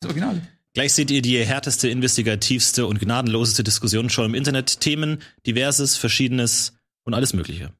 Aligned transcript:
Das 0.00 0.10
Original. 0.10 0.42
Gleich 0.74 0.92
seht 0.92 1.10
ihr 1.10 1.22
die 1.22 1.44
härteste, 1.44 1.88
investigativste 1.88 2.86
und 2.86 3.00
gnadenloseste 3.00 3.64
Diskussion 3.64 4.10
schon 4.10 4.26
im 4.26 4.34
Internet. 4.34 4.80
Themen, 4.80 5.22
diverses, 5.46 5.96
verschiedenes 5.96 6.78
und 7.04 7.14
alles 7.14 7.32
Mögliche. 7.32 7.72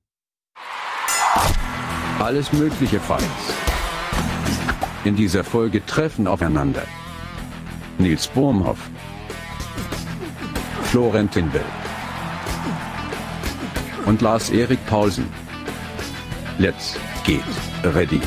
Alles 2.18 2.52
mögliche 2.52 2.99
Falls. 2.99 3.25
In 5.04 5.15
dieser 5.15 5.44
Folge 5.44 5.84
treffen 5.86 6.26
aufeinander 6.26 6.83
Nils 7.99 8.27
Bohmhoff, 8.27 8.91
Florentin 10.85 11.53
Will 11.53 11.64
und 14.07 14.21
Lars-Erik 14.21 14.85
Paulsen. 14.87 15.27
Let's 16.59 16.98
get 17.25 17.45
ready 17.95 18.21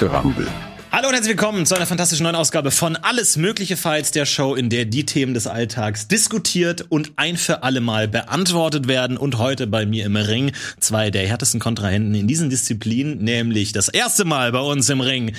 to 0.00 0.06
rumble. 0.06 0.48
Hallo 0.96 1.08
und 1.08 1.14
herzlich 1.14 1.36
willkommen 1.36 1.66
zu 1.66 1.74
einer 1.74 1.84
fantastischen 1.84 2.24
neuen 2.24 2.36
Ausgabe 2.36 2.70
von 2.70 2.96
Alles 2.96 3.36
Mögliche 3.36 3.76
Files, 3.76 4.12
der 4.12 4.24
Show, 4.24 4.54
in 4.54 4.70
der 4.70 4.86
die 4.86 5.04
Themen 5.04 5.34
des 5.34 5.46
Alltags 5.46 6.08
diskutiert 6.08 6.86
und 6.88 7.12
ein 7.16 7.36
für 7.36 7.62
alle 7.62 7.82
Mal 7.82 8.08
beantwortet 8.08 8.88
werden. 8.88 9.18
Und 9.18 9.36
heute 9.36 9.66
bei 9.66 9.84
mir 9.84 10.06
im 10.06 10.16
Ring 10.16 10.52
zwei 10.80 11.10
der 11.10 11.28
härtesten 11.28 11.60
Kontrahenten 11.60 12.14
in 12.14 12.26
diesen 12.26 12.48
Disziplinen, 12.48 13.18
nämlich 13.18 13.72
das 13.72 13.90
erste 13.90 14.24
Mal 14.24 14.52
bei 14.52 14.60
uns 14.60 14.88
im 14.88 15.02
Ring 15.02 15.36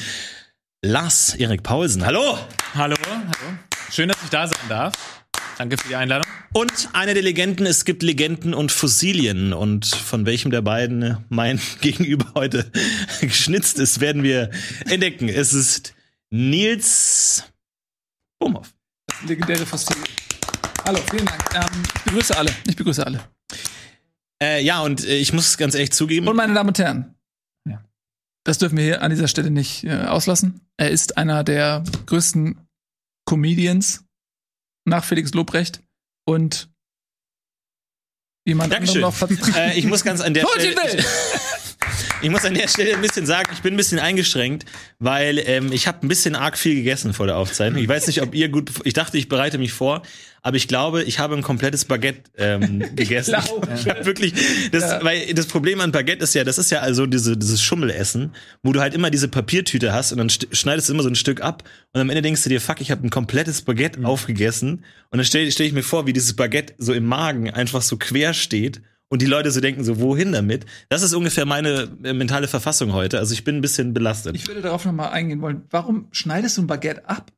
Lars 0.84 1.34
Erik 1.34 1.64
Paulsen. 1.64 2.06
Hallo! 2.06 2.38
Hallo, 2.76 2.96
hallo. 3.08 3.58
Schön, 3.92 4.10
dass 4.10 4.18
ich 4.24 4.30
da 4.30 4.46
sein 4.46 4.70
darf. 4.70 5.17
Danke 5.58 5.76
für 5.78 5.88
die 5.88 5.96
Einladung. 5.96 6.32
Und 6.54 6.90
eine 6.94 7.16
der 7.16 7.24
Legenden, 7.24 7.66
es 7.66 7.84
gibt 7.84 8.04
Legenden 8.04 8.54
und 8.54 8.72
Fossilien. 8.72 9.54
Und 9.54 9.88
von 9.88 10.28
welchem 10.28 10.52
der 10.52 10.62
beiden 10.62 11.26
mein 11.30 11.60
Gegenüber 11.82 12.32
heute 12.36 12.72
geschnitzt 13.22 13.80
ist, 13.80 14.00
werden 14.00 14.22
wir 14.22 14.52
entdecken. 14.86 15.30
Es 15.30 15.54
ist 15.54 15.96
Nils 16.30 17.44
Bohmhoff. 18.40 18.72
Legendäre 19.26 19.66
Fossil. 19.66 19.96
Hallo, 20.86 21.00
vielen 21.10 21.26
Dank. 21.26 21.44
Ähm, 21.56 21.84
ich 21.96 22.04
begrüße 22.04 22.38
alle. 22.38 22.52
Ich 22.68 22.76
begrüße 22.76 23.06
alle. 23.06 23.20
Äh, 24.42 24.64
ja, 24.64 24.82
und 24.82 25.06
äh, 25.06 25.18
ich 25.18 25.34
muss 25.34 25.58
ganz 25.58 25.74
ehrlich 25.74 25.92
zugeben. 25.92 26.28
Und 26.28 26.36
meine 26.36 26.54
Damen 26.54 26.70
und 26.70 26.78
Herren. 26.78 27.16
Ja. 27.68 27.84
Das 28.44 28.60
dürfen 28.60 28.78
wir 28.78 28.84
hier 28.84 29.02
an 29.02 29.10
dieser 29.10 29.28
Stelle 29.28 29.50
nicht 29.50 29.86
äh, 29.86 30.04
auslassen. 30.04 30.62
Er 30.78 30.92
ist 30.92 31.18
einer 31.18 31.44
der 31.44 31.84
größten 32.06 32.60
Comedians 33.26 34.07
nach 34.88 35.04
Felix 35.04 35.34
Lobrecht 35.34 35.84
und 36.26 36.70
jemand 38.46 38.72
Dankeschön. 38.74 39.04
anderem 39.04 39.38
noch 39.38 39.56
äh, 39.56 39.78
ich 39.78 39.86
muss 39.86 40.04
ganz 40.04 40.22
an 40.22 40.34
der 40.34 40.48
Stelle. 40.48 41.04
Ich 42.22 42.30
muss 42.32 42.46
an 42.46 42.56
der 42.56 42.68
Stelle 42.68 42.96
ein 42.96 43.02
bisschen 43.02 43.26
sagen, 43.26 43.50
ich 43.54 43.62
bin 43.62 43.74
ein 43.76 43.78
bisschen 43.78 44.00
eingeschränkt, 44.00 44.66
weil 45.00 45.38
ähm, 45.46 45.72
ich 45.72 45.88
habe 45.88 46.06
ein 46.06 46.08
bisschen 46.08 46.36
arg 46.36 46.58
viel 46.58 46.76
gegessen 46.76 47.14
vor 47.14 47.28
der 47.28 47.38
Aufzeichnung. 47.38 47.82
Ich 47.82 47.88
weiß 47.88 48.08
nicht, 48.08 48.22
ob 48.24 48.34
ihr 48.34 48.50
gut. 48.50 48.72
Ich 48.86 48.94
dachte, 48.94 49.18
ich 49.18 49.30
bereite 49.30 49.58
mich 49.60 49.72
vor, 49.72 50.02
aber 50.42 50.58
ich 50.58 50.68
glaube, 50.68 51.04
ich 51.04 51.20
habe 51.20 51.36
ein 51.36 51.44
komplettes 51.44 51.86
Baguette 51.86 52.22
ähm, 52.38 52.80
gegessen. 52.96 53.36
Ich, 53.38 53.46
glaube. 53.46 53.68
ich 53.76 53.88
hab 53.88 54.06
wirklich, 54.06 54.34
das, 54.72 54.84
Ja. 54.84 55.04
weil 55.04 55.34
das 55.36 55.46
Problem 55.46 55.80
an 55.80 55.92
Baguette 55.92 56.24
ist 56.24 56.34
ja, 56.34 56.44
das 56.44 56.58
ist 56.58 56.72
ja 56.72 56.80
also 56.80 57.06
diese, 57.06 57.38
dieses 57.38 57.62
Schummelessen, 57.62 58.34
wo 58.64 58.72
du 58.74 58.80
halt 58.82 58.94
immer 58.96 59.12
diese 59.12 59.28
Papiertüte 59.28 59.94
hast 59.94 60.12
und 60.12 60.18
dann 60.18 60.30
st- 60.30 60.54
schneidest 60.56 60.90
du 60.90 60.94
immer 60.94 61.04
so 61.04 61.10
ein 61.10 61.16
Stück 61.16 61.42
ab 61.42 61.64
und 61.94 62.02
am 62.02 62.10
Ende 62.10 62.24
denkst 62.24 62.42
du 62.44 62.50
dir, 62.50 62.60
fuck, 62.62 62.82
ich 62.82 62.90
habe 62.90 63.06
ein 63.06 63.10
komplettes 63.12 63.62
Baguette 63.62 64.04
aufgegessen 64.06 64.84
und 65.12 65.18
dann 65.20 65.26
stell, 65.26 65.52
stell 65.52 65.68
ich 65.68 65.74
mir 65.74 65.84
vor, 65.84 66.08
wie 66.08 66.14
dieses 66.14 66.34
Baguette 66.36 66.74
so 66.80 66.94
im 66.94 67.06
Magen 67.06 67.52
einfach 67.52 67.82
so 67.84 67.98
quer 67.98 68.34
steht 68.34 68.82
und 69.10 69.22
die 69.22 69.26
Leute 69.26 69.52
so 69.52 69.62
denken, 69.62 69.84
so 69.84 70.00
wohin 70.00 70.32
damit? 70.32 70.66
Das 70.90 71.02
ist 71.02 71.14
ungefähr 71.14 71.46
meine 71.46 71.90
äh, 72.04 72.14
mentale 72.14 72.48
Verfassung 72.48 72.94
heute. 72.94 73.20
Also 73.20 73.34
ich 73.34 73.44
bin 73.44 73.56
ein 73.58 73.62
bisschen 73.62 73.94
belastet. 73.94 74.36
Ich 74.36 74.48
würde 74.48 74.62
darauf 74.62 74.86
noch 74.86 74.92
mal 74.94 75.10
eingehen 75.10 75.42
wollen. 75.42 75.64
Warum 75.70 76.08
schneidest 76.12 76.58
du 76.58 76.64
ein 76.64 76.68
Baguette 76.68 77.08
ab? 77.08 77.32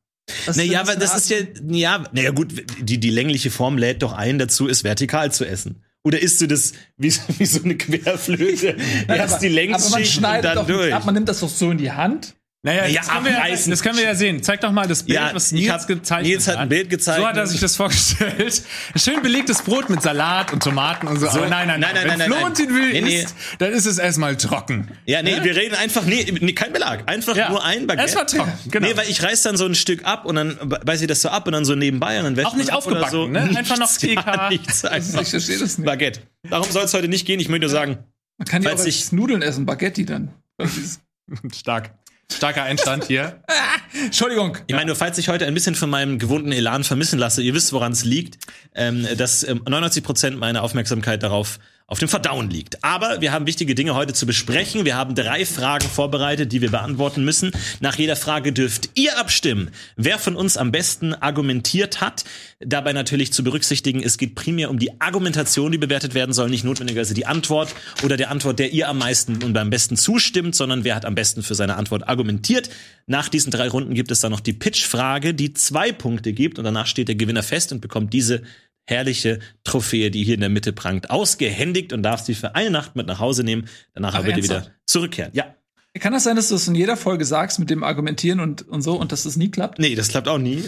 Was 0.46 0.56
naja, 0.56 0.80
aber 0.80 0.94
das 0.96 1.16
ist 1.16 1.30
ja, 1.30 1.38
ja, 1.68 2.04
naja 2.12 2.30
gut, 2.30 2.52
die, 2.80 2.98
die 2.98 3.10
längliche 3.10 3.50
Form 3.50 3.78
lädt 3.78 4.02
doch 4.02 4.12
ein 4.12 4.38
dazu, 4.38 4.68
es 4.68 4.84
vertikal 4.84 5.32
zu 5.32 5.44
essen. 5.44 5.82
Oder 6.02 6.20
isst 6.20 6.40
du 6.40 6.46
das 6.46 6.72
wie, 6.96 7.10
so- 7.10 7.20
wie 7.38 7.46
so 7.46 7.62
eine 7.62 7.76
Querflöte? 7.76 8.76
Nein, 9.08 9.18
Erst 9.18 9.34
aber- 9.34 9.40
die 9.40 9.46
aber 9.48 9.54
man 9.54 9.54
Längsschicht 9.54 9.96
und 9.96 10.06
schneidet 10.06 10.44
dann 10.44 10.54
doch 10.56 10.66
durch. 10.66 10.94
ab. 10.94 11.04
Man 11.04 11.14
nimmt 11.14 11.28
das 11.28 11.40
doch 11.40 11.48
so 11.48 11.70
in 11.70 11.78
die 11.78 11.90
Hand. 11.92 12.34
Naja, 12.62 12.84
Ja, 12.88 13.00
das, 13.00 13.08
können 13.08 13.24
wir 13.24 13.32
ja, 13.32 13.48
das 13.70 13.82
können 13.82 13.96
wir 13.96 14.04
ja 14.04 14.14
sehen. 14.14 14.42
Zeig 14.42 14.60
doch 14.60 14.70
mal 14.70 14.86
das 14.86 15.04
Bild, 15.04 15.18
Ja, 15.18 15.30
was 15.34 15.50
Nils 15.50 15.70
hab- 15.72 15.86
gezeichnet 15.86 16.26
Nils 16.30 16.46
hat 16.46 16.56
ein 16.58 16.68
Bild 16.68 16.90
gezeichnet. 16.90 17.22
So 17.24 17.28
hat 17.30 17.36
er 17.38 17.46
sich 17.46 17.58
das 17.58 17.74
vorgestellt. 17.74 18.62
Schön 18.96 19.22
belegtes 19.22 19.62
Brot 19.62 19.88
mit 19.88 20.02
Salat 20.02 20.52
und 20.52 20.62
Tomaten 20.62 21.06
und 21.08 21.18
so. 21.18 21.26
So. 21.30 21.38
Aber 21.38 21.48
nein, 21.48 21.68
nein, 21.68 21.80
Nein, 21.80 21.92
nein, 21.94 22.02
Wenn 22.02 22.18
nein, 22.18 22.18
nein, 22.18 22.30
Florentin 22.38 22.66
nein. 22.66 22.74
will 22.74 22.92
Nee, 22.92 23.00
nee. 23.00 23.22
isst, 23.22 23.34
dann 23.60 23.72
ist 23.72 23.86
es 23.86 23.96
erstmal 23.96 24.36
trocken. 24.36 24.88
Ja, 25.06 25.22
nee, 25.22 25.38
wir 25.42 25.56
reden 25.56 25.74
einfach, 25.76 26.04
nee, 26.04 26.26
nee, 26.38 26.52
kein 26.52 26.74
Belag, 26.74 27.08
einfach 27.08 27.34
Ja. 27.34 27.48
nur 27.48 27.64
ein 27.64 27.86
Baguette. 27.86 28.02
Erstmal 28.02 28.26
trocken, 28.26 28.52
genau. 28.70 28.88
Nee, 28.88 28.96
weil 28.98 29.08
ich 29.08 29.22
reiß 29.22 29.40
dann 29.40 29.56
so 29.56 29.64
ein 29.64 29.74
Stück 29.74 30.04
ab 30.04 30.26
und 30.26 30.34
dann 30.34 30.58
beiß 30.84 31.00
ich 31.00 31.06
das 31.06 31.22
so 31.22 31.30
ab 31.30 31.46
und 31.46 31.54
dann 31.54 31.64
so 31.64 31.74
nebenbei 31.74 32.18
und 32.18 32.24
dann 32.24 32.36
wäscht 32.36 32.46
Auch 32.48 32.56
nicht 32.56 32.74
aufgebacken, 32.74 33.10
so. 33.10 33.26
ne? 33.26 33.40
Einfach 33.56 33.78
noch 33.78 33.90
TK. 33.96 34.16
Ja, 34.26 34.48
nichts, 34.50 34.84
einfach. 34.84 35.22
Ich 35.22 35.30
verstehe 35.30 35.58
das 35.58 35.78
nicht. 35.78 35.86
Baguette. 35.86 36.20
Darum 36.50 36.70
soll 36.70 36.84
es 36.84 36.92
heute 36.92 37.08
nicht 37.08 37.26
gehen, 37.26 37.40
ich 37.40 37.48
möchte 37.48 37.62
nur 37.66 37.70
sagen, 37.70 38.00
Man 38.36 38.46
kann 38.46 38.62
ja 38.62 38.74
auch 38.74 38.78
als 38.78 39.12
Nudeln 39.12 39.40
essen, 39.40 39.64
Baguette 39.64 40.04
dann. 40.04 40.34
Stark. 41.54 41.92
Starker 42.32 42.62
Einstand 42.62 43.04
hier. 43.04 43.42
Entschuldigung. 44.04 44.56
Ich 44.66 44.74
meine, 44.74 44.86
nur 44.86 44.96
falls 44.96 45.18
ich 45.18 45.28
heute 45.28 45.46
ein 45.46 45.54
bisschen 45.54 45.74
von 45.74 45.90
meinem 45.90 46.18
gewohnten 46.18 46.52
Elan 46.52 46.84
vermissen 46.84 47.18
lasse, 47.18 47.42
ihr 47.42 47.54
wisst, 47.54 47.72
woran 47.72 47.92
es 47.92 48.04
liegt, 48.04 48.38
ähm, 48.74 49.06
dass 49.16 49.42
ähm, 49.42 49.62
99 49.64 50.02
Prozent 50.02 50.38
meiner 50.38 50.62
Aufmerksamkeit 50.62 51.22
darauf 51.22 51.58
auf 51.90 51.98
dem 51.98 52.08
Verdauen 52.08 52.48
liegt. 52.48 52.82
Aber 52.84 53.20
wir 53.20 53.32
haben 53.32 53.46
wichtige 53.46 53.74
Dinge 53.74 53.96
heute 53.96 54.14
zu 54.14 54.24
besprechen. 54.24 54.84
Wir 54.84 54.96
haben 54.96 55.16
drei 55.16 55.44
Fragen 55.44 55.88
vorbereitet, 55.88 56.52
die 56.52 56.62
wir 56.62 56.70
beantworten 56.70 57.24
müssen. 57.24 57.50
Nach 57.80 57.98
jeder 57.98 58.14
Frage 58.14 58.52
dürft 58.52 58.90
ihr 58.94 59.18
abstimmen, 59.18 59.70
wer 59.96 60.20
von 60.20 60.36
uns 60.36 60.56
am 60.56 60.70
besten 60.70 61.14
argumentiert 61.14 62.00
hat. 62.00 62.24
Dabei 62.60 62.92
natürlich 62.92 63.32
zu 63.32 63.42
berücksichtigen, 63.42 64.02
es 64.04 64.18
geht 64.18 64.36
primär 64.36 64.70
um 64.70 64.78
die 64.78 65.00
Argumentation, 65.00 65.72
die 65.72 65.78
bewertet 65.78 66.14
werden 66.14 66.32
soll, 66.32 66.48
nicht 66.48 66.62
notwendigerweise 66.62 67.12
die 67.12 67.26
Antwort 67.26 67.74
oder 68.04 68.16
der 68.16 68.30
Antwort, 68.30 68.60
der 68.60 68.70
ihr 68.72 68.88
am 68.88 68.98
meisten 68.98 69.42
und 69.42 69.58
am 69.58 69.70
besten 69.70 69.96
zustimmt, 69.96 70.54
sondern 70.54 70.84
wer 70.84 70.94
hat 70.94 71.04
am 71.04 71.16
besten 71.16 71.42
für 71.42 71.56
seine 71.56 71.76
Antwort 71.76 72.08
argumentiert. 72.08 72.70
Nach 73.08 73.28
diesen 73.28 73.50
drei 73.50 73.66
Runden 73.66 73.94
gibt 73.94 74.12
es 74.12 74.20
dann 74.20 74.30
noch 74.30 74.38
die 74.38 74.52
Pitch-Frage, 74.52 75.34
die 75.34 75.54
zwei 75.54 75.90
Punkte 75.90 76.32
gibt 76.32 76.60
und 76.60 76.64
danach 76.64 76.86
steht 76.86 77.08
der 77.08 77.16
Gewinner 77.16 77.42
fest 77.42 77.72
und 77.72 77.80
bekommt 77.80 78.12
diese 78.12 78.42
herrliche 78.86 79.38
Trophäe, 79.64 80.10
die 80.10 80.24
hier 80.24 80.34
in 80.34 80.40
der 80.40 80.48
Mitte 80.48 80.72
prangt, 80.72 81.10
ausgehändigt 81.10 81.92
und 81.92 82.02
darf 82.02 82.20
sie 82.20 82.34
für 82.34 82.54
eine 82.54 82.70
Nacht 82.70 82.96
mit 82.96 83.06
nach 83.06 83.20
Hause 83.20 83.44
nehmen. 83.44 83.68
Danach 83.94 84.14
Ach, 84.14 84.18
aber 84.18 84.26
bitte 84.26 84.42
wieder 84.42 84.54
ernsthaft? 84.56 84.76
zurückkehren. 84.86 85.32
Ja. 85.34 85.54
Kann 85.98 86.12
das 86.12 86.22
sein, 86.22 86.36
dass 86.36 86.48
du 86.48 86.54
es 86.54 86.68
in 86.68 86.76
jeder 86.76 86.96
Folge 86.96 87.24
sagst 87.24 87.58
mit 87.58 87.68
dem 87.68 87.82
Argumentieren 87.82 88.38
und, 88.38 88.62
und 88.68 88.80
so 88.80 88.94
und 88.94 89.10
dass 89.10 89.24
das 89.24 89.36
nie 89.36 89.50
klappt? 89.50 89.80
Nee, 89.80 89.96
das 89.96 90.06
klappt 90.06 90.28
auch 90.28 90.38
nie. 90.38 90.62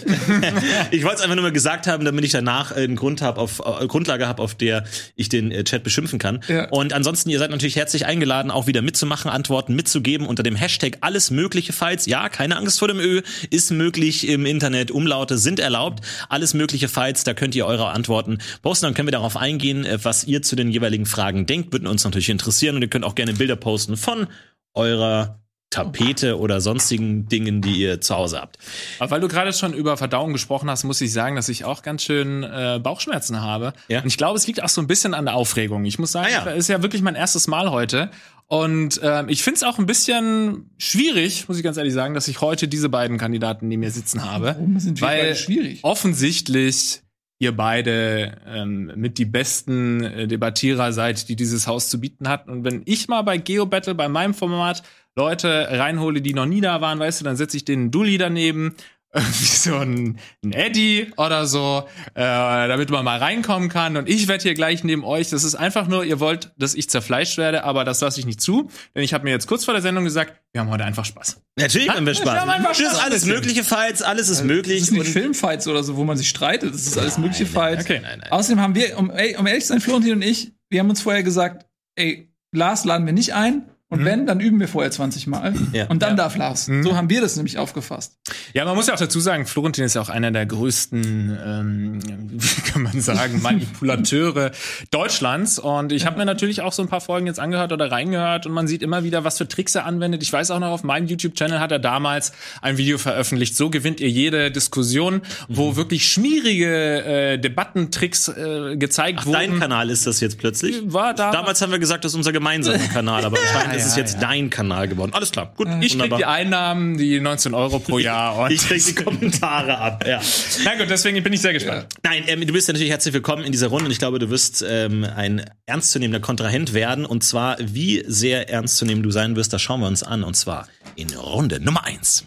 ich 0.90 1.04
wollte 1.04 1.18
es 1.18 1.22
einfach 1.22 1.36
nur 1.36 1.44
mal 1.44 1.52
gesagt 1.52 1.86
haben, 1.86 2.04
damit 2.04 2.24
ich 2.24 2.32
danach 2.32 2.72
einen 2.72 2.96
Grund 2.96 3.22
hab 3.22 3.38
auf, 3.38 3.60
äh, 3.60 3.86
Grundlage 3.86 4.26
habe, 4.26 4.42
auf 4.42 4.56
der 4.56 4.82
ich 5.14 5.28
den 5.28 5.52
äh, 5.52 5.62
Chat 5.62 5.84
beschimpfen 5.84 6.18
kann. 6.18 6.40
Ja. 6.48 6.68
Und 6.70 6.92
ansonsten, 6.92 7.30
ihr 7.30 7.38
seid 7.38 7.52
natürlich 7.52 7.76
herzlich 7.76 8.04
eingeladen, 8.04 8.50
auch 8.50 8.66
wieder 8.66 8.82
mitzumachen, 8.82 9.30
Antworten 9.30 9.76
mitzugeben 9.76 10.26
unter 10.26 10.42
dem 10.42 10.56
Hashtag 10.56 10.98
alles 11.02 11.30
mögliche 11.30 11.72
Files. 11.72 12.06
Ja, 12.06 12.28
keine 12.28 12.56
Angst 12.56 12.80
vor 12.80 12.88
dem 12.88 12.98
Ö, 12.98 13.22
ist 13.48 13.70
möglich 13.70 14.26
im 14.26 14.44
Internet, 14.44 14.90
Umlaute 14.90 15.38
sind 15.38 15.60
erlaubt. 15.60 16.04
Alles 16.30 16.52
mögliche 16.52 16.88
Files, 16.88 17.22
da 17.22 17.32
könnt 17.32 17.54
ihr 17.54 17.64
eure 17.64 17.90
Antworten 17.90 18.38
posten, 18.60 18.86
dann 18.86 18.94
können 18.94 19.06
wir 19.06 19.12
darauf 19.12 19.36
eingehen, 19.36 19.84
äh, 19.84 20.00
was 20.02 20.24
ihr 20.24 20.42
zu 20.42 20.56
den 20.56 20.72
jeweiligen 20.72 21.06
Fragen 21.06 21.46
denkt, 21.46 21.72
würde 21.72 21.88
uns 21.88 22.02
natürlich 22.02 22.28
interessieren 22.28 22.74
und 22.74 22.82
ihr 22.82 22.88
könnt 22.88 23.04
auch 23.04 23.14
gerne 23.14 23.34
Bilder 23.34 23.54
posten 23.54 23.96
von 23.96 24.26
eurer 24.74 25.38
Tapete 25.70 26.38
oder 26.38 26.60
sonstigen 26.60 27.28
Dingen, 27.28 27.62
die 27.62 27.72
ihr 27.80 28.00
zu 28.02 28.14
Hause 28.14 28.38
habt. 28.42 28.58
Aber 28.98 29.10
weil 29.10 29.20
du 29.22 29.28
gerade 29.28 29.54
schon 29.54 29.72
über 29.72 29.96
Verdauung 29.96 30.34
gesprochen 30.34 30.68
hast, 30.68 30.84
muss 30.84 31.00
ich 31.00 31.12
sagen, 31.14 31.34
dass 31.34 31.48
ich 31.48 31.64
auch 31.64 31.80
ganz 31.82 32.02
schön 32.02 32.42
äh, 32.42 32.78
Bauchschmerzen 32.82 33.40
habe. 33.40 33.72
Ja. 33.88 34.00
Und 34.02 34.06
ich 34.06 34.18
glaube, 34.18 34.36
es 34.36 34.46
liegt 34.46 34.62
auch 34.62 34.68
so 34.68 34.82
ein 34.82 34.86
bisschen 34.86 35.14
an 35.14 35.24
der 35.24 35.34
Aufregung. 35.34 35.86
Ich 35.86 35.98
muss 35.98 36.12
sagen, 36.12 36.28
Ah, 36.30 36.44
ja. 36.44 36.50
ist 36.52 36.68
ja 36.68 36.82
wirklich 36.82 37.00
mein 37.00 37.14
erstes 37.14 37.48
Mal 37.48 37.70
heute. 37.70 38.10
Und 38.48 39.00
ähm, 39.02 39.30
ich 39.30 39.42
finde 39.42 39.56
es 39.56 39.62
auch 39.62 39.78
ein 39.78 39.86
bisschen 39.86 40.70
schwierig, 40.76 41.48
muss 41.48 41.56
ich 41.56 41.62
ganz 41.64 41.78
ehrlich 41.78 41.94
sagen, 41.94 42.12
dass 42.12 42.28
ich 42.28 42.42
heute 42.42 42.68
diese 42.68 42.90
beiden 42.90 43.16
Kandidaten 43.16 43.66
neben 43.66 43.80
mir 43.80 43.90
sitzen 43.90 44.30
habe. 44.30 44.48
Warum 44.48 44.78
sind 44.78 45.00
wir 45.00 45.08
weil 45.08 45.22
beide 45.22 45.36
schwierig? 45.36 45.78
offensichtlich 45.84 47.00
ihr 47.42 47.56
beide 47.56 48.38
ähm, 48.46 48.92
mit 48.94 49.18
die 49.18 49.24
besten 49.24 50.02
äh, 50.02 50.26
Debattierer 50.28 50.92
seid, 50.92 51.28
die 51.28 51.36
dieses 51.36 51.66
Haus 51.66 51.90
zu 51.90 52.00
bieten 52.00 52.28
hat. 52.28 52.48
Und 52.48 52.64
wenn 52.64 52.82
ich 52.84 53.08
mal 53.08 53.22
bei 53.22 53.36
Geo 53.36 53.66
Battle, 53.66 53.94
bei 53.94 54.08
meinem 54.08 54.32
Format, 54.32 54.82
Leute 55.14 55.68
reinhole, 55.70 56.22
die 56.22 56.32
noch 56.32 56.46
nie 56.46 56.62
da 56.62 56.80
waren, 56.80 56.98
weißt 56.98 57.20
du, 57.20 57.24
dann 57.24 57.36
setze 57.36 57.56
ich 57.58 57.64
den 57.64 57.90
Dulli 57.90 58.16
daneben, 58.16 58.74
wie 59.14 59.44
so 59.44 59.76
ein, 59.76 60.19
ein 60.43 60.53
Eddie 60.53 61.12
oder 61.19 61.47
so, 61.47 61.87
äh, 62.14 62.20
damit 62.23 62.88
man 62.88 63.05
mal 63.05 63.19
reinkommen 63.19 63.69
kann. 63.69 63.97
Und 63.99 64.09
ich 64.09 64.26
werde 64.26 64.43
hier 64.43 64.55
gleich 64.55 64.85
neben 64.85 65.05
euch. 65.05 65.29
Das 65.29 65.44
ist 65.44 65.55
einfach 65.55 65.87
nur, 65.87 66.05
ihr 66.05 66.19
wollt, 66.19 66.50
dass 66.56 66.75
ich 66.75 66.88
zerfleischt 66.88 67.37
werde, 67.37 67.64
aber 67.64 67.85
das 67.85 68.00
lasse 68.00 68.20
ich 68.20 68.25
nicht 68.26 68.41
zu. 68.41 68.70
Denn 68.94 69.03
ich 69.03 69.12
habe 69.12 69.25
mir 69.25 69.31
jetzt 69.31 69.47
kurz 69.47 69.67
vor 69.67 69.75
der 69.75 69.82
Sendung 69.82 70.05
gesagt, 70.05 70.41
wir 70.53 70.62
haben 70.62 70.70
heute 70.70 70.85
einfach 70.85 71.05
Spaß. 71.05 71.43
Natürlich 71.59 71.91
haben 71.91 72.06
wir 72.06 72.14
wir 72.14 72.14
Spaß. 72.14 72.41
haben 72.41 72.49
einfach 72.50 72.70
Das 72.70 72.81
ist 72.81 72.87
Spaß. 72.91 73.05
alles 73.05 73.25
mögliche 73.26 73.64
Fights, 73.64 74.00
alles 74.00 74.31
ist 74.31 74.44
möglich. 74.44 74.81
Das 74.81 74.88
ist 74.88 74.93
nicht 74.93 75.00
und- 75.06 75.12
Filmfights 75.12 75.69
oder 75.69 75.82
so, 75.85 75.97
wo 75.97 76.05
man 76.05 76.17
sich 76.17 76.31
streitet. 76.31 76.73
Das 76.73 76.87
ist 76.87 76.97
alles 76.97 77.19
mögliche 77.19 77.44
Fights. 77.44 77.85
Okay. 77.85 78.00
Nein, 78.03 78.20
nein. 78.20 78.32
Außerdem 78.32 78.61
haben 78.62 78.75
wir, 78.75 78.97
um, 78.99 79.11
ey, 79.11 79.37
um 79.37 79.47
ehrlich 79.47 79.64
zu 79.64 79.69
sein, 79.75 79.81
Florentin 79.82 80.12
und 80.14 80.23
ich, 80.23 80.53
wir 80.70 80.81
haben 80.81 80.88
uns 80.88 81.03
vorher 81.03 81.23
gesagt, 81.23 81.67
ey, 81.97 82.31
Lars 82.55 82.85
laden 82.87 83.05
wir 83.05 83.12
nicht 83.12 83.35
ein 83.35 83.67
Und 83.92 84.04
wenn, 84.04 84.26
dann 84.26 84.40
üben 84.40 84.58
wir 84.58 84.68
vorher 84.68 84.90
20 84.90 85.26
Mal. 85.26 85.54
Ja. 85.72 85.86
Und 85.86 86.02
dann 86.02 86.16
darf 86.16 86.36
Lars. 86.36 86.66
So 86.82 86.96
haben 86.96 87.08
wir 87.08 87.20
das 87.22 87.36
nämlich 87.36 87.56
aufgefasst. 87.56 88.16
Ja, 88.52 88.64
man 88.66 88.74
muss 88.74 88.88
ja 88.88 88.94
auch 88.94 88.98
dazu 88.98 89.20
sagen, 89.20 89.46
Florentin 89.46 89.84
ist 89.84 89.94
ja 89.94 90.02
auch 90.02 90.08
einer 90.10 90.30
der 90.30 90.44
größten, 90.44 91.38
ähm, 91.46 91.98
wie 92.32 92.60
kann 92.70 92.82
man 92.82 93.00
sagen, 93.00 93.40
Manipulateure 93.42 94.50
Deutschlands. 94.90 95.58
Und 95.58 95.92
ich 95.92 96.04
habe 96.06 96.18
mir 96.18 96.24
natürlich 96.26 96.60
auch 96.62 96.72
so 96.72 96.82
ein 96.82 96.88
paar 96.88 97.00
Folgen 97.00 97.26
jetzt 97.26 97.38
angehört 97.40 97.72
oder 97.72 97.90
reingehört 97.90 98.44
und 98.46 98.52
man 98.52 98.66
sieht 98.66 98.82
immer 98.82 99.04
wieder, 99.04 99.24
was 99.24 99.38
für 99.38 99.48
Tricks 99.48 99.74
er 99.74 99.86
anwendet. 99.86 100.22
Ich 100.22 100.32
weiß 100.32 100.50
auch 100.50 100.58
noch, 100.58 100.68
auf 100.70 100.84
meinem 100.84 101.06
YouTube-Channel 101.06 101.60
hat 101.60 101.72
er 101.72 101.78
damals 101.78 102.32
ein 102.60 102.76
Video 102.78 102.98
veröffentlicht. 102.98 103.56
So 103.56 103.70
gewinnt 103.70 104.00
ihr 104.00 104.10
jede 104.10 104.50
Diskussion, 104.50 105.22
wo 105.48 105.76
wirklich 105.76 106.08
schmierige 106.10 107.04
äh, 107.04 107.38
Debattentricks 107.38 108.28
äh, 108.28 108.76
gezeigt 108.76 109.20
Ach, 109.22 109.26
wurden. 109.26 109.32
dein 109.34 109.58
Kanal 109.60 109.90
ist 109.90 110.06
das 110.06 110.20
jetzt 110.20 110.38
plötzlich? 110.38 110.76
War 110.92 111.14
da- 111.14 111.30
Damals 111.30 111.60
haben 111.62 111.72
wir 111.72 111.78
gesagt, 111.78 112.04
das 112.04 112.12
ist 112.12 112.16
unser 112.16 112.32
gemeinsamer 112.32 112.78
Kanal, 112.88 113.24
aber 113.24 113.38
anscheinend 113.54 113.81
ist 113.82 113.90
es 113.90 113.96
ja, 113.96 114.02
jetzt 114.02 114.14
ja. 114.14 114.20
dein 114.20 114.50
Kanal 114.50 114.88
geworden. 114.88 115.12
Alles 115.14 115.32
klar, 115.32 115.52
gut. 115.56 115.69
Ich 115.81 115.99
krieg 115.99 116.17
die 116.17 116.25
Einnahmen, 116.25 116.96
die 116.96 117.20
19 117.20 117.55
Euro 117.55 117.79
pro 117.79 117.99
Jahr. 117.99 118.38
Und 118.38 118.52
Ich 118.52 118.67
krieg 118.67 118.84
die 118.84 118.94
Kommentare 118.94 119.79
ab, 119.79 120.05
ja. 120.06 120.20
Na 120.64 120.75
gut, 120.76 120.88
deswegen 120.88 121.23
bin 121.23 121.32
ich 121.32 121.40
sehr 121.40 121.52
gespannt. 121.52 121.87
Nein, 122.02 122.25
ähm, 122.26 122.46
du 122.46 122.52
bist 122.52 122.69
ja 122.69 122.73
natürlich 122.73 122.90
herzlich 122.90 123.14
willkommen 123.14 123.44
in 123.44 123.52
dieser 123.52 123.69
Runde 123.69 123.87
und 123.87 123.90
ich 123.90 123.99
glaube, 123.99 124.19
du 124.19 124.31
wirst 124.31 124.64
ähm, 124.67 125.05
ein 125.05 125.44
ernstzunehmender 125.67 126.20
Kontrahent 126.20 126.75
werden. 126.75 127.05
Und 127.05 127.25
zwar, 127.25 127.56
wie 127.61 128.05
sehr 128.06 128.49
ernstzunehmend 128.49 129.05
du 129.05 129.11
sein 129.11 129.37
wirst, 129.37 129.52
das 129.52 129.62
schauen 129.62 129.81
wir 129.81 129.87
uns 129.87 130.02
an. 130.02 130.23
Und 130.23 130.35
zwar 130.35 130.69
in 130.96 131.11
Runde 131.14 131.61
Nummer 131.61 131.85
eins. 131.85 132.25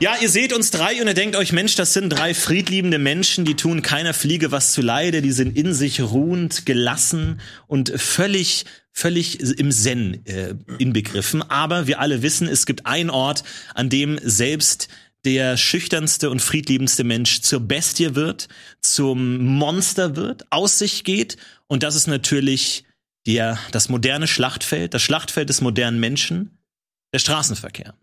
Ja, 0.00 0.14
ihr 0.20 0.28
seht 0.28 0.52
uns 0.52 0.70
drei 0.70 1.00
und 1.00 1.08
ihr 1.08 1.14
denkt 1.14 1.34
euch, 1.34 1.50
Mensch, 1.52 1.74
das 1.74 1.92
sind 1.92 2.10
drei 2.10 2.32
friedliebende 2.32 3.00
Menschen, 3.00 3.44
die 3.44 3.56
tun 3.56 3.82
keiner 3.82 4.14
Fliege 4.14 4.52
was 4.52 4.70
zuleide, 4.70 5.22
die 5.22 5.32
sind 5.32 5.56
in 5.56 5.74
sich 5.74 6.00
ruhend, 6.00 6.66
gelassen 6.66 7.40
und 7.66 7.92
völlig, 8.00 8.64
völlig 8.92 9.40
im 9.40 9.72
Zen 9.72 10.24
äh, 10.24 10.54
inbegriffen. 10.78 11.42
Aber 11.42 11.88
wir 11.88 11.98
alle 11.98 12.22
wissen, 12.22 12.46
es 12.46 12.64
gibt 12.64 12.86
einen 12.86 13.10
Ort, 13.10 13.42
an 13.74 13.88
dem 13.88 14.20
selbst 14.22 14.86
der 15.24 15.56
schüchternste 15.56 16.30
und 16.30 16.40
friedliebendste 16.40 17.02
Mensch 17.02 17.40
zur 17.40 17.58
Bestie 17.58 18.14
wird, 18.14 18.46
zum 18.80 19.44
Monster 19.44 20.14
wird, 20.14 20.44
aus 20.50 20.78
sich 20.78 21.02
geht. 21.02 21.38
Und 21.66 21.82
das 21.82 21.96
ist 21.96 22.06
natürlich 22.06 22.84
der, 23.26 23.58
das 23.72 23.88
moderne 23.88 24.28
Schlachtfeld, 24.28 24.94
das 24.94 25.02
Schlachtfeld 25.02 25.48
des 25.48 25.60
modernen 25.60 25.98
Menschen, 25.98 26.56
der 27.12 27.18
Straßenverkehr. 27.18 27.94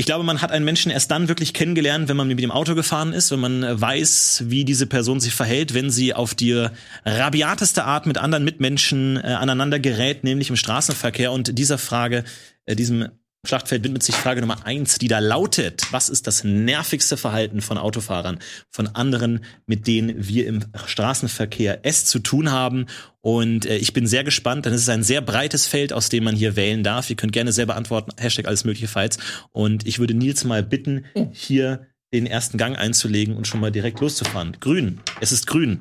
Ich 0.00 0.06
glaube, 0.06 0.24
man 0.24 0.40
hat 0.40 0.50
einen 0.50 0.64
Menschen 0.64 0.90
erst 0.90 1.10
dann 1.10 1.28
wirklich 1.28 1.52
kennengelernt, 1.52 2.08
wenn 2.08 2.16
man 2.16 2.26
mit 2.26 2.38
dem 2.38 2.50
Auto 2.50 2.74
gefahren 2.74 3.12
ist, 3.12 3.30
wenn 3.32 3.40
man 3.40 3.62
äh, 3.62 3.78
weiß, 3.78 4.44
wie 4.46 4.64
diese 4.64 4.86
Person 4.86 5.20
sich 5.20 5.34
verhält, 5.34 5.74
wenn 5.74 5.90
sie 5.90 6.14
auf 6.14 6.34
die 6.34 6.68
rabiateste 7.04 7.84
Art 7.84 8.06
mit 8.06 8.16
anderen 8.16 8.42
Mitmenschen 8.42 9.18
äh, 9.18 9.20
aneinander 9.20 9.78
gerät, 9.78 10.24
nämlich 10.24 10.48
im 10.48 10.56
Straßenverkehr. 10.56 11.32
Und 11.32 11.58
dieser 11.58 11.76
Frage, 11.76 12.24
äh, 12.64 12.74
diesem 12.76 13.10
Schlachtfeld 13.46 13.84
widmet 13.84 14.02
sich 14.02 14.14
Frage 14.14 14.42
Nummer 14.42 14.66
eins, 14.66 14.98
die 14.98 15.08
da 15.08 15.18
lautet, 15.18 15.90
was 15.92 16.10
ist 16.10 16.26
das 16.26 16.44
nervigste 16.44 17.16
Verhalten 17.16 17.62
von 17.62 17.78
Autofahrern, 17.78 18.38
von 18.68 18.88
anderen, 18.88 19.44
mit 19.64 19.86
denen 19.86 20.28
wir 20.28 20.46
im 20.46 20.64
Straßenverkehr 20.86 21.80
es 21.82 22.04
zu 22.04 22.18
tun 22.18 22.50
haben? 22.50 22.86
Und 23.22 23.64
äh, 23.64 23.76
ich 23.76 23.94
bin 23.94 24.06
sehr 24.06 24.24
gespannt, 24.24 24.66
denn 24.66 24.74
es 24.74 24.82
ist 24.82 24.90
ein 24.90 25.02
sehr 25.02 25.22
breites 25.22 25.66
Feld, 25.66 25.94
aus 25.94 26.10
dem 26.10 26.24
man 26.24 26.36
hier 26.36 26.54
wählen 26.54 26.82
darf. 26.82 27.08
Ihr 27.08 27.16
könnt 27.16 27.32
gerne 27.32 27.52
selber 27.52 27.76
antworten, 27.76 28.12
Hashtag 28.18 28.46
alles 28.46 28.64
mögliche 28.64 28.88
Fights. 28.88 29.18
Und 29.52 29.86
ich 29.86 29.98
würde 29.98 30.14
Nils 30.14 30.44
mal 30.44 30.62
bitten, 30.62 31.06
hier 31.32 31.86
den 32.12 32.26
ersten 32.26 32.58
Gang 32.58 32.76
einzulegen 32.76 33.36
und 33.36 33.46
schon 33.46 33.60
mal 33.60 33.70
direkt 33.70 34.00
loszufahren. 34.00 34.56
Grün. 34.58 35.00
Es 35.20 35.30
ist 35.30 35.46
grün. 35.46 35.80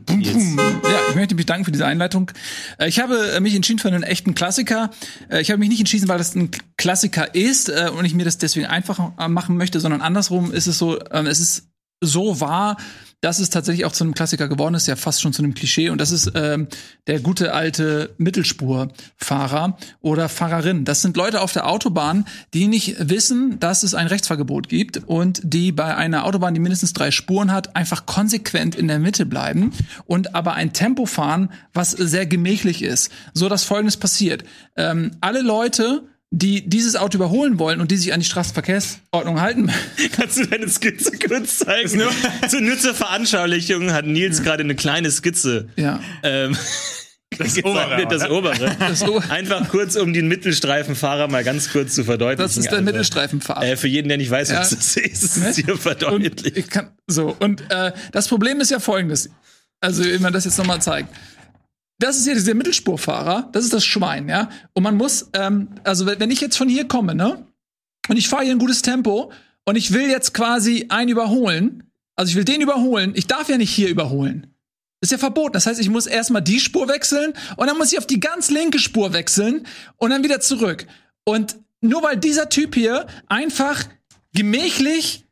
Ja, 0.59 0.99
ich 1.09 1.15
möchte 1.15 1.33
mich 1.33 1.47
danken 1.47 1.65
für 1.65 1.71
diese 1.71 1.87
Einleitung. 1.87 2.31
Äh, 2.77 2.87
Ich 2.87 2.99
habe 2.99 3.15
äh, 3.35 3.39
mich 3.39 3.55
entschieden 3.55 3.79
für 3.79 3.87
einen 3.87 4.03
echten 4.03 4.35
Klassiker. 4.35 4.91
Äh, 5.29 5.41
Ich 5.41 5.49
habe 5.49 5.57
mich 5.59 5.69
nicht 5.69 5.79
entschieden, 5.79 6.07
weil 6.07 6.19
das 6.19 6.35
ein 6.35 6.51
Klassiker 6.77 7.33
ist 7.33 7.69
und 7.69 8.05
ich 8.05 8.13
mir 8.13 8.25
das 8.25 8.37
deswegen 8.37 8.67
einfach 8.67 9.11
äh, 9.17 9.27
machen 9.27 9.57
möchte, 9.57 9.79
sondern 9.79 10.01
andersrum 10.01 10.51
ist 10.51 10.67
es 10.67 10.77
so, 10.77 10.99
ähm, 11.11 11.25
es 11.25 11.39
ist 11.39 11.67
so 12.01 12.39
wahr, 12.39 12.77
dass 13.21 13.39
es 13.39 13.49
tatsächlich 13.49 13.85
auch 13.85 13.91
zu 13.91 14.05
einem 14.05 14.13
Klassiker 14.13 14.47
geworden 14.47 14.75
ist, 14.75 14.87
ja 14.87 14.95
fast 14.95 15.21
schon 15.21 15.33
zu 15.33 15.43
einem 15.43 15.53
Klischee. 15.53 15.89
Und 15.89 15.99
das 15.99 16.11
ist 16.11 16.31
ähm, 16.35 16.67
der 17.07 17.19
gute 17.19 17.53
alte 17.53 18.13
Mittelspurfahrer 18.17 19.77
oder 19.99 20.29
Fahrerin. 20.29 20.85
Das 20.85 21.01
sind 21.01 21.17
Leute 21.17 21.41
auf 21.41 21.51
der 21.51 21.67
Autobahn, 21.67 22.25
die 22.53 22.67
nicht 22.67 22.95
wissen, 23.09 23.59
dass 23.59 23.83
es 23.83 23.93
ein 23.93 24.07
Rechtsfahrgebot 24.07 24.69
gibt 24.69 25.01
und 25.05 25.41
die 25.43 25.73
bei 25.73 25.95
einer 25.95 26.25
Autobahn, 26.25 26.53
die 26.53 26.61
mindestens 26.61 26.93
drei 26.93 27.11
Spuren 27.11 27.51
hat, 27.51 27.75
einfach 27.75 28.05
konsequent 28.05 28.75
in 28.75 28.87
der 28.87 28.99
Mitte 28.99 29.25
bleiben 29.25 29.73
und 30.05 30.33
aber 30.33 30.53
ein 30.53 30.71
Tempo 30.71 31.05
fahren, 31.05 31.51
was 31.73 31.91
sehr 31.91 32.25
gemächlich 32.25 32.81
ist. 32.81 33.11
So 33.33 33.49
dass 33.49 33.65
Folgendes 33.65 33.97
passiert. 33.97 34.45
Ähm, 34.77 35.11
alle 35.19 35.41
Leute, 35.41 36.03
die 36.31 36.67
dieses 36.69 36.95
Auto 36.95 37.17
überholen 37.17 37.57
wollen 37.57 37.81
und 37.81 37.89
die 37.91 37.97
sich 37.97 38.13
an 38.13 38.19
die 38.19 38.25
Straßenverkehrsordnung 38.25 39.41
halten, 39.41 39.71
Kannst 40.15 40.37
du 40.37 40.45
deine 40.45 40.69
Skizze 40.69 41.11
kurz 41.17 41.59
zeigen? 41.59 41.97
Nur, 41.97 42.11
nur 42.61 42.77
zur 42.79 42.93
Veranschaulichung 42.93 43.91
hat 43.93 44.05
Nils 44.05 44.43
gerade 44.43 44.63
eine 44.63 44.75
kleine 44.75 45.09
Skizze. 45.11 45.69
ja, 45.75 45.99
Ähm, 46.23 46.55
Das 47.37 47.53
gezeichnet, 47.53 48.11
das 48.11 48.27
obere. 48.29 48.75
Das 48.79 49.03
o- 49.07 49.21
Einfach 49.29 49.69
kurz, 49.69 49.95
um 49.95 50.11
den 50.13 50.27
Mittelstreifenfahrer 50.27 51.27
mal 51.27 51.43
ganz 51.43 51.71
kurz 51.71 51.93
zu 51.93 52.03
verdeutlichen. 52.03 52.43
das 52.43 52.57
ist 52.57 52.65
der 52.65 52.73
Also, 52.73 52.83
Mittelstreifenfahrer. 52.83 53.63
Äh, 53.63 53.77
für 53.77 53.87
jeden, 53.87 54.09
der 54.09 54.17
nicht 54.17 54.31
weiß, 54.31 54.49
Ja. 54.49 54.59
was 54.59 54.71
das 54.71 54.97
ist, 54.97 54.97
ist 54.97 55.37
es 55.37 55.55
hier 55.55 55.69
Und 55.73 55.79
verdeutlicht. 55.79 56.57
ich 56.57 56.67
kann, 56.69 56.89
so, 57.07 57.33
und 57.39 57.61
äh, 57.71 57.93
das 58.11 58.27
Problem 58.27 58.59
ist 58.59 58.71
ja 58.71 58.79
folgendes. 58.79 59.29
Also, 59.79 60.03
wenn 60.03 60.21
man 60.23 60.33
das 60.33 60.45
jetzt 60.45 60.57
nochmal 60.57 60.81
zeigt. 60.81 61.15
Das 61.99 62.17
ist 62.17 62.23
hier 62.23 62.33
dieser 62.33 62.53
Mittelspurfahrer, 62.53 63.49
das 63.51 63.65
ist 63.65 63.73
das 63.73 63.85
Schwein, 63.85 64.29
ja. 64.29 64.49
Und 64.73 64.83
man 64.83 64.95
muss, 64.95 65.29
ähm, 65.33 65.67
also 65.83 66.05
wenn 66.05 66.31
ich 66.31 66.39
jetzt 66.39 66.57
von 66.57 66.69
hier 66.69 66.87
komme, 66.87 67.13
ne? 67.13 67.45
Und 68.07 68.17
ich 68.17 68.29
fahre 68.29 68.43
hier 68.43 68.53
ein 68.53 68.59
gutes 68.59 68.81
Tempo 68.81 69.31
und 69.65 69.75
ich 69.75 69.93
will 69.93 70.09
jetzt 70.09 70.33
quasi 70.33 70.85
einen 70.89 71.09
überholen, 71.09 71.83
also 72.15 72.31
ich 72.31 72.35
will 72.35 72.45
den 72.45 72.61
überholen, 72.61 73.13
ich 73.15 73.27
darf 73.27 73.49
ja 73.49 73.57
nicht 73.57 73.71
hier 73.71 73.89
überholen. 73.89 74.47
Ist 75.01 75.11
ja 75.11 75.17
verboten. 75.17 75.53
Das 75.53 75.65
heißt, 75.65 75.79
ich 75.79 75.89
muss 75.89 76.07
erstmal 76.07 76.41
die 76.41 76.59
Spur 76.59 76.89
wechseln 76.89 77.33
und 77.55 77.67
dann 77.67 77.77
muss 77.77 77.91
ich 77.91 77.97
auf 77.97 78.07
die 78.07 78.19
ganz 78.19 78.49
linke 78.49 78.79
Spur 78.79 79.13
wechseln 79.13 79.65
und 79.97 80.09
dann 80.09 80.23
wieder 80.23 80.41
zurück. 80.41 80.87
Und 81.23 81.57
nur 81.81 82.03
weil 82.03 82.17
dieser 82.17 82.49
Typ 82.49 82.75
hier 82.75 83.07
einfach 83.27 83.85
gemächlich 84.33 85.25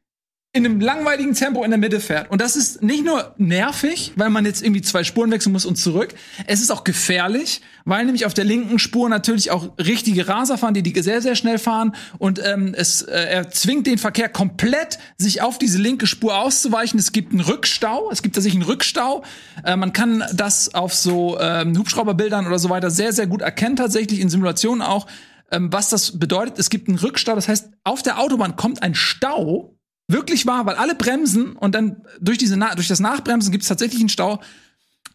in 0.53 0.65
einem 0.65 0.81
langweiligen 0.81 1.33
Tempo 1.35 1.63
in 1.63 1.69
der 1.69 1.77
Mitte 1.77 1.99
fährt. 1.99 2.31
Und 2.31 2.41
das 2.41 2.55
ist 2.55 2.81
nicht 2.81 3.05
nur 3.05 3.35
nervig, 3.37 4.13
weil 4.15 4.29
man 4.29 4.45
jetzt 4.45 4.63
irgendwie 4.63 4.81
zwei 4.81 5.03
Spuren 5.03 5.29
wechseln 5.29 5.51
muss 5.51 5.65
und 5.65 5.75
zurück. 5.75 6.15
Es 6.47 6.61
ist 6.61 6.71
auch 6.71 6.83
gefährlich, 6.83 7.61
weil 7.85 8.05
nämlich 8.05 8.25
auf 8.25 8.33
der 8.33 8.45
linken 8.45 8.79
Spur 8.79 9.07
natürlich 9.07 9.51
auch 9.51 9.77
richtige 9.77 10.27
Raser 10.27 10.57
fahren, 10.57 10.73
die, 10.73 10.81
die 10.81 10.99
sehr, 11.01 11.21
sehr 11.21 11.35
schnell 11.35 11.59
fahren. 11.59 11.95
Und 12.17 12.41
ähm, 12.43 12.73
es, 12.75 13.03
äh, 13.03 13.11
er 13.11 13.51
zwingt 13.51 13.85
den 13.85 13.99
Verkehr 13.99 14.29
komplett, 14.29 14.97
sich 15.17 15.41
auf 15.41 15.59
diese 15.59 15.77
linke 15.77 16.07
Spur 16.07 16.35
auszuweichen. 16.37 16.99
Es 16.99 17.11
gibt 17.11 17.33
einen 17.33 17.41
Rückstau. 17.41 18.09
Es 18.11 18.23
gibt 18.23 18.35
tatsächlich 18.35 18.61
einen 18.61 18.69
Rückstau. 18.69 19.23
Äh, 19.63 19.75
man 19.75 19.93
kann 19.93 20.23
das 20.33 20.73
auf 20.73 20.93
so 20.93 21.39
ähm, 21.39 21.77
Hubschrauberbildern 21.77 22.47
oder 22.47 22.57
so 22.57 22.69
weiter 22.69 22.89
sehr, 22.89 23.13
sehr 23.13 23.27
gut 23.27 23.41
erkennen, 23.41 23.75
tatsächlich 23.75 24.21
in 24.21 24.29
Simulationen 24.29 24.81
auch. 24.81 25.05
Ähm, 25.51 25.71
was 25.71 25.89
das 25.89 26.17
bedeutet, 26.17 26.57
es 26.57 26.69
gibt 26.69 26.87
einen 26.87 26.97
Rückstau. 26.97 27.35
Das 27.35 27.47
heißt, 27.47 27.69
auf 27.83 28.01
der 28.01 28.19
Autobahn 28.19 28.55
kommt 28.55 28.81
ein 28.81 28.95
Stau 28.95 29.76
wirklich 30.07 30.45
wahr, 30.45 30.65
weil 30.65 30.75
alle 30.75 30.95
bremsen 30.95 31.53
und 31.53 31.75
dann 31.75 32.03
durch 32.19 32.37
diese 32.37 32.57
Na 32.57 32.75
durch 32.75 32.87
das 32.87 32.99
Nachbremsen 32.99 33.51
gibt 33.51 33.63
es 33.63 33.69
tatsächlich 33.69 33.99
einen 33.99 34.09
Stau. 34.09 34.41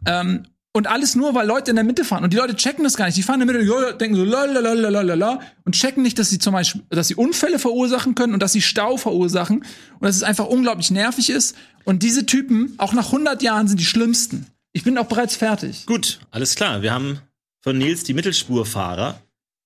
Ähm, 0.06 0.44
und 0.74 0.86
alles 0.86 1.14
nur, 1.14 1.34
weil 1.34 1.46
Leute 1.46 1.70
in 1.70 1.76
der 1.76 1.84
Mitte 1.84 2.02
fahren. 2.02 2.24
Und 2.24 2.32
die 2.32 2.38
Leute 2.38 2.56
checken 2.56 2.82
das 2.82 2.96
gar 2.96 3.04
nicht. 3.04 3.18
Die 3.18 3.22
fahren 3.22 3.42
in 3.42 3.46
der 3.46 3.58
Mitte, 3.58 3.94
denken 3.98 4.16
so, 4.16 4.24
lalalala, 4.24 5.40
und 5.64 5.74
checken 5.74 6.02
nicht, 6.02 6.18
dass 6.18 6.30
sie 6.30 6.38
zum 6.38 6.54
Beispiel, 6.54 6.82
dass 6.88 7.08
sie 7.08 7.14
Unfälle 7.14 7.58
verursachen 7.58 8.14
können 8.14 8.32
und 8.32 8.42
dass 8.42 8.52
sie 8.52 8.62
Stau 8.62 8.96
verursachen. 8.96 9.58
Und 9.58 10.02
dass 10.06 10.16
es 10.16 10.22
einfach 10.22 10.46
unglaublich 10.46 10.90
nervig 10.90 11.28
ist. 11.28 11.56
Und 11.84 12.02
diese 12.02 12.24
Typen, 12.24 12.74
auch 12.78 12.94
nach 12.94 13.06
100 13.06 13.42
Jahren, 13.42 13.68
sind 13.68 13.80
die 13.80 13.84
schlimmsten. 13.84 14.46
Ich 14.72 14.82
bin 14.82 14.96
auch 14.96 15.06
bereits 15.06 15.36
fertig. 15.36 15.84
Gut, 15.84 16.20
alles 16.30 16.54
klar. 16.54 16.80
Wir 16.80 16.94
haben 16.94 17.20
von 17.60 17.76
Nils 17.76 18.04
die 18.04 18.14
Mittelspurfahrer. 18.14 19.20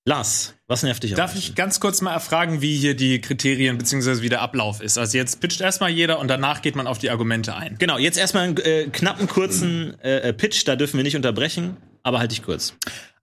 Lars, 0.08 0.54
was 0.68 0.84
nervt 0.84 1.02
dich 1.02 1.14
Darf 1.14 1.34
ich 1.34 1.56
ganz 1.56 1.80
kurz 1.80 2.00
mal 2.00 2.12
erfragen, 2.12 2.62
wie 2.62 2.76
hier 2.76 2.94
die 2.94 3.20
Kriterien 3.20 3.76
bzw. 3.76 4.22
wie 4.22 4.28
der 4.28 4.40
Ablauf 4.40 4.80
ist? 4.80 4.98
Also 4.98 5.18
jetzt 5.18 5.40
pitcht 5.40 5.60
erstmal 5.60 5.90
jeder 5.90 6.20
und 6.20 6.28
danach 6.28 6.62
geht 6.62 6.76
man 6.76 6.86
auf 6.86 6.98
die 6.98 7.10
Argumente 7.10 7.56
ein. 7.56 7.76
Genau, 7.78 7.98
jetzt 7.98 8.16
erstmal 8.16 8.44
einen 8.44 8.56
äh, 8.58 8.84
knappen, 8.84 9.26
kurzen 9.26 9.98
äh, 10.00 10.32
Pitch, 10.32 10.62
da 10.68 10.76
dürfen 10.76 10.96
wir 10.96 11.02
nicht 11.02 11.16
unterbrechen, 11.16 11.76
aber 12.04 12.20
halt 12.20 12.30
dich 12.30 12.44
kurz. 12.44 12.74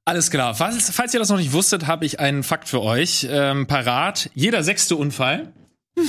Alles 0.04 0.30
klar. 0.30 0.56
Falls, 0.56 0.90
falls 0.90 1.14
ihr 1.14 1.22
das 1.22 1.30
noch 1.30 1.38
nicht 1.38 1.54
wusstet, 1.54 1.88
habe 1.88 2.06
ich 2.06 2.20
einen 2.20 2.44
Fakt 2.44 2.68
für 2.68 2.82
euch 2.82 3.26
ähm, 3.30 3.66
parat. 3.66 4.30
Jeder 4.34 4.62
sechste 4.62 4.98
Unfall 4.98 5.54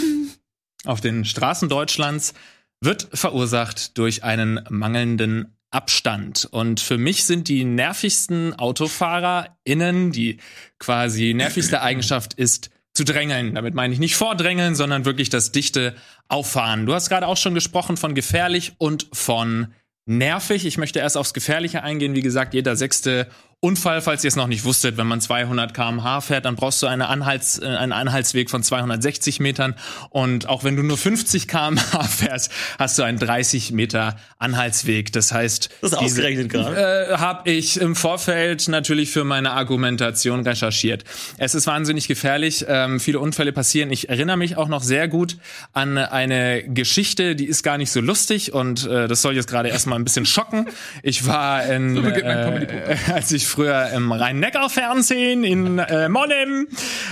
auf 0.85 1.01
den 1.01 1.25
Straßen 1.25 1.69
Deutschlands 1.69 2.35
wird 2.81 3.09
verursacht 3.15 3.97
durch 3.97 4.25
einen 4.25 4.61
mangelnden 4.69 5.54
Abstand. 5.75 6.49
Und 6.51 6.81
für 6.81 6.99
mich 6.99 7.25
sind 7.25 7.49
die 7.49 7.65
nervigsten 7.65 8.59
AutofahrerInnen, 8.59 10.13
die 10.13 10.39
quasi 10.79 11.35
nervigste 11.35 11.83
Eigenschaft 11.83 12.35
ist, 12.35 12.71
zu 12.95 13.05
drängeln. 13.05 13.55
Damit 13.55 13.75
meine 13.75 13.93
ich 13.93 13.99
nicht 13.99 14.15
vordrängeln, 14.15 14.77
sondern 14.77 15.05
wirklich 15.05 15.29
das 15.29 15.51
dichte 15.51 15.97
Auffahren. 16.29 16.87
Du 16.87 16.95
hast 16.95 17.09
gerade 17.09 17.27
auch 17.27 17.37
schon 17.37 17.55
gesprochen 17.55 17.97
von 17.97 18.15
gefährlich 18.15 18.75
und 18.79 19.09
von 19.13 19.75
nervig. 20.07 20.65
Ich 20.65 20.79
möchte 20.79 21.01
erst 21.01 21.17
aufs 21.17 21.35
Gefährliche 21.35 21.83
eingehen. 21.83 22.15
Wie 22.15 22.23
gesagt, 22.23 22.55
jeder 22.55 22.77
sechste 22.77 23.29
Unfall, 23.65 24.03
falls 24.03 24.23
ihr 24.25 24.29
es 24.29 24.37
noch 24.37 24.47
nicht 24.47 24.65
wusstet, 24.65 24.99
wenn 24.99 25.07
man 25.07 25.23
200 25.23 25.73
km/h 25.73 26.21
fährt, 26.21 26.45
dann 26.45 26.55
brauchst 26.55 26.83
du 26.83 26.87
eine 26.87 27.09
Anhalts, 27.09 27.59
äh, 27.59 27.65
einen 27.65 27.93
Anhaltsweg 27.93 28.51
von 28.51 28.63
260 28.63 29.41
Metern. 29.41 29.75
Und 30.11 30.49
auch 30.51 30.65
wenn 30.65 30.77
du 30.77 30.83
nur 30.83 30.99
50 30.99 31.49
km/h 31.49 32.03
fährst, 32.05 32.53
hast 32.79 32.99
du 32.99 33.03
einen 33.05 33.19
30 33.19 33.73
Meter 33.73 34.17
Anhaltsweg. 34.39 35.13
Das 35.13 35.33
heißt, 35.33 35.71
Das 35.81 35.93
ist 35.93 35.99
ausgerechnet 35.99 36.51
gerade. 36.51 37.09
äh, 37.13 37.17
habe 37.17 37.51
ich 37.51 37.81
im 37.81 37.97
Vorfeld 37.97 38.69
natürlich 38.69 39.11
für 39.11 39.25
meine 39.25 39.53
Argumentation 39.53 40.41
recherchiert. 40.47 41.05
Es 41.39 41.55
ist 41.55 41.67
wahnsinnig 41.67 42.07
gefährlich. 42.07 42.67
Ähm, 42.69 43.01
viele 43.01 43.19
Unfälle 43.19 43.53
passieren. 43.53 43.91
Ich 43.91 44.11
erinnere 44.11 44.37
mich 44.37 44.59
auch 44.59 44.69
noch 44.69 44.83
sehr 44.83 45.09
gut 45.09 45.39
an 45.73 45.97
eine 45.97 46.65
Geschichte, 46.69 47.35
die 47.35 47.47
ist 47.47 47.63
gar 47.63 47.79
nicht 47.79 47.91
so 47.91 48.01
lustig 48.03 48.53
und 48.53 48.87
äh, 48.87 49.09
das 49.09 49.23
soll 49.23 49.35
jetzt 49.35 49.49
gerade 49.49 49.71
erstmal 49.71 49.99
ein 49.99 50.05
bisschen 50.05 50.27
schocken. 50.27 50.67
Ich 51.03 51.27
war 51.27 51.65
in, 51.65 52.05
äh, 52.05 52.97
als 53.15 53.33
ich 53.33 53.54
früher 53.55 53.91
im 53.91 54.11
Rhein-Neckar-Fernsehen 54.11 55.45
in 55.45 55.79
äh, 55.79 56.09
Monnem 56.09 56.67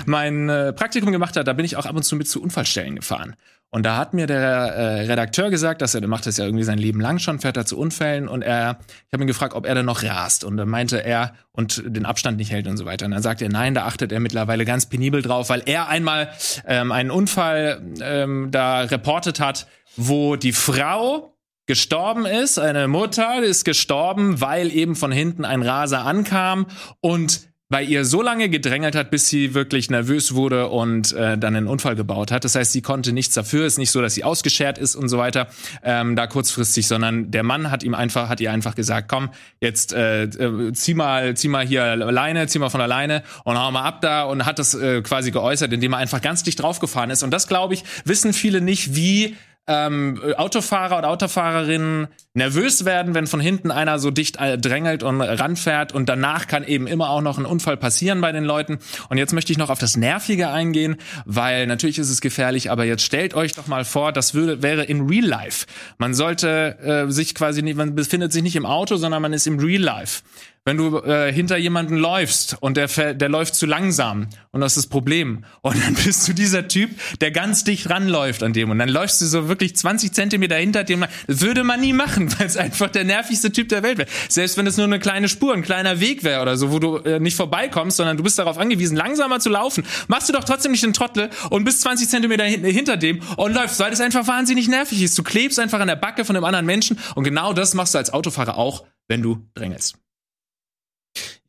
mein 0.07 0.49
äh, 0.49 0.73
Praktikum 0.73 1.13
gemacht 1.13 1.37
habe, 1.37 1.45
da 1.45 1.53
bin 1.53 1.65
ich 1.65 1.77
auch 1.77 1.87
ab 1.87 1.95
und 1.95 2.03
zu 2.03 2.17
mit 2.17 2.29
zu 2.29 2.43
Unfallstellen 2.43 2.97
gefahren. 2.97 3.37
Und 3.71 3.87
da 3.87 3.97
hat 3.97 4.13
mir 4.13 4.27
der 4.27 4.41
äh, 4.41 5.01
Redakteur 5.07 5.51
gesagt, 5.51 5.81
dass 5.81 5.95
er, 5.95 6.01
der 6.01 6.11
macht 6.11 6.27
das 6.27 6.37
ja 6.37 6.45
irgendwie 6.45 6.65
sein 6.65 6.79
Leben 6.79 7.01
lang 7.01 7.21
schon, 7.21 7.39
fährt 7.39 7.57
er 7.57 7.65
zu 7.65 7.79
Unfällen 7.79 8.27
und 8.29 8.43
er, 8.43 8.81
ich 9.07 9.13
habe 9.13 9.23
ihn 9.23 9.29
gefragt, 9.29 9.55
ob 9.55 9.65
er 9.65 9.77
da 9.77 9.83
noch 9.83 10.03
rast. 10.03 10.43
Und 10.45 10.57
dann 10.57 10.69
meinte 10.69 11.03
er 11.03 11.33
und 11.53 11.83
den 11.87 12.05
Abstand 12.05 12.39
nicht 12.39 12.51
hält 12.51 12.67
und 12.67 12.77
so 12.77 12.85
weiter. 12.85 13.07
Und 13.07 13.13
dann 13.13 13.23
sagt 13.23 13.41
er, 13.41 13.49
nein, 13.49 13.75
da 13.75 13.87
achtet 13.87 14.11
er 14.11 14.21
mittlerweile 14.21 14.65
ganz 14.65 14.87
penibel 14.87 15.23
drauf, 15.23 15.49
weil 15.49 15.63
er 15.65 15.89
einmal 15.89 16.29
ähm, 16.67 16.91
einen 16.91 17.11
Unfall 17.11 17.81
ähm, 18.03 18.49
da 18.51 18.81
reportet 18.81 19.39
hat, 19.39 19.69
wo 19.97 20.37
die 20.37 20.53
Frau 20.53 21.32
gestorben 21.67 22.27
ist, 22.27 22.59
eine 22.59 22.89
Mutter 22.89 23.43
ist 23.43 23.65
gestorben, 23.65 24.41
weil 24.41 24.71
eben 24.75 24.97
von 24.97 25.13
hinten 25.13 25.45
ein 25.45 25.63
Raser 25.63 26.05
ankam 26.05 26.67
und 27.01 27.53
bei 27.73 27.83
ihr 27.83 28.05
so 28.05 28.23
lange 28.23 28.51
gedrängelt 28.51 28.95
hat, 28.95 29.11
bis 29.11 29.27
sie 29.29 29.55
wirklich 29.55 29.91
nervös 29.91 30.35
wurde 30.35 30.69
und 30.69 31.13
äh, 31.15 31.39
dann 31.39 31.57
einen 31.57 31.67
Unfall 31.67 31.97
gebaut 31.97 32.31
hat. 32.31 32.45
Das 32.45 32.55
heißt, 32.55 32.71
sie 32.71 32.83
konnte 32.83 33.13
nichts 33.13 33.35
dafür. 33.35 33.65
Ist 33.65 33.79
nicht 33.79 33.91
so, 33.91 34.03
dass 34.03 34.15
sie 34.15 34.23
ausgeschert 34.23 34.77
ist 34.77 34.95
und 34.95 35.09
so 35.09 35.17
weiter, 35.17 35.49
ähm, 35.83 36.15
da 36.15 36.27
kurzfristig, 36.27 36.87
sondern 36.87 37.31
der 37.31 37.43
Mann 37.43 37.71
hat 37.71 37.83
ihm 37.83 37.95
einfach, 37.95 38.29
hat 38.29 38.41
ihr 38.41 38.53
einfach 38.53 38.75
gesagt, 38.75 39.09
komm, 39.09 39.31
jetzt 39.59 39.95
äh, 39.95 40.25
äh, 40.25 40.73
zieh 40.75 40.95
mal, 40.95 41.35
zieh 41.35 41.49
mal 41.49 41.67
hier 41.67 41.97
Leine, 41.97 42.47
zieh 42.47 42.59
mal 42.59 42.69
von 42.69 42.79
der 42.81 42.89
Leine 42.89 43.23
und 43.45 43.59
hau 43.59 43.71
mal 43.73 43.85
ab 43.85 44.03
da 44.03 44.25
und 44.25 44.45
hat 44.45 44.59
das 44.59 44.75
äh, 44.75 45.01
quasi 45.01 45.31
geäußert, 45.31 45.73
indem 45.73 45.95
er 45.95 45.99
einfach 45.99 46.21
ganz 46.21 46.43
dicht 46.43 46.61
draufgefahren 46.61 47.09
ist. 47.09 47.23
Und 47.23 47.31
das, 47.31 47.49
glaube 47.49 47.73
ich, 47.73 47.85
wissen 48.05 48.35
viele 48.35 48.61
nicht, 48.61 48.95
wie 48.95 49.35
ähm, 49.69 50.21
Autofahrer 50.37 50.99
oder 50.99 51.09
Autofahrerinnen 51.09 52.09
nervös 52.35 52.85
werden, 52.85 53.15
wenn 53.15 53.27
von 53.27 53.39
hinten 53.39 53.71
einer 53.71 53.99
so 53.99 54.11
dicht 54.11 54.39
äh, 54.41 54.59
drängelt 54.59 55.03
und 55.03 55.21
ranfährt 55.21 55.93
und 55.93 56.09
danach 56.09 56.47
kann 56.47 56.65
eben 56.65 56.87
immer 56.87 57.11
auch 57.11 57.21
noch 57.21 57.39
ein 57.39 57.45
Unfall 57.45 57.77
passieren 57.77 58.21
bei 58.21 58.33
den 58.33 58.45
Leuten. 58.45 58.79
Und 59.09 59.19
jetzt 59.19 59.33
möchte 59.33 59.53
ich 59.53 59.59
noch 59.59 59.71
auf 59.71 59.79
das 59.79 59.97
Nervige 59.97 60.49
eingehen, 60.49 60.97
weil 61.27 61.67
natürlich 61.67 61.99
ist 61.99 62.11
es 62.11 62.21
gefährlich, 62.21 62.71
aber 62.71 62.85
jetzt 62.85 63.05
stellt 63.05 63.35
euch 63.35 63.53
doch 63.53 63.69
mal 63.69 63.85
vor, 63.85 64.13
das 64.13 64.35
würde, 64.35 64.63
wäre 64.63 64.85
in 64.85 65.09
Real 65.09 65.25
Life. 65.25 65.67
Man 65.99 66.15
sollte 66.15 66.79
äh, 66.81 67.13
sich 67.13 67.35
quasi 67.35 67.63
nicht, 67.63 67.77
man 67.77 67.95
befindet 67.95 68.33
sich 68.33 68.43
nicht 68.43 68.57
im 68.57 68.67
Auto, 68.67 68.97
sondern 68.97 69.23
man 69.23 69.33
ist 69.33 69.47
im 69.47 69.59
Real 69.61 69.83
Life 69.83 70.23
wenn 70.65 70.77
du 70.77 70.99
äh, 70.99 71.33
hinter 71.33 71.57
jemanden 71.57 71.97
läufst 71.97 72.57
und 72.61 72.77
der, 72.77 73.15
der 73.15 73.29
läuft 73.29 73.55
zu 73.55 73.67
langsam 73.67 74.29
und 74.53 74.61
das 74.61 74.77
ist 74.77 74.85
das 74.85 74.91
Problem. 74.91 75.45
Und 75.63 75.83
dann 75.83 75.95
bist 75.95 76.27
du 76.27 76.33
dieser 76.33 76.69
Typ, 76.69 76.91
der 77.21 77.31
ganz 77.31 77.65
dicht 77.65 77.89
ranläuft 77.89 78.43
an 78.43 78.53
dem 78.53 78.71
und 78.71 78.79
dann 78.79 78.89
läufst 78.89 79.21
du 79.21 79.27
so 79.27 79.49
wirklich 79.49 79.77
20 79.77 80.13
Zentimeter 80.13 80.57
hinter 80.57 80.83
dem. 80.85 81.05
Würde 81.27 81.63
man 81.63 81.81
nie 81.81 81.93
machen, 81.93 82.33
weil 82.39 82.47
es 82.47 82.57
einfach 82.57 82.91
der 82.91 83.05
nervigste 83.05 83.53
Typ 83.53 83.69
der 83.69 83.83
Welt 83.83 83.99
wäre. 83.99 84.09
Selbst 84.29 84.57
wenn 84.57 84.67
es 84.67 84.77
nur 84.77 84.87
eine 84.87 84.99
kleine 84.99 85.29
Spur, 85.29 85.55
ein 85.55 85.63
kleiner 85.63 86.01
Weg 86.01 86.25
wäre 86.25 86.43
oder 86.43 86.57
so, 86.57 86.73
wo 86.73 86.79
du 86.79 86.97
äh, 86.99 87.21
nicht 87.21 87.37
vorbeikommst, 87.37 87.97
sondern 87.97 88.17
du 88.17 88.23
bist 88.23 88.39
darauf 88.39 88.59
angewiesen, 88.59 88.97
langsamer 88.97 89.41
zu 89.41 89.51
laufen. 89.51 89.85
Machst 90.09 90.29
du 90.29 90.33
doch 90.33 90.45
trotzdem 90.45 90.73
nicht 90.73 90.85
den 90.85 90.93
Trottel 90.93 91.31
und 91.51 91.65
bist 91.65 91.81
20 91.83 92.09
Zentimeter 92.09 92.45
hin 92.45 92.65
hinter 92.65 92.97
dem 92.97 93.21
und 93.37 93.55
läufst, 93.55 93.79
weil 93.81 93.91
das 93.91 94.01
einfach 94.01 94.27
wahnsinnig 94.27 94.69
nervig 94.69 95.03
ist. 95.03 95.19
Du 95.19 95.23
klebst 95.23 95.59
einfach 95.59 95.81
an 95.81 95.89
der 95.89 95.97
Backe 95.97 96.25
von 96.25 96.37
einem 96.37 96.45
anderen 96.45 96.67
Menschen 96.67 96.99
und 97.15 97.25
genau 97.25 97.53
das 97.53 97.75
machst 97.75 97.95
du 97.95 97.99
als 97.99 98.13
Autofahrer 98.13 98.59
auch, 98.59 98.85
wenn 99.09 99.23
du 99.23 99.47
drängelst. 99.55 99.97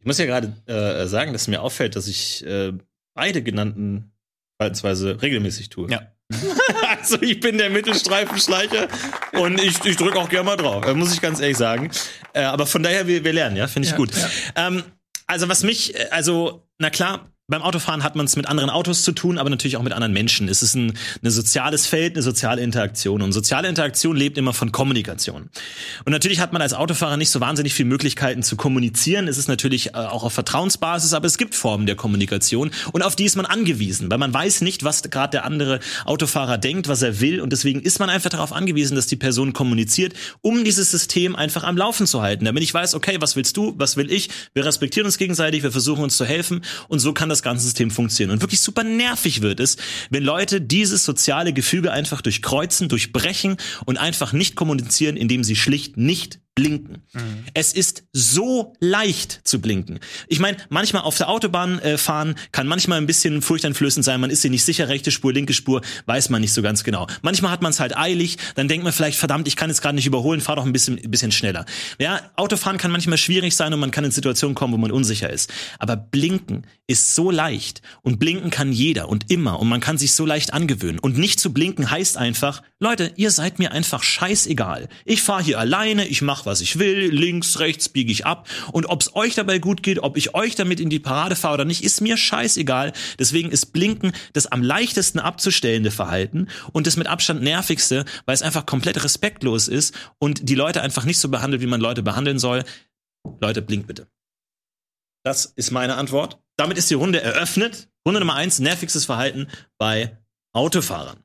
Ich 0.04 0.06
muss 0.06 0.18
ja 0.18 0.26
gerade 0.26 0.52
äh, 0.66 1.08
sagen, 1.08 1.32
dass 1.32 1.48
mir 1.48 1.62
auffällt, 1.62 1.96
dass 1.96 2.08
ich 2.08 2.46
äh, 2.46 2.74
beide 3.14 3.42
genannten 3.42 4.12
verhaltensweise 4.58 5.22
regelmäßig 5.22 5.70
tue. 5.70 5.90
Ja. 5.90 6.12
also 7.00 7.22
ich 7.22 7.40
bin 7.40 7.58
der 7.58 7.70
Mittelstreifenschleicher 7.70 8.90
und 9.32 9.62
ich, 9.62 9.86
ich 9.86 9.96
drücke 9.96 10.20
auch 10.20 10.28
gerne 10.28 10.44
mal 10.44 10.58
drauf, 10.58 10.86
äh, 10.86 10.94
muss 10.94 11.14
ich 11.14 11.22
ganz 11.22 11.40
ehrlich 11.40 11.56
sagen. 11.56 11.90
Äh, 12.34 12.42
aber 12.44 12.66
von 12.66 12.84
daher, 12.84 13.08
wir, 13.08 13.24
wir 13.24 13.32
lernen, 13.32 13.56
ja, 13.56 13.68
finde 13.68 13.86
ich 13.86 13.92
Ja, 13.94 13.98
gut. 13.98 14.12
ja. 14.14 14.68
Ähm, 14.68 14.84
also 15.26 15.48
was 15.48 15.64
mich, 15.64 15.96
äh, 15.98 16.10
also, 16.12 16.68
na 16.80 16.90
klar, 16.90 17.32
beim 17.48 17.62
Autofahren 17.62 18.04
hat 18.04 18.16
man 18.16 18.26
es 18.26 18.38
mit 18.38 18.48
anderen 18.48 18.70
Autos 18.70 19.04
zu 19.04 19.12
tun, 19.12 19.38
aber 19.38 19.50
natürlich 19.50 19.76
auch 19.76 19.84
mit 19.84 19.92
anderen 19.92 20.14
Menschen. 20.14 20.48
Es 20.48 20.64
ist 20.64 20.76
ein, 20.76 20.98
ein 21.22 21.30
soziales 21.30 21.86
Feld, 21.86 22.16
eine 22.16 22.24
soziale 22.24 22.62
Interaktion. 22.62 23.22
Und 23.22 23.34
soziale 23.34 23.68
Interaktion 23.68 24.16
lebt 24.16 24.38
immer 24.38 24.54
von 24.54 24.72
Kommunikation. 24.72 25.50
Und 26.06 26.12
natürlich 26.14 26.40
hat 26.40 26.54
man 26.54 26.62
als 26.62 26.74
Autofahrer 26.74 27.18
nicht 27.18 27.32
so 27.32 27.42
wahnsinnig 27.42 27.74
viele 27.74 27.90
Möglichkeiten 27.90 28.44
zu 28.44 28.56
kommunizieren. 28.56 29.28
Es 29.28 29.38
ist 29.38 29.50
natürlich 29.50 29.88
äh, 29.88 29.98
auch 29.98 30.24
auf 30.24 30.32
Vertrauensbasis, 30.32 31.14
aber 31.14 31.28
es 31.28 31.38
gibt 31.38 31.54
Formen 31.54 31.86
der 31.86 31.98
Kommunikation 31.98 32.72
und 32.94 33.02
auf 33.02 33.18
die 33.18 33.26
ist 33.26 33.36
man 33.36 33.46
angewiesen, 33.46 34.10
weil 34.10 34.20
man 34.20 34.34
weiß 34.34 34.62
nicht, 34.62 34.86
was 34.86 35.02
gerade 35.04 35.32
der 35.32 35.46
andere 35.46 35.82
Autofahrer 36.06 36.58
denkt, 36.58 36.88
was 36.88 37.02
er 37.02 37.20
will 37.20 37.42
und 37.42 37.52
deswegen 37.52 37.82
ist 37.82 38.00
man 38.00 38.10
einfach 38.10 38.30
darauf 38.30 38.54
angewiesen, 38.54 38.96
dass 38.96 39.08
die 39.08 39.18
Person 39.18 39.52
kommuniziert, 39.52 40.14
um 40.42 40.64
dieses 40.64 40.92
System 40.92 41.36
einfach 41.36 41.64
am 41.64 41.76
Laufen 41.76 42.08
zu 42.08 42.22
halten. 42.22 42.46
Damit 42.46 42.64
ich 42.64 42.74
weiß, 42.74 42.96
okay, 42.96 43.18
was 43.20 43.36
willst 43.36 43.58
du, 43.58 43.74
was 43.78 43.98
will 43.98 44.10
ich? 44.10 44.30
Wir 44.54 44.66
respektieren 44.66 45.06
uns 45.06 45.18
gegenseitig, 45.18 45.64
wir 45.64 45.72
versuchen 45.72 46.04
uns 46.04 46.16
zu 46.16 46.24
helfen 46.24 46.64
und 46.88 47.00
so 47.00 47.14
kann 47.14 47.33
das 47.34 47.44
ganze 47.44 47.64
System 47.66 47.92
funktionieren. 47.92 48.36
Und 48.36 48.42
wirklich 48.42 48.62
super 48.62 48.84
nervig 48.84 49.42
wird 49.42 49.60
es, 49.60 49.78
wenn 50.10 50.24
Leute 50.24 50.62
dieses 50.62 51.04
soziale 51.04 51.54
Gefüge 51.54 51.92
einfach 51.92 52.22
durchkreuzen, 52.22 52.90
durchbrechen 52.90 53.58
und 53.86 53.98
einfach 53.98 54.34
nicht 54.34 54.56
kommunizieren, 54.56 55.18
indem 55.18 55.44
sie 55.44 55.56
schlicht 55.56 55.98
nicht 55.98 56.40
blinken. 56.56 57.02
Es 57.56 57.74
ist 57.74 58.04
so 58.14 58.74
leicht 58.80 59.42
zu 59.44 59.60
blinken. 59.60 60.00
Ich 60.28 60.40
meine, 60.40 60.58
manchmal 60.70 61.02
auf 61.02 61.18
der 61.18 61.30
Autobahn 61.30 61.80
äh, 61.80 61.98
fahren 61.98 62.36
kann 62.52 62.68
manchmal 62.68 63.00
ein 63.00 63.08
bisschen 63.08 63.42
furchteinflößend 63.42 64.06
sein. 64.06 64.22
Man 64.22 64.30
ist 64.30 64.44
sich 64.44 64.52
nicht 64.52 64.64
sicher, 64.64 64.88
rechte 64.88 65.10
Spur, 65.10 65.34
linke 65.34 65.54
Spur, 65.54 65.82
weiß 66.06 66.30
man 66.30 66.42
nicht 66.42 66.54
so 66.54 66.62
ganz 66.62 66.84
genau. 66.84 67.08
Manchmal 67.24 67.52
hat 67.52 67.64
man 67.64 67.72
es 67.72 67.80
halt 67.80 67.98
eilig, 67.98 68.38
dann 68.56 68.68
denkt 68.68 68.84
man 68.84 68.94
vielleicht, 68.94 69.18
verdammt, 69.18 69.48
ich 69.48 69.56
kann 69.56 69.70
jetzt 69.70 69.82
gerade 69.82 69.96
nicht 69.96 70.06
überholen, 70.06 70.42
fahr 70.42 70.56
doch 70.56 70.66
ein 70.66 70.74
bisschen, 70.74 71.00
ein 71.00 71.10
bisschen 71.10 71.32
schneller. 71.32 71.66
Ja, 71.98 72.22
Autofahren 72.36 72.78
kann 72.78 72.92
manchmal 72.92 73.18
schwierig 73.18 73.56
sein 73.56 73.74
und 73.74 73.80
man 73.80 73.92
kann 73.92 74.06
in 74.06 74.12
Situationen 74.12 74.54
kommen, 74.54 74.74
wo 74.74 74.78
man 74.78 74.92
unsicher 74.92 75.32
ist. 75.32 75.52
Aber 75.80 75.96
blinken 75.96 76.68
ist 76.86 77.16
so 77.16 77.32
leicht 77.32 77.82
und 78.04 78.20
blinken 78.20 78.52
kann 78.52 78.72
jeder 78.72 79.10
und 79.10 79.32
immer 79.32 79.60
und 79.60 79.70
man 79.70 79.80
kann 79.80 79.98
sich 79.98 80.14
so 80.14 80.26
leicht 80.26 80.54
angewöhnen. 80.54 81.00
Und 81.00 81.18
nicht 81.18 81.40
zu 81.40 81.52
blinken 81.52 81.90
heißt 81.90 82.18
einfach, 82.18 82.62
Leute, 82.80 83.12
ihr 83.16 83.32
seid 83.32 83.58
mir 83.58 83.72
einfach 83.72 84.04
scheißegal. 84.04 84.90
Ich 85.06 85.24
fahre 85.24 85.42
hier 85.42 85.60
alleine, 85.60 86.06
ich 86.06 86.22
mache, 86.22 86.43
was 86.46 86.62
ich 86.62 86.80
will, 86.80 87.10
links, 87.12 87.60
rechts 87.60 87.90
biege 87.90 88.12
ich 88.12 88.26
ab. 88.26 88.48
Und 88.72 88.86
ob's 88.86 89.16
euch 89.16 89.36
dabei 89.36 89.60
gut 89.60 89.84
geht, 89.84 90.00
ob 90.00 90.18
ich 90.18 90.36
euch 90.36 90.56
damit 90.56 90.80
in 90.80 90.90
die 90.90 91.00
Parade 91.00 91.36
fahre 91.36 91.56
oder 91.56 91.66
nicht, 91.66 91.84
ist 91.84 92.02
mir 92.02 92.18
scheißegal. 92.18 92.94
Deswegen 93.20 93.52
ist 93.52 93.68
Blinken 93.68 94.14
das 94.34 94.48
am 94.48 94.64
leichtesten 94.64 95.20
abzustellende 95.20 95.92
Verhalten 95.92 96.48
und 96.72 96.88
das 96.88 96.98
mit 96.98 97.08
Abstand 97.08 97.42
nervigste, 97.42 98.06
weil 98.26 98.36
es 98.36 98.42
einfach 98.42 98.66
komplett 98.66 99.04
respektlos 99.04 99.68
ist 99.68 99.96
und 100.20 100.50
die 100.50 100.56
Leute 100.56 100.82
einfach 100.82 101.06
nicht 101.06 101.20
so 101.20 101.30
behandelt, 101.30 101.62
wie 101.62 101.68
man 101.68 101.82
Leute 101.82 102.04
behandeln 102.04 102.40
soll. 102.40 102.64
Leute, 103.40 103.62
blinkt 103.62 103.88
bitte. 103.88 104.08
Das 105.24 105.46
ist 105.46 105.72
meine 105.72 105.96
Antwort. 105.96 106.40
Damit 106.58 106.78
ist 106.78 106.90
die 106.90 106.96
Runde 106.96 107.22
eröffnet. 107.22 107.90
Runde 108.06 108.20
Nummer 108.20 108.36
eins, 108.36 108.60
nervigstes 108.60 109.06
Verhalten 109.06 109.48
bei 109.78 110.18
Autofahrern. 110.54 111.24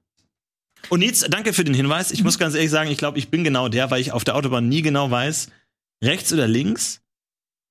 Und 0.89 1.01
Nils, 1.01 1.21
danke 1.29 1.53
für 1.53 1.65
den 1.65 1.75
Hinweis. 1.75 2.11
Ich 2.11 2.25
muss 2.25 2.39
ganz 2.39 2.55
ehrlich 2.55 2.71
sagen, 2.71 2.91
ich 2.91 2.99
glaube, 2.99 3.19
ich 3.19 3.31
bin 3.31 3.45
genau 3.45 3.69
der, 3.69 3.91
weil 3.91 4.01
ich 4.01 4.13
auf 4.13 4.25
der 4.25 4.37
Autobahn 4.37 4.69
nie 4.69 4.83
genau 4.83 5.11
weiß, 5.11 5.49
rechts 6.03 6.33
oder 6.33 6.47
links. 6.47 7.03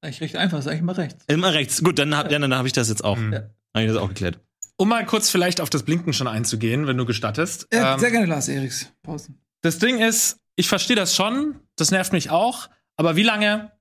Ich 0.06 0.22
richte 0.22 0.40
einfach, 0.40 0.62
sag 0.62 0.76
ich 0.76 0.82
mal 0.82 0.94
rechts. 0.94 1.24
Immer 1.28 1.54
rechts. 1.54 1.84
Gut, 1.84 1.98
dann 1.98 2.16
habe 2.16 2.32
ja, 2.32 2.38
dann 2.40 2.54
hab 2.54 2.66
ich 2.66 2.74
das 2.74 2.90
jetzt 2.90 3.04
auch. 3.04 3.18
Mhm. 3.18 3.34
Ja. 3.34 3.40
Hab 3.76 3.82
ich 3.84 3.88
das 3.88 3.98
auch 3.98 4.10
geklärt. 4.10 4.40
Um 4.78 4.90
mal 4.90 5.06
kurz 5.06 5.30
vielleicht 5.32 5.60
auf 5.60 5.72
das 5.72 5.84
Blinken 5.84 6.14
schon 6.14 6.28
einzugehen, 6.28 6.86
wenn 6.86 6.98
du 6.98 7.06
gestattest. 7.06 7.68
Ja, 7.74 7.96
Ähm, 7.96 8.00
sehr 8.00 8.12
gerne, 8.12 8.28
Lars 8.28 8.48
Eriks. 8.48 8.92
Pausen. 9.02 9.40
Das 9.62 9.80
Ding 9.80 9.98
ist, 10.00 10.40
ich 10.56 10.68
verstehe 10.68 10.96
das 10.96 11.16
schon, 11.16 11.60
das 11.76 11.90
nervt 11.90 12.14
mich 12.14 12.30
auch, 12.30 12.70
aber 12.96 13.16
wie 13.16 13.24
lange? 13.24 13.72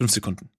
Fünf 0.00 0.10
Sekunden. 0.10 0.50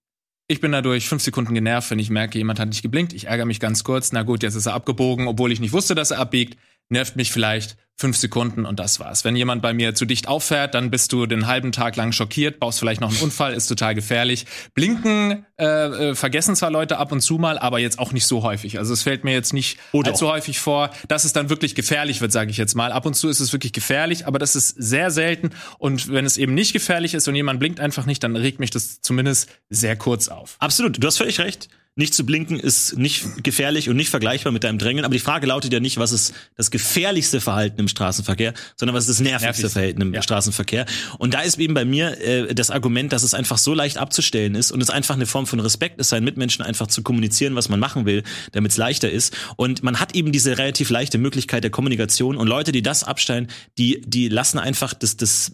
Ich 0.48 0.62
bin 0.62 0.72
dadurch 0.72 1.10
fünf 1.10 1.22
Sekunden 1.22 1.54
genervt, 1.54 1.92
wenn 1.92 2.00
ich 2.00 2.10
merke, 2.10 2.38
jemand 2.38 2.60
hat 2.60 2.70
nicht 2.70 2.82
geblinkt. 2.82 3.12
Ich 3.12 3.26
ärgere 3.28 3.46
mich 3.46 3.60
ganz 3.60 3.84
kurz. 3.84 4.14
Na 4.14 4.24
gut, 4.24 4.44
jetzt 4.44 4.56
ist 4.56 4.66
er 4.66 4.74
abgebogen, 4.74 5.28
obwohl 5.28 5.52
ich 5.52 5.60
nicht 5.60 5.74
wusste, 5.74 5.94
dass 5.94 6.12
er 6.12 6.20
abbiegt. 6.20 6.58
Nervt 6.90 7.16
mich 7.16 7.32
vielleicht 7.32 7.78
fünf 8.00 8.16
Sekunden 8.16 8.66
und 8.66 8.80
das 8.80 9.00
war's. 9.00 9.26
Wenn 9.26 9.36
jemand 9.36 9.64
bei 9.64 9.74
mir 9.74 9.96
zu 9.96 10.06
dicht 10.06 10.28
auffährt, 10.28 10.76
dann 10.76 10.92
bist 10.92 11.12
du 11.14 11.26
den 11.26 11.48
halben 11.48 11.72
Tag 11.72 11.96
lang 11.96 12.12
schockiert, 12.12 12.60
baust 12.60 12.78
vielleicht 12.78 13.02
noch 13.02 13.10
einen 13.10 13.20
Unfall, 13.22 13.54
ist 13.56 13.66
total 13.66 13.96
gefährlich. 13.96 14.46
Blinken 14.76 15.48
äh, 15.60 15.66
äh, 15.66 16.16
vergessen 16.16 16.56
zwar 16.56 16.70
Leute 16.70 17.00
ab 17.00 17.12
und 17.12 17.22
zu 17.22 17.40
mal, 17.40 17.58
aber 17.58 17.80
jetzt 17.80 17.98
auch 17.98 18.12
nicht 18.12 18.28
so 18.28 18.44
häufig. 18.44 18.78
Also 18.78 18.94
es 18.94 19.02
fällt 19.02 19.24
mir 19.24 19.34
jetzt 19.34 19.52
nicht 19.52 19.80
Oh, 19.94 20.04
doch. 20.04 20.12
allzu 20.12 20.28
häufig 20.28 20.60
vor, 20.60 20.92
dass 21.08 21.24
es 21.24 21.34
dann 21.34 21.50
wirklich 21.50 21.74
gefährlich 21.74 22.22
wird, 22.22 22.32
sage 22.32 22.52
ich 22.52 22.58
jetzt 22.58 22.76
mal. 22.76 22.92
Ab 22.92 23.08
und 23.08 23.16
zu 23.16 23.30
ist 23.30 23.40
es 23.40 23.52
wirklich 23.52 23.74
gefährlich, 23.74 24.28
aber 24.28 24.38
das 24.38 24.56
ist 24.56 24.70
sehr 24.78 25.10
selten. 25.10 25.50
Und 25.80 26.08
wenn 26.12 26.26
es 26.26 26.38
eben 26.38 26.54
nicht 26.54 26.74
gefährlich 26.74 27.16
ist 27.16 27.28
und 27.28 27.34
jemand 27.34 27.60
blinkt 27.60 27.80
einfach 27.80 28.06
nicht, 28.06 28.24
dann 28.24 28.36
regt 28.36 28.60
mich 28.60 28.70
das 28.70 29.02
zumindest 29.02 29.50
sehr 29.70 29.96
kurz 29.96 30.28
auf. 30.28 30.56
Absolut, 30.60 31.02
du 31.04 31.08
hast 31.08 31.18
völlig 31.18 31.40
recht. 31.40 31.68
Nicht 31.98 32.14
zu 32.14 32.26
blinken 32.26 32.60
ist 32.60 32.96
nicht 32.96 33.44
gefährlich 33.44 33.90
und 33.90 33.96
nicht 33.96 34.10
vergleichbar 34.10 34.54
mit 34.54 34.64
deinem 34.64 34.78
Drängen. 34.78 35.04
Aber 35.04 35.14
die 35.14 35.20
Frage 35.20 35.48
lautet 35.48 35.74
ja 35.74 35.80
nicht, 35.80 35.98
was 35.98 36.12
ist 36.12 36.34
das 36.56 36.70
gefährlichste 36.70 37.42
Verhalten 37.42 37.80
im 37.80 37.88
Straßenverkehr, 37.88 38.54
sondern 38.76 38.96
was 38.96 39.06
ist 39.06 39.20
das 39.20 39.20
nervigste 39.20 39.46
Nervigste, 39.48 39.70
Verhalten 39.70 40.02
im 40.02 40.14
ja. 40.14 40.22
Straßenverkehr. 40.22 40.86
Und 41.18 41.34
da 41.34 41.42
ist 41.42 41.58
eben 41.58 41.74
bei 41.74 41.86
mir 41.86 42.22
äh, 42.22 42.54
das 42.54 42.70
Argument, 42.70 43.12
dass 43.12 43.24
es 43.24 43.34
einfach 43.34 43.58
so 43.58 43.74
leicht 43.74 43.98
abzustellen 43.98 44.54
ist 44.54 44.72
und 44.72 44.80
es 44.82 44.92
einfach 44.92 45.16
eine 45.16 45.26
Form 45.26 45.48
von 45.48 45.60
Respekt 45.60 46.00
ist, 46.00 46.10
seinen 46.10 46.24
Mitmenschen 46.24 46.64
einfach 46.64 46.86
zu 46.86 47.02
kommunizieren, 47.02 47.56
was 47.56 47.68
man 47.68 47.80
machen 47.80 48.06
will, 48.06 48.22
damit 48.52 48.72
es 48.72 48.78
leichter 48.78 49.10
ist. 49.10 49.36
Und 49.56 49.82
man 49.82 50.00
hat 50.00 50.14
eben 50.14 50.32
diese 50.32 50.60
relativ 50.60 50.92
leichte 50.92 51.18
Möglichkeit 51.18 51.64
der 51.64 51.72
Kommunikation. 51.72 52.38
Und 52.38 52.46
Leute, 52.48 52.72
die 52.72 52.84
das 52.84 53.04
abstellen, 53.04 53.48
die, 53.80 54.04
die 54.06 54.30
lassen 54.30 54.60
einfach 54.60 54.94
das, 54.94 55.18
das 55.18 55.54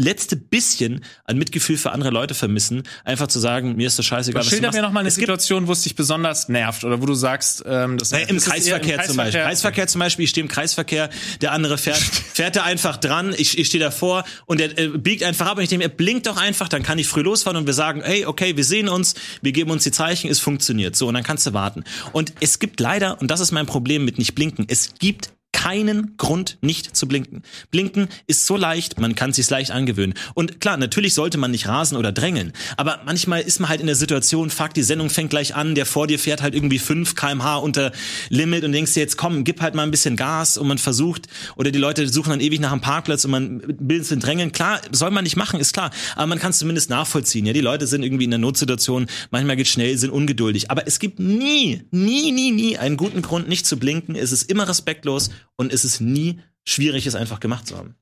letzte 0.00 0.36
bisschen 0.36 1.04
an 1.24 1.38
Mitgefühl 1.38 1.76
für 1.76 1.92
andere 1.92 2.10
Leute 2.10 2.34
vermissen, 2.34 2.82
einfach 3.04 3.28
zu 3.28 3.38
sagen, 3.38 3.76
mir 3.76 3.86
ist 3.86 3.98
das 3.98 4.06
scheißegal, 4.06 4.40
was 4.40 4.48
du 4.48 4.56
Schilder 4.56 4.72
mir 4.72 4.82
noch 4.82 4.92
mal 4.92 5.00
eine 5.00 5.08
Es 5.08 5.14
Situation, 5.14 5.66
wo 5.66 5.72
es 5.72 5.82
dich 5.82 5.94
besonders 5.94 6.48
nervt 6.48 6.84
oder 6.84 7.00
wo 7.00 7.06
du 7.06 7.14
sagst, 7.14 7.62
ähm, 7.66 7.98
das 7.98 8.10
Naja, 8.10 8.26
Im 8.28 8.36
ist 8.36 8.46
es 8.46 8.66
eher 8.66 8.80
Kreisverkehr, 8.80 9.04
zum 9.04 9.16
Beispiel. 9.16 9.40
Kreisverkehr 9.42 9.86
zum 9.86 9.98
Beispiel, 9.98 10.24
ich 10.24 10.30
stehe 10.30 10.42
im 10.42 10.48
Kreisverkehr, 10.48 11.10
der 11.40 11.52
andere 11.52 11.78
fährt, 11.78 11.98
fährt 12.32 12.56
da 12.56 12.64
einfach 12.64 12.96
dran, 12.96 13.34
ich, 13.36 13.58
ich 13.58 13.68
stehe 13.68 13.82
davor 13.82 14.24
und 14.46 14.60
der 14.60 14.78
äh, 14.78 14.88
biegt 14.88 15.22
einfach 15.22 15.46
ab 15.46 15.58
und 15.58 15.62
ich 15.62 15.68
denke, 15.68 15.86
mir, 15.86 15.92
er 15.92 15.96
blinkt 15.96 16.26
doch 16.26 16.36
einfach, 16.36 16.68
dann 16.68 16.82
kann 16.82 16.98
ich 16.98 17.06
früh 17.06 17.22
losfahren 17.22 17.56
und 17.56 17.66
wir 17.66 17.74
sagen, 17.74 18.02
hey, 18.04 18.26
okay, 18.26 18.56
wir 18.56 18.64
sehen 18.64 18.88
uns, 18.88 19.14
wir 19.42 19.52
geben 19.52 19.70
uns 19.70 19.84
die 19.84 19.92
Zeichen, 19.92 20.30
es 20.30 20.40
funktioniert. 20.40 20.96
So, 20.96 21.08
und 21.08 21.14
dann 21.14 21.24
kannst 21.24 21.46
du 21.46 21.52
warten. 21.52 21.84
Und 22.12 22.32
es 22.40 22.58
gibt 22.58 22.80
leider, 22.80 23.20
und 23.20 23.30
das 23.30 23.40
ist 23.40 23.52
mein 23.52 23.66
Problem 23.66 24.04
mit 24.04 24.18
nicht 24.18 24.34
blinken, 24.34 24.66
es 24.68 24.94
gibt 24.98 25.30
keinen 25.60 26.16
Grund, 26.16 26.56
nicht 26.62 26.96
zu 26.96 27.06
blinken. 27.06 27.42
Blinken 27.70 28.08
ist 28.26 28.46
so 28.46 28.56
leicht, 28.56 28.98
man 28.98 29.14
kann 29.14 29.34
sich's 29.34 29.50
leicht 29.50 29.72
angewöhnen. 29.72 30.14
Und 30.32 30.58
klar, 30.58 30.78
natürlich 30.78 31.12
sollte 31.12 31.36
man 31.36 31.50
nicht 31.50 31.68
rasen 31.68 31.98
oder 31.98 32.12
drängeln, 32.12 32.54
aber 32.78 33.02
manchmal 33.04 33.42
ist 33.42 33.60
man 33.60 33.68
halt 33.68 33.82
in 33.82 33.86
der 33.86 33.94
Situation, 33.94 34.48
fuck, 34.48 34.72
die 34.72 34.82
Sendung 34.82 35.10
fängt 35.10 35.28
gleich 35.28 35.54
an, 35.54 35.74
der 35.74 35.84
vor 35.84 36.06
dir 36.06 36.18
fährt 36.18 36.40
halt 36.40 36.54
irgendwie 36.54 36.78
5 36.78 37.14
kmh 37.14 37.56
unter 37.56 37.92
Limit 38.30 38.64
und 38.64 38.72
denkst 38.72 38.94
dir 38.94 39.00
jetzt, 39.00 39.18
komm, 39.18 39.44
gib 39.44 39.60
halt 39.60 39.74
mal 39.74 39.82
ein 39.82 39.90
bisschen 39.90 40.16
Gas 40.16 40.56
und 40.56 40.66
man 40.66 40.78
versucht, 40.78 41.26
oder 41.56 41.70
die 41.70 41.78
Leute 41.78 42.08
suchen 42.08 42.30
dann 42.30 42.40
ewig 42.40 42.58
nach 42.60 42.72
einem 42.72 42.80
Parkplatz 42.80 43.26
und 43.26 43.30
man 43.30 43.62
will 43.78 44.00
es 44.00 44.08
drängeln. 44.08 44.52
Klar, 44.52 44.80
soll 44.92 45.10
man 45.10 45.24
nicht 45.24 45.36
machen, 45.36 45.60
ist 45.60 45.74
klar, 45.74 45.90
aber 46.16 46.26
man 46.26 46.38
kann 46.38 46.52
es 46.52 46.58
zumindest 46.58 46.88
nachvollziehen. 46.88 47.44
Ja, 47.44 47.52
die 47.52 47.60
Leute 47.60 47.86
sind 47.86 48.02
irgendwie 48.02 48.24
in 48.24 48.30
der 48.30 48.38
Notsituation, 48.38 49.08
manchmal 49.30 49.56
geht 49.56 49.68
schnell, 49.68 49.98
sind 49.98 50.08
ungeduldig, 50.08 50.70
aber 50.70 50.86
es 50.86 51.00
gibt 51.00 51.20
nie, 51.20 51.82
nie, 51.90 52.32
nie, 52.32 52.50
nie 52.50 52.78
einen 52.78 52.96
guten 52.96 53.20
Grund, 53.20 53.46
nicht 53.46 53.66
zu 53.66 53.78
blinken. 53.78 54.16
Es 54.16 54.32
ist 54.32 54.50
immer 54.50 54.66
respektlos 54.66 55.28
und 55.56 55.72
es 55.72 55.84
ist 55.84 56.00
nie 56.00 56.40
schwierig, 56.66 57.06
es 57.06 57.14
einfach 57.14 57.40
gemacht 57.40 57.66
zu 57.66 57.76
haben. 57.76 57.94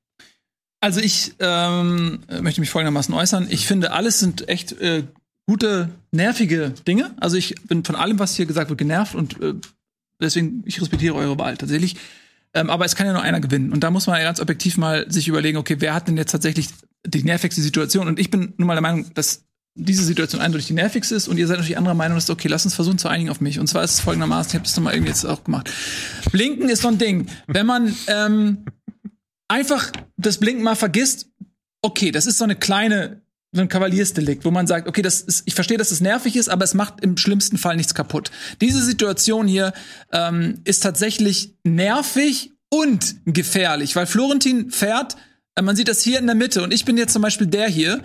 Also 0.81 1.01
ich 1.01 1.35
ähm, 1.41 2.21
möchte 2.41 2.61
mich 2.61 2.71
folgendermaßen 2.71 3.13
äußern. 3.15 3.49
Ich 3.51 3.67
finde, 3.67 3.93
alles 3.93 4.21
sind 4.21 4.49
echt 4.49 4.73
äh, 4.81 5.05
gute, 5.47 5.91
nervige 6.13 6.71
Dinge. 6.87 7.15
Also 7.19 7.37
ich 7.37 7.55
bin 7.67 7.85
von 7.85 7.97
allem, 7.97 8.19
was 8.19 8.37
hier 8.37 8.47
gesagt 8.47 8.69
wird, 8.71 8.79
genervt 8.79 9.15
und 9.15 9.41
äh, 9.43 9.55
deswegen, 10.21 10.63
ich 10.67 10.81
respektiere 10.81 11.15
eure 11.15 11.39
Wahl 11.39 11.57
tatsächlich. 11.57 11.97
Ähm, 12.55 12.71
aber 12.71 12.85
es 12.85 12.97
kann 12.97 13.07
ja 13.07 13.13
nur 13.13 13.23
einer 13.23 13.41
gewinnen. 13.41 13.73
Und 13.73 13.83
da 13.83 13.91
muss 13.91 14.07
man 14.07 14.19
ja 14.19 14.25
ganz 14.25 14.41
objektiv 14.41 14.79
mal 14.79 15.11
sich 15.11 15.29
überlegen, 15.29 15.59
okay, 15.59 15.77
wer 15.81 15.95
hat 15.95 16.09
denn 16.09 16.17
jetzt 16.17 16.31
tatsächlich 16.31 16.69
die 17.07 17.23
nervigste 17.23 17.61
Situation? 17.61 18.07
Und 18.07 18.19
ich 18.19 18.31
bin 18.31 18.55
nun 18.57 18.67
mal 18.67 18.75
der 18.75 18.83
Meinung, 18.83 19.13
dass 19.15 19.48
diese 19.79 20.05
Situation 20.05 20.41
eindeutig 20.41 20.67
die 20.67 20.75
nervigste 20.75 21.15
ist 21.15 21.29
und 21.29 21.39
ihr 21.39 21.47
seid 21.47 21.59
natürlich 21.59 21.79
anderer 21.79 21.95
Meinung, 21.95 22.17
dass 22.17 22.29
okay, 22.29 22.49
lass 22.49 22.65
uns 22.65 22.75
versuchen 22.75 22.99
zu 22.99 23.09
einigen 23.09 23.31
auf 23.31 23.41
mich. 23.41 23.61
Und 23.61 23.69
zwar 23.69 23.85
ist 23.85 23.95
es 23.95 24.01
folgendermaßen, 24.01 24.51
ich 24.51 24.55
habe 24.55 24.65
das 24.65 24.77
nochmal 24.77 24.95
irgendwie 24.95 25.11
jetzt 25.11 25.25
auch 25.25 25.45
gemacht. 25.45 25.71
Blinken 26.33 26.69
ist 26.69 26.83
so 26.83 26.89
ein 26.89 26.99
Ding. 26.99 27.29
Wenn 27.47 27.65
man 27.65 27.95
ähm, 28.09 28.65
einfach 29.47 29.93
das 30.17 30.39
Blinken 30.39 30.65
mal 30.65 30.75
vergisst, 30.75 31.29
okay, 31.81 32.11
das 32.11 32.27
ist 32.27 32.39
so 32.39 32.45
eine 32.45 32.57
kleine, 32.57 33.23
so 33.53 33.63
ein 33.63 33.69
Kavaliersdelikt, 33.69 34.45
wo 34.45 34.51
man 34.51 34.67
sagt, 34.67 34.89
okay, 34.89 35.03
das 35.03 35.21
ist, 35.21 35.45
ich 35.47 35.55
verstehe, 35.55 35.79
dass 35.79 35.93
es 35.93 36.01
nervig 36.01 36.37
ist, 36.37 36.49
aber 36.49 36.65
es 36.65 36.75
macht 36.75 37.01
im 37.01 37.17
schlimmsten 37.17 37.57
Fall 37.57 37.77
nichts 37.77 37.95
kaputt. 37.95 38.33
Diese 38.61 38.83
Situation 38.83 39.47
hier 39.47 39.73
ähm, 40.13 40.61
ist 40.65 40.83
tatsächlich 40.83 41.55
nervig 41.63 42.53
und 42.69 43.17
gefährlich, 43.25 43.95
weil 43.95 44.07
Florentin 44.07 44.71
fährt, 44.71 45.17
äh, 45.55 45.63
man 45.63 45.77
sieht 45.77 45.89
das 45.89 46.03
hier 46.03 46.19
in 46.19 46.27
der 46.27 46.35
Mitte 46.35 46.63
und 46.63 46.75
ich 46.75 46.85
bin 46.85 46.99
jetzt 46.99 47.13
zum 47.13 47.23
Beispiel 47.23 47.47
der 47.47 47.69
hier 47.69 48.03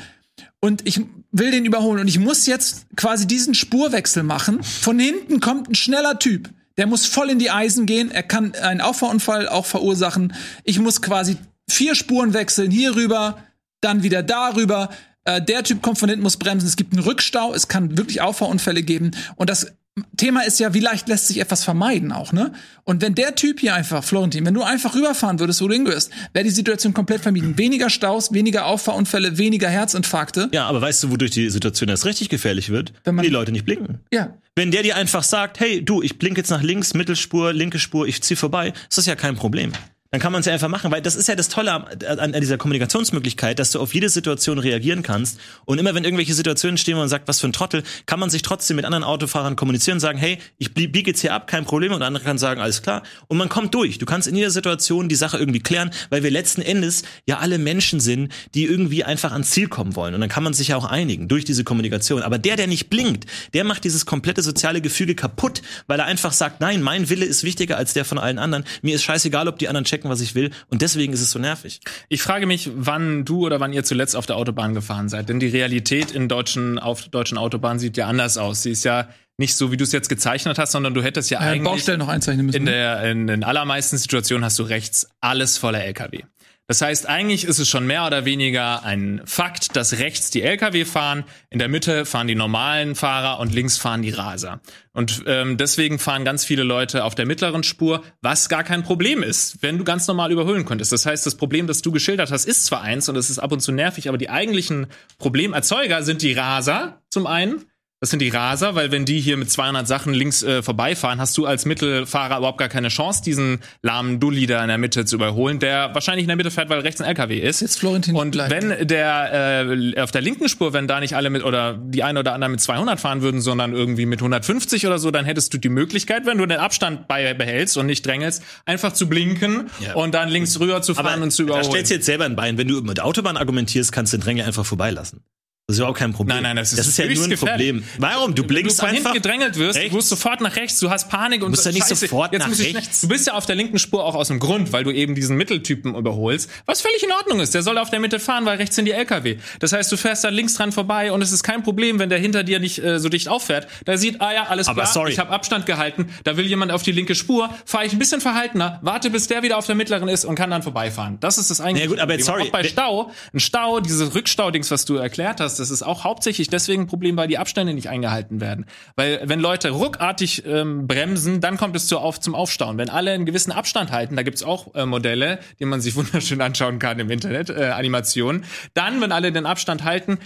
und 0.60 0.88
ich 0.88 1.02
will 1.32 1.52
den 1.52 1.66
überholen 1.66 2.00
und 2.00 2.08
ich 2.08 2.20
muss 2.20 2.46
jetzt 2.46 2.86
quasi 2.96 3.28
diesen 3.28 3.54
Spurwechsel 3.54 4.24
machen. 4.24 4.64
Von 4.64 5.00
hinten 5.00 5.40
kommt 5.40 5.70
ein 5.70 5.76
schneller 5.76 6.20
Typ. 6.20 6.50
Der 6.78 6.88
muss 6.88 7.06
voll 7.06 7.30
in 7.30 7.40
die 7.40 7.52
Eisen 7.52 7.86
gehen. 7.86 8.12
Er 8.12 8.24
kann 8.24 8.56
einen 8.56 8.82
Auffahrunfall 8.82 9.48
auch 9.48 9.66
verursachen. 9.66 10.34
Ich 10.64 10.80
muss 10.80 11.02
quasi 11.02 11.38
vier 11.70 11.96
Spuren 11.96 12.34
wechseln. 12.34 12.72
Hier 12.72 12.96
rüber, 12.96 13.44
dann 13.82 14.04
wieder 14.04 14.24
darüber. 14.24 14.90
Äh, 15.26 15.42
der 15.42 15.64
Typ 15.64 15.82
kommt 15.82 16.00
von 16.00 16.10
hinten, 16.10 16.24
muss 16.24 16.38
bremsen. 16.38 16.68
Es 16.68 16.76
gibt 16.76 16.94
einen 16.94 17.04
Rückstau. 17.04 17.54
Es 17.54 17.68
kann 17.68 17.98
wirklich 17.98 18.22
Auffahrunfälle 18.22 18.82
geben. 18.82 19.12
Und 19.36 19.50
das 19.50 19.74
Thema 20.18 20.42
ist 20.42 20.60
ja, 20.60 20.74
wie 20.74 20.80
leicht 20.80 21.08
lässt 21.08 21.28
sich 21.28 21.40
etwas 21.40 21.64
vermeiden 21.64 22.12
auch, 22.12 22.34
ne? 22.34 22.52
Und 22.84 23.02
wenn 23.04 23.14
der 23.14 23.36
Typ 23.36 23.60
hier 23.60 23.76
einfach, 23.76 24.04
Florentin, 24.04 24.44
wenn 24.46 24.56
du 24.56 24.64
einfach 24.64 24.96
rüberfahren 24.96 25.40
würdest, 25.40 25.62
wo 25.62 25.68
du 25.68 25.76
hingehörst, 25.76 26.10
wäre 26.34 26.44
die 26.44 26.50
Situation 26.50 26.96
komplett 26.96 27.22
vermieden. 27.22 27.60
Weniger 27.60 27.92
Staus, 27.92 28.34
weniger 28.34 28.66
Auffahrunfälle, 28.66 29.38
weniger 29.38 29.70
Herzinfarkte. 29.70 30.50
Ja, 30.52 30.66
aber 30.66 30.82
weißt 30.82 31.04
du, 31.04 31.12
wodurch 31.12 31.30
die 31.32 31.50
Situation 31.52 31.90
erst 31.90 32.06
richtig 32.06 32.30
gefährlich 32.30 32.70
wird? 32.70 32.92
Wenn 33.04 33.14
man- 33.16 33.24
die 33.24 33.30
Leute 33.30 33.52
nicht 33.52 33.66
blinken. 33.66 34.00
Ja. 34.12 34.34
Wenn 34.56 34.72
der 34.72 34.82
dir 34.82 34.96
einfach 34.96 35.24
sagt, 35.24 35.60
hey, 35.60 35.84
du, 35.86 36.02
ich 36.02 36.18
blinke 36.18 36.42
jetzt 36.42 36.50
nach 36.50 36.64
links, 36.64 36.96
Mittelspur, 36.96 37.54
linke 37.54 37.78
Spur, 37.78 38.08
ich 38.08 38.22
zieh 38.24 38.36
vorbei, 38.36 38.74
ist 38.90 38.98
das 38.98 39.06
ja 39.06 39.16
kein 39.16 39.36
Problem. 39.36 39.74
Dann 40.14 40.22
kann 40.22 40.32
man 40.32 40.42
es 40.42 40.46
ja 40.46 40.54
einfach 40.54 40.68
machen, 40.68 40.92
weil 40.92 41.02
das 41.02 41.16
ist 41.16 41.28
ja 41.28 41.34
das 41.34 41.50
Tolle 41.50 41.74
an, 41.74 42.20
an 42.20 42.34
dieser 42.34 42.60
Kommunikationsmöglichkeit, 42.60 43.58
dass 43.58 43.72
du 43.72 43.80
auf 43.80 43.96
jede 43.96 44.10
Situation 44.10 44.60
reagieren 44.60 45.02
kannst. 45.02 45.40
Und 45.66 45.80
immer 45.80 45.96
wenn 45.96 46.04
irgendwelche 46.04 46.36
Situationen 46.36 46.78
stehen, 46.78 46.98
wo 46.98 47.00
man 47.00 47.10
sagt, 47.10 47.28
was 47.28 47.40
für 47.42 47.48
ein 47.48 47.52
Trottel, 47.52 47.82
kann 48.06 48.20
man 48.20 48.30
sich 48.30 48.44
trotzdem 48.44 48.76
mit 48.76 48.86
anderen 48.86 49.04
Autofahrern 49.04 49.56
kommunizieren 49.56 49.96
und 49.96 50.02
sagen, 50.02 50.20
hey, 50.20 50.38
ich 50.60 50.76
biege 50.76 51.10
jetzt 51.10 51.22
hier 51.22 51.34
ab, 51.34 51.48
kein 51.48 51.66
Problem. 51.66 51.94
Und 51.94 52.02
der 52.02 52.08
andere 52.10 52.24
kann 52.24 52.38
sagen, 52.38 52.62
alles 52.62 52.84
klar. 52.84 53.02
Und 53.28 53.40
man 53.40 53.50
kommt 53.50 53.74
durch. 53.74 53.98
Du 53.98 54.06
kannst 54.06 54.28
in 54.28 54.36
jeder 54.36 54.52
Situation 54.52 55.10
die 55.10 55.16
Sache 55.16 55.40
irgendwie 55.40 55.62
klären, 55.62 55.90
weil 56.12 56.22
wir 56.22 56.30
letzten 56.30 56.62
Endes 56.62 57.02
ja 57.26 57.40
alle 57.40 57.58
Menschen 57.58 58.00
sind, 58.00 58.32
die 58.54 58.66
irgendwie 58.66 59.04
einfach 59.04 59.32
ans 59.32 59.50
Ziel 59.50 59.68
kommen 59.68 59.96
wollen. 59.96 60.14
Und 60.14 60.22
dann 60.22 60.30
kann 60.30 60.44
man 60.44 60.54
sich 60.54 60.68
ja 60.68 60.78
auch 60.78 60.86
einigen 60.86 61.28
durch 61.28 61.44
diese 61.44 61.64
Kommunikation. 61.64 62.22
Aber 62.22 62.38
der, 62.38 62.56
der 62.56 62.68
nicht 62.68 62.92
blinkt, 62.92 63.26
der 63.56 63.64
macht 63.64 63.84
dieses 63.84 64.06
komplette 64.06 64.44
soziale 64.44 64.80
Gefüge 64.80 65.16
kaputt, 65.16 65.64
weil 65.88 66.00
er 66.00 66.06
einfach 66.06 66.34
sagt, 66.34 66.62
nein, 66.62 66.84
mein 66.84 67.10
Wille 67.10 67.26
ist 67.26 67.44
wichtiger 67.44 67.78
als 67.78 67.94
der 67.94 68.06
von 68.06 68.20
allen 68.20 68.38
anderen. 68.38 68.64
Mir 68.84 68.94
ist 68.94 69.02
scheißegal, 69.02 69.48
ob 69.48 69.58
die 69.58 69.68
anderen 69.68 69.86
checken, 69.86 70.03
was 70.10 70.22
ich 70.22 70.36
will. 70.36 70.52
Und 70.70 70.82
deswegen 70.82 71.14
ist 71.14 71.22
es 71.22 71.32
so 71.32 71.40
nervig. 71.40 71.80
Ich 72.10 72.22
frage 72.22 72.46
mich, 72.46 72.70
wann 72.76 73.26
du 73.26 73.46
oder 73.46 73.60
wann 73.60 73.74
ihr 73.74 73.84
zuletzt 73.84 74.16
auf 74.16 74.26
der 74.26 74.36
Autobahn 74.38 74.74
gefahren 74.74 75.10
seid. 75.10 75.30
Denn 75.30 75.40
die 75.40 75.48
Realität 75.48 76.12
in 76.12 76.28
deutschen, 76.28 76.80
auf 76.80 77.08
deutschen 77.10 77.38
Autobahnen 77.38 77.80
sieht 77.80 77.98
ja 77.98 78.08
anders 78.08 78.38
aus. 78.38 78.64
Sie 78.64 78.72
ist 78.72 78.84
ja 78.86 79.08
nicht 79.38 79.56
so, 79.56 79.72
wie 79.72 79.78
du 79.78 79.84
es 79.84 79.92
jetzt 79.92 80.10
gezeichnet 80.10 80.60
hast, 80.60 80.72
sondern 80.74 80.94
du 80.94 81.02
hättest 81.02 81.32
ja 81.32 81.40
Äh, 81.40 81.44
eigentlich 81.54 81.64
Baustellen 81.64 82.00
noch 82.00 82.08
einzeichnen 82.08 82.46
müssen. 82.46 82.58
in 82.58 82.66
der 82.66 83.10
in 83.10 83.28
den 83.28 83.44
allermeisten 83.44 83.98
Situationen 83.98 84.46
hast 84.46 84.60
du 84.60 84.64
rechts 84.64 85.08
alles 85.22 85.58
voller 85.58 85.84
LKW. 85.84 86.22
Das 86.68 86.82
heißt, 86.82 87.10
eigentlich 87.10 87.44
ist 87.44 87.60
es 87.60 87.68
schon 87.68 87.86
mehr 87.86 88.06
oder 88.06 88.24
weniger 88.24 88.84
ein 88.84 89.22
Fakt, 89.26 89.76
dass 89.76 90.00
rechts 90.00 90.30
die 90.30 90.44
LKW 90.44 90.86
fahren, 90.86 91.26
in 91.50 91.60
der 91.60 91.68
Mitte 91.68 92.06
fahren 92.06 92.28
die 92.28 92.36
normalen 92.36 92.96
Fahrer 92.96 93.40
und 93.40 93.54
links 93.54 93.78
fahren 93.78 94.02
die 94.02 94.12
Raser. 94.12 94.62
Und 94.94 95.24
ähm, 95.28 95.58
deswegen 95.58 96.00
fahren 96.00 96.24
ganz 96.24 96.46
viele 96.46 96.64
Leute 96.64 97.04
auf 97.04 97.16
der 97.16 97.26
mittleren 97.26 97.64
Spur, 97.64 98.02
was 98.22 98.48
gar 98.48 98.64
kein 98.64 98.84
Problem 98.84 99.24
ist, 99.24 99.62
wenn 99.62 99.78
du 99.78 99.84
ganz 99.84 100.08
normal 100.08 100.32
überholen 100.32 100.64
könntest. 100.64 100.94
Das 100.94 101.06
heißt, 101.06 101.26
das 101.26 101.36
Problem, 101.36 101.68
das 101.68 101.82
du 101.82 101.92
geschildert 101.92 102.32
hast, 102.32 102.46
ist 102.46 102.66
zwar 102.66 102.82
eins 102.82 103.10
und 103.10 103.18
es 103.18 103.30
ist 103.30 103.40
ab 103.40 103.52
und 103.52 103.60
zu 103.60 103.74
nervig, 103.74 104.08
aber 104.08 104.18
die 104.18 104.30
eigentlichen 104.30 104.88
Problemerzeuger 105.18 106.02
sind 106.04 106.22
die 106.22 106.32
Raser 106.32 107.02
zum 107.10 107.28
einen. 107.28 107.66
Das 108.04 108.10
sind 108.10 108.20
die 108.20 108.28
Raser, 108.28 108.76
weil 108.76 108.92
wenn 108.92 109.06
die 109.06 109.22
hier 109.22 109.38
mit 109.38 109.50
200 109.50 109.88
Sachen 109.88 110.14
links 110.14 110.44
äh, 110.44 110.62
vorbeifahren, 110.62 111.22
hast 111.22 111.38
du 111.38 111.46
als 111.46 111.64
Mittelfahrer 111.64 112.38
überhaupt 112.40 112.58
gar 112.58 112.68
keine 112.68 112.90
Chance, 112.90 113.22
diesen 113.24 113.60
lahmen 113.82 114.20
Dulli 114.20 114.46
da 114.46 114.62
in 114.62 114.68
der 114.68 114.78
Mitte 114.78 115.06
zu 115.06 115.16
überholen, 115.16 115.60
der 115.60 115.90
wahrscheinlich 115.94 116.24
in 116.26 116.28
der 116.28 116.36
Mitte 116.36 116.52
fährt, 116.52 116.68
weil 116.70 116.82
rechts 116.82 117.00
ein 117.00 117.08
LKW 117.08 117.40
ist. 117.40 117.62
Jetzt 117.62 117.80
Florentin 117.80 118.14
Und 118.18 118.32
bleibt. 118.32 118.52
wenn 118.52 118.86
der 118.90 119.64
äh, 119.96 120.02
auf 120.02 120.12
der 120.12 120.20
linken 120.20 120.50
Spur, 120.50 120.74
wenn 120.74 120.86
da 120.86 121.00
nicht 121.00 121.16
alle 121.16 121.30
mit 121.30 121.46
oder 121.46 121.76
die 121.82 122.04
eine 122.04 122.20
oder 122.20 122.34
andere 122.34 122.50
mit 122.52 122.60
200 122.60 123.00
fahren 123.00 123.22
würden, 123.22 123.40
sondern 123.40 123.72
irgendwie 123.72 124.06
mit 124.06 124.20
150 124.20 124.86
oder 124.86 125.00
so, 125.00 125.10
dann 125.10 125.24
hättest 125.24 125.54
du 125.54 125.58
die 125.58 125.70
Möglichkeit, 125.70 126.26
wenn 126.26 126.38
du 126.40 126.46
den 126.46 126.60
Abstand 126.60 127.08
bei 127.08 127.34
behältst 127.34 127.78
und 127.78 127.86
nicht 127.86 128.06
drängelst, 128.06 128.44
einfach 128.66 128.92
zu 128.92 129.08
blinken 129.08 129.70
Ja. 129.80 129.94
und 129.94 130.14
dann 130.14 130.28
links 130.28 130.60
rüber 130.60 130.82
zu 130.82 130.94
fahren 130.94 131.24
und 131.24 131.32
zu 131.32 131.44
da 131.44 131.54
überholen. 131.54 131.72
stellst 131.72 131.90
du 131.90 131.96
jetzt 131.96 132.06
selber 132.06 132.26
ein 132.26 132.36
Bein. 132.36 132.58
Wenn 132.58 132.68
du 132.68 132.82
mit 132.82 132.98
der 132.98 133.06
Autobahn 133.06 133.38
argumentierst, 133.38 133.94
kannst 133.94 134.12
du 134.12 134.18
den 134.18 134.24
Drängler 134.26 134.44
einfach 134.46 134.66
vorbeilassen. 134.66 135.22
Das 135.68 135.76
ist 135.76 135.80
überhaupt 135.80 135.98
kein 135.98 136.12
Problem. 136.12 136.36
Nein, 136.36 136.44
nein, 136.44 136.56
das 136.58 136.74
ist 136.74 136.80
das 136.80 136.88
ist 136.90 136.98
ja 136.98 137.06
nur 137.06 137.24
ein 137.24 137.30
gefährlich. 137.30 137.70
Problem. 137.72 137.84
Warum? 137.98 138.36
Du 138.36 138.42
Wenn 138.42 138.48
blinkst 138.50 138.82
du 138.82 138.86
hinten 138.86 138.98
einfach. 138.98 139.14
gedrängelt 139.14 139.58
wirst, 139.58 139.78
rechts. 139.80 139.92
du 139.92 139.96
musst 139.96 140.10
sofort 140.10 140.42
nach 140.42 140.58
rechts, 140.58 140.78
du 140.82 140.90
hast 140.90 141.08
Panik 141.08 141.42
und 141.42 141.52
musst 141.52 141.64
so, 141.64 141.70
ja 141.70 141.74
nicht 141.74 141.84
Scheiße, 141.88 141.96
sofort 142.08 142.34
jetzt 142.34 142.46
nach 142.46 142.60
rechts. 142.60 143.00
Du 143.00 143.08
bist 143.08 143.28
ja 143.28 143.34
auf 143.34 143.46
der 143.46 143.56
linken 143.56 143.80
Spur 143.80 144.04
auch 144.04 144.16
aus 144.16 144.28
dem 144.28 144.40
Grund, 144.40 144.74
weil 144.74 144.84
du 144.84 144.92
eben 144.92 145.16
diesen 145.16 145.38
Mitteltypen 145.38 145.96
überholst, 145.96 146.50
was 146.66 146.82
völlig 146.82 147.02
in 147.02 147.14
Ordnung 147.14 147.40
ist. 147.40 147.54
Der 147.56 147.64
soll 147.64 147.78
auf 147.78 147.90
der 147.90 148.02
Mitte 148.02 148.20
fahren, 148.20 148.44
weil 148.46 148.58
rechts 148.58 148.76
sind 148.76 148.84
die 148.86 148.92
LKW. 148.92 149.38
Das 149.60 149.72
heißt, 149.72 149.90
du 149.90 149.96
fährst 149.96 150.26
da 150.26 150.28
links 150.28 150.56
dran 150.56 150.74
vorbei 150.74 151.14
und 151.14 151.22
es 151.22 151.32
ist 151.32 151.44
kein 151.44 151.64
Problem, 151.64 151.98
wenn 151.98 152.10
der 152.10 152.20
hinter 152.20 152.44
dir 152.44 152.60
nicht 152.60 152.80
äh, 152.84 153.00
so 153.00 153.08
dicht 153.08 153.30
auffährt. 153.30 153.68
Da 153.86 153.96
sieht, 153.96 154.20
ah 154.20 154.34
ja, 154.34 154.44
alles 154.48 154.68
Aber 154.68 154.82
klar, 154.82 154.94
sorry. 154.94 155.14
ich 155.14 155.20
habe 155.20 155.30
Abstand 155.32 155.66
gehalten, 155.66 156.10
da 156.26 156.36
will 156.36 156.46
jemand 156.46 156.74
auf 156.74 156.84
die 156.84 156.92
linke 156.92 157.16
Spur, 157.16 157.50
fahre 157.64 157.86
ich 157.86 157.94
ein 157.94 158.00
bisschen 158.00 158.20
verhaltener, 158.20 158.80
warte, 158.82 159.10
bis 159.10 159.28
der 159.28 159.44
wieder 159.44 159.58
auf 159.58 159.66
der 159.66 159.76
mittleren 159.76 160.10
ist 160.10 160.26
und 160.26 160.36
kann 160.36 160.50
dann 160.52 160.62
vorbeifahren. 160.62 161.22
Das 161.22 161.38
ist 161.38 161.50
das 161.52 161.62
eigentlich. 161.62 161.86
Ja, 161.86 161.90
gut, 161.90 162.00
aber 162.00 162.20
sorry, 162.20 162.42
Auch 162.48 162.52
bei 162.52 162.66
Stau, 162.66 163.12
ein 163.34 163.40
Stau, 163.40 163.80
dieses 163.80 164.14
Rückstau-Dings, 164.14 164.70
was 164.70 164.84
du 164.84 164.96
erklärt 164.96 165.40
hast, 165.40 165.53
das 165.58 165.70
ist 165.70 165.84
auch 165.84 166.04
hauptsächlich 166.04 166.48
deswegen 166.50 166.84
ein 166.84 166.88
Problem, 166.88 167.18
weil 167.18 167.28
die 167.28 167.38
Abstände 167.38 167.74
nicht 167.74 167.90
eingehalten 167.90 168.42
werden. 168.42 168.66
Weil 168.96 169.22
wenn 169.24 169.40
Leute 169.40 169.70
ruckartig 169.70 170.46
ähm, 170.46 170.88
bremsen, 170.88 171.42
dann 171.42 171.58
kommt 171.58 171.76
es 171.76 171.88
zu 171.88 172.00
auf, 172.00 172.20
zum 172.20 172.36
Aufstauen. 172.36 172.78
Wenn 172.78 172.90
alle 172.90 173.12
einen 173.12 173.26
gewissen 173.26 173.52
Abstand 173.52 173.92
halten, 173.92 174.16
da 174.16 174.24
gibt's 174.24 174.44
auch 174.44 174.74
äh, 174.76 174.86
Modelle, 174.86 175.40
die 175.60 175.66
man 175.66 175.82
sich 175.82 175.96
wunderschön 175.98 176.42
anschauen 176.42 176.80
kann 176.80 177.00
im 177.00 177.10
Internet, 177.10 177.50
äh, 177.50 177.66
Animationen. 177.70 178.46
Dann, 178.74 179.02
wenn 179.02 179.12
alle 179.12 179.32
den 179.32 179.46
Abstand 179.46 179.84
halten, 179.84 180.20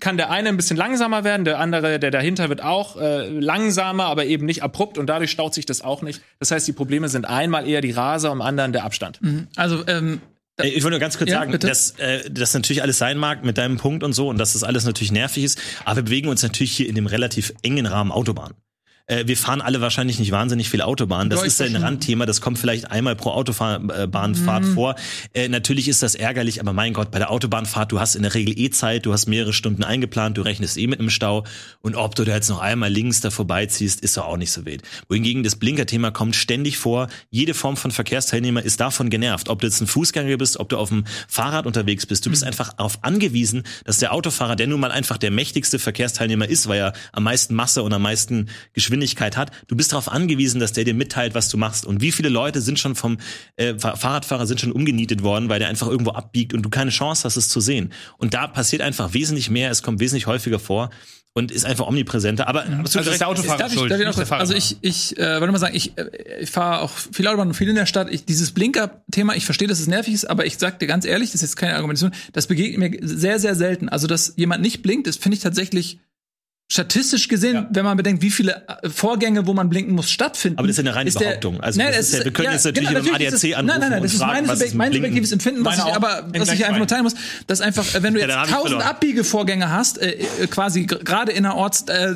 kann 0.00 0.16
der 0.16 0.30
eine 0.30 0.48
ein 0.48 0.56
bisschen 0.56 0.78
langsamer 0.78 1.22
werden, 1.22 1.44
der 1.44 1.58
andere, 1.58 1.98
der 1.98 2.10
dahinter 2.10 2.48
wird 2.48 2.62
auch 2.62 2.96
äh, 2.96 3.28
langsamer, 3.28 4.04
aber 4.04 4.24
eben 4.24 4.46
nicht 4.46 4.62
abrupt 4.62 4.96
und 4.96 5.06
dadurch 5.06 5.30
staut 5.30 5.52
sich 5.52 5.66
das 5.66 5.82
auch 5.82 6.00
nicht. 6.00 6.22
Das 6.38 6.50
heißt, 6.50 6.66
die 6.66 6.72
Probleme 6.72 7.08
sind 7.10 7.26
einmal 7.26 7.68
eher 7.68 7.82
die 7.82 7.90
Raser, 7.90 8.30
am 8.30 8.40
anderen 8.40 8.72
der 8.72 8.84
Abstand. 8.84 9.20
Also, 9.56 9.86
ähm, 9.86 10.22
Äh, 10.22 10.31
Ich 10.60 10.82
wollte 10.82 10.90
nur 10.90 10.98
ganz 11.00 11.16
kurz 11.16 11.30
Ja, 11.30 11.38
sagen, 11.38 11.52
bitte. 11.52 11.66
dass 11.66 11.92
äh, 11.98 12.28
das 12.30 12.52
natürlich 12.52 12.82
alles 12.82 12.98
sein 12.98 13.16
mag 13.16 13.42
mit 13.44 13.56
deinem 13.58 13.78
Punkt 13.78 14.02
und 14.04 14.12
so 14.12 14.28
und 14.28 14.38
dass 14.38 14.52
das 14.52 14.64
alles 14.64 14.84
natürlich 14.84 15.10
nervig 15.12 15.44
ist, 15.44 15.58
aber 15.84 15.96
wir 15.96 16.02
bewegen 16.04 16.28
uns 16.28 16.42
natürlich 16.42 16.76
hier 16.76 16.88
in 16.88 16.94
dem 16.94 17.06
relativ 17.06 17.52
engen 17.62 17.86
Rahmen 17.86 18.12
Autobahn. 18.12 18.52
Äh, 19.12 19.26
wir 19.26 19.36
fahren 19.36 19.60
alle 19.60 19.80
wahrscheinlich 19.80 20.18
nicht 20.18 20.30
wahnsinnig 20.32 20.68
viel 20.70 20.82
Autobahn. 20.82 21.28
Das 21.30 21.42
ist 21.42 21.60
ein. 21.60 21.76
Randthema, 21.76 22.26
das 22.26 22.40
kommt 22.40 22.58
vielleicht 22.58 22.90
einmal 22.90 23.16
pro 23.16 23.30
Autobahnfahrt 23.30 24.64
Mhm. 24.64 24.74
vor. 24.74 24.94
Äh, 25.34 25.48
natürlich 25.48 25.88
ist 25.88 26.02
das 26.02 26.14
ärgerlich, 26.14 26.60
aber 26.60 26.72
mein 26.72 26.92
Gott, 26.92 27.10
bei 27.10 27.18
der 27.18 27.30
Autobahnfahrt, 27.30 27.92
du 27.92 28.00
hast 28.00 28.14
in 28.14 28.22
der 28.22 28.34
Regel 28.34 28.58
eh 28.58 28.70
Zeit, 28.70 29.06
du 29.06 29.12
hast 29.12 29.26
mehrere 29.26 29.52
Stunden 29.52 29.84
eingeplant, 29.84 30.38
du 30.38 30.42
rechnest 30.42 30.76
eh 30.78 30.86
mit 30.86 30.98
einem 31.00 31.10
Stau 31.10 31.44
und 31.80 31.94
ob 31.96 32.14
du 32.14 32.24
da 32.24 32.34
jetzt 32.34 32.48
noch 32.48 32.60
einmal 32.60 32.90
links 32.90 33.20
da 33.20 33.30
vorbeiziehst, 33.30 34.00
ist 34.00 34.16
doch 34.16 34.26
auch 34.26 34.36
nicht 34.36 34.52
so 34.52 34.64
wild. 34.64 34.82
Wohingegen 35.08 35.42
das 35.42 35.56
Blinkerthema 35.56 36.10
kommt 36.10 36.36
ständig 36.36 36.78
vor. 36.78 37.08
Jede 37.30 37.54
Form 37.54 37.76
von 37.76 37.90
Verkehrsteilnehmer 37.90 38.62
ist 38.62 38.80
davon 38.80 39.10
genervt. 39.10 39.48
Ob 39.48 39.60
du 39.60 39.66
jetzt 39.66 39.80
ein 39.80 39.86
Fußgänger 39.86 40.36
bist, 40.36 40.56
ob 40.58 40.68
du 40.68 40.78
auf 40.78 40.88
dem 40.88 41.04
Fahrrad 41.28 41.66
unterwegs 41.66 42.06
bist, 42.06 42.24
du 42.24 42.30
Mhm. 42.30 42.32
bist 42.32 42.44
einfach 42.44 42.72
darauf 42.74 43.02
angewiesen, 43.02 43.64
dass 43.84 43.98
der 43.98 44.12
Autofahrer, 44.12 44.56
der 44.56 44.66
nun 44.68 44.80
mal 44.80 44.90
einfach 44.90 45.18
der 45.18 45.30
mächtigste 45.30 45.78
Verkehrsteilnehmer 45.78 46.48
ist, 46.48 46.68
weil 46.68 46.78
er 46.80 46.92
am 47.12 47.24
meisten 47.24 47.54
Masse 47.54 47.82
und 47.82 47.92
am 47.92 48.02
meisten 48.02 48.48
Geschwindigkeit 48.72 49.01
hat, 49.36 49.50
du 49.68 49.76
bist 49.76 49.92
darauf 49.92 50.10
angewiesen, 50.10 50.60
dass 50.60 50.72
der 50.72 50.84
dir 50.84 50.94
mitteilt, 50.94 51.34
was 51.34 51.48
du 51.48 51.56
machst. 51.56 51.84
Und 51.86 52.00
wie 52.00 52.12
viele 52.12 52.28
Leute 52.28 52.60
sind 52.60 52.78
schon 52.78 52.94
vom 52.94 53.18
äh, 53.56 53.78
Fahr- 53.78 53.96
Fahrradfahrer 53.96 54.46
sind 54.46 54.60
schon 54.60 54.72
umgenietet 54.72 55.22
worden, 55.22 55.48
weil 55.48 55.58
der 55.58 55.68
einfach 55.68 55.88
irgendwo 55.88 56.12
abbiegt 56.12 56.54
und 56.54 56.62
du 56.62 56.70
keine 56.70 56.90
Chance 56.90 57.24
hast, 57.24 57.36
es 57.36 57.48
zu 57.48 57.60
sehen. 57.60 57.92
Und 58.18 58.34
da 58.34 58.46
passiert 58.46 58.82
einfach 58.82 59.14
wesentlich 59.14 59.50
mehr, 59.50 59.70
es 59.70 59.82
kommt 59.82 60.00
wesentlich 60.00 60.26
häufiger 60.26 60.58
vor 60.58 60.90
und 61.34 61.50
ist 61.50 61.64
einfach 61.64 61.86
omnipräsenter. 61.86 62.46
Aber 62.46 62.60
absolut 62.64 62.80
Also 62.84 63.00
ist 63.00 63.06
recht. 63.08 63.20
der 63.22 63.28
Autofahrer 63.28 63.58
Darf 63.58 63.72
ich, 63.72 63.78
schuld, 63.78 63.90
darf 63.90 64.00
ich 64.00 64.06
noch, 64.06 64.30
also 64.32 64.54
ich, 64.54 64.76
ich 64.82 65.16
äh, 65.18 65.40
wollte 65.40 65.52
mal 65.52 65.58
sagen, 65.58 65.74
ich, 65.74 65.96
äh, 65.96 66.10
ich 66.40 66.50
fahre 66.50 66.82
auch 66.82 66.90
viel 66.90 67.26
Autobahn 67.26 67.48
und 67.48 67.54
viel 67.54 67.68
in 67.70 67.74
der 67.74 67.86
Stadt. 67.86 68.08
Ich, 68.10 68.26
dieses 68.26 68.52
Blinker-Thema, 68.52 69.34
ich 69.34 69.46
verstehe, 69.46 69.66
dass 69.66 69.80
es 69.80 69.86
nervig 69.86 70.12
ist, 70.12 70.26
aber 70.26 70.44
ich 70.44 70.58
sag 70.58 70.78
dir 70.78 70.86
ganz 70.86 71.06
ehrlich, 71.06 71.30
das 71.30 71.36
ist 71.36 71.42
jetzt 71.50 71.56
keine 71.56 71.74
Argumentation, 71.76 72.12
das 72.34 72.48
begegnet 72.48 73.00
mir 73.00 73.08
sehr, 73.08 73.38
sehr 73.38 73.54
selten. 73.54 73.88
Also, 73.88 74.06
dass 74.06 74.34
jemand 74.36 74.60
nicht 74.60 74.82
blinkt, 74.82 75.06
das 75.06 75.16
finde 75.16 75.36
ich 75.38 75.42
tatsächlich 75.42 76.00
statistisch 76.72 77.28
gesehen, 77.28 77.54
Ja. 77.54 77.68
wenn 77.70 77.84
man 77.84 77.96
bedenkt, 77.98 78.22
wie 78.22 78.30
viele 78.30 78.62
äh, 78.82 78.88
Vorgänge, 78.88 79.46
wo 79.46 79.52
man 79.52 79.68
blinken 79.68 79.94
muss, 79.94 80.10
stattfinden. 80.10 80.58
Aber 80.58 80.66
das 80.66 80.78
ist 80.78 80.84
ja 80.84 80.88
eine 80.90 80.96
reine 80.96 81.08
ist 81.08 81.18
Behauptung. 81.18 81.60
Also 81.60 81.78
Nein, 81.78 81.92
ist 81.92 82.14
ja- 82.14 82.24
wir 82.24 82.32
können 82.32 82.52
jetzt 82.52 82.64
natürlich 82.64 82.88
beim 82.90 83.04
ist 83.04 83.12
ADAC 83.14 83.32
es- 83.34 83.42
Nein, 83.42 83.54
anrufen 83.54 83.66
nein, 83.80 83.90
nein, 83.90 83.98
und 83.98 84.04
das 84.04 84.12
ist 84.14 84.18
fragen, 84.20 84.46
mein, 84.46 84.56
ist 84.60 84.74
mein 84.74 84.92
subjektives 84.92 85.32
Empfinden, 85.32 85.64
was 85.64 85.76
Meine 85.76 85.90
ich 85.90 85.96
aber, 85.96 86.28
was 86.34 86.52
ich 86.52 86.64
einfach 86.64 86.78
nur 86.78 86.86
teilen 86.86 87.02
muss, 87.04 87.14
dass 87.46 87.60
einfach, 87.60 87.94
äh, 87.94 88.02
wenn 88.02 88.14
du 88.14 88.20
Ja, 88.20 88.42
jetzt 88.42 88.50
tausend. 88.52 88.82
Abbiegevorgänge 88.82 89.70
hast, 89.70 89.98
äh, 90.00 90.12
äh, 90.12 90.46
quasi 90.46 90.84
gerade 90.86 91.30
in 91.32 91.42
der 91.42 91.56
Orts, 91.56 91.82
äh, 91.88 92.14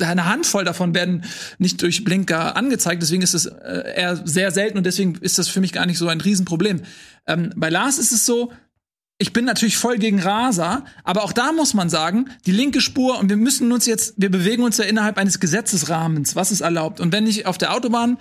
eine 0.00 0.26
Handvoll 0.26 0.64
davon 0.64 0.94
werden 0.94 1.24
nicht 1.58 1.80
durch 1.80 2.04
Blinker 2.04 2.56
angezeigt, 2.56 3.02
deswegen 3.02 3.22
ist 3.22 3.32
es 3.34 3.46
äh, 3.46 3.94
eher 3.96 4.20
sehr 4.24 4.50
selten 4.50 4.76
und 4.76 4.84
deswegen 4.84 5.14
ist 5.22 5.38
das 5.38 5.48
für 5.48 5.60
mich 5.60 5.72
gar 5.72 5.86
nicht 5.86 5.96
so 5.98 6.08
ein 6.08 6.20
Riesenproblem. 6.20 6.82
Ähm, 7.26 7.52
bei 7.56 7.70
Lars 7.70 7.96
ist 7.98 8.12
es 8.12 8.26
so, 8.26 8.52
ich 9.18 9.32
bin 9.32 9.44
natürlich 9.44 9.76
voll 9.76 9.98
gegen 9.98 10.20
Raser, 10.20 10.84
aber 11.04 11.22
auch 11.22 11.32
da 11.32 11.52
muss 11.52 11.72
man 11.72 11.88
sagen, 11.88 12.30
die 12.46 12.52
linke 12.52 12.80
Spur 12.80 13.18
und 13.18 13.28
wir 13.28 13.36
müssen 13.36 13.70
uns 13.70 13.86
jetzt, 13.86 14.14
wir 14.16 14.30
bewegen 14.30 14.64
uns 14.64 14.78
ja 14.78 14.84
innerhalb 14.84 15.18
eines 15.18 15.38
Gesetzesrahmens, 15.38 16.34
was 16.34 16.50
ist 16.50 16.62
erlaubt. 16.62 17.00
Und 17.00 17.12
wenn 17.12 17.26
ich 17.26 17.46
auf 17.46 17.56
der 17.56 17.74
Autobahn 17.74 18.18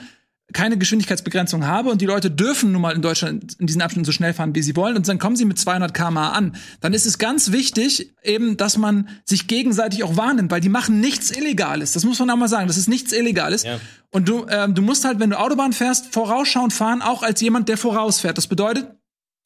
keine 0.51 0.77
Geschwindigkeitsbegrenzung 0.77 1.65
habe 1.65 1.89
und 1.89 2.01
die 2.01 2.05
Leute 2.05 2.29
dürfen 2.29 2.73
nun 2.73 2.81
mal 2.81 2.95
in 2.95 3.01
Deutschland 3.01 3.55
in 3.59 3.65
diesen 3.65 3.81
Abschnitten 3.81 4.05
so 4.05 4.11
schnell 4.11 4.33
fahren, 4.33 4.53
wie 4.53 4.61
sie 4.61 4.75
wollen 4.75 4.95
und 4.95 5.07
dann 5.07 5.17
kommen 5.17 5.35
sie 5.35 5.45
mit 5.45 5.57
200 5.57 5.93
km/h 5.93 6.31
an, 6.31 6.55
dann 6.79 6.93
ist 6.93 7.07
es 7.07 7.17
ganz 7.17 7.51
wichtig 7.51 8.13
eben, 8.23 8.55
dass 8.55 8.77
man 8.77 9.09
sich 9.25 9.47
gegenseitig 9.47 10.03
auch 10.03 10.15
wahrnimmt, 10.15 10.51
weil 10.51 10.61
die 10.61 10.69
machen 10.69 10.99
nichts 10.99 11.31
Illegales. 11.31 11.93
Das 11.93 12.03
muss 12.03 12.19
man 12.19 12.29
auch 12.29 12.35
mal 12.35 12.47
sagen. 12.47 12.67
Das 12.67 12.77
ist 12.77 12.87
nichts 12.87 13.13
Illegales. 13.13 13.63
Ja. 13.63 13.79
Und 14.11 14.29
du, 14.29 14.45
ähm, 14.47 14.75
du 14.75 14.83
musst 14.83 15.05
halt, 15.05 15.19
wenn 15.19 15.31
du 15.31 15.39
Autobahn 15.39 15.73
fährst, 15.73 16.13
vorausschauend 16.13 16.71
fahren, 16.71 17.01
auch 17.01 17.23
als 17.23 17.41
jemand, 17.41 17.67
der 17.67 17.77
vorausfährt. 17.77 18.37
Das 18.37 18.45
bedeutet, 18.45 18.91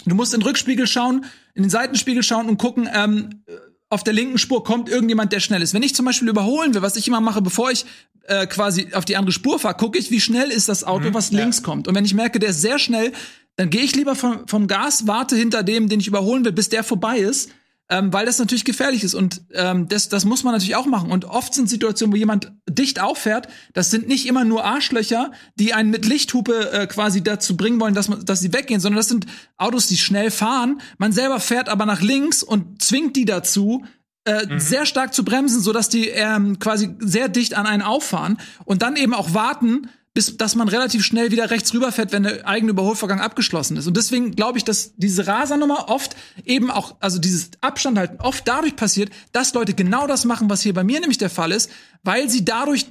Du 0.10 0.16
musst 0.16 0.34
in 0.34 0.40
den 0.40 0.48
Rückspiegel 0.48 0.88
schauen, 0.88 1.26
in 1.54 1.64
den 1.64 1.70
Seitenspiegel 1.70 2.24
schauen 2.24 2.48
und 2.48 2.58
gucken, 2.58 2.90
ähm, 2.94 3.44
auf 3.90 4.04
der 4.04 4.14
linken 4.14 4.38
Spur 4.38 4.64
kommt 4.64 4.90
irgendjemand, 4.90 5.32
der 5.32 5.40
schnell 5.40 5.62
ist. 5.62 5.74
Wenn 5.74 5.84
ich 5.84 5.96
zum 5.96 6.06
Beispiel 6.06 6.28
überholen 6.28 6.74
will, 6.74 6.82
was 6.82 6.96
ich 6.98 7.08
immer 7.08 7.22
mache, 7.22 7.42
bevor 7.42 7.72
ich 7.72 7.86
äh, 8.24 8.46
quasi 8.46 8.90
auf 8.94 9.06
die 9.06 9.16
andere 9.16 9.32
Spur 9.32 9.60
fahre, 9.60 9.76
gucke 9.76 9.98
ich, 9.98 10.12
wie 10.12 10.20
schnell 10.20 10.50
ist 10.50 10.68
das 10.68 10.84
Auto, 10.84 11.14
was 11.14 11.32
links 11.32 11.64
kommt. 11.64 11.88
Und 11.88 11.96
wenn 11.96 12.04
ich 12.04 12.14
merke, 12.14 12.40
der 12.40 12.50
ist 12.50 12.62
sehr 12.62 12.80
schnell, 12.80 13.14
dann 13.56 13.70
gehe 13.70 13.82
ich 13.82 13.96
lieber 13.96 14.16
vom, 14.16 14.48
vom 14.48 14.68
Gas, 14.68 15.08
warte 15.08 15.36
hinter 15.36 15.64
dem, 15.64 15.88
den 15.90 16.00
ich 16.00 16.08
überholen 16.08 16.44
will, 16.44 16.52
bis 16.52 16.70
der 16.70 16.84
vorbei 16.84 17.20
ist. 17.20 17.50
Ähm, 17.90 18.12
weil 18.12 18.26
das 18.26 18.38
natürlich 18.38 18.66
gefährlich 18.66 19.06
ist 19.06 19.14
und 19.14 19.44
ähm, 19.54 19.88
das, 19.88 20.10
das 20.10 20.26
muss 20.26 20.44
man 20.44 20.54
natürlich 20.54 20.76
auch 20.76 20.86
machen. 20.86 21.10
Und 21.10 21.24
oft 21.24 21.54
sind 21.54 21.70
Situationen, 21.70 22.14
wo 22.14 22.18
jemand 22.18 22.52
dicht 22.70 23.00
auffährt, 23.00 23.48
das 23.74 23.92
sind 23.92 24.10
nicht 24.10 24.26
immer 24.26 24.44
nur 24.44 24.66
Arschlöcher, 24.66 25.32
die 25.56 25.74
einen 25.74 25.90
mit 25.90 26.06
Lichthupe 26.06 26.72
äh, 26.74 26.88
quasi 26.88 27.24
dazu 27.24 27.56
bringen 27.56 27.80
wollen, 27.80 27.94
dass, 27.94 28.10
man, 28.10 28.26
dass 28.26 28.42
sie 28.42 28.52
weggehen, 28.52 28.82
sondern 28.82 28.98
das 28.98 29.08
sind 29.08 29.26
Autos, 29.56 29.88
die 29.88 29.98
schnell 29.98 30.32
fahren. 30.32 30.82
Man 30.98 31.14
selber 31.14 31.40
fährt 31.40 31.70
aber 31.70 31.86
nach 31.86 32.02
links 32.02 32.44
und 32.44 32.82
zwingt 32.82 33.16
die 33.16 33.26
dazu, 33.26 33.86
äh, 34.28 34.60
sehr 34.60 34.86
stark 34.86 35.14
zu 35.14 35.24
bremsen, 35.24 35.62
sodass 35.62 35.88
die 35.88 36.10
ähm, 36.10 36.60
quasi 36.60 36.94
sehr 37.00 37.30
dicht 37.30 37.56
an 37.56 37.66
einen 37.66 37.82
auffahren 37.82 38.38
und 38.66 38.82
dann 38.82 38.98
eben 38.98 39.14
auch 39.14 39.34
warten, 39.34 39.90
bis 40.18 40.36
dass 40.36 40.56
man 40.56 40.68
relativ 40.68 41.06
schnell 41.06 41.30
wieder 41.30 41.52
rechts 41.52 41.76
rüberfährt, 41.76 42.12
wenn 42.12 42.24
der 42.24 42.48
eigene 42.48 42.72
Überholvorgang 42.72 43.22
abgeschlossen 43.22 43.78
ist. 43.78 43.86
Und 43.86 43.98
deswegen 43.98 44.32
glaube 44.32 44.58
ich, 44.58 44.64
dass 44.64 44.96
diese 44.96 45.28
Rasernummer 45.28 45.90
oft 45.90 46.16
eben 46.44 46.72
auch, 46.72 46.96
also 47.02 47.20
dieses 47.20 47.52
Abstand 47.62 48.00
halten, 48.00 48.18
oft 48.20 48.48
dadurch 48.48 48.76
passiert, 48.76 49.12
dass 49.32 49.54
Leute 49.54 49.76
genau 49.76 50.08
das 50.08 50.26
machen, 50.26 50.50
was 50.50 50.64
hier 50.64 50.74
bei 50.74 50.84
mir 50.84 51.00
nämlich 51.00 51.20
der 51.20 51.30
Fall 51.30 51.52
ist, 51.52 51.70
weil 52.02 52.32
sie 52.32 52.44
dadurch 52.44 52.88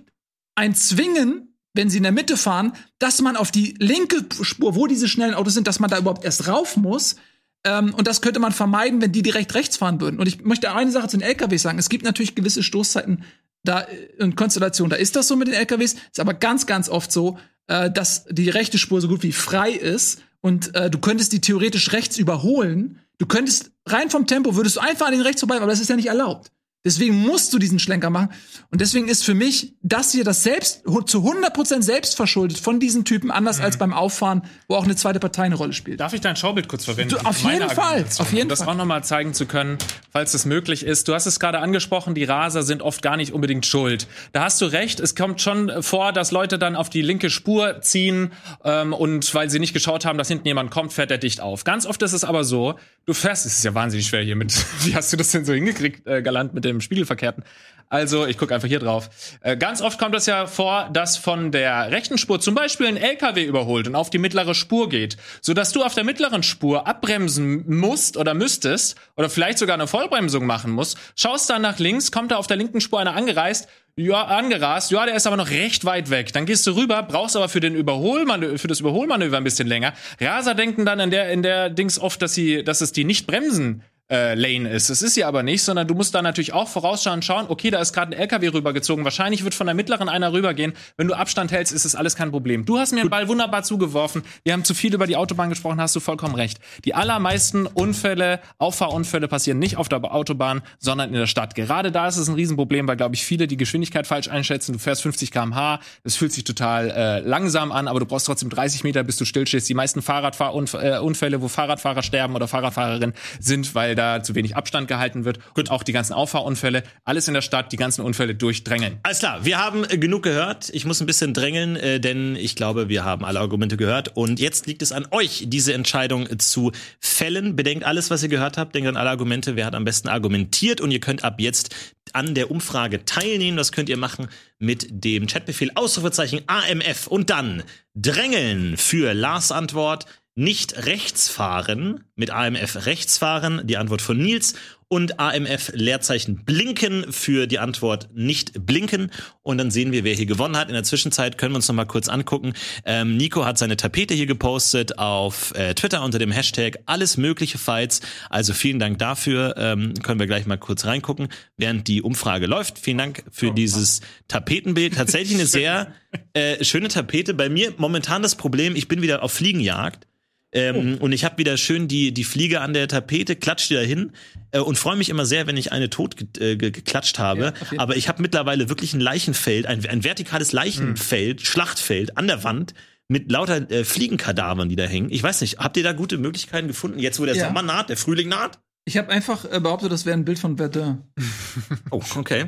ein 0.54 0.76
Zwingen, 0.76 1.52
wenn 1.74 1.90
sie 1.90 1.96
in 1.96 2.04
der 2.04 2.12
Mitte 2.12 2.36
fahren, 2.36 2.74
dass 3.00 3.20
man 3.20 3.36
auf 3.36 3.50
die 3.50 3.74
linke 3.80 4.24
Spur, 4.42 4.76
wo 4.76 4.86
diese 4.86 5.08
schnellen 5.08 5.34
Autos 5.34 5.54
sind, 5.54 5.66
dass 5.66 5.80
man 5.80 5.90
da 5.90 5.98
überhaupt 5.98 6.24
erst 6.24 6.46
rauf 6.46 6.76
muss. 6.76 7.16
Ähm, 7.64 7.92
und 7.92 8.06
das 8.06 8.22
könnte 8.22 8.38
man 8.38 8.52
vermeiden, 8.52 9.02
wenn 9.02 9.10
die 9.10 9.22
direkt 9.22 9.52
rechts 9.54 9.78
fahren 9.78 10.00
würden. 10.00 10.20
Und 10.20 10.28
ich 10.28 10.44
möchte 10.44 10.72
eine 10.72 10.92
Sache 10.92 11.08
zu 11.08 11.16
den 11.16 11.26
LKWs 11.26 11.62
sagen. 11.62 11.80
Es 11.80 11.88
gibt 11.88 12.04
natürlich 12.04 12.36
gewisse 12.36 12.62
Stoßzeiten 12.62 13.24
da 13.66 13.81
in 14.18 14.35
Konstellation. 14.35 14.88
Da 14.88 14.96
ist 14.96 15.16
das 15.16 15.29
so 15.29 15.37
mit 15.37 15.48
den 15.48 15.55
LKWs. 15.55 15.94
Ist 15.94 16.20
aber 16.20 16.35
ganz, 16.35 16.66
ganz 16.66 16.88
oft 16.88 17.12
so, 17.12 17.38
äh, 17.66 17.90
dass 17.90 18.24
die 18.31 18.48
rechte 18.48 18.79
Spur 18.79 19.00
so 19.00 19.09
gut 19.09 19.22
wie 19.22 19.33
frei 19.33 19.72
ist 19.72 20.22
und 20.40 20.74
äh, 20.74 20.90
du 20.90 20.98
könntest 20.98 21.33
die 21.33 21.40
theoretisch 21.40 21.92
rechts 21.92 22.18
überholen. 22.18 23.00
Du 23.18 23.26
könntest 23.26 23.72
rein 23.87 24.11
vom 24.11 24.26
Tempo 24.26 24.57
würdest 24.57 24.76
du 24.76 24.81
einfach 24.81 25.07
an 25.07 25.12
den 25.12 25.22
rechts 25.22 25.40
vorbei, 25.40 25.57
aber 25.57 25.66
das 25.66 25.81
ist 25.81 25.90
ja 25.90 25.96
nicht 25.96 26.09
erlaubt. 26.09 26.52
Deswegen 26.87 27.16
musst 27.16 27.53
du 27.53 27.59
diesen 27.59 27.81
Schlenker 27.81 28.11
machen. 28.11 28.29
Und 28.70 28.81
deswegen 28.81 29.09
ist 29.09 29.25
für 29.25 29.35
mich 29.35 29.75
das 29.83 30.12
hier 30.12 30.22
das 30.22 30.44
selbst 30.44 30.85
zu 30.85 31.18
100% 31.18 31.83
selbst 31.83 32.14
verschuldet 32.14 32.59
von 32.59 32.79
diesen 32.79 33.05
Typen, 33.05 33.33
anders 33.33 33.61
als 33.61 33.77
beim 33.77 33.92
Auffahren, 33.92 34.42
wo 34.68 34.77
auch 34.77 34.85
eine 34.85 34.94
zweite 34.94 35.18
Partei 35.18 35.42
eine 35.42 35.57
Rolle 35.57 35.72
spielt. 35.72 35.99
Darf 35.99 36.12
ich 36.12 36.20
dein 36.20 36.37
Schaubild 36.37 36.68
kurz 36.68 36.85
verwenden? 36.85 37.16
Du, 37.16 37.27
auf 37.27 37.38
jeden 37.40 37.68
Fall, 37.68 38.05
auf 38.18 38.31
jeden 38.31 38.44
um 38.44 38.49
das 38.51 38.61
Fall. 38.61 38.68
auch 38.68 38.77
nochmal 38.77 39.03
zeigen 39.03 39.35
zu 39.35 39.46
können, 39.46 39.79
falls 40.12 40.33
es 40.35 40.44
möglich 40.44 40.87
ist. 40.87 41.09
Du 41.09 41.14
hast 41.14 41.27
es 41.27 41.40
gerade 41.40 41.59
angesprochen, 41.59 42.14
die 42.14 42.22
Raser 42.22 42.62
sind 42.62 42.83
oft 42.83 43.03
gar 43.03 43.16
nicht 43.16 43.33
unbedingt 43.33 43.66
schuld. 43.66 44.07
Da 44.33 44.44
hast 44.44 44.61
du 44.61 44.66
recht, 44.66 45.01
es 45.01 45.16
kommt 45.16 45.40
schon 45.40 45.83
vor, 45.83 46.12
dass 46.12 46.31
Leute 46.31 46.57
dann 46.57 46.77
auf 46.77 46.88
die 46.88 47.03
linke 47.03 47.31
Spur 47.31 47.81
ziehen 47.81 48.31
ähm, 48.62 48.92
und 48.92 49.35
weil 49.35 49.51
sie 49.51 49.59
nicht 49.59 49.75
geschaut 49.75 50.05
haben, 50.05 50.18
dass 50.18 50.29
hinten 50.29 50.46
jemand 50.46 50.70
kommt, 50.70 50.92
fährt 50.92 51.11
er 51.11 51.18
dicht 51.18 51.40
auf. 51.40 51.64
Ganz 51.64 51.85
oft 51.85 52.01
ist 52.03 52.12
es 52.12 52.22
aber 52.22 52.44
so, 52.44 52.77
du 53.07 53.12
fährst, 53.12 53.44
es 53.44 53.59
ist 53.59 53.64
ja 53.64 53.75
wahnsinnig 53.75 54.07
schwer 54.07 54.22
hier 54.22 54.37
mit, 54.37 54.55
wie 54.85 54.94
hast 54.94 55.12
du 55.12 55.16
das 55.16 55.33
denn 55.33 55.44
so 55.44 55.53
hingekriegt, 55.53 56.07
äh, 56.07 56.22
galant 56.22 56.55
mit 56.55 56.64
dem 56.64 56.75
Spiegelverkehrten. 56.80 57.44
Also, 57.88 58.26
ich 58.26 58.36
gucke 58.36 58.52
einfach 58.52 58.66
hier 58.66 58.80
drauf. 58.80 59.10
Äh, 59.42 59.56
ganz 59.56 59.80
oft 59.80 59.98
kommt 59.98 60.16
es 60.16 60.26
ja 60.26 60.46
vor, 60.46 60.90
dass 60.92 61.16
von 61.16 61.52
der 61.52 61.92
rechten 61.92 62.18
Spur 62.18 62.40
zum 62.40 62.54
Beispiel 62.54 62.86
ein 62.86 62.96
LKW 62.96 63.44
überholt 63.44 63.86
und 63.86 63.94
auf 63.94 64.10
die 64.10 64.18
mittlere 64.18 64.54
Spur 64.54 64.88
geht, 64.88 65.16
sodass 65.40 65.72
du 65.72 65.84
auf 65.84 65.94
der 65.94 66.02
mittleren 66.02 66.42
Spur 66.42 66.88
abbremsen 66.88 67.64
musst 67.68 68.16
oder 68.16 68.34
müsstest 68.34 68.96
oder 69.16 69.30
vielleicht 69.30 69.58
sogar 69.58 69.74
eine 69.74 69.86
Vollbremsung 69.86 70.46
machen 70.46 70.72
musst. 70.72 70.98
Schaust 71.14 71.48
dann 71.48 71.62
nach 71.62 71.78
links, 71.78 72.10
kommt 72.10 72.32
da 72.32 72.36
auf 72.36 72.48
der 72.48 72.56
linken 72.56 72.80
Spur 72.80 72.98
einer 72.98 73.14
angereist, 73.14 73.68
ja, 73.98 74.24
angerast, 74.24 74.90
ja, 74.90 75.06
der 75.06 75.14
ist 75.14 75.26
aber 75.26 75.36
noch 75.36 75.48
recht 75.48 75.86
weit 75.86 76.10
weg. 76.10 76.32
Dann 76.32 76.44
gehst 76.44 76.66
du 76.66 76.72
rüber, 76.72 77.02
brauchst 77.02 77.34
aber 77.34 77.48
für 77.48 77.60
den 77.60 77.74
Überholmanöver, 77.74 78.58
für 78.58 78.68
das 78.68 78.80
Überholmanöver 78.80 79.38
ein 79.38 79.44
bisschen 79.44 79.66
länger. 79.68 79.94
Raser 80.20 80.54
denken 80.54 80.84
dann 80.84 81.00
in 81.00 81.10
der, 81.10 81.30
in 81.30 81.42
der 81.42 81.70
Dings 81.70 81.98
oft, 81.98 82.20
dass 82.20 82.34
sie, 82.34 82.62
dass 82.62 82.82
es 82.82 82.92
die 82.92 83.04
nicht 83.04 83.26
bremsen 83.26 83.82
äh, 84.10 84.34
Lane 84.34 84.68
ist. 84.70 84.88
Das 84.88 85.02
ist 85.02 85.14
sie 85.14 85.24
aber 85.24 85.42
nicht, 85.42 85.62
sondern 85.62 85.88
du 85.88 85.94
musst 85.94 86.14
da 86.14 86.22
natürlich 86.22 86.52
auch 86.52 86.68
vorausschauen, 86.68 87.22
schauen, 87.22 87.46
okay, 87.48 87.70
da 87.70 87.80
ist 87.80 87.92
gerade 87.92 88.14
ein 88.14 88.20
LKW 88.20 88.48
rübergezogen. 88.48 89.04
Wahrscheinlich 89.04 89.42
wird 89.42 89.54
von 89.54 89.66
der 89.66 89.74
mittleren 89.74 90.08
einer 90.08 90.32
rübergehen. 90.32 90.74
Wenn 90.96 91.08
du 91.08 91.14
Abstand 91.14 91.50
hältst, 91.50 91.72
ist 91.72 91.84
das 91.84 91.94
alles 91.96 92.14
kein 92.14 92.30
Problem. 92.30 92.64
Du 92.64 92.78
hast 92.78 92.92
mir 92.92 93.00
den 93.00 93.10
Ball 93.10 93.26
wunderbar 93.26 93.64
zugeworfen. 93.64 94.22
Wir 94.44 94.52
haben 94.52 94.64
zu 94.64 94.74
viel 94.74 94.94
über 94.94 95.06
die 95.06 95.16
Autobahn 95.16 95.48
gesprochen, 95.48 95.80
hast 95.80 95.96
du 95.96 96.00
vollkommen 96.00 96.36
recht. 96.36 96.58
Die 96.84 96.94
allermeisten 96.94 97.66
Unfälle, 97.66 98.40
Auffahrunfälle 98.58 99.26
passieren 99.26 99.58
nicht 99.58 99.76
auf 99.76 99.88
der 99.88 100.04
Autobahn, 100.04 100.62
sondern 100.78 101.08
in 101.08 101.16
der 101.16 101.26
Stadt. 101.26 101.54
Gerade 101.56 101.90
da 101.90 102.06
ist 102.06 102.16
es 102.16 102.28
ein 102.28 102.34
Riesenproblem, 102.34 102.86
weil, 102.86 102.96
glaube 102.96 103.16
ich, 103.16 103.24
viele 103.24 103.48
die 103.48 103.56
Geschwindigkeit 103.56 104.06
falsch 104.06 104.28
einschätzen. 104.28 104.72
Du 104.74 104.78
fährst 104.78 105.02
50 105.02 105.32
km/h, 105.32 105.80
das 106.04 106.14
fühlt 106.14 106.32
sich 106.32 106.44
total 106.44 106.90
äh, 106.90 107.18
langsam 107.20 107.72
an, 107.72 107.88
aber 107.88 107.98
du 107.98 108.06
brauchst 108.06 108.26
trotzdem 108.26 108.50
30 108.50 108.84
Meter, 108.84 109.02
bis 109.02 109.16
du 109.16 109.24
stillstehst. 109.24 109.68
Die 109.68 109.74
meisten 109.74 110.00
Fahrradunfälle, 110.00 111.42
wo 111.42 111.48
Fahrradfahrer 111.48 112.04
sterben 112.04 112.36
oder 112.36 112.46
Fahrradfahrerinnen, 112.46 113.14
sind, 113.40 113.74
weil 113.74 113.95
da 113.96 114.22
zu 114.22 114.35
wenig 114.35 114.56
Abstand 114.56 114.88
gehalten 114.88 115.24
wird. 115.24 115.38
Und 115.54 115.70
auch 115.70 115.82
die 115.82 115.92
ganzen 115.92 116.12
Auffahrunfälle, 116.12 116.82
alles 117.04 117.26
in 117.28 117.35
der 117.35 117.42
Stadt, 117.42 117.72
die 117.72 117.76
ganzen 117.76 118.02
Unfälle 118.02 118.35
durchdrängeln. 118.35 118.98
Alles 119.02 119.18
klar, 119.18 119.44
wir 119.44 119.59
haben 119.59 119.85
äh, 119.85 119.98
genug 119.98 120.22
gehört. 120.22 120.70
Ich 120.72 120.85
muss 120.85 121.00
ein 121.00 121.06
bisschen 121.06 121.35
drängeln, 121.35 121.76
äh, 121.76 122.00
denn 122.00 122.37
ich 122.37 122.54
glaube, 122.54 122.88
wir 122.88 123.04
haben 123.04 123.24
alle 123.24 123.40
Argumente 123.40 123.76
gehört. 123.76 124.16
Und 124.16 124.38
jetzt 124.38 124.66
liegt 124.66 124.82
es 124.82 124.92
an 124.92 125.06
euch, 125.11 125.44
diese 125.48 125.74
Entscheidung 125.74 126.26
äh, 126.26 126.38
zu 126.38 126.72
fällen. 127.00 127.56
Bedenkt 127.56 127.85
alles, 127.85 128.11
was 128.11 128.22
ihr 128.22 128.28
gehört 128.28 128.59
habt. 128.59 128.74
Denkt 128.74 128.88
an 128.88 128.96
alle 128.96 129.11
Argumente. 129.11 129.56
Wer 129.56 129.66
hat 129.66 129.74
am 129.74 129.85
besten 129.85 130.09
argumentiert? 130.09 130.80
Und 130.80 130.90
ihr 130.90 131.00
könnt 131.00 131.24
ab 131.24 131.40
jetzt 131.40 131.74
an 132.12 132.35
der 132.35 132.50
Umfrage 132.50 133.04
teilnehmen. 133.04 133.56
Das 133.56 133.72
könnt 133.72 133.88
ihr 133.88 133.96
machen 133.96 134.28
mit 134.59 134.87
dem 134.90 135.26
Chatbefehl 135.26 135.72
Ausrufezeichen 135.74 136.42
AMF 136.46 137.06
und 137.06 137.30
dann 137.30 137.62
drängeln 137.94 138.76
für 138.76 139.14
Lars 139.14 139.52
Antwort 139.52 140.06
nicht 140.37 140.87
rechts 140.87 141.31
fahren, 141.31 142.05
mit 142.14 142.31
AMF 142.31 142.87
rechts 142.87 143.16
fahren, 143.18 143.62
die 143.64 143.79
Antwort 143.79 144.03
von 144.03 144.18
Nils, 144.18 144.55
und 144.88 145.18
AMF 145.18 145.72
Leerzeichen 145.75 146.44
blinken 146.44 147.12
für 147.12 147.49
die 147.49 147.59
Antwort 147.59 148.09
nicht 148.14 148.66
blinken. 148.66 149.11
Und 149.42 149.59
dann 149.59 149.72
sehen 149.72 149.90
wir, 149.90 150.05
wer 150.05 150.14
hier 150.14 150.27
gewonnen 150.27 150.57
hat. 150.57 150.68
In 150.68 150.75
der 150.75 150.85
Zwischenzeit 150.85 151.38
können 151.38 151.55
wir 151.55 151.57
uns 151.57 151.66
noch 151.66 151.75
mal 151.75 151.87
kurz 151.87 152.09
angucken. 152.09 152.53
Ähm, 152.85 153.16
Nico 153.16 153.44
hat 153.44 153.59
seine 153.59 153.77
Tapete 153.77 154.14
hier 154.14 154.27
gepostet 154.27 154.99
auf 154.99 155.53
äh, 155.57 155.75
Twitter 155.75 156.05
unter 156.05 156.20
dem 156.20 156.31
Hashtag 156.31 156.79
alles 156.87 157.16
mögliche 157.16 157.59
Fights. 157.59 158.01
Also 158.31 158.53
vielen 158.53 158.79
Dank 158.79 158.99
dafür. 158.99 159.55
Ähm, 159.57 159.94
können 160.05 160.20
wir 160.20 160.29
gleich 160.29 160.46
mal 160.46 160.59
kurz 160.59 160.85
reingucken, 160.85 161.29
während 161.57 161.88
die 161.88 162.03
Umfrage 162.03 162.46
läuft. 162.46 162.79
Vielen 162.79 162.99
Dank 162.99 163.25
für 163.33 163.51
dieses 163.51 164.03
Tapetenbild. 164.29 164.94
Tatsächlich 164.94 165.35
eine 165.35 165.46
sehr 165.46 165.92
äh, 166.33 166.62
schöne 166.62 166.87
Tapete. 166.88 167.35
Bei 167.35 167.49
mir 167.49 167.75
momentan 167.77 168.22
das 168.22 168.37
Problem, 168.37 168.77
ich 168.77 168.87
bin 168.87 169.03
wieder 169.03 169.25
auf 169.25 169.33
Fliegenjagd. 169.33 170.07
Ähm, 170.52 170.98
Und 170.98 171.12
ich 171.12 171.24
habe 171.24 171.38
wieder 171.38 171.56
schön 171.56 171.88
die, 171.88 172.12
die 172.14 172.24
Fliege 172.24 172.61
an 172.61 172.72
der 172.72 172.88
Tapete, 172.88 173.37
klatsch 173.37 173.68
die 173.68 173.74
da 173.74 173.80
hin 173.80 174.12
äh, 174.52 174.59
und 174.61 174.78
freue 174.78 174.96
mich 174.96 175.09
immer 175.09 175.26
sehr, 175.26 175.46
wenn 175.46 175.56
ich 175.56 175.72
eine 175.72 175.90
tot 175.90 176.16
ge 176.16 176.26
äh, 176.52 176.56
ge 176.56 176.70
geklatscht 176.70 177.18
habe. 177.18 177.52
Ja, 177.70 177.78
Aber 177.78 177.96
ich 177.96 178.09
habe 178.09 178.22
mittlerweile 178.22 178.68
wirklich 178.68 178.94
ein 178.94 179.00
Leichenfeld, 179.00 179.66
ein, 179.66 179.85
ein 179.87 180.04
vertikales 180.04 180.52
Leichenfeld, 180.52 181.42
Schlachtfeld 181.42 182.16
an 182.16 182.26
der 182.26 182.44
Wand 182.44 182.74
mit 183.09 183.30
lauter 183.30 183.70
äh, 183.70 183.85
Fliegenkadavern, 183.85 184.68
die 184.68 184.76
da 184.76 184.85
hängen. 184.85 185.11
Ich 185.11 185.22
weiß 185.22 185.40
nicht, 185.40 185.59
habt 185.59 185.76
ihr 185.76 185.82
da 185.82 185.92
gute 185.92 186.16
Möglichkeiten 186.16 186.68
gefunden, 186.68 186.98
jetzt 186.98 187.20
wo 187.20 187.24
der 187.24 187.37
Ja. 187.37 187.46
Sommer 187.46 187.62
naht, 187.62 187.88
der 187.88 187.96
Frühling 187.96 188.28
naht? 188.28 188.59
Ich 188.88 188.96
habe 188.96 189.11
einfach 189.11 189.44
äh, 189.50 189.59
behauptet, 189.61 189.90
das 189.90 190.06
wäre 190.06 190.16
ein 190.16 190.24
Bild 190.24 190.38
von 190.38 190.56
Verdun. 190.56 191.02
Oh, 191.90 192.00
okay. 192.16 192.46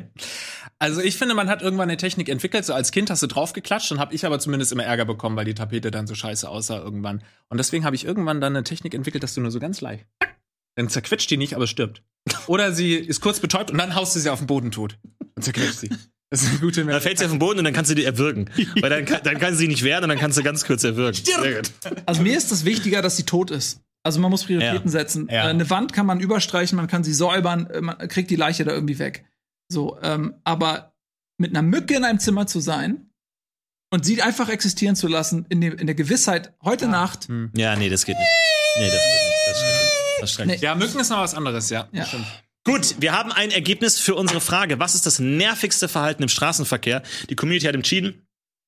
Also 0.81 1.01
ich 1.01 1.17
finde, 1.17 1.35
man 1.35 1.49
hat 1.49 1.61
irgendwann 1.61 1.89
eine 1.89 1.97
Technik 1.97 2.29
entwickelt. 2.29 2.63
So 2.65 2.73
als 2.73 2.91
Kind 2.91 3.09
hast 3.09 3.21
du 3.21 3.27
draufgeklatscht, 3.27 3.91
dann 3.91 3.99
habe 3.99 4.15
ich 4.15 4.25
aber 4.25 4.39
zumindest 4.39 4.71
immer 4.71 4.83
Ärger 4.85 5.03
bekommen, 5.05 5.35
weil 5.35 5.45
die 5.45 5.53
Tapete 5.53 5.91
dann 5.91 6.07
so 6.07 6.15
scheiße 6.15 6.47
aussah 6.47 6.77
irgendwann. 6.79 7.21
Und 7.49 7.57
deswegen 7.57 7.83
habe 7.83 7.95
ich 7.97 8.05
irgendwann 8.05 8.39
dann 8.39 8.55
eine 8.55 8.63
Technik 8.63 8.93
entwickelt, 8.93 9.21
dass 9.23 9.33
du 9.33 9.41
nur 9.41 9.51
so 9.51 9.59
ganz 9.59 9.81
leicht. 9.81 10.05
Dann 10.75 10.87
zerquetscht 10.87 11.29
die 11.29 11.35
nicht, 11.37 11.55
aber 11.55 11.67
stirbt. 11.67 12.01
Oder 12.47 12.71
sie 12.71 12.95
ist 12.95 13.19
kurz 13.19 13.39
betäubt 13.41 13.71
und 13.71 13.77
dann 13.77 13.93
haust 13.95 14.15
du 14.15 14.19
sie 14.21 14.29
auf 14.29 14.39
den 14.39 14.47
Boden 14.47 14.71
tot. 14.71 14.97
Und 15.35 15.43
zerquetscht 15.43 15.79
sie. 15.79 15.89
Das 16.31 16.43
ist 16.43 16.49
eine 16.51 16.59
gute 16.59 16.85
Dann 16.85 17.01
fällt 17.01 17.17
sie 17.17 17.25
auf 17.25 17.31
den 17.31 17.39
Boden 17.39 17.57
und 17.59 17.65
dann 17.65 17.73
kannst 17.73 17.89
du 17.91 17.95
die 17.95 18.05
erwürgen. 18.05 18.49
Weil 18.79 18.89
dann, 18.89 19.03
kann- 19.05 19.21
dann 19.23 19.39
kann 19.39 19.55
sie 19.55 19.67
nicht 19.67 19.83
werden 19.83 20.03
und 20.05 20.09
dann 20.09 20.19
kannst 20.19 20.37
du 20.37 20.43
ganz 20.43 20.63
kurz 20.63 20.83
erwürgen. 20.83 21.19
Sehr 21.25 21.55
gut. 21.55 21.71
Also 22.05 22.21
mir 22.21 22.37
ist 22.37 22.51
das 22.51 22.63
wichtiger, 22.65 23.01
dass 23.01 23.17
sie 23.17 23.23
tot 23.23 23.51
ist. 23.51 23.81
Also 24.03 24.19
man 24.21 24.29
muss 24.31 24.45
Prioritäten 24.45 24.85
Ja. 24.85 24.91
setzen. 24.91 25.27
Ja. 25.29 25.45
Eine 25.45 25.69
Wand 25.69 25.91
kann 25.91 26.05
man 26.05 26.19
überstreichen, 26.21 26.77
man 26.77 26.87
kann 26.87 27.03
sie 27.03 27.13
säubern, 27.13 27.67
äh, 27.71 27.81
man 27.81 27.97
kriegt 28.07 28.29
die 28.29 28.35
Leiche 28.37 28.63
da 28.63 28.71
irgendwie 28.71 28.97
weg. 28.99 29.25
So, 29.71 29.99
ähm, 30.01 30.35
aber 30.43 30.93
mit 31.37 31.51
einer 31.51 31.61
Mücke 31.61 31.95
in 31.95 32.03
einem 32.03 32.19
Zimmer 32.19 32.47
zu 32.47 32.59
sein 32.59 33.09
und 33.91 34.05
sie 34.05 34.21
einfach 34.21 34.49
existieren 34.49 34.95
zu 34.95 35.07
lassen, 35.07 35.45
in, 35.49 35.61
dem, 35.61 35.77
in 35.77 35.87
der 35.87 35.95
Gewissheit, 35.95 36.53
heute 36.63 36.87
Nacht, 36.87 37.27
Ja, 37.55 37.75
nee, 37.75 37.89
das 37.89 38.05
geht 38.05 38.17
nicht. 38.17 38.29
Nee, 38.77 38.87
das 38.87 39.01
geht 39.01 39.23
nicht. 39.23 39.47
Das 39.47 39.57
stimmt. 39.57 40.21
Das 40.21 40.33
stimmt. 40.33 40.47
Nee. 40.47 40.57
Ja, 40.57 40.75
Mücken 40.75 40.99
ist 40.99 41.09
noch 41.09 41.19
was 41.19 41.33
anderes, 41.33 41.69
ja. 41.69 41.87
Ja. 41.91 42.05
Stimmt. 42.05 42.25
Gut, 42.65 42.95
wir 42.99 43.13
haben 43.13 43.31
ein 43.31 43.51
Ergebnis 43.51 43.99
für 43.99 44.15
unsere 44.15 44.41
Frage. 44.41 44.79
Was 44.79 44.93
ist 44.93 45.05
das 45.05 45.19
nervigste 45.19 45.87
Verhalten 45.87 46.23
im 46.23 46.29
Straßenverkehr? 46.29 47.01
Die 47.29 47.35
Community 47.35 47.65
hat 47.65 47.73
entschieden. 47.73 48.27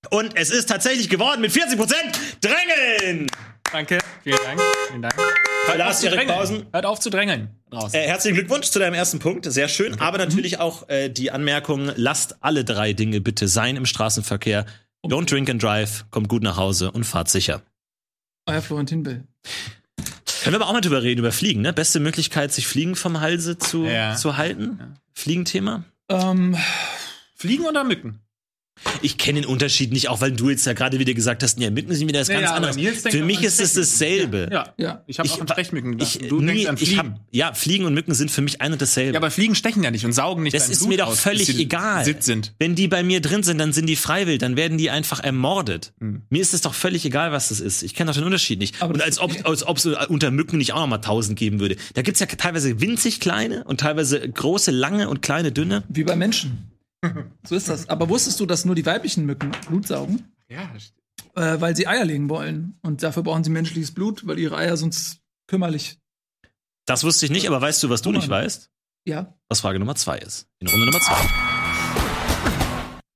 Und 0.10 0.36
es 0.36 0.50
ist 0.50 0.70
tatsächlich 0.70 1.10
geworden 1.10 1.42
mit 1.42 1.52
40 1.52 1.78
Prozent. 1.78 2.20
Drängeln! 2.42 3.28
Danke, 3.72 4.00
vielen 4.24 4.38
Dank. 4.44 4.62
Vielen 4.88 5.02
Dank. 5.02 5.16
Hört 5.66 5.78
Lars 5.78 5.96
auf 5.96 6.00
zu 6.02 6.06
Erik 6.08 6.18
drängeln. 6.20 6.38
Pausen. 6.38 6.66
Hört 6.74 6.86
auf 6.86 7.00
zu 7.00 7.10
drängeln. 7.10 7.50
Äh, 7.94 8.08
herzlichen 8.08 8.36
Glückwunsch 8.36 8.68
zu 8.70 8.80
deinem 8.80 8.94
ersten 8.96 9.20
Punkt. 9.20 9.46
Sehr 9.52 9.68
schön. 9.70 10.00
Aber 10.02 10.18
natürlich 10.18 10.60
auch 10.60 10.90
äh, 10.90 11.10
die 11.10 11.32
Anmerkung, 11.32 11.92
lasst 11.96 12.44
alle 12.44 12.66
drei 12.66 12.94
Dinge 12.94 13.22
bitte 13.22 13.48
sein 13.48 13.76
im 13.78 13.86
Straßenverkehr. 13.86 14.66
Don't 15.06 15.30
drink 15.30 15.50
and 15.50 15.62
drive, 15.64 16.06
kommt 16.12 16.28
gut 16.28 16.44
nach 16.44 16.58
Hause 16.58 16.92
und 16.92 17.06
fahrt 17.06 17.30
sicher. 17.30 17.62
euer 18.46 18.62
Florentin 18.62 19.04
Bill. 19.04 19.24
Können 20.44 20.54
wir 20.54 20.62
aber 20.62 20.68
auch 20.68 20.74
mal 20.74 20.82
drüber 20.82 21.04
reden, 21.04 21.20
über 21.20 21.32
Fliegen, 21.32 21.62
ne? 21.62 21.72
Beste 21.72 22.00
Möglichkeit, 22.00 22.52
sich 22.52 22.68
Fliegen 22.68 22.96
vom 22.96 23.22
Halse 23.22 23.58
zu, 23.58 23.86
Ja. 23.86 24.16
zu 24.16 24.38
halten. 24.38 24.96
Fliegenthema. 25.14 25.84
Ähm, 26.10 26.58
Fliegen 27.36 27.66
oder 27.66 27.84
Mücken? 27.84 28.20
Ich 29.02 29.17
kenne 29.17 29.41
den 29.41 29.50
Unterschied 29.50 29.91
nicht, 29.91 30.10
auch 30.10 30.22
weil 30.22 30.32
du 30.32 30.50
jetzt 30.50 30.65
ja 30.65 30.74
gerade 30.74 31.00
wieder 31.00 31.13
gesagt 31.13 31.44
hast, 31.44 31.60
ja, 31.60 31.70
Mücken 31.70 31.94
sind 31.94 32.08
wieder 32.08 32.20
das 32.20 32.28
Ja, 32.28 32.36
ganz 32.36 32.50
ja, 32.50 32.56
anderes. 32.56 33.02
Für 33.02 33.24
mich 33.24 33.44
ist 33.44 33.60
es 33.60 33.74
dasselbe. 33.74 34.50
Ja. 34.52 34.74
ja. 34.78 35.04
Ich 35.08 35.20
habe 35.20 35.30
auch 35.30 35.41
an 35.41 35.48
Stechmücken 35.48 35.98
gedacht. 35.98 36.20
Ich, 36.22 36.28
du 36.28 36.39
nie, 36.39 36.48
denkst 36.48 36.65
an 36.67 36.76
ich 36.80 36.89
Fliegen. 36.89 36.98
hab, 37.00 37.20
ja, 37.32 37.54
Fliegen 37.54 37.86
und 37.86 37.94
Mücken 37.94 38.13
sind 38.13 38.32
für 38.32 38.41
mich 38.41 38.62
ein 38.62 38.74
und 38.74 38.82
dasselbe. 38.82 39.13
ja, 39.13 39.20
aber 39.20 39.32
Fliegen 39.32 39.56
stechen 39.56 39.84
ja 39.84 39.91
nicht 39.91 40.06
und 40.06 40.13
saugen 40.13 40.44
nicht 40.44 40.56
das 40.56 40.70
ist 40.70 40.80
Blut 40.80 40.89
mir 40.89 40.98
doch 40.98 41.08
aus, 41.08 41.20
völlig 41.20 41.58
egal. 41.58 42.06
Sitz 42.06 42.26
sind. 42.26 42.54
Wenn 42.60 42.76
die 42.76 42.88
bei 42.88 43.04
mir 43.04 43.22
drin 43.22 43.44
sind, 43.44 43.58
dann 43.58 43.74
sind 43.74 43.88
die 43.88 43.96
freiwillig, 43.96 44.39
dann 44.39 44.56
werden 44.56 44.78
die 44.78 44.89
einfach 44.89 45.20
ermordet. 45.20 45.94
Hm. 46.00 46.24
Mir 46.30 46.41
ist 46.41 46.54
es 46.54 46.62
doch 46.62 46.74
völlig 46.74 47.06
egal, 47.06 47.32
was 47.32 47.50
das 47.50 47.60
ist. 47.60 47.84
Ich 47.84 47.94
kenne 47.96 48.12
doch 48.12 48.15
den 48.17 48.26
Unterschied 48.26 48.60
nicht. 48.60 48.82
Aber 48.82 48.94
und 48.94 49.02
als 49.02 49.20
ob 49.20 49.32
als 49.48 49.65
ob 49.65 49.78
es 49.78 49.86
unter 49.86 50.32
Mücken 50.32 50.58
nicht 50.58 50.74
auch 50.74 50.80
noch 50.80 50.88
mal 50.88 50.98
tausend 50.98 51.38
geben 51.38 51.60
würde. 51.60 51.76
Da 51.94 52.02
gibt's 52.02 52.20
ja 52.20 52.26
teilweise 52.26 52.82
winzig 52.82 53.20
kleine 53.20 53.63
und 53.63 53.80
teilweise 53.80 54.20
große, 54.20 54.72
lange 54.72 55.10
und 55.10 55.22
kleine, 55.22 55.52
dünne. 55.52 55.84
Wie 55.89 56.04
bei 56.04 56.15
Menschen. 56.15 56.71
so 57.48 57.56
ist 57.56 57.70
das. 57.70 57.90
Aber 57.90 58.10
wusstest 58.10 58.40
du, 58.40 58.46
dass 58.46 58.66
nur 58.66 58.76
die 58.76 58.86
weiblichen 58.86 59.26
Mücken 59.26 59.52
Blut 59.68 59.88
saugen? 59.88 60.32
Ja, 60.50 60.70
Äh, 61.36 61.62
weil 61.62 61.76
sie 61.76 61.88
Eier 61.88 62.06
legen 62.06 62.30
wollen. 62.30 62.78
Und 62.82 63.04
dafür 63.04 63.24
brauchen 63.24 63.44
sie 63.44 63.50
menschliches 63.50 63.94
Blut, 63.94 64.28
weil 64.28 64.38
ihre 64.40 64.58
Eier 64.58 64.78
sonst 64.78 65.20
kümmerlich. 65.48 65.98
Das 66.86 67.04
wusste 67.04 67.26
ich 67.26 67.32
nicht, 67.32 67.48
aber 67.48 67.62
weißt 67.62 67.82
du, 67.84 67.90
was 67.90 68.02
du 68.02 68.12
nicht 68.12 68.28
weißt? 68.28 68.70
Ja. 69.06 69.38
Was 69.50 69.62
Frage 69.62 69.80
Nummer 69.80 69.96
zwei 69.96 70.18
ist. 70.18 70.48
In 70.60 70.68
Runde 70.68 70.86
Nummer 70.86 71.00
zwei. 71.00 71.61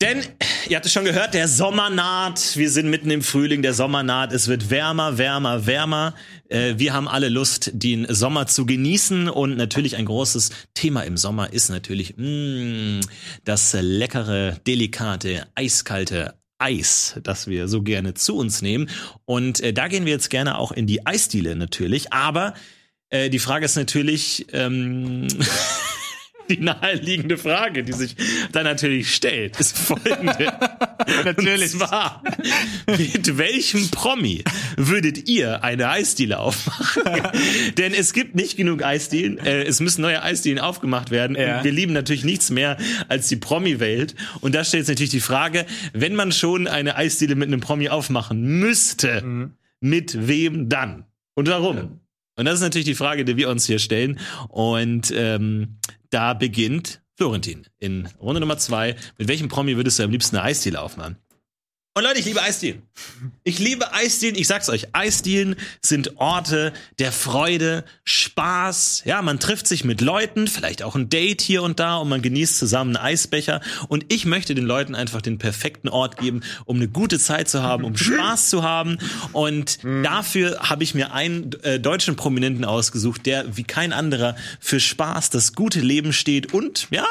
Denn, 0.01 0.21
ihr 0.67 0.75
habt 0.75 0.85
es 0.85 0.91
schon 0.91 1.05
gehört, 1.05 1.33
der 1.33 1.47
Sommer 1.47 1.89
naht. 1.89 2.57
Wir 2.57 2.69
sind 2.69 2.89
mitten 2.89 3.09
im 3.11 3.21
Frühling, 3.21 3.61
der 3.61 3.73
Sommer 3.73 4.03
naht. 4.03 4.33
Es 4.33 4.49
wird 4.49 4.69
wärmer, 4.69 5.17
wärmer, 5.17 5.67
wärmer. 5.67 6.13
Äh, 6.49 6.73
wir 6.75 6.91
haben 6.91 7.07
alle 7.07 7.29
Lust, 7.29 7.71
den 7.73 8.05
Sommer 8.13 8.45
zu 8.45 8.65
genießen. 8.65 9.29
Und 9.29 9.55
natürlich 9.55 9.95
ein 9.95 10.05
großes 10.05 10.49
Thema 10.73 11.03
im 11.03 11.15
Sommer 11.15 11.53
ist 11.53 11.69
natürlich 11.69 12.15
mh, 12.17 12.99
das 13.45 13.71
leckere, 13.79 14.59
delikate, 14.67 15.47
eiskalte 15.55 16.33
Eis, 16.57 17.15
das 17.23 17.47
wir 17.47 17.69
so 17.69 17.81
gerne 17.81 18.15
zu 18.15 18.35
uns 18.35 18.61
nehmen. 18.61 18.89
Und 19.23 19.61
äh, 19.61 19.71
da 19.71 19.87
gehen 19.87 20.03
wir 20.03 20.11
jetzt 20.11 20.29
gerne 20.29 20.57
auch 20.57 20.73
in 20.73 20.87
die 20.87 21.05
Eisdiele 21.05 21.55
natürlich. 21.55 22.11
Aber 22.11 22.53
äh, 23.11 23.29
die 23.29 23.39
Frage 23.39 23.63
ist 23.63 23.77
natürlich, 23.77 24.47
ähm, 24.51 25.29
Die 26.49 26.57
naheliegende 26.57 27.37
Frage, 27.37 27.83
die 27.83 27.93
sich 27.93 28.15
dann 28.51 28.65
natürlich 28.65 29.15
stellt, 29.15 29.59
ist 29.59 29.77
folgende. 29.77 30.53
natürlich. 31.25 31.73
Und 31.73 31.79
zwar, 31.79 32.23
mit 32.85 33.37
welchem 33.37 33.89
Promi 33.89 34.43
würdet 34.77 35.27
ihr 35.27 35.63
eine 35.63 35.89
Eisdiele 35.89 36.39
aufmachen? 36.39 37.03
Denn 37.77 37.93
es 37.93 38.13
gibt 38.13 38.35
nicht 38.35 38.57
genug 38.57 38.83
Eisdielen. 38.83 39.39
Äh, 39.39 39.63
es 39.63 39.79
müssen 39.79 40.01
neue 40.01 40.21
Eisdielen 40.21 40.59
aufgemacht 40.59 41.11
werden. 41.11 41.35
Ja. 41.35 41.63
Wir 41.63 41.71
lieben 41.71 41.93
natürlich 41.93 42.23
nichts 42.23 42.49
mehr 42.51 42.77
als 43.07 43.27
die 43.27 43.37
Promi-Welt. 43.37 44.15
Und 44.41 44.53
da 44.53 44.63
stellt 44.63 44.85
sich 44.85 44.93
natürlich 44.93 45.11
die 45.11 45.19
Frage, 45.21 45.65
wenn 45.93 46.15
man 46.15 46.31
schon 46.31 46.67
eine 46.67 46.95
Eisdiele 46.95 47.35
mit 47.35 47.47
einem 47.47 47.61
Promi 47.61 47.89
aufmachen 47.89 48.41
müsste, 48.41 49.51
mit 49.79 50.27
wem 50.27 50.69
dann? 50.69 51.05
Und 51.33 51.49
warum? 51.49 51.99
Und 52.37 52.45
das 52.45 52.55
ist 52.55 52.61
natürlich 52.61 52.85
die 52.85 52.95
Frage, 52.95 53.23
die 53.23 53.37
wir 53.37 53.49
uns 53.49 53.65
hier 53.65 53.79
stellen. 53.79 54.19
Und 54.49 55.13
ähm, 55.15 55.77
da 56.09 56.33
beginnt 56.33 57.01
Florentin 57.15 57.65
in 57.79 58.07
Runde 58.19 58.39
Nummer 58.39 58.57
zwei. 58.57 58.95
Mit 59.17 59.27
welchem 59.27 59.47
Promi 59.47 59.75
würdest 59.77 59.99
du 59.99 60.03
am 60.03 60.11
liebsten 60.11 60.35
eine 60.35 60.45
Eisdiele 60.45 60.81
aufmachen? 60.81 61.17
Und 61.97 62.03
Leute, 62.03 62.19
ich 62.19 62.25
liebe 62.25 62.41
Eisdielen. 62.41 62.81
Ich 63.45 63.57
liebe 63.57 63.93
Eisdielen. 63.93 64.35
Ich 64.35 64.47
sag's 64.47 64.67
euch, 64.67 64.87
Eisdielen 64.91 65.55
sind 65.81 66.17
Orte 66.17 66.73
der 66.99 67.13
Freude, 67.13 67.85
Spaß. 68.03 69.03
Ja, 69.05 69.21
man 69.21 69.39
trifft 69.39 69.65
sich 69.65 69.85
mit 69.85 70.01
Leuten, 70.01 70.47
vielleicht 70.47 70.83
auch 70.83 70.95
ein 70.95 71.07
Date 71.07 71.41
hier 71.41 71.63
und 71.63 71.79
da 71.79 71.95
und 71.95 72.09
man 72.09 72.21
genießt 72.21 72.57
zusammen 72.57 72.97
einen 72.97 73.05
Eisbecher. 73.05 73.61
Und 73.87 74.11
ich 74.11 74.25
möchte 74.25 74.55
den 74.55 74.65
Leuten 74.65 74.93
einfach 74.93 75.21
den 75.21 75.37
perfekten 75.37 75.87
Ort 75.87 76.17
geben, 76.17 76.41
um 76.65 76.75
eine 76.75 76.89
gute 76.89 77.17
Zeit 77.17 77.47
zu 77.47 77.63
haben, 77.63 77.85
um 77.85 77.95
Spaß 77.95 78.49
zu 78.49 78.61
haben. 78.61 78.97
Und 79.31 79.79
dafür 80.03 80.59
habe 80.69 80.83
ich 80.83 80.95
mir 80.95 81.13
einen 81.13 81.53
äh, 81.63 81.79
deutschen 81.79 82.17
Prominenten 82.17 82.65
ausgesucht, 82.65 83.25
der 83.25 83.55
wie 83.55 83.63
kein 83.63 83.93
anderer 83.93 84.35
für 84.59 84.81
Spaß, 84.81 85.29
das 85.29 85.53
gute 85.53 85.79
Leben 85.79 86.11
steht 86.11 86.53
und 86.53 86.87
ja, 86.91 87.05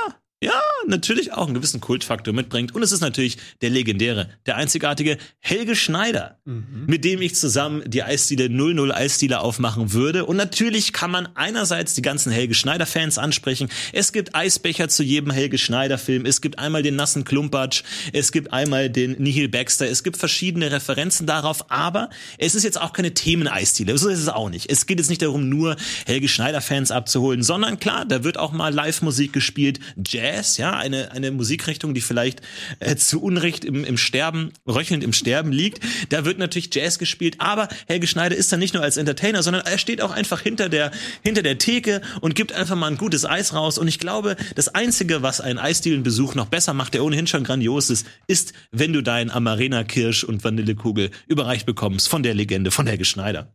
ja, 0.44 0.62
natürlich 0.86 1.32
auch 1.32 1.46
einen 1.46 1.54
gewissen 1.54 1.80
Kultfaktor 1.80 2.34
mitbringt. 2.34 2.74
Und 2.74 2.82
es 2.82 2.92
ist 2.92 3.00
natürlich 3.00 3.38
der 3.62 3.70
legendäre, 3.70 4.28
der 4.46 4.56
einzigartige 4.56 5.16
Helge 5.40 5.74
Schneider, 5.74 6.38
mit 6.44 7.04
dem 7.04 7.22
ich 7.22 7.34
zusammen 7.34 7.82
die 7.86 8.02
Eisdiele 8.02 8.50
00 8.50 8.92
Eisdiele 8.92 9.40
aufmachen 9.40 9.92
würde. 9.92 10.26
Und 10.26 10.36
natürlich 10.36 10.92
kann 10.92 11.10
man 11.10 11.28
einerseits 11.34 11.94
die 11.94 12.02
ganzen 12.02 12.30
Helge 12.30 12.54
Schneider-Fans 12.54 13.16
ansprechen. 13.16 13.70
Es 13.92 14.12
gibt 14.12 14.34
Eisbecher 14.34 14.88
zu 14.88 15.02
jedem 15.02 15.30
Helge 15.30 15.56
Schneider-Film. 15.56 16.26
Es 16.26 16.42
gibt 16.42 16.58
einmal 16.58 16.82
den 16.82 16.96
nassen 16.96 17.24
Klumpatsch. 17.24 17.82
Es 18.12 18.30
gibt 18.30 18.52
einmal 18.52 18.90
den 18.90 19.12
Nihil 19.12 19.48
Baxter. 19.48 19.88
Es 19.88 20.04
gibt 20.04 20.18
verschiedene 20.18 20.70
Referenzen 20.70 21.26
darauf. 21.26 21.70
Aber 21.70 22.10
es 22.36 22.54
ist 22.54 22.64
jetzt 22.64 22.80
auch 22.80 22.92
keine 22.92 23.14
Themeneisdiele. 23.14 23.96
So 23.96 24.10
ist 24.10 24.20
es 24.20 24.28
auch 24.28 24.50
nicht. 24.50 24.70
Es 24.70 24.84
geht 24.84 24.98
jetzt 24.98 25.08
nicht 25.08 25.22
darum, 25.22 25.48
nur 25.48 25.76
Helge 26.04 26.28
Schneider-Fans 26.28 26.90
abzuholen, 26.90 27.42
sondern 27.42 27.80
klar, 27.80 28.04
da 28.04 28.24
wird 28.24 28.36
auch 28.36 28.52
mal 28.52 28.74
Live-Musik 28.74 29.32
gespielt. 29.32 29.80
Jazz, 30.06 30.33
ja, 30.56 30.72
eine, 30.72 31.12
eine 31.12 31.30
Musikrichtung, 31.30 31.94
die 31.94 32.00
vielleicht 32.00 32.40
äh, 32.80 32.96
zu 32.96 33.22
Unrecht 33.22 33.64
im, 33.64 33.84
im 33.84 33.96
Sterben, 33.96 34.52
röchelnd 34.66 35.04
im 35.04 35.12
Sterben 35.12 35.52
liegt. 35.52 35.80
Da 36.08 36.24
wird 36.24 36.38
natürlich 36.38 36.74
Jazz 36.74 36.98
gespielt, 36.98 37.36
aber 37.38 37.68
Helge 37.86 38.06
Schneider 38.06 38.36
ist 38.36 38.52
dann 38.52 38.60
nicht 38.60 38.74
nur 38.74 38.82
als 38.82 38.96
Entertainer, 38.96 39.42
sondern 39.42 39.64
er 39.64 39.78
steht 39.78 40.02
auch 40.02 40.10
einfach 40.10 40.40
hinter 40.40 40.68
der, 40.68 40.90
hinter 41.22 41.42
der 41.42 41.58
Theke 41.58 42.00
und 42.20 42.34
gibt 42.34 42.52
einfach 42.52 42.76
mal 42.76 42.90
ein 42.90 42.96
gutes 42.96 43.24
Eis 43.24 43.54
raus. 43.54 43.78
Und 43.78 43.88
ich 43.88 43.98
glaube, 43.98 44.36
das 44.54 44.68
Einzige, 44.68 45.22
was 45.22 45.40
einen 45.40 45.58
Eisdielenbesuch 45.58 46.34
noch 46.34 46.46
besser 46.46 46.74
macht, 46.74 46.94
der 46.94 47.04
ohnehin 47.04 47.26
schon 47.26 47.44
grandios 47.44 47.90
ist, 47.90 48.06
ist, 48.26 48.52
wenn 48.72 48.92
du 48.92 49.02
dein 49.02 49.30
Amarena 49.30 49.84
Kirsch 49.84 50.24
und 50.24 50.44
Vanillekugel 50.44 51.10
überreicht 51.26 51.66
bekommst 51.66 52.08
von 52.08 52.22
der 52.22 52.34
Legende, 52.34 52.70
von 52.70 52.86
Helge 52.86 53.04
Schneider. 53.04 53.54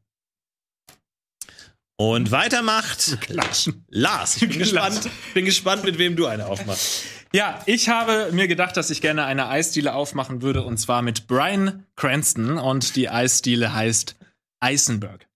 Und 2.01 2.31
weiter 2.31 2.61
macht 2.61 3.19
Klatschen. 3.19 3.83
Lars. 3.89 4.41
Ich 4.41 4.47
bin 4.47 4.57
gespannt, 4.57 5.01
bin 5.33 5.43
gespannt, 5.43 5.83
mit 5.83 5.97
wem 5.97 6.15
du 6.15 6.27
eine 6.27 6.45
aufmachst. 6.45 7.03
Ja, 7.33 7.61
ich 7.65 7.89
habe 7.89 8.29
mir 8.31 8.47
gedacht, 8.47 8.77
dass 8.77 8.89
ich 8.89 9.01
gerne 9.01 9.25
eine 9.25 9.49
Eisdiele 9.49 9.93
aufmachen 9.93 10.41
würde 10.41 10.63
und 10.63 10.77
zwar 10.77 11.01
mit 11.01 11.27
Brian 11.27 11.85
Cranston 11.97 12.57
und 12.57 12.95
die 12.95 13.09
Eisdiele 13.09 13.73
heißt 13.73 14.15
Eisenberg. 14.61 15.27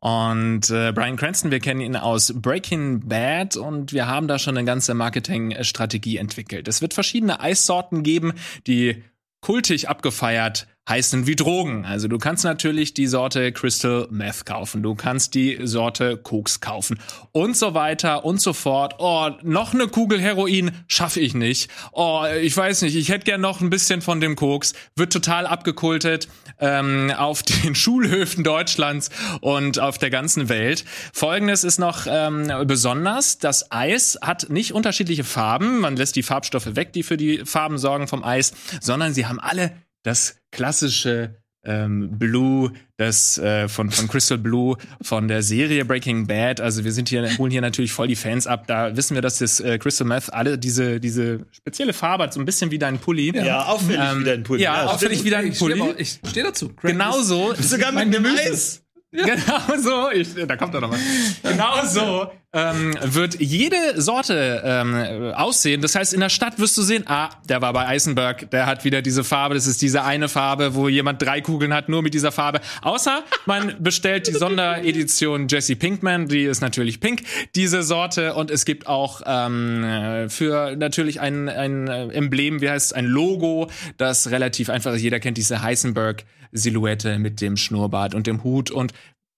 Und 0.00 0.70
äh, 0.70 0.90
Brian 0.90 1.14
Cranston, 1.14 1.52
wir 1.52 1.60
kennen 1.60 1.80
ihn 1.80 1.94
aus 1.94 2.32
Breaking 2.34 3.06
Bad 3.06 3.56
und 3.56 3.92
wir 3.92 4.08
haben 4.08 4.26
da 4.26 4.40
schon 4.40 4.58
eine 4.58 4.66
ganze 4.66 4.92
Marketingstrategie 4.92 6.16
entwickelt. 6.16 6.66
Es 6.66 6.82
wird 6.82 6.94
verschiedene 6.94 7.38
Eissorten 7.38 8.02
geben, 8.02 8.32
die 8.66 9.04
kultig 9.40 9.88
abgefeiert 9.88 10.66
heißen 10.88 11.26
wie 11.26 11.36
Drogen. 11.36 11.84
Also 11.84 12.06
du 12.08 12.18
kannst 12.18 12.44
natürlich 12.44 12.94
die 12.94 13.06
Sorte 13.06 13.50
Crystal 13.52 14.06
Meth 14.10 14.46
kaufen, 14.46 14.82
du 14.82 14.94
kannst 14.94 15.34
die 15.34 15.58
Sorte 15.64 16.16
Koks 16.16 16.60
kaufen 16.60 16.98
und 17.32 17.56
so 17.56 17.74
weiter 17.74 18.24
und 18.24 18.40
so 18.40 18.52
fort. 18.52 18.94
Oh, 18.98 19.30
noch 19.42 19.74
eine 19.74 19.88
Kugel 19.88 20.20
Heroin 20.20 20.70
schaffe 20.86 21.20
ich 21.20 21.34
nicht. 21.34 21.70
Oh, 21.92 22.24
ich 22.40 22.56
weiß 22.56 22.82
nicht, 22.82 22.94
ich 22.94 23.08
hätte 23.08 23.24
gern 23.24 23.40
noch 23.40 23.60
ein 23.60 23.70
bisschen 23.70 24.00
von 24.00 24.20
dem 24.20 24.36
Koks. 24.36 24.74
Wird 24.94 25.12
total 25.12 25.46
abgekultet 25.46 26.28
ähm, 26.60 27.10
auf 27.16 27.42
den 27.64 27.74
Schulhöfen 27.74 28.44
Deutschlands 28.44 29.10
und 29.40 29.80
auf 29.80 29.98
der 29.98 30.10
ganzen 30.10 30.48
Welt. 30.48 30.84
Folgendes 31.12 31.64
ist 31.64 31.78
noch 31.78 32.06
ähm, 32.08 32.52
besonders, 32.66 33.38
das 33.38 33.72
Eis 33.72 34.18
hat 34.22 34.50
nicht 34.50 34.72
unterschiedliche 34.72 35.24
Farben, 35.24 35.80
man 35.80 35.96
lässt 35.96 36.16
die 36.16 36.22
Farbstoffe 36.22 36.76
weg, 36.76 36.92
die 36.92 37.02
für 37.02 37.16
die 37.16 37.44
Farben 37.44 37.78
sorgen 37.78 38.06
vom 38.06 38.22
Eis, 38.22 38.52
sondern 38.80 39.12
sie 39.12 39.26
haben 39.26 39.40
alle 39.40 39.72
das 40.06 40.36
klassische 40.52 41.36
ähm, 41.64 42.16
Blue, 42.16 42.72
das 42.96 43.38
äh, 43.38 43.66
von, 43.68 43.90
von 43.90 44.06
Crystal 44.06 44.38
Blue 44.38 44.76
von 45.02 45.26
der 45.26 45.42
Serie 45.42 45.84
Breaking 45.84 46.28
Bad. 46.28 46.60
Also 46.60 46.84
wir 46.84 46.92
sind 46.92 47.08
hier, 47.08 47.28
holen 47.38 47.50
hier 47.50 47.60
natürlich 47.60 47.90
voll 47.90 48.06
die 48.06 48.14
Fans 48.14 48.46
ab. 48.46 48.68
Da 48.68 48.96
wissen 48.96 49.16
wir, 49.16 49.20
dass 49.22 49.38
das 49.38 49.58
äh, 49.58 49.76
Crystal 49.78 50.06
Meth 50.06 50.32
alle 50.32 50.58
diese, 50.58 51.00
diese 51.00 51.40
spezielle 51.50 51.92
Farbe 51.92 52.22
hat, 52.24 52.34
so 52.34 52.38
ein 52.40 52.46
bisschen 52.46 52.70
wie 52.70 52.78
dein 52.78 53.00
Pulli. 53.00 53.36
Ja, 53.36 53.64
auffällig 53.64 54.00
Ähm, 54.00 54.20
wieder 54.20 54.32
ein 54.34 54.42
Pulli. 54.44 54.62
ja, 54.62 54.84
auffällig 54.86 55.18
stimmt. 55.18 55.24
wie 55.26 55.30
dein 55.30 55.46
Ich 55.48 55.56
stehe 55.56 55.74
Pulli. 55.76 55.94
ich 55.98 56.20
steh 56.24 56.42
dazu. 56.44 56.72
Genauso. 56.82 57.52
Sogar 57.54 57.90
mit 57.90 58.12
Gemüse. 58.12 58.40
Eis. 58.42 58.82
Genau 59.24 59.82
so, 59.82 60.10
ich, 60.10 60.28
da 60.46 60.56
kommt 60.56 60.74
er 60.74 60.80
noch 60.80 60.90
mal. 60.90 61.00
Genau 61.42 61.84
so 61.84 62.30
ähm, 62.56 62.94
wird 63.02 63.38
jede 63.38 64.00
Sorte 64.00 64.62
ähm, 64.64 65.32
aussehen. 65.34 65.82
Das 65.82 65.94
heißt, 65.94 66.14
in 66.14 66.20
der 66.20 66.30
Stadt 66.30 66.58
wirst 66.58 66.76
du 66.76 66.82
sehen, 66.82 67.04
ah, 67.06 67.28
der 67.48 67.60
war 67.60 67.72
bei 67.72 67.86
Eisenberg, 67.86 68.50
der 68.50 68.66
hat 68.66 68.84
wieder 68.84 69.02
diese 69.02 69.24
Farbe, 69.24 69.54
das 69.54 69.66
ist 69.66 69.82
diese 69.82 70.04
eine 70.04 70.28
Farbe, 70.28 70.74
wo 70.74 70.88
jemand 70.88 71.20
drei 71.20 71.42
Kugeln 71.42 71.74
hat, 71.74 71.88
nur 71.90 72.02
mit 72.02 72.14
dieser 72.14 72.32
Farbe. 72.32 72.60
Außer 72.80 73.22
man 73.44 73.74
bestellt 73.78 74.26
die 74.26 74.32
Sonderedition 74.32 75.48
Jesse 75.48 75.76
Pinkman, 75.76 76.28
die 76.28 76.44
ist 76.44 76.62
natürlich 76.62 77.00
pink, 77.00 77.22
diese 77.54 77.82
Sorte. 77.82 78.34
Und 78.34 78.50
es 78.50 78.64
gibt 78.64 78.86
auch 78.86 79.20
ähm, 79.26 79.84
äh, 79.84 80.28
für 80.30 80.76
natürlich 80.76 81.20
ein, 81.20 81.50
ein 81.50 81.88
äh, 81.88 82.08
Emblem, 82.08 82.62
wie 82.62 82.70
heißt 82.70 82.86
es, 82.86 82.92
ein 82.94 83.04
Logo, 83.04 83.68
das 83.98 84.30
relativ 84.30 84.70
einfach 84.70 84.94
ist. 84.94 85.02
Jeder 85.02 85.20
kennt 85.20 85.36
diese 85.36 85.62
Heisenberg-Silhouette 86.52 87.18
mit 87.18 87.40
dem 87.40 87.56
Schnurrbart 87.56 88.14
und 88.14 88.26
dem 88.26 88.44
Hut. 88.44 88.70
Und 88.70 88.92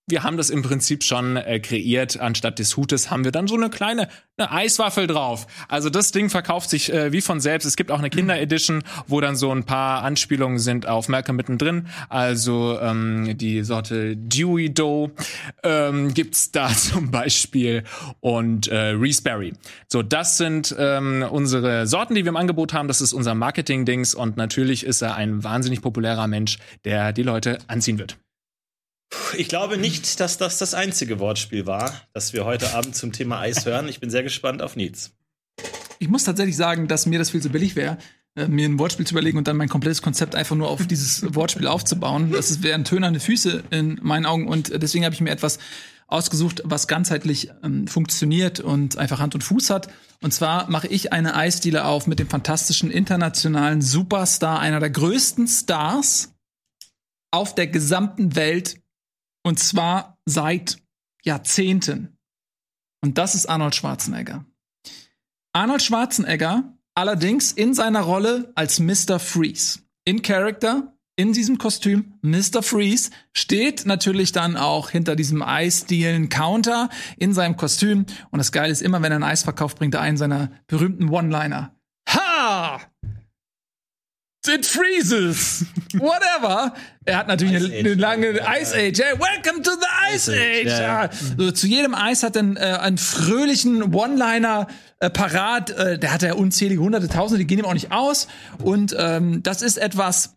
wir 0.09 0.23
haben 0.23 0.37
das 0.37 0.51
im 0.51 0.63
Prinzip 0.63 1.05
schon 1.05 1.37
äh, 1.37 1.61
kreiert. 1.61 2.19
Anstatt 2.19 2.59
des 2.59 2.77
Hutes 2.77 3.11
haben 3.11 3.25
wir 3.25 3.33
dann 3.33 3.47
so 3.47 3.55
eine 3.55 3.71
kleine 3.71 4.09
eine 4.39 4.51
Eiswaffel 4.53 5.07
drauf. 5.07 5.47
Also 5.69 5.91
das 5.91 6.13
Ding 6.13 6.31
verkauft 6.31 6.71
sich 6.71 6.93
äh, 6.93 7.13
wie 7.13 7.21
von 7.21 7.41
selbst. 7.41 7.65
Es 7.65 7.77
gibt 7.77 7.91
auch 7.91 7.99
eine 7.99 8.11
Kinder-Edition, 8.11 8.83
wo 9.07 9.21
dann 9.21 9.37
so 9.37 9.51
ein 9.51 9.65
paar 9.65 10.03
Anspielungen 10.05 10.59
sind 10.59 10.87
auf 10.87 11.09
Malcolm 11.09 11.37
mittendrin. 11.37 11.89
Also 12.09 12.79
ähm, 12.81 13.37
die 13.37 13.63
Sorte 13.63 14.17
Dewey 14.17 14.73
Dough 14.73 15.11
ähm, 15.63 16.15
gibt's 16.15 16.53
da 16.53 16.69
zum 16.75 17.11
Beispiel 17.11 17.85
und 18.21 18.69
äh, 18.69 18.91
Reese 18.91 19.23
Berry. 19.23 19.55
So, 19.89 20.03
das 20.03 20.39
sind 20.39 20.75
ähm, 20.79 21.25
unsere 21.29 21.87
Sorten, 21.87 22.15
die 22.15 22.25
wir 22.25 22.31
im 22.31 22.37
Angebot 22.37 22.73
haben. 22.73 22.89
Das 22.89 23.01
ist 23.01 23.13
unser 23.13 23.35
Marketing-Dings 23.35 24.15
und 24.15 24.37
natürlich 24.37 24.85
ist 24.85 25.03
er 25.03 25.17
ein 25.17 25.43
wahnsinnig 25.43 25.83
populärer 25.83 26.27
Mensch, 26.29 26.59
der 26.85 27.13
die 27.13 27.23
Leute 27.23 27.59
anziehen 27.67 27.99
wird. 27.99 28.19
Ich 29.37 29.49
glaube 29.49 29.79
nicht, 29.79 30.21
dass 30.21 30.39
das 30.39 30.59
das 30.59 30.75
einzige 30.75 31.19
Wortspiel 31.19 31.67
war, 31.67 31.93
das 32.13 32.33
wir 32.33 32.45
heute 32.45 32.75
Abend 32.75 32.97
zum 32.97 33.13
Thema 33.13 33.41
Eis 33.41 33.67
hören. 33.67 33.89
Ich 33.89 34.01
bin 34.01 34.11
sehr 34.11 34.23
gespannt 34.23 34.63
auf 34.63 34.77
Nils. 34.77 35.13
Ich 35.99 36.09
muss 36.09 36.25
tatsächlich 36.25 36.57
sagen, 36.57 36.89
dass 36.89 37.07
mir 37.07 37.19
das 37.19 37.31
viel 37.31 37.43
zu 37.43 37.51
billig 37.51 37.77
wäre, 37.77 37.99
äh, 38.37 38.49
mir 38.49 38.69
ein 38.69 38.79
Wortspiel 38.79 39.07
zu 39.07 39.15
überlegen 39.15 39.39
und 39.39 39.49
dann 39.49 39.57
mein 39.57 39.69
komplettes 39.69 40.03
Konzept 40.03 40.35
einfach 40.35 40.57
nur 40.57 40.69
auf 40.69 40.87
dieses 40.87 41.23
Wortspiel 41.35 41.67
aufzubauen. 41.67 42.31
Das 42.33 42.63
wären 42.63 42.85
tönerne 42.85 43.21
Füße 43.21 43.65
in 43.71 43.99
meinen 44.03 44.27
Augen 44.27 44.49
und 44.49 44.71
deswegen 44.83 45.05
habe 45.05 45.15
ich 45.15 45.21
mir 45.21 45.31
etwas 45.31 45.59
ausgesucht, 46.07 46.63
was 46.65 46.89
ganzheitlich 46.89 47.51
ähm, 47.63 47.87
funktioniert 47.87 48.61
und 48.61 48.97
einfach 48.97 49.21
Hand 49.21 49.35
und 49.35 49.45
Fuß 49.45 49.71
hat. 49.71 49.89
Und 50.23 50.33
zwar 50.33 50.71
mache 50.71 50.89
ich 50.89 51.13
eine 51.13 51.35
Eisdiele 51.35 51.85
auf 51.85 52.07
mit 52.07 52.19
dem 52.19 52.29
fantastischen 52.29 52.91
internationalen 52.91 53.83
Superstar, 53.83 54.59
einer 54.59 54.81
der 54.81 54.91
größten 54.91 55.47
Stars 55.47 56.35
auf 57.31 57.55
der 57.55 57.67
gesamten 57.67 58.35
Welt 58.37 58.81
und 59.49 59.59
zwar 59.59 60.19
seit 60.27 60.79
Jahrzehnten. 61.25 62.19
Und 63.03 63.17
das 63.17 63.35
ist 63.35 63.47
Arnold 63.47 63.75
Schwarzenegger. 63.75 64.45
Arnold 65.55 65.83
Schwarzenegger 65.83 66.77
allerdings 66.95 67.53
in 67.53 67.73
seiner 67.75 68.03
Rolle 68.03 68.53
als 68.55 68.79
Mr. 68.79 69.19
Freeze. 69.19 69.81
In 70.05 70.23
Character 70.23 70.93
in 71.17 71.33
diesem 71.33 71.59
Kostüm, 71.59 72.15
Mr. 72.23 72.63
Freeze, 72.63 73.11
steht 73.33 73.87
natürlich 73.87 74.33
dann 74.33 74.57
auch 74.57 74.91
hinter 74.91 75.17
diesem 75.17 75.43
Eisdielen-Counter 75.43 76.91
in 77.17 77.35
seinem 77.35 77.57
Kostüm. 77.57 78.05
Und 78.31 78.39
das 78.39 78.53
Geile 78.53 78.71
ist 78.71 78.83
immer, 78.83 79.03
wenn 79.03 79.13
er 79.13 79.19
ein 79.19 79.25
Eis 79.25 79.43
verkauft, 79.43 79.79
bringt 79.79 79.95
er 79.95 80.01
einen 80.01 80.17
seiner 80.17 80.53
berühmten 80.69 81.09
One-Liner. 81.09 81.75
Ha! 82.11 82.81
It 84.47 84.65
freezes! 84.65 85.67
Whatever! 85.95 86.73
Er 87.05 87.19
hat 87.19 87.29
natürlich 87.29 87.57
eine, 87.57 87.75
eine 87.75 87.95
lange 87.95 88.41
Ice 88.61 88.75
Age. 88.75 88.99
Hey, 88.99 89.19
welcome 89.19 89.63
to 89.63 89.73
the 89.73 90.15
Ice 90.15 90.29
Age! 90.31 90.67
ja. 90.67 91.05
Ja. 91.05 91.11
So, 91.37 91.51
zu 91.51 91.67
jedem 91.67 91.95
Eis 91.95 92.23
hat 92.23 92.37
er 92.37 92.41
einen, 92.41 92.57
äh, 92.57 92.61
einen 92.61 92.99
fröhlichen 92.99 93.95
One-Liner 93.95 94.69
äh, 95.01 95.11
parat. 95.11 95.71
Äh, 95.71 95.99
der 95.99 96.13
hat 96.13 96.23
ja 96.23 96.35
unzählige 96.35 96.81
hunderte, 96.81 97.09
tausende, 97.09 97.41
die 97.41 97.47
gehen 97.47 97.59
ihm 97.59 97.67
auch 97.67 97.75
nicht 97.75 97.93
aus. 97.93 98.29
Und 98.63 98.95
ähm, 98.99 99.43
das 99.43 99.61
ist 99.61 99.77
etwas, 99.77 100.37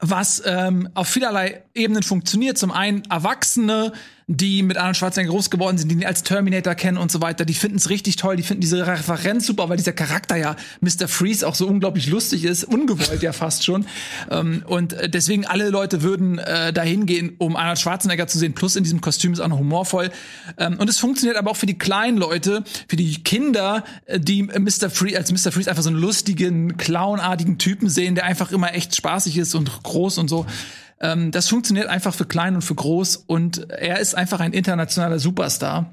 was 0.00 0.42
ähm, 0.44 0.88
auf 0.94 1.08
vielerlei 1.08 1.62
Ebenen 1.72 2.02
funktioniert. 2.02 2.58
Zum 2.58 2.72
einen 2.72 3.04
Erwachsene, 3.08 3.92
die 4.26 4.62
mit 4.62 4.76
Arnold 4.76 4.96
Schwarzenegger 4.96 5.32
groß 5.32 5.50
geworden 5.50 5.76
sind, 5.76 5.88
die 5.90 5.96
ihn 5.96 6.04
als 6.04 6.22
Terminator 6.22 6.74
kennen 6.74 6.96
und 6.96 7.12
so 7.12 7.20
weiter, 7.20 7.44
die 7.44 7.54
finden 7.54 7.76
es 7.76 7.90
richtig 7.90 8.16
toll, 8.16 8.36
die 8.36 8.42
finden 8.42 8.62
diese 8.62 8.86
Referenz 8.86 9.46
super, 9.46 9.68
weil 9.68 9.76
dieser 9.76 9.92
Charakter 9.92 10.36
ja 10.36 10.56
Mr. 10.80 11.08
Freeze 11.08 11.46
auch 11.46 11.54
so 11.54 11.66
unglaublich 11.66 12.06
lustig 12.06 12.44
ist, 12.44 12.64
ungewollt 12.64 13.22
ja 13.22 13.32
fast 13.32 13.64
schon. 13.64 13.86
Ähm, 14.30 14.62
und 14.66 14.94
äh, 14.94 15.08
deswegen 15.08 15.46
alle 15.46 15.68
Leute 15.68 16.02
würden 16.02 16.38
äh, 16.38 16.72
dahin 16.72 17.06
gehen, 17.06 17.34
um 17.38 17.56
Arnold 17.56 17.78
Schwarzenegger 17.78 18.26
zu 18.26 18.38
sehen. 18.38 18.54
Plus 18.54 18.76
in 18.76 18.84
diesem 18.84 19.00
Kostüm 19.00 19.32
ist 19.32 19.40
auch 19.40 19.48
noch 19.48 19.58
humorvoll. 19.58 20.10
Ähm, 20.58 20.78
und 20.78 20.88
es 20.88 20.98
funktioniert 20.98 21.36
aber 21.36 21.50
auch 21.50 21.56
für 21.56 21.66
die 21.66 21.78
kleinen 21.78 22.16
Leute, 22.16 22.64
für 22.88 22.96
die 22.96 23.22
Kinder, 23.22 23.84
äh, 24.06 24.18
die 24.18 24.42
Mr. 24.44 24.88
Freeze 24.90 25.18
als 25.18 25.30
Mr. 25.30 25.52
Freeze 25.52 25.68
einfach 25.68 25.82
so 25.82 25.90
einen 25.90 25.98
lustigen, 25.98 26.76
clownartigen 26.78 27.58
Typen 27.58 27.90
sehen, 27.90 28.14
der 28.14 28.24
einfach 28.24 28.52
immer 28.52 28.74
echt 28.74 28.96
spaßig 28.96 29.36
ist 29.36 29.54
und 29.54 29.82
groß 29.82 30.18
und 30.18 30.28
so. 30.28 30.46
Ähm, 31.00 31.30
das 31.30 31.48
funktioniert 31.48 31.86
einfach 31.88 32.14
für 32.14 32.24
klein 32.26 32.54
und 32.54 32.62
für 32.62 32.74
groß 32.74 33.16
und 33.16 33.70
er 33.70 33.98
ist 34.00 34.14
einfach 34.14 34.40
ein 34.40 34.52
internationaler 34.52 35.18
Superstar. 35.18 35.92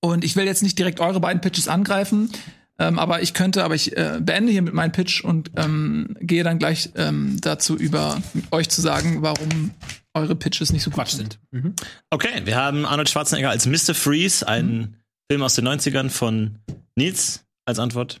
Und 0.00 0.24
ich 0.24 0.34
will 0.36 0.44
jetzt 0.46 0.62
nicht 0.62 0.78
direkt 0.78 1.00
eure 1.00 1.20
beiden 1.20 1.40
Pitches 1.40 1.68
angreifen, 1.68 2.30
ähm, 2.78 2.98
aber 2.98 3.22
ich 3.22 3.34
könnte, 3.34 3.62
aber 3.64 3.74
ich 3.74 3.96
äh, 3.96 4.18
beende 4.20 4.50
hier 4.50 4.62
mit 4.62 4.74
meinem 4.74 4.92
Pitch 4.92 5.22
und 5.22 5.50
ähm, 5.56 6.16
gehe 6.20 6.42
dann 6.42 6.58
gleich 6.58 6.90
ähm, 6.96 7.36
dazu 7.40 7.76
über, 7.76 8.20
euch 8.50 8.68
zu 8.68 8.80
sagen, 8.80 9.22
warum 9.22 9.70
eure 10.14 10.34
Pitches 10.34 10.72
nicht 10.72 10.82
so 10.82 10.90
gut 10.90 10.96
Quatsch 10.96 11.12
sind. 11.14 11.38
sind. 11.52 11.80
Okay, 12.10 12.42
wir 12.44 12.56
haben 12.56 12.84
Arnold 12.84 13.08
Schwarzenegger 13.08 13.50
als 13.50 13.66
Mr. 13.66 13.94
Freeze, 13.94 14.46
einen 14.46 14.78
Mhm. 14.80 14.94
Film 15.30 15.42
aus 15.42 15.54
den 15.54 15.66
90ern 15.66 16.10
von 16.10 16.58
Nils 16.96 17.44
als 17.64 17.78
Antwort. 17.78 18.20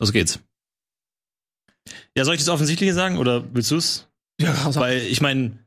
Los 0.00 0.12
geht's. 0.12 0.40
Ja, 2.16 2.24
soll 2.24 2.34
ich 2.34 2.40
das 2.40 2.48
Offensichtliche 2.48 2.94
sagen 2.94 3.18
oder 3.18 3.44
willst 3.54 3.70
du's? 3.70 4.08
Ja, 4.40 4.52
raus. 4.52 4.76
Weil 4.76 4.98
ich 4.98 5.20
meine, 5.20 5.63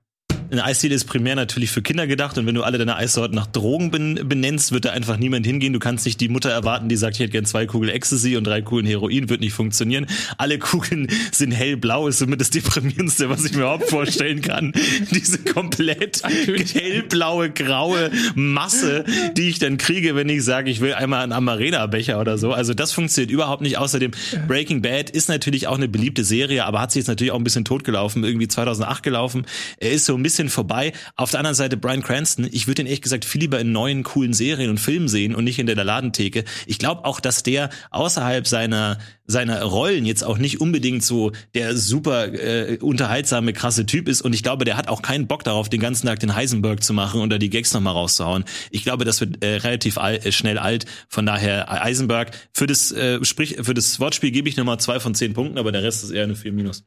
eine 0.51 0.63
Eisdiele 0.63 0.95
ist 0.95 1.05
primär 1.05 1.35
natürlich 1.35 1.71
für 1.71 1.81
Kinder 1.81 2.07
gedacht 2.07 2.37
und 2.37 2.45
wenn 2.45 2.55
du 2.55 2.63
alle 2.63 2.77
deine 2.77 2.95
Eissorten 2.95 3.35
nach 3.35 3.47
Drogen 3.47 3.91
ben 3.91 4.27
benennst, 4.27 4.71
wird 4.71 4.85
da 4.85 4.91
einfach 4.91 5.17
niemand 5.17 5.45
hingehen. 5.45 5.73
Du 5.73 5.79
kannst 5.79 6.05
nicht 6.05 6.21
die 6.21 6.29
Mutter 6.29 6.49
erwarten, 6.49 6.89
die 6.89 6.95
sagt, 6.95 7.15
ich 7.15 7.21
hätte 7.21 7.31
gern 7.31 7.45
zwei 7.45 7.65
Kugeln 7.65 7.91
Ecstasy 7.91 8.37
und 8.37 8.45
drei 8.45 8.61
Kugeln 8.61 8.85
Heroin, 8.85 9.29
wird 9.29 9.41
nicht 9.41 9.53
funktionieren. 9.53 10.07
Alle 10.37 10.59
Kugeln 10.59 11.07
sind 11.31 11.51
hellblau, 11.51 12.07
ist 12.07 12.19
somit 12.19 12.39
das 12.39 12.49
deprimierendste, 12.49 13.29
was 13.29 13.43
ich 13.45 13.53
mir 13.53 13.59
überhaupt 13.59 13.89
vorstellen 13.89 14.41
kann. 14.41 14.73
Diese 15.11 15.39
komplett 15.39 16.21
hellblaue, 16.23 17.49
graue 17.49 18.11
Masse, 18.35 19.03
die 19.35 19.49
ich 19.49 19.59
dann 19.59 19.77
kriege, 19.77 20.15
wenn 20.15 20.29
ich 20.29 20.43
sage, 20.43 20.69
ich 20.69 20.79
will 20.79 20.93
einmal 20.93 21.23
einen 21.23 21.33
Amarena-Becher 21.33 22.19
oder 22.19 22.37
so. 22.37 22.53
Also 22.53 22.73
das 22.73 22.93
funktioniert 22.93 23.31
überhaupt 23.31 23.61
nicht. 23.61 23.77
Außerdem, 23.77 24.11
Breaking 24.47 24.81
Bad 24.81 25.09
ist 25.09 25.29
natürlich 25.29 25.67
auch 25.67 25.75
eine 25.75 25.87
beliebte 25.87 26.23
Serie, 26.23 26.65
aber 26.65 26.81
hat 26.81 26.91
sich 26.91 27.01
jetzt 27.01 27.07
natürlich 27.07 27.31
auch 27.31 27.37
ein 27.37 27.43
bisschen 27.43 27.65
totgelaufen, 27.65 28.23
irgendwie 28.23 28.47
2008 28.47 29.03
gelaufen. 29.03 29.45
Er 29.77 29.91
ist 29.91 30.05
so 30.05 30.15
ein 30.15 30.23
bisschen 30.23 30.36
vorbei. 30.49 30.93
Auf 31.15 31.31
der 31.31 31.39
anderen 31.39 31.55
Seite 31.55 31.77
Brian 31.77 32.03
Cranston, 32.03 32.47
ich 32.51 32.67
würde 32.67 32.83
ihn 32.83 32.85
ehrlich 32.85 33.01
gesagt 33.01 33.25
viel 33.25 33.41
lieber 33.41 33.59
in 33.59 33.71
neuen, 33.71 34.03
coolen 34.03 34.33
Serien 34.33 34.69
und 34.69 34.79
Filmen 34.79 35.07
sehen 35.07 35.35
und 35.35 35.43
nicht 35.43 35.59
in 35.59 35.65
der 35.65 35.75
Ladentheke. 35.75 36.43
Ich 36.65 36.79
glaube 36.79 37.05
auch, 37.05 37.19
dass 37.19 37.43
der 37.43 37.69
außerhalb 37.91 38.47
seiner 38.47 38.97
seiner 39.27 39.61
Rollen 39.61 40.05
jetzt 40.05 40.23
auch 40.23 40.37
nicht 40.37 40.61
unbedingt 40.61 41.03
so 41.03 41.33
der 41.53 41.75
super 41.75 42.33
äh, 42.33 42.77
unterhaltsame, 42.77 43.51
krasse 43.51 43.85
Typ 43.85 44.07
ist. 44.07 44.21
Und 44.21 44.33
ich 44.33 44.41
glaube, 44.41 44.63
der 44.65 44.77
hat 44.77 44.87
auch 44.87 45.01
keinen 45.01 45.27
Bock 45.27 45.43
darauf, 45.43 45.67
den 45.69 45.81
ganzen 45.81 46.07
Tag 46.07 46.21
den 46.21 46.33
Heisenberg 46.33 46.81
zu 46.81 46.93
machen 46.93 47.21
und 47.21 47.37
die 47.37 47.49
Gags 47.49 47.73
nochmal 47.73 47.93
rauszuhauen. 47.93 48.45
Ich 48.71 48.83
glaube, 48.83 49.03
das 49.03 49.19
wird 49.19 49.43
äh, 49.43 49.57
relativ 49.57 49.97
al 49.97 50.15
äh, 50.15 50.31
schnell 50.31 50.57
alt. 50.57 50.85
Von 51.09 51.25
daher 51.25 51.69
Eisenberg. 51.69 52.31
Für 52.53 52.67
das, 52.67 52.91
äh, 52.93 53.23
sprich, 53.23 53.57
für 53.61 53.73
das 53.73 53.99
Wortspiel 53.99 54.31
gebe 54.31 54.47
ich 54.47 54.55
nochmal 54.55 54.79
zwei 54.79 54.99
von 54.99 55.13
zehn 55.13 55.33
Punkten, 55.33 55.57
aber 55.57 55.71
der 55.71 55.83
Rest 55.83 56.05
ist 56.05 56.11
eher 56.11 56.23
eine 56.23 56.35
4 56.35 56.53
minus. 56.53 56.85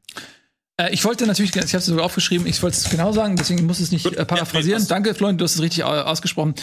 Äh, 0.81 0.93
ich 0.93 1.05
wollte 1.05 1.26
natürlich, 1.26 1.55
ich 1.55 1.62
habe 1.62 1.76
es 1.78 1.87
sogar 1.87 2.05
aufgeschrieben, 2.05 2.47
ich 2.47 2.62
wollte 2.62 2.76
es 2.76 2.89
genau 2.91 3.12
sagen, 3.12 3.37
deswegen 3.37 3.66
muss 3.66 3.81
es 3.81 3.93
nicht 3.93 4.07
äh, 4.07 4.24
paraphrasieren. 4.24 4.81
ja. 4.83 4.89
Danke, 4.89 5.14
Florian, 5.14 5.39
du 5.39 5.45
hast 5.45 5.55
es 5.57 5.62
richtig 5.62 5.85
au- 5.85 5.89
ausgesprochen. 6.03 6.55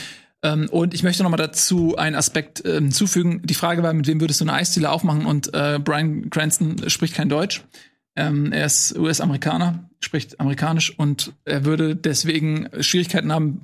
Ähm, 0.43 0.67
und 0.69 0.93
ich 0.93 1.03
möchte 1.03 1.23
noch 1.23 1.29
mal 1.31 1.37
dazu 1.37 1.95
einen 1.97 2.15
Aspekt 2.15 2.63
ähm, 2.65 2.91
zufügen. 2.91 3.41
Die 3.43 3.55
Frage 3.55 3.81
war, 3.83 3.93
mit 3.93 4.07
wem 4.07 4.19
würdest 4.21 4.39
du 4.39 4.45
eine 4.45 4.53
Eisdiele 4.53 4.89
aufmachen? 4.91 5.25
Und 5.25 5.53
äh, 5.53 5.79
Brian 5.83 6.29
Cranston 6.29 6.89
spricht 6.89 7.15
kein 7.15 7.29
Deutsch. 7.29 7.63
Ähm, 8.15 8.51
er 8.51 8.65
ist 8.65 8.97
US-Amerikaner, 8.97 9.89
spricht 9.99 10.39
amerikanisch 10.39 10.97
und 10.97 11.33
er 11.45 11.65
würde 11.65 11.95
deswegen 11.95 12.69
Schwierigkeiten 12.81 13.31
haben, 13.31 13.63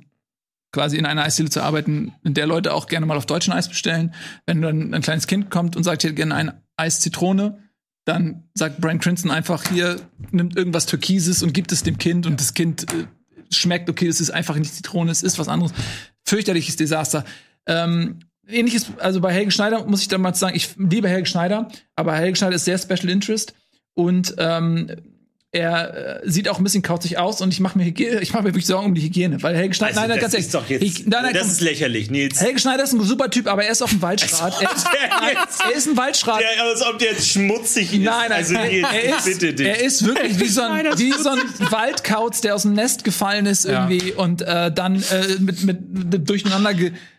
quasi 0.72 0.96
in 0.96 1.06
einer 1.06 1.22
Eisdiele 1.22 1.50
zu 1.50 1.62
arbeiten, 1.62 2.12
in 2.24 2.34
der 2.34 2.46
Leute 2.46 2.72
auch 2.74 2.88
gerne 2.88 3.06
mal 3.06 3.16
auf 3.16 3.26
deutschen 3.26 3.52
Eis 3.52 3.68
bestellen. 3.68 4.12
Wenn 4.46 4.60
dann 4.60 4.92
ein 4.94 5.02
kleines 5.02 5.28
Kind 5.28 5.50
kommt 5.50 5.76
und 5.76 5.84
sagt, 5.84 6.02
ich 6.02 6.08
hätte 6.08 6.16
gerne 6.16 6.34
ein 6.34 6.52
Eis 6.76 6.98
Zitrone, 7.00 7.58
dann 8.04 8.44
sagt 8.54 8.80
Brian 8.80 8.98
Cranston 8.98 9.30
einfach 9.30 9.68
hier, 9.68 10.00
nimmt 10.30 10.56
irgendwas 10.56 10.86
Türkises 10.86 11.42
und 11.42 11.54
gibt 11.54 11.72
es 11.72 11.82
dem 11.82 11.98
Kind 11.98 12.26
und 12.26 12.40
das 12.40 12.54
Kind 12.54 12.84
äh, 12.92 13.06
schmeckt, 13.50 13.88
okay, 13.88 14.06
es 14.06 14.20
ist 14.20 14.30
einfach 14.30 14.56
nicht 14.56 14.74
Zitrone, 14.74 15.10
es 15.10 15.22
ist 15.22 15.38
was 15.38 15.48
anderes. 15.48 15.72
Fürchterliches 16.24 16.76
Desaster. 16.76 17.24
Ähm, 17.66 18.20
ähnliches, 18.46 18.86
also 18.98 19.20
bei 19.20 19.32
Helge 19.32 19.50
Schneider 19.50 19.84
muss 19.86 20.02
ich 20.02 20.08
dann 20.08 20.20
mal 20.20 20.34
sagen, 20.34 20.56
ich 20.56 20.76
liebe 20.76 21.08
Helge 21.08 21.26
Schneider, 21.26 21.68
aber 21.96 22.14
Helge 22.14 22.36
Schneider 22.36 22.56
ist 22.56 22.66
sehr 22.66 22.78
Special 22.78 23.08
Interest 23.08 23.54
und 23.94 24.34
ähm, 24.38 24.90
er 25.54 26.20
äh, 26.24 26.30
sieht 26.30 26.48
auch 26.48 26.58
ein 26.58 26.64
bisschen 26.64 26.82
kauzig 26.82 27.16
aus 27.18 27.40
und 27.40 27.52
ich 27.52 27.60
mache 27.60 27.78
mir, 27.78 27.84
Hygiene- 27.84 28.20
ich 28.20 28.32
mach 28.32 28.40
mir 28.40 28.48
wirklich 28.48 28.66
Sorgen 28.66 28.86
um 28.86 28.94
die 28.94 29.02
Hygiene, 29.02 29.42
weil 29.42 29.56
Helge 29.56 29.72
Schneider, 29.74 30.00
nein, 30.00 30.08
nein, 30.10 30.18
ganz 30.18 30.34
ehrlich, 30.34 30.48
Hyg- 30.52 31.02
nein, 31.06 31.22
nein, 31.22 31.32
das 31.32 31.42
komm. 31.42 31.50
ist 31.52 31.60
lächerlich, 31.60 32.10
Nils. 32.10 32.40
Helge 32.40 32.58
Schneider 32.58 32.82
ist 32.84 32.92
ein 32.92 33.00
super 33.02 33.30
Typ, 33.30 33.46
aber 33.46 33.64
er 33.64 33.70
ist 33.70 33.82
auf 33.82 33.90
dem 33.90 34.02
Waldschrat. 34.02 34.54
Er 34.60 34.70
ist, 34.74 34.84
nein, 34.84 35.36
er 35.70 35.76
ist 35.76 35.86
ein 35.88 35.96
Waldschrat. 35.96 36.40
Ja, 36.40 36.64
als 36.64 36.82
ob 36.82 36.98
der 36.98 37.12
jetzt 37.12 37.28
schmutzig 37.28 37.92
ist. 37.94 38.00
Nein, 38.02 38.14
nein, 38.28 38.32
also, 38.32 38.54
er, 38.54 38.64
Nils, 38.68 38.86
er, 38.92 39.16
ist, 39.18 39.24
bitte 39.24 39.54
dich. 39.54 39.66
er 39.66 39.80
ist 39.82 40.04
wirklich 40.04 40.40
wie 40.40 40.48
so 40.48 40.62
ein, 40.62 40.86
wie 40.98 41.12
so 41.12 41.28
ein 41.30 41.38
Waldkauz, 41.70 42.40
der 42.40 42.54
aus 42.54 42.62
dem 42.62 42.72
Nest 42.74 43.04
gefallen 43.04 43.46
ist 43.46 43.64
Ja. 43.64 43.88
irgendwie 43.88 44.12
und 44.12 44.42
äh, 44.42 44.72
dann 44.72 44.96
äh, 44.96 45.36
mit, 45.38 45.62
mit, 45.62 45.78
mit 46.12 46.28
durcheinander 46.28 46.72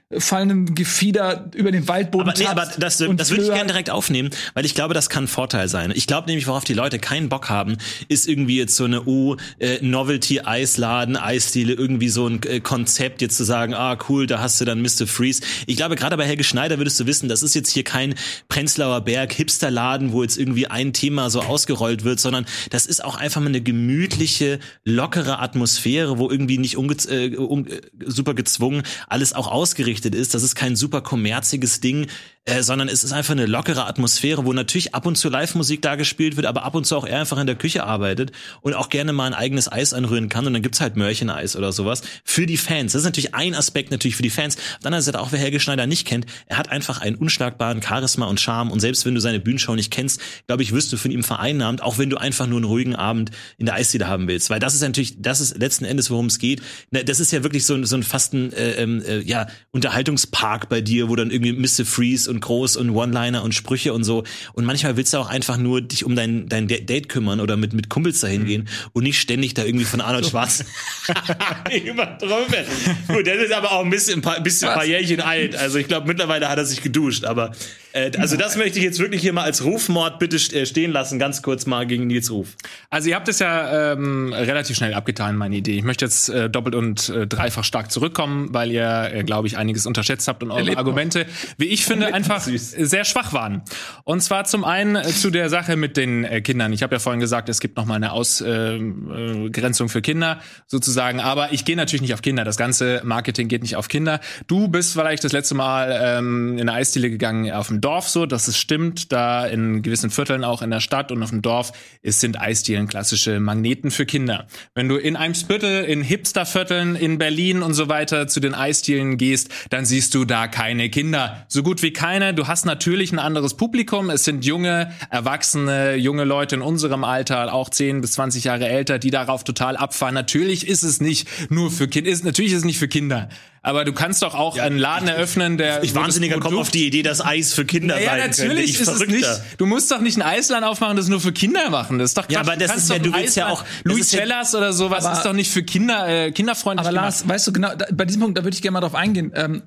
gefallenem 0.09 0.75
Gefieder 0.75 1.49
über 1.55 1.71
den 1.71 1.87
Waldboden 1.87 2.29
Aber 2.29 2.37
nee, 2.37 2.45
aber 2.45 2.65
das, 2.77 2.97
das 2.97 3.31
würde 3.31 3.43
ich 3.43 3.49
gerne 3.49 3.65
direkt 3.65 3.89
aufnehmen, 3.89 4.29
weil 4.53 4.63
ich 4.63 4.75
glaube, 4.75 4.93
das 4.93 5.09
kann 5.09 5.23
ein 5.23 5.27
Vorteil 5.27 5.67
sein. 5.67 5.91
Ich 5.95 6.05
glaube 6.05 6.27
nämlich, 6.27 6.45
worauf 6.45 6.63
die 6.63 6.75
Leute 6.75 6.99
keinen 6.99 7.27
Bock 7.27 7.49
haben, 7.49 7.77
ist 8.07 8.27
irgendwie 8.27 8.57
jetzt 8.57 8.75
so 8.75 8.83
eine 8.83 9.03
uh, 9.07 9.35
äh, 9.57 9.79
Novelty-Eisladen, 9.81 11.17
Eisdiele, 11.17 11.73
irgendwie 11.73 12.09
so 12.09 12.27
ein 12.27 12.39
äh, 12.43 12.59
Konzept, 12.59 13.23
jetzt 13.23 13.35
zu 13.35 13.43
sagen, 13.43 13.73
ah 13.73 13.97
cool, 14.07 14.27
da 14.27 14.39
hast 14.39 14.61
du 14.61 14.65
dann 14.65 14.79
Mr. 14.79 15.07
Freeze. 15.07 15.41
Ich 15.65 15.75
glaube, 15.75 15.95
gerade 15.95 16.15
bei 16.17 16.25
Helge 16.25 16.43
Schneider 16.43 16.77
würdest 16.77 16.99
du 16.99 17.07
wissen, 17.07 17.27
das 17.27 17.41
ist 17.41 17.55
jetzt 17.55 17.71
hier 17.71 17.83
kein 17.83 18.13
Prenzlauer 18.47 19.01
Berg 19.01 19.33
Hipsterladen, 19.33 20.11
wo 20.11 20.21
jetzt 20.21 20.37
irgendwie 20.37 20.67
ein 20.67 20.93
Thema 20.93 21.31
so 21.31 21.41
ausgerollt 21.41 22.03
wird, 22.03 22.19
sondern 22.19 22.45
das 22.69 22.85
ist 22.85 23.03
auch 23.03 23.15
einfach 23.17 23.41
mal 23.41 23.47
eine 23.47 23.61
gemütliche, 23.61 24.59
lockere 24.83 25.39
Atmosphäre, 25.39 26.19
wo 26.19 26.29
irgendwie 26.29 26.59
nicht 26.59 26.77
unge 26.77 26.95
äh, 27.09 27.35
un 27.35 27.65
äh, 27.65 27.81
super 28.05 28.35
gezwungen 28.35 28.83
alles 29.07 29.33
auch 29.33 29.47
ausgerichtet 29.47 29.94
ist. 30.15 30.33
Das 30.33 30.43
ist 30.43 30.55
kein 30.55 30.75
super 30.75 31.01
kommerziges 31.01 31.79
Ding, 31.79 32.07
äh, 32.47 32.61
sondern 32.61 32.89
es 32.89 33.03
ist 33.03 33.11
einfach 33.11 33.31
eine 33.31 33.47
lockere 33.47 33.87
Atmosphäre, 33.87 34.45
wo 34.45 34.53
natürlich 34.53 34.93
ab 34.93 35.07
und 35.07 35.15
zu 35.17 35.29
Live-Musik 35.29 35.81
da 35.81 35.95
gespielt 35.95 36.35
wird, 36.35 36.45
aber 36.45 36.63
ab 36.63 36.75
und 36.75 36.85
zu 36.85 36.95
auch 36.95 37.05
er 37.07 37.19
einfach 37.21 37.39
in 37.39 37.47
der 37.47 37.55
Küche 37.55 37.83
arbeitet 37.83 38.31
und 38.61 38.75
auch 38.75 38.89
gerne 38.89 39.13
mal 39.13 39.25
ein 39.25 39.33
eigenes 39.33 39.71
Eis 39.71 39.93
anrühren 39.93 40.29
kann 40.29 40.45
und 40.45 40.53
dann 40.53 40.61
gibt's 40.61 40.79
halt 40.79 40.95
Mörcheneis 40.95 41.55
oder 41.55 41.71
sowas 41.71 42.03
für 42.23 42.45
die 42.45 42.57
Fans. 42.57 42.91
Das 42.93 43.01
ist 43.01 43.05
natürlich 43.05 43.33
ein 43.33 43.55
Aspekt 43.55 43.89
natürlich 43.89 44.15
für 44.15 44.21
die 44.21 44.29
Fans. 44.29 44.57
Auf 44.57 44.63
der 44.83 44.87
anderen 44.87 45.03
Seite 45.03 45.19
auch, 45.19 45.31
wer 45.31 45.39
Helge 45.39 45.59
Schneider 45.59 45.87
nicht 45.87 46.05
kennt, 46.05 46.27
er 46.45 46.57
hat 46.59 46.69
einfach 46.69 47.01
einen 47.01 47.15
unschlagbaren 47.15 47.81
Charisma 47.81 48.27
und 48.27 48.39
Charme 48.39 48.71
und 48.71 48.79
selbst 48.79 49.05
wenn 49.07 49.15
du 49.15 49.21
seine 49.21 49.39
Bühnenshow 49.39 49.73
nicht 49.75 49.91
kennst, 49.91 50.21
glaube 50.45 50.61
ich, 50.61 50.71
wirst 50.71 50.93
du 50.93 50.97
von 50.97 51.09
ihm 51.09 51.23
vereinnahmt, 51.23 51.81
auch 51.81 51.97
wenn 51.97 52.11
du 52.11 52.17
einfach 52.17 52.45
nur 52.45 52.57
einen 52.59 52.65
ruhigen 52.65 52.95
Abend 52.95 53.31
in 53.57 53.65
der 53.65 53.73
Eisdiele 53.75 54.07
haben 54.07 54.27
willst, 54.27 54.51
weil 54.51 54.59
das 54.59 54.75
ist 54.75 54.81
natürlich, 54.81 55.19
das 55.19 55.41
ist 55.41 55.57
letzten 55.57 55.85
Endes, 55.85 56.11
worum 56.11 56.27
es 56.27 56.37
geht. 56.37 56.61
Das 56.91 57.19
ist 57.19 57.31
ja 57.31 57.41
wirklich 57.41 57.65
so, 57.65 57.73
ein- 57.73 57.85
so 57.85 57.95
ein 57.95 58.03
fast 58.03 58.33
ein 58.33 58.53
äh, 58.53 58.73
ähm, 58.73 59.01
äh, 59.03 59.19
ja, 59.21 59.47
Unterhaltungspark 59.71 60.69
bei 60.69 60.81
dir, 60.81 61.09
wo 61.09 61.15
dann 61.15 61.31
irgendwie 61.31 61.53
Mr. 61.53 61.85
Freeze 61.85 62.29
und 62.29 62.34
groß 62.39 62.75
und 62.77 62.89
One-Liner 62.91 63.43
und 63.43 63.53
Sprüche 63.53 63.93
und 63.93 64.03
so. 64.03 64.23
Und 64.53 64.65
manchmal 64.65 64.97
willst 64.97 65.13
du 65.13 65.17
auch 65.17 65.29
einfach 65.29 65.57
nur 65.57 65.81
dich 65.81 66.03
um 66.05 66.15
dein, 66.15 66.47
dein 66.49 66.67
Date 66.67 67.09
kümmern 67.09 67.39
oder 67.39 67.57
mit, 67.57 67.73
mit 67.73 67.89
Kumpels 67.89 68.19
dahin 68.21 68.41
Mhm. 68.43 68.45
gehen 68.45 68.67
und 68.93 69.03
nicht 69.03 69.19
ständig 69.19 69.53
da 69.53 69.63
irgendwie 69.63 69.85
von 69.85 70.01
Arnold 70.01 70.25
Schwarz 70.27 70.63
übertrümpeln. 71.85 72.65
Gut, 73.07 73.25
der 73.25 73.35
ist 73.35 73.53
aber 73.53 73.71
auch 73.71 73.83
ein 73.83 73.89
bisschen, 73.89 74.19
ein 74.19 74.21
paar, 74.21 74.35
ein 74.37 74.43
bisschen 74.43 74.69
ein 74.69 74.75
paar 74.75 74.85
Jährchen 74.85 75.21
alt. 75.21 75.55
Also 75.55 75.77
ich 75.77 75.87
glaube, 75.87 76.07
mittlerweile 76.07 76.49
hat 76.49 76.57
er 76.57 76.65
sich 76.65 76.81
geduscht. 76.81 77.25
Aber 77.25 77.51
äh, 77.93 78.11
also 78.17 78.37
das 78.37 78.55
möchte 78.57 78.79
ich 78.79 78.85
jetzt 78.85 78.99
wirklich 78.99 79.21
hier 79.21 79.33
mal 79.33 79.43
als 79.43 79.63
Rufmord 79.63 80.19
bitte 80.19 80.35
äh, 80.55 80.65
stehen 80.65 80.91
lassen. 80.91 81.19
Ganz 81.19 81.41
kurz 81.41 81.65
mal 81.65 81.85
gegen 81.85 82.07
Nils 82.07 82.31
Ruf. 82.31 82.55
Also 82.89 83.09
ihr 83.09 83.15
habt 83.15 83.27
es 83.27 83.39
ja 83.39 83.93
ähm, 83.93 84.33
relativ 84.33 84.75
schnell 84.75 84.93
abgetan, 84.93 85.35
meine 85.37 85.55
Idee. 85.55 85.77
Ich 85.77 85.83
möchte 85.83 86.05
jetzt 86.05 86.29
äh, 86.29 86.49
doppelt 86.49 86.75
und 86.75 87.09
äh, 87.09 87.27
dreifach 87.27 87.63
stark 87.63 87.91
zurückkommen, 87.91 88.49
weil 88.53 88.71
ihr, 88.71 89.11
äh, 89.13 89.23
glaube 89.23 89.47
ich, 89.47 89.57
einiges 89.57 89.85
unterschätzt 89.85 90.27
habt 90.27 90.43
und 90.43 90.51
eure 90.51 90.61
lebt 90.61 90.71
noch. 90.73 90.79
Argumente, 90.79 91.25
wie 91.57 91.65
ich 91.65 91.85
finde, 91.85 92.13
einfach 92.13 92.24
sehr 92.55 93.05
schwach 93.05 93.33
waren. 93.33 93.61
Und 94.03 94.21
zwar 94.21 94.45
zum 94.45 94.63
einen 94.63 94.95
äh, 94.95 95.03
zu 95.03 95.29
der 95.29 95.49
Sache 95.49 95.75
mit 95.75 95.97
den 95.97 96.23
äh, 96.23 96.41
Kindern. 96.41 96.73
Ich 96.73 96.83
habe 96.83 96.95
ja 96.95 96.99
vorhin 96.99 97.19
gesagt, 97.19 97.49
es 97.49 97.59
gibt 97.59 97.77
noch 97.77 97.85
mal 97.85 97.95
eine 97.95 98.11
Ausgrenzung 98.11 99.87
äh, 99.87 99.89
für 99.89 100.01
Kinder 100.01 100.39
sozusagen, 100.67 101.19
aber 101.19 101.53
ich 101.53 101.65
gehe 101.65 101.75
natürlich 101.75 102.01
nicht 102.01 102.13
auf 102.13 102.21
Kinder. 102.21 102.43
Das 102.43 102.57
ganze 102.57 103.01
Marketing 103.03 103.47
geht 103.47 103.61
nicht 103.61 103.75
auf 103.75 103.87
Kinder. 103.87 104.19
Du 104.47 104.67
bist 104.67 104.93
vielleicht 104.93 105.23
das 105.23 105.31
letzte 105.31 105.55
Mal 105.55 105.97
ähm, 106.01 106.53
in 106.57 106.67
eine 106.67 106.73
Eisdiele 106.73 107.09
gegangen 107.09 107.51
auf 107.51 107.67
dem 107.67 107.81
Dorf 107.81 108.09
so, 108.09 108.25
dass 108.25 108.47
es 108.47 108.57
stimmt, 108.57 109.11
da 109.11 109.45
in 109.45 109.81
gewissen 109.81 110.09
Vierteln 110.09 110.43
auch 110.43 110.61
in 110.61 110.71
der 110.71 110.79
Stadt 110.79 111.11
und 111.11 111.21
auf 111.23 111.29
dem 111.29 111.41
Dorf 111.41 111.71
es 112.01 112.19
sind 112.19 112.39
Eisdielen 112.39 112.87
klassische 112.87 113.39
Magneten 113.39 113.91
für 113.91 114.05
Kinder. 114.05 114.47
Wenn 114.73 114.89
du 114.89 114.97
in 114.97 115.15
Eimsbüttel, 115.15 115.83
in 115.85 116.01
Hipstervierteln, 116.01 116.95
in 116.95 117.17
Berlin 117.17 117.61
und 117.61 117.73
so 117.73 117.89
weiter 117.89 118.27
zu 118.27 118.39
den 118.39 118.53
Eisdielen 118.53 119.17
gehst, 119.17 119.49
dann 119.69 119.85
siehst 119.85 120.13
du 120.15 120.25
da 120.25 120.47
keine 120.47 120.89
Kinder. 120.89 121.45
So 121.47 121.63
gut 121.63 121.81
wie 121.81 121.93
keine. 121.93 122.14
Du 122.15 122.47
hast 122.47 122.65
natürlich 122.65 123.11
ein 123.11 123.19
anderes 123.19 123.55
Publikum. 123.55 124.09
Es 124.09 124.23
sind 124.23 124.45
junge, 124.45 124.89
erwachsene, 125.09 125.95
junge 125.95 126.23
Leute 126.23 126.55
in 126.55 126.61
unserem 126.61 127.03
Alter, 127.03 127.53
auch 127.53 127.69
10 127.69 127.99
bis 127.99 128.13
20 128.13 128.45
Jahre 128.45 128.69
älter, 128.69 128.99
die 128.99 129.11
darauf 129.11 129.43
total 129.43 129.75
abfahren. 129.75 130.13
Natürlich 130.13 130.65
ist 130.65 130.83
es 130.83 131.01
nicht 131.01 131.27
nur 131.51 131.71
für 131.71 131.89
Kinder, 131.89 132.09
ist, 132.09 132.23
natürlich 132.23 132.53
ist 132.53 132.59
es 132.59 132.65
nicht 132.65 132.79
für 132.79 132.87
Kinder. 132.87 133.27
Aber 133.67 133.83
du 133.83 133.93
kannst 133.93 134.21
doch 134.21 134.35
auch 134.35 134.59
einen 134.59 134.77
Laden 134.77 135.07
eröffnen, 135.07 135.57
der 135.57 135.83
Ich 135.83 135.95
Wahnsinniger 135.95 136.39
komme 136.39 136.57
auf 136.57 136.69
die 136.69 136.85
Idee, 136.85 137.01
dass 137.01 137.19
Eis 137.25 137.51
für 137.53 137.65
Kinder 137.65 137.99
ja, 137.99 138.11
sein 138.11 138.21
könnte. 138.21 138.41
natürlich 138.47 138.69
Ich 138.75 138.79
ist 138.81 138.87
es 138.87 139.07
nicht. 139.07 139.27
Du 139.57 139.65
musst 139.65 139.89
doch 139.89 140.01
nicht 140.01 140.17
ein 140.17 140.21
Eisland 140.21 140.63
aufmachen, 140.63 140.95
das 140.97 141.07
nur 141.07 141.19
für 141.19 141.31
Kinder 141.33 141.71
machen. 141.71 141.97
Das 141.97 142.11
ist 142.11 142.17
doch 142.19 142.29
Ja, 142.29 142.41
Quatsch. 142.43 142.47
aber 142.53 142.57
das 142.67 142.77
ist 142.77 142.89
ja- 142.91 142.99
du 142.99 143.11
willst 143.11 143.35
ja 143.35 143.45
Eisland- 143.47 143.59
auch- 143.59 143.63
das 143.63 143.91
Louis 143.91 144.11
ja- 144.11 144.19
Cellas 144.19 144.53
oder 144.53 144.71
sowas 144.71 145.03
Aber- 145.03 145.17
ist 145.17 145.23
doch 145.25 145.33
nicht 145.33 145.49
für 145.51 145.63
Kinder 145.63 146.07
äh, 146.07 146.31
kinderfreundlich 146.31 146.85
Aber 146.87 146.95
gemacht. 146.95 147.05
Lars, 147.21 147.27
weißt 147.27 147.47
du 147.47 147.53
genau, 147.53 147.73
da, 147.73 147.87
bei 147.91 148.05
diesem 148.05 148.21
Punkt, 148.21 148.37
da 148.37 148.43
würde 148.43 148.53
ich 148.53 148.61
gerne 148.61 148.73
mal 148.73 148.81
drauf 148.81 148.93
eingehen. 148.93 149.31
Ähm, 149.35 149.63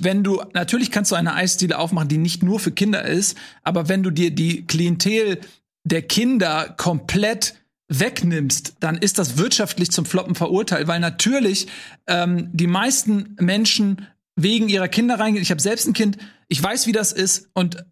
wenn 0.00 0.22
du, 0.22 0.42
natürlich 0.52 0.90
kannst 0.90 1.10
du 1.10 1.14
eine 1.16 1.32
Eisdiele 1.34 1.78
aufmachen, 1.78 2.08
die 2.08 2.18
nicht 2.18 2.42
nur 2.42 2.60
für 2.60 2.72
Kinder 2.72 3.04
ist, 3.06 3.38
aber 3.62 3.88
wenn 3.88 4.02
du 4.02 4.10
dir 4.10 4.32
die 4.32 4.66
Klientel 4.66 5.40
der 5.84 6.02
Kinder 6.02 6.74
komplett 6.76 7.54
wegnimmst, 8.00 8.74
dann 8.80 8.96
ist 8.96 9.18
das 9.18 9.38
wirtschaftlich 9.38 9.90
zum 9.90 10.04
Floppen 10.04 10.34
verurteilt, 10.34 10.88
weil 10.88 11.00
natürlich 11.00 11.68
ähm, 12.06 12.50
die 12.52 12.66
meisten 12.66 13.36
Menschen 13.40 14.06
wegen 14.36 14.68
ihrer 14.68 14.88
Kinder 14.88 15.18
reingehen. 15.18 15.42
Ich 15.42 15.50
habe 15.50 15.62
selbst 15.62 15.86
ein 15.86 15.92
Kind, 15.92 16.18
ich 16.48 16.62
weiß, 16.62 16.86
wie 16.86 16.92
das 16.92 17.12
ist 17.12 17.50
und 17.54 17.84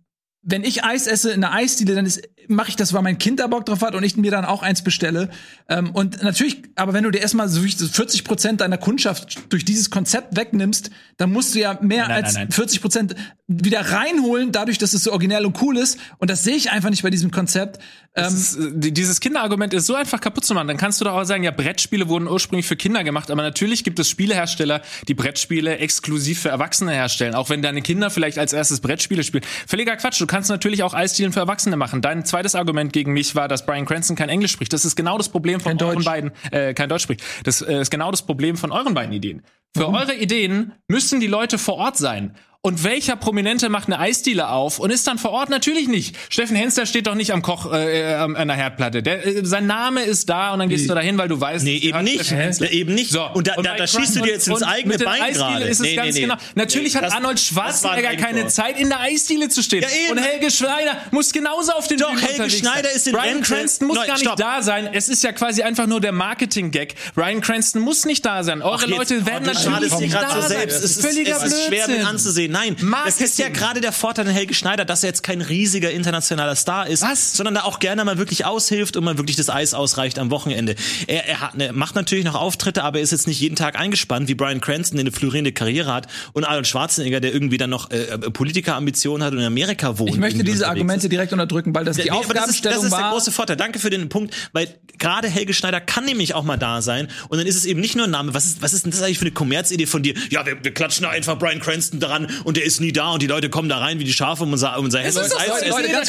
wenn 0.43 0.65
ich 0.65 0.85
Eis 0.85 1.07
esse 1.07 1.31
in 1.31 1.45
einer 1.45 1.55
Eisdiele, 1.55 1.95
dann 1.95 2.11
mache 2.49 2.68
ich 2.70 2.76
das, 2.76 2.93
weil 2.93 3.03
mein 3.03 3.18
Kind 3.18 3.40
da 3.40 3.47
Bock 3.47 3.64
drauf 3.66 3.82
hat 3.82 3.95
und 3.95 4.03
ich 4.05 4.16
mir 4.16 4.30
dann 4.30 4.45
auch 4.45 4.62
eins 4.62 4.82
bestelle. 4.82 5.30
Ähm, 5.68 5.90
und 5.90 6.22
natürlich, 6.22 6.62
aber 6.76 6.93
wenn 6.93 7.05
du 7.05 7.11
dir 7.11 7.20
erstmal 7.20 7.49
so 7.49 7.61
40 7.62 8.24
Prozent 8.24 8.61
deiner 8.61 8.78
Kundschaft 8.78 9.38
durch 9.53 9.64
dieses 9.64 9.90
Konzept 9.90 10.36
wegnimmst, 10.36 10.90
dann 11.16 11.30
musst 11.32 11.55
du 11.55 11.61
ja 11.61 11.78
mehr 11.82 12.03
Nein, 12.03 12.09
nein, 12.09 12.24
als 12.24 12.34
nein, 12.34 12.43
nein. 12.45 12.53
40 12.53 12.80
Prozent 12.80 13.14
wieder 13.49 13.80
reinholen, 13.80 14.51
dadurch, 14.51 14.78
dass 14.78 14.95
es 14.95 15.05
so 15.05 15.11
originell 15.12 15.45
und 15.45 15.61
cool 15.62 15.76
ist. 15.76 15.99
Und 16.18 16.30
das 16.30 16.43
sehe 16.43 16.57
ich 16.57 16.70
einfach 16.70 16.88
nicht 16.90 17.03
bei 17.03 17.11
diesem 17.11 17.30
Konzept. 17.30 17.78
Ähm, 18.14 18.26
ist, 18.26 18.57
äh, 18.57 18.70
die- 18.74 18.93
dieses 18.93 19.20
Kinderargument 19.20 19.74
ist 19.74 19.86
so 19.86 19.95
einfach 19.95 20.20
kaputt 20.20 20.45
zu 20.45 20.55
machen. 20.55 20.68
Dann 20.68 20.76
kannst 20.78 21.01
du 21.01 21.05
doch 21.05 21.12
auch 21.14 21.24
sagen, 21.24 21.45
ja, 21.45 21.51
Brettspiele 21.51 22.09
wurden 22.09 22.28
ursprünglich 22.28 22.66
für 22.66 22.76
Kinder 22.76 23.05
gemacht, 23.05 23.30
aber 23.30 23.43
natürlich 23.43 23.84
gibt 23.84 23.99
es 23.99 24.09
Spielehersteller, 24.09 24.82
die 25.09 25.14
Brettspiele 25.14 25.78
exklusiv 25.78 26.40
für 26.40 26.49
Erwachsene 26.49 26.93
herstellen. 26.93 27.34
Auch 27.34 27.51
wenn 27.51 27.62
deine 27.62 27.82
Kinder 27.82 28.11
vielleicht 28.11 28.38
als 28.38 28.53
erstes 28.53 28.80
Brettspiele 28.80 29.22
spielen. 29.22 29.45
Völliger 29.66 29.97
Quatsch. 29.97 30.20
Du 30.20 30.26
kannst 30.26 30.49
natürlich 30.51 30.82
auch 30.82 30.95
Eisdielen 30.95 31.32
für 31.32 31.40
Erwachsene 31.40 31.76
machen. 31.76 32.01
Dein 32.03 32.24
zweites 32.33 32.55
Argument 32.55 32.93
gegen 32.93 33.12
mich 33.12 33.35
war, 33.35 33.47
dass 33.47 33.66
Brian 33.66 33.85
Cranston 33.85 34.16
kein 34.16 34.30
Englisch 34.30 34.53
spricht. 34.53 34.72
Das 34.72 34.85
ist 34.85 34.97
genau 34.97 35.18
das 35.18 35.28
Problem 35.28 35.61
von 35.61 35.76
Kein 35.76 35.87
euren 35.87 35.97
Deutsch. 35.97 36.05
beiden, 36.07 36.33
äh, 36.51 36.72
kein 36.72 36.89
Deutsch 36.89 37.03
spricht. 37.03 37.22
Das 37.45 37.61
äh, 37.61 37.80
ist 37.83 37.91
genau 37.91 38.11
das 38.11 38.22
Problem 38.22 38.57
von 38.57 38.72
euren 38.72 38.95
beiden 38.95 39.12
Ideen. 39.12 39.43
Für 39.76 39.89
eure 39.89 40.14
Ideen 40.14 40.72
müssen 40.89 41.20
die 41.20 41.26
Leute 41.26 41.59
vor 41.59 41.76
Ort 41.76 41.97
sein. 41.99 42.35
Und 42.65 42.85
welcher 42.85 43.17
Prominente 43.17 43.69
macht 43.71 43.89
eine 43.89 43.99
Eisdiele 43.99 44.49
auf 44.49 44.79
und 44.79 44.93
ist 44.93 45.05
dann 45.09 45.19
vor 45.19 45.33
Ort? 45.33 45.51
Natürlich 45.51 45.89
nicht. 45.89 46.15
Steffen 46.29 46.55
Henster 46.55 46.87
steht 46.87 47.09
doch 47.09 47.17
nicht 47.17 47.33
am 47.33 47.43
Koch 47.43 47.73
äh, 47.73 48.13
äh, 48.13 48.15
an 48.15 48.47
der 48.47 48.57
Herdplatte. 48.57 49.03
Der, 49.03 49.27
äh, 49.27 49.45
sein 49.45 49.67
Name 49.67 50.05
ist 50.05 50.29
da 50.29 50.53
und 50.53 50.61
dann 50.61 50.69
gehst 50.69 50.89
du 50.89 50.95
dahin, 50.95 51.19
weil 51.19 51.27
du 51.27 51.41
weißt, 51.41 51.65
Nee, 51.65 51.79
eben 51.79 52.05
nicht. 52.05 52.31
Hensler. 52.31 52.69
Ja, 52.69 52.73
eben 52.73 52.95
nicht. 52.95 53.11
So, 53.11 53.21
und 53.35 53.49
da, 53.49 53.57
da, 53.57 53.73
bei 53.73 53.79
da 53.79 53.87
schießt 53.89 54.15
du 54.15 54.21
dir 54.21 54.35
jetzt 54.35 54.47
ins 54.47 54.59
und 54.59 54.63
eigene 54.63 54.97
Bein 54.97 55.33
gerade. 55.33 55.65
ist 55.65 55.81
es 55.81 55.81
Nee, 55.81 55.97
ganz 55.97 56.15
nee, 56.15 56.21
nee. 56.21 56.27
genau. 56.29 56.37
Natürlich 56.55 56.93
Nee, 56.95 56.99
hat 57.01 57.07
das- 57.07 57.15
Arnold 57.15 57.41
Schwarzenegger 57.41 58.15
keine. 58.15 58.47
Zeit, 58.47 58.79
in 58.79 58.91
der 58.91 59.01
Eisdiele 59.01 59.49
zu 59.49 59.61
stehen. 59.61 59.83
Ja, 59.83 59.89
eben. 59.89 60.13
und 60.13 60.25
Helge 60.25 60.49
Schneider 60.53 60.99
muss 61.11 61.33
genauso 61.33 61.73
auf 61.73 61.89
den 61.89 61.99
Doch, 61.99 62.11
Bühnen 62.13 62.21
Helge 62.25 62.49
Schneider 62.49 62.91
sein. 62.91 62.97
ist 62.97 63.07
in 63.09 63.13
Brian 63.13 63.27
Rente. 63.39 63.55
Cranston 63.55 63.89
muss 63.89 63.97
Nein, 63.97 64.07
gar 64.07 64.15
nicht 64.15 64.23
stopp. 64.23 64.37
da 64.37 64.63
sein. 64.63 64.89
Es 64.93 65.09
ist 65.09 65.25
ja 65.25 65.33
quasi 65.33 65.63
einfach 65.65 65.89
nur 65.89 66.01
der 66.01 66.13
Marketing-Gag. 66.13 66.95
Brian 67.17 67.41
Cranston 67.41 67.83
muss 67.83 68.05
nicht 68.05 68.25
da 68.25 68.45
sein. 68.45 68.63
Eure 68.63 68.85
Ach, 68.85 68.87
Leute 68.87 69.27
werden 69.27 69.47
natürlich 69.47 69.99
nicht 69.99 70.15
da 70.15 70.31
sein. 70.43 70.49
selbst. 70.49 70.77
Es 70.85 70.97
ist, 70.99 71.01
Völliger 71.05 71.39
es 71.39 71.53
ist 71.53 71.67
schwer 71.67 71.89
mit 71.89 72.07
anzusehen. 72.07 72.52
Nein, 72.53 72.77
das 73.05 73.21
ist 73.21 73.39
ja 73.39 73.47
Marketing. 73.47 73.53
gerade 73.53 73.81
der 73.81 73.93
Vorteil 73.93 74.27
an 74.27 74.33
Helge 74.33 74.55
Schneider, 74.55 74.85
dass 74.85 75.03
er 75.03 75.09
jetzt 75.09 75.23
kein 75.23 75.41
riesiger 75.41 75.91
internationaler 75.91 76.55
Star 76.55 76.87
ist, 76.87 77.03
Was? 77.03 77.33
sondern 77.35 77.55
da 77.55 77.63
auch 77.63 77.79
gerne 77.79 78.05
mal 78.05 78.19
wirklich 78.19 78.45
aushilft 78.45 78.97
und 78.97 79.05
mal 79.05 79.17
wirklich 79.19 79.37
das 79.37 79.49
Eis 79.51 79.75
ausreicht 79.75 80.19
am 80.19 80.31
Wochenende. 80.31 80.75
Er, 81.07 81.27
er 81.27 81.41
hat, 81.41 81.57
ne, 81.57 81.73
macht 81.73 81.95
natürlich 81.95 82.25
noch 82.25 82.35
Auftritte, 82.35 82.85
aber 82.85 82.99
er 82.99 83.03
ist 83.03 83.11
jetzt 83.11 83.27
nicht 83.27 83.41
jeden 83.41 83.57
Tag 83.57 83.79
eingespannt, 83.79 84.29
wie 84.29 84.35
Brian 84.35 84.61
Cranston, 84.61 84.97
der 84.97 85.05
eine 85.05 85.13
florierende 85.13 85.53
Karriere 85.53 85.93
hat 85.93 86.07
und 86.33 86.45
Arnold 86.45 86.67
Schwarzenegger, 86.67 87.21
der 87.21 87.33
irgendwie 87.33 87.57
dann 87.57 87.71
noch 87.71 87.91
äh, 87.91 88.19
Politikerambitionen 88.31 89.25
hat 89.25 89.33
und 89.33 89.39
in 89.39 89.45
Amerika 89.45 89.99
wohnt. 89.99 90.11
ich 90.11 90.19
möchte 90.19 90.45
diese 90.45 90.69
Argumente 90.69 91.07
ist. 91.07 91.13
direkt 91.13 91.33
unterdrücken, 91.33 91.75
weil 91.75 91.85
das 91.85 91.97
die 91.97 92.03
Nee, 92.03 92.11
aber 92.11 92.35
das 92.35 92.49
ist, 92.49 92.65
das 92.65 92.75
Aufgabenstellung 92.75 92.85
ist 92.85 92.97
der 92.97 93.11
große 93.11 93.33
Vorteil. 93.33 93.57
Danke 93.57 93.79
für 93.79 93.91
den 93.91 94.09
Punkt, 94.09 94.35
weil 94.53 94.69
gerade 94.99 95.29
Helge 95.29 95.55
Schneider 95.55 95.81
kann 95.81 96.05
nämlich 96.05 96.35
auch 96.35 96.45
mal 96.45 96.57
da 96.57 96.83
sein 96.83 97.09
und 97.29 97.39
dann 97.39 97.47
ist 97.47 97.57
es 97.57 97.65
eben 97.65 97.81
nicht 97.81 97.97
nur 97.97 98.05
ein 98.07 98.11
Name. 98.11 98.35
Was 98.35 98.45
ist, 98.45 98.63
was 98.63 98.73
ist 98.73 98.85
denn 98.85 98.93
das 98.93 99.03
eigentlich 99.03 99.19
für 99.19 99.25
eine 99.25 99.33
Kommerzidee 99.33 99.87
von 99.87 100.03
dir? 100.03 100.15
Ja, 100.31 100.45
wir, 100.47 100.63
wir 100.63 100.75
klatschen 100.75 101.05
da 101.05 101.11
einfach 101.11 101.39
Brian 101.39 101.61
Cranston 101.61 102.01
dran 102.01 102.29
und 102.45 102.57
der 102.57 102.64
ist 102.64 102.80
nie 102.80 102.93
da 102.93 103.11
und 103.12 103.22
die 103.22 103.26
Leute 103.26 103.51
kommen 103.51 103.68
da 103.68 103.78
rein 103.78 103.99
wie 103.99 104.05
die 104.05 104.12
Schafe 104.12 104.43
um 104.45 104.53
unser, 104.53 104.78
um 104.78 104.84
unser 104.86 105.03
essen. 105.05 105.22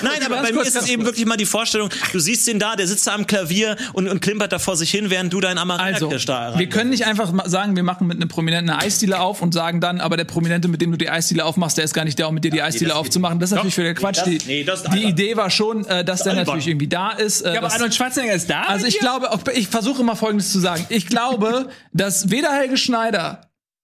Nein, 0.03 0.23
aber 0.25 0.41
bei 0.41 0.51
mir 0.51 0.61
ist 0.61 0.75
es 0.75 0.87
eben 0.89 1.05
wirklich 1.05 1.25
mal 1.25 1.37
die 1.37 1.45
Vorstellung, 1.45 1.89
du 2.11 2.19
siehst 2.19 2.47
den 2.47 2.59
da, 2.59 2.75
der 2.75 2.87
sitzt 2.87 3.07
da 3.07 3.13
am 3.15 3.27
Klavier 3.27 3.75
und, 3.93 4.07
und 4.07 4.21
klimpert 4.21 4.51
da 4.51 4.59
vor 4.59 4.75
sich 4.75 4.91
hin, 4.91 5.09
während 5.09 5.31
du 5.33 5.39
deinen 5.39 5.57
Also, 5.57 6.07
Amarena 6.07 6.59
wir 6.59 6.69
können 6.69 6.89
nicht 6.89 7.05
einfach 7.05 7.31
sagen, 7.45 7.75
wir 7.75 7.83
machen 7.83 8.07
mit 8.07 8.17
einem 8.17 8.29
Prominenten 8.29 8.69
eine 8.69 8.81
Eisdiele 8.83 9.19
auf 9.19 9.41
und 9.41 9.53
sagen 9.53 9.79
dann, 9.81 9.99
aber 10.01 10.17
der 10.17 10.25
Prominente, 10.25 10.67
mit 10.67 10.81
dem 10.81 10.91
du 10.91 10.97
die 10.97 11.09
Eisdiele 11.09 11.45
aufmachst, 11.45 11.77
der 11.77 11.85
ist 11.85 11.93
gar 11.93 12.03
nicht 12.05 12.19
da, 12.19 12.27
um 12.27 12.33
mit 12.35 12.43
dir 12.43 12.51
die 12.51 12.61
Eisdiele 12.61 12.89
das 12.89 12.97
geht 12.97 13.05
aufzumachen. 13.07 13.39
Das 13.39 13.49
ist 13.51 13.55
natürlich 13.55 13.75
für 13.75 13.83
der 13.83 13.93
Quatsch. 13.93 14.17
das- 14.17 14.25
die 14.25 14.39
nee, 14.45 14.63
das 14.63 14.79
ist 14.81 14.87
die 14.87 14.91
albern. 14.97 15.09
Idee 15.09 15.35
war 15.37 15.49
schon, 15.49 15.85
äh, 15.85 16.03
dass 16.03 16.23
der 16.23 16.31
albern. 16.33 16.45
natürlich 16.45 16.67
irgendwie 16.67 16.87
da 16.87 17.11
ist. 17.11 17.41
Äh, 17.41 17.53
Ja, 17.53 17.59
aber 17.59 17.71
Arnold 17.73 17.93
Schwarzenegger 17.93 18.33
ist 18.33 18.49
da. 18.49 18.63
also 18.63 18.85
ich 18.85 18.99
glaube, 18.99 19.29
ich 19.53 19.67
versuche 19.67 20.01
immer 20.01 20.15
Folgendes 20.15 20.51
zu 20.51 20.59
sagen. 20.59 20.85
Ich 20.89 21.07
glaube, 21.07 21.69
dass 21.93 22.29
weder 22.31 22.51
Helge 22.53 22.77
Schneider 22.77 23.41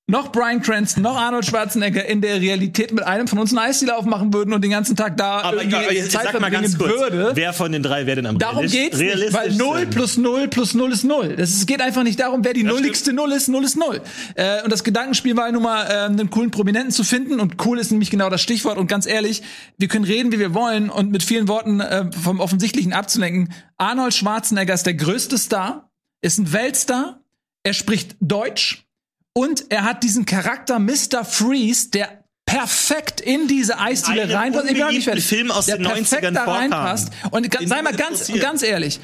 noch 0.10 0.32
Brian 0.32 0.62
Cranston 0.62 1.04
noch 1.04 1.16
Arnold 1.16 1.46
Schwarzenegger 1.46 2.06
in 2.06 2.22
der 2.22 2.42
Realität 2.42 2.92
mit 2.92 3.06
einem 3.06 3.28
von 3.28 3.40
uns 3.40 3.52
eine 3.52 3.62
Eisdiele 3.62 3.96
aufmachen 3.96 4.34
würden 4.34 4.54
und 4.54 4.64
den 4.64 4.72
ganzen 4.72 4.96
Tag 4.96 5.18
da 5.18 5.42
aber 5.42 5.58
irgendwie 5.58 5.78
egal, 5.78 5.94
jetzt 5.94 6.12
Zeit 6.12 6.24
sag 6.24 6.34
mal 6.34 6.50
verbringen 6.50 6.64
ganz 6.64 6.78
kurz, 6.78 7.00
würde. 7.00 7.32
wer 7.36 7.54
von 7.54 7.72
den 7.72 7.84
drei 7.84 8.06
wäre 8.06 8.18
denn 8.18 8.26
am 8.26 8.40
Darum 8.40 8.66
geht's 8.66 8.98
nicht, 8.98 9.12
weil 9.34 9.50
realistischsten? 9.50 9.58
0 9.58 9.86
plus 9.88 10.18
0 10.18 10.48
plus 10.48 10.74
0 10.74 10.92
ist 10.92 11.04
0. 11.04 11.36
Das 11.38 11.50
ist, 11.50 11.58
es 11.58 11.66
geht 11.66 11.82
einfach 11.82 12.04
nicht 12.04 12.20
darum, 12.20 12.44
wer 12.44 12.54
die 12.54 12.64
nulligste 12.64 13.14
0 13.14 13.32
ist, 13.32 13.48
0 13.48 13.64
ist 13.64 13.78
0. 13.78 14.02
Äh, 14.36 14.64
und 14.64 14.72
das 14.72 14.84
Gedankenspiel 14.84 15.38
war 15.38 15.52
nun 15.52 15.64
mal, 15.64 15.86
äh, 15.86 16.06
einen 16.06 16.30
coolen 16.30 16.52
Prominenten 16.52 16.92
zu 16.92 17.04
finden 17.04 17.40
und 17.40 17.64
cool 17.66 17.80
ist 17.80 17.92
nämlich 17.92 18.10
genau 18.10 18.30
das 18.30 18.42
Stichwort 18.42 18.78
und 18.78 18.88
ganz 18.88 19.06
ehrlich, 19.06 19.44
wir 19.78 19.88
können 19.88 20.06
reden, 20.06 20.32
wie 20.32 20.40
wir 20.40 20.54
wollen 20.54 20.90
und 20.90 21.12
mit 21.12 21.24
vielen 21.24 21.48
Worten 21.48 21.80
äh, 21.80 22.06
vom 22.12 22.40
Offensichtlichen 22.40 22.94
abzulenken. 22.94 23.54
Arnold 23.78 24.14
Schwarzenegger 24.14 24.74
ist 24.74 24.86
der 24.86 24.96
größte 24.96 25.38
Star, 25.38 25.90
ist 26.22 26.40
ein 26.40 26.52
Weltstar, 26.52 27.22
er 27.64 27.74
spricht 27.74 28.16
Deutsch 28.20 28.89
und 29.34 29.66
er 29.70 29.84
hat 29.84 30.04
diesen 30.04 30.26
Charakter 30.26 30.80
Mr. 30.80 31.24
Freeze, 31.24 31.90
der 31.90 32.24
perfekt 32.46 33.22
in 33.22 33.48
diese 33.48 33.80
Eisdiele 33.80 34.24
Einen 34.24 34.32
reinpasst. 34.32 34.66
Ich 34.72 34.78
bin 34.78 34.88
nicht 34.88 35.04
fertig. 35.04 35.26
Film 35.26 35.52
aus 35.52 35.68
der 35.68 35.78
den 35.78 35.88
90ern 35.88 36.10
perfekt 36.10 36.36
da 36.36 36.44
reinpasst. 36.46 37.10
Und 37.32 37.60
Den 37.60 37.68
sei 37.68 37.82
mal 37.82 37.94
ganz, 37.94 38.32
ganz 38.40 38.64
ehrlich, 38.64 39.00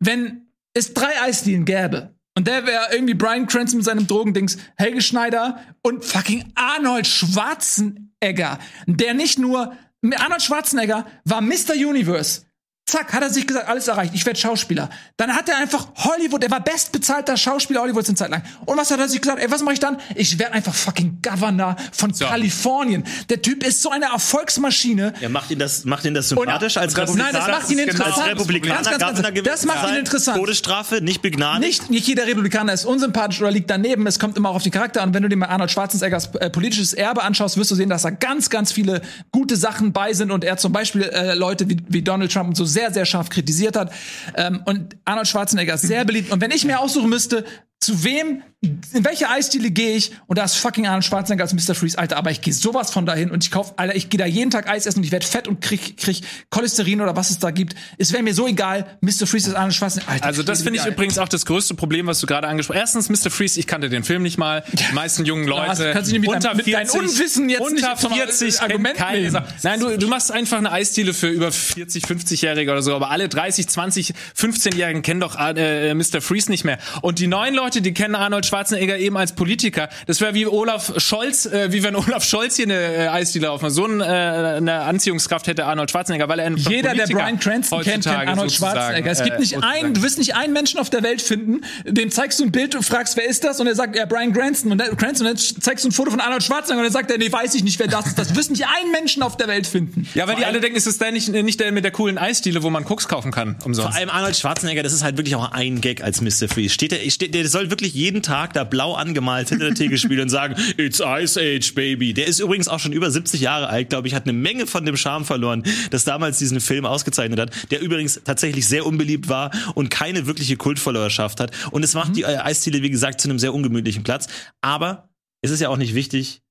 wenn 0.00 0.48
es 0.74 0.92
drei 0.92 1.20
Eisdielen 1.22 1.64
gäbe 1.64 2.14
und 2.34 2.48
der 2.48 2.66
wäre 2.66 2.86
irgendwie 2.92 3.14
Brian 3.14 3.46
Cranston 3.46 3.78
mit 3.78 3.84
seinem 3.84 4.06
Drogendings, 4.06 4.58
Helge 4.76 5.00
Schneider 5.00 5.60
und 5.82 6.04
fucking 6.04 6.50
Arnold 6.54 7.06
Schwarzenegger, 7.06 8.58
der 8.86 9.14
nicht 9.14 9.38
nur 9.38 9.76
Arnold 10.16 10.42
Schwarzenegger 10.42 11.06
war 11.24 11.40
Mr. 11.40 11.74
Universe. 11.74 12.42
Zack, 12.84 13.12
hat 13.12 13.22
er 13.22 13.30
sich 13.30 13.46
gesagt, 13.46 13.68
alles 13.68 13.86
erreicht, 13.86 14.12
ich 14.14 14.26
werde 14.26 14.38
Schauspieler. 14.38 14.90
Dann 15.16 15.34
hat 15.34 15.48
er 15.48 15.56
einfach 15.56 15.86
Hollywood, 15.98 16.42
er 16.42 16.50
war 16.50 16.60
bestbezahlter 16.60 17.36
Schauspieler 17.36 17.80
Hollywoods 17.80 18.08
in 18.08 18.16
Zeit 18.16 18.30
lang. 18.30 18.42
Und 18.66 18.76
was 18.76 18.90
hat 18.90 18.98
er 18.98 19.08
sich 19.08 19.20
gesagt? 19.20 19.40
Ey, 19.40 19.48
was 19.50 19.62
mache 19.62 19.74
ich 19.74 19.80
dann? 19.80 19.98
Ich 20.16 20.36
werde 20.40 20.52
einfach 20.54 20.74
fucking 20.74 21.18
Governor 21.22 21.76
von 21.92 22.12
Kalifornien. 22.12 23.04
Der 23.30 23.40
Typ 23.40 23.64
ist 23.64 23.82
so 23.82 23.90
eine 23.90 24.06
Erfolgsmaschine. 24.06 25.14
Ja, 25.20 25.28
macht 25.28 25.50
ihn 25.52 25.60
das, 25.60 25.84
macht 25.84 26.04
ihn 26.04 26.14
das 26.14 26.28
sympathisch 26.30 26.76
als 26.76 26.92
das- 26.94 27.02
Republikaner? 27.08 27.32
nein, 27.32 27.40
das 27.40 27.60
macht 27.60 27.70
ihn 27.70 27.80
Als 27.80 27.88
interessant. 27.94 28.28
Republikaner 28.32 28.74
Ganz, 28.74 28.90
ganz, 28.90 29.00
ganz- 29.22 29.28
gewesen 29.28 29.44
das 29.44 29.64
macht 29.64 29.88
ihn 29.88 29.96
interessant. 29.96 30.38
Todesstrafe, 30.38 31.00
nicht 31.00 31.22
begnadigt. 31.22 31.62
Nicht, 31.64 31.90
nicht 31.90 32.06
jeder 32.08 32.26
Republikaner 32.26 32.72
ist 32.72 32.84
unsympathisch 32.84 33.40
oder 33.40 33.52
liegt 33.52 33.70
daneben. 33.70 34.06
Es 34.08 34.18
kommt 34.18 34.36
immer 34.36 34.50
auch 34.50 34.56
auf 34.56 34.62
den 34.64 34.72
Charakter 34.72 35.02
an. 35.02 35.10
Und 35.10 35.14
wenn 35.14 35.22
du 35.22 35.28
dir 35.28 35.36
mal 35.36 35.46
Arnold 35.46 35.70
Schwarzeneggers 35.70 36.34
äh, 36.40 36.50
politisches 36.50 36.94
Erbe 36.94 37.22
anschaust, 37.22 37.56
wirst 37.56 37.70
du 37.70 37.74
sehen, 37.76 37.88
dass 37.88 38.02
da 38.02 38.10
ganz, 38.10 38.50
ganz 38.50 38.72
viele 38.72 39.02
gute 39.30 39.56
Sachen 39.56 39.92
bei 39.92 40.12
sind 40.12 40.30
und 40.32 40.42
er 40.42 40.56
zum 40.56 40.72
Beispiel 40.72 41.02
äh, 41.02 41.34
Leute 41.34 41.68
wie, 41.68 41.76
wie 41.88 42.02
Donald 42.02 42.32
Trump 42.32 42.48
und 42.48 42.56
so 42.56 42.64
sehr, 42.72 42.92
sehr 42.92 43.04
scharf 43.04 43.28
kritisiert 43.28 43.76
hat. 43.76 43.92
Ähm, 44.36 44.62
und 44.64 44.96
Arnold 45.04 45.28
Schwarzenegger 45.28 45.74
ist 45.74 45.82
sehr 45.82 46.04
beliebt. 46.04 46.32
Und 46.32 46.40
wenn 46.40 46.50
ich 46.50 46.64
mir 46.64 46.80
aussuchen 46.80 47.08
müsste, 47.08 47.44
zu 47.82 48.04
wem, 48.04 48.42
in 48.60 49.04
welche 49.04 49.28
Eisdiele 49.28 49.72
gehe 49.72 49.96
ich? 49.96 50.12
Und 50.28 50.38
da 50.38 50.44
ist 50.44 50.54
fucking 50.54 50.86
Arnold 50.86 51.04
Schwarzenegger 51.04 51.42
als 51.42 51.52
Mr. 51.52 51.74
Freeze, 51.74 51.98
Alter. 51.98 52.16
Aber 52.16 52.30
ich 52.30 52.40
gehe 52.42 52.52
sowas 52.54 52.92
von 52.92 53.06
dahin 53.06 53.32
und 53.32 53.42
ich 53.42 53.50
kauf, 53.50 53.76
Alter, 53.76 53.96
ich 53.96 54.08
gehe 54.08 54.18
da 54.18 54.24
jeden 54.24 54.52
Tag 54.52 54.68
Eis 54.68 54.86
essen 54.86 55.00
und 55.00 55.04
ich 55.04 55.10
werde 55.10 55.26
fett 55.26 55.48
und 55.48 55.60
krieg, 55.60 55.96
krieg 55.96 56.20
Cholesterin 56.50 57.00
oder 57.00 57.16
was 57.16 57.30
es 57.30 57.40
da 57.40 57.50
gibt. 57.50 57.74
Es 57.98 58.12
wäre 58.12 58.22
mir 58.22 58.34
so 58.34 58.46
egal. 58.46 58.86
Mr. 59.00 59.26
Freeze 59.26 59.50
ist 59.50 59.56
Arnold 59.56 59.74
Schwarzenegger. 59.74 60.12
Alter, 60.12 60.24
Also 60.26 60.44
das 60.44 60.62
finde 60.62 60.78
ich 60.78 60.86
übrigens 60.86 61.18
auch 61.18 61.26
das 61.28 61.44
größte 61.44 61.74
Problem, 61.74 62.06
was 62.06 62.20
du 62.20 62.26
gerade 62.28 62.46
angesprochen 62.46 62.80
hast. 62.80 62.94
Erstens, 62.94 63.24
Mr. 63.24 63.30
Freeze, 63.32 63.58
ich 63.58 63.66
kannte 63.66 63.88
den 63.88 64.04
Film 64.04 64.22
nicht 64.22 64.38
mal. 64.38 64.62
Die 64.72 64.94
meisten 64.94 65.24
jungen 65.24 65.48
Leute 65.48 65.90
kannst 65.92 66.10
du 66.10 66.14
nicht 66.14 66.20
mit 66.20 66.30
unter 66.30 66.50
deinem- 66.50 66.58
mit 66.58 66.72
deinem 66.72 66.86
40, 66.88 67.00
Unwissen 67.00 67.48
jetzt 67.48 67.60
unter 67.62 67.74
nicht 67.88 68.00
zum 68.00 68.12
40 68.12 68.60
Argument 68.62 68.96
keine. 68.96 69.44
Nein, 69.64 69.80
du, 69.80 69.98
du 69.98 70.06
machst 70.06 70.30
einfach 70.30 70.58
eine 70.58 70.70
Eisdiele 70.70 71.14
für 71.14 71.26
über 71.28 71.50
40, 71.50 72.04
50-Jährige 72.04 72.70
oder 72.70 72.82
so, 72.82 72.94
aber 72.94 73.10
alle 73.10 73.28
30, 73.28 73.68
20, 73.68 74.14
15-Jährigen 74.38 75.02
kennen 75.02 75.18
doch 75.18 75.36
äh, 75.36 75.94
Mr. 75.94 76.20
Freeze 76.20 76.48
nicht 76.48 76.62
mehr. 76.64 76.78
Und 77.00 77.18
die 77.18 77.26
neuen 77.26 77.54
Leute, 77.56 77.71
die 77.80 77.94
kennen 77.94 78.14
Arnold 78.14 78.44
Schwarzenegger 78.44 78.98
eben 78.98 79.16
als 79.16 79.32
Politiker. 79.32 79.88
Das 80.06 80.20
wäre 80.20 80.34
wie 80.34 80.46
Olaf 80.46 80.92
Scholz, 80.98 81.46
äh, 81.46 81.72
wie 81.72 81.82
wenn 81.82 81.96
Olaf 82.02 82.24
Scholz 82.24 82.56
hier 82.56 82.66
eine 82.66 82.74
äh, 82.74 83.08
Eisdiele 83.08 83.50
aufmacht. 83.50 83.72
So 83.72 83.86
ein, 83.86 84.00
äh, 84.00 84.04
eine 84.04 84.80
Anziehungskraft 84.82 85.46
hätte 85.46 85.64
Arnold 85.64 85.90
Schwarzenegger, 85.90 86.28
weil 86.28 86.40
er 86.40 86.46
ein 86.46 86.56
Jeder, 86.56 86.94
der 86.94 87.04
Politiker 87.04 87.18
Brian 87.20 87.38
Cranston 87.38 87.82
kennt, 87.82 88.04
kennt 88.04 88.28
Arnold 88.28 88.52
Schwarzenegger. 88.52 89.10
Es 89.10 89.22
gibt 89.22 89.36
äh, 89.36 89.40
nicht 89.40 89.62
einen, 89.62 89.94
du 89.94 90.02
wirst 90.02 90.18
nicht 90.18 90.34
einen 90.34 90.52
Menschen 90.52 90.80
auf 90.80 90.90
der 90.90 91.02
Welt 91.02 91.22
finden, 91.22 91.62
dem 91.84 92.10
zeigst 92.10 92.40
du 92.40 92.44
ein 92.44 92.52
Bild 92.52 92.74
und 92.74 92.82
fragst, 92.82 93.16
wer 93.16 93.26
ist 93.28 93.44
das? 93.44 93.60
Und 93.60 93.66
er 93.66 93.74
sagt, 93.74 93.96
ja, 93.96 94.04
Brian 94.04 94.32
Cranston. 94.32 94.72
Und 94.72 94.78
der, 94.78 94.94
Cranston, 94.96 95.26
und 95.26 95.38
dann 95.38 95.62
zeigst 95.62 95.84
du 95.84 95.88
ein 95.88 95.92
Foto 95.92 96.10
von 96.10 96.20
Arnold 96.20 96.42
Schwarzenegger 96.42 96.80
und 96.80 96.86
er 96.86 96.92
sagt, 96.92 97.10
er, 97.10 97.18
nee, 97.18 97.30
weiß 97.30 97.54
ich 97.54 97.64
nicht, 97.64 97.78
wer 97.78 97.88
das 97.88 98.06
ist. 98.06 98.18
Das 98.18 98.32
du 98.32 98.36
wirst 98.36 98.50
nicht 98.50 98.64
einen 98.66 98.90
Menschen 98.90 99.22
auf 99.22 99.36
der 99.36 99.48
Welt 99.48 99.66
finden. 99.66 100.08
Ja, 100.14 100.26
weil 100.26 100.36
die 100.36 100.44
alle 100.44 100.60
denken, 100.60 100.76
es 100.76 100.86
ist 100.86 101.00
der 101.00 101.12
nicht, 101.12 101.28
nicht 101.28 101.60
der 101.60 101.72
mit 101.72 101.84
der 101.84 101.90
coolen 101.90 102.18
Eisdiele, 102.18 102.62
wo 102.62 102.70
man 102.70 102.84
Koks 102.84 103.08
kaufen 103.08 103.30
kann, 103.30 103.56
umsonst. 103.64 103.90
Vor 103.90 103.98
allem 103.98 104.10
Arnold 104.10 104.36
Schwarzenegger, 104.36 104.82
das 104.82 104.92
ist 104.92 105.02
halt 105.02 105.16
wirklich 105.16 105.36
auch 105.36 105.52
ein 105.52 105.80
Gag 105.80 106.02
als 106.02 106.20
Mr. 106.20 106.48
Freeze. 106.48 106.74
Steht 106.74 106.92
der, 106.92 107.10
steht, 107.10 107.34
der 107.34 107.48
soll 107.48 107.61
wirklich 107.70 107.94
jeden 107.94 108.22
Tag 108.22 108.52
da 108.52 108.64
blau 108.64 108.94
angemalt 108.94 109.48
hinter 109.48 109.66
der 109.66 109.74
Theke 109.74 109.98
spielen 109.98 110.22
und 110.22 110.28
sagen, 110.28 110.54
It's 110.76 111.00
Ice 111.00 111.38
Age, 111.40 111.74
Baby. 111.74 112.14
Der 112.14 112.26
ist 112.26 112.40
übrigens 112.40 112.68
auch 112.68 112.78
schon 112.80 112.92
über 112.92 113.10
70 113.10 113.40
Jahre 113.40 113.68
alt, 113.68 113.90
glaube 113.90 114.08
ich, 114.08 114.14
hat 114.14 114.24
eine 114.24 114.32
Menge 114.32 114.66
von 114.66 114.84
dem 114.84 114.96
Charme 114.96 115.24
verloren, 115.24 115.64
das 115.90 116.04
damals 116.04 116.38
diesen 116.38 116.60
Film 116.60 116.86
ausgezeichnet 116.86 117.40
hat, 117.40 117.70
der 117.70 117.80
übrigens 117.80 118.20
tatsächlich 118.24 118.66
sehr 118.66 118.86
unbeliebt 118.86 119.28
war 119.28 119.50
und 119.74 119.90
keine 119.90 120.26
wirkliche 120.26 120.56
Kultfollowerschaft 120.56 121.40
hat. 121.40 121.52
Und 121.70 121.82
es 121.82 121.94
macht 121.94 122.16
die 122.16 122.22
äh, 122.22 122.36
Eisdiele, 122.38 122.82
wie 122.82 122.90
gesagt, 122.90 123.20
zu 123.20 123.28
einem 123.28 123.38
sehr 123.38 123.54
ungemütlichen 123.54 124.02
Platz. 124.02 124.28
Aber 124.60 125.08
es 125.42 125.50
ist 125.50 125.60
ja 125.60 125.68
auch 125.68 125.76
nicht 125.76 125.94
wichtig, 125.94 126.42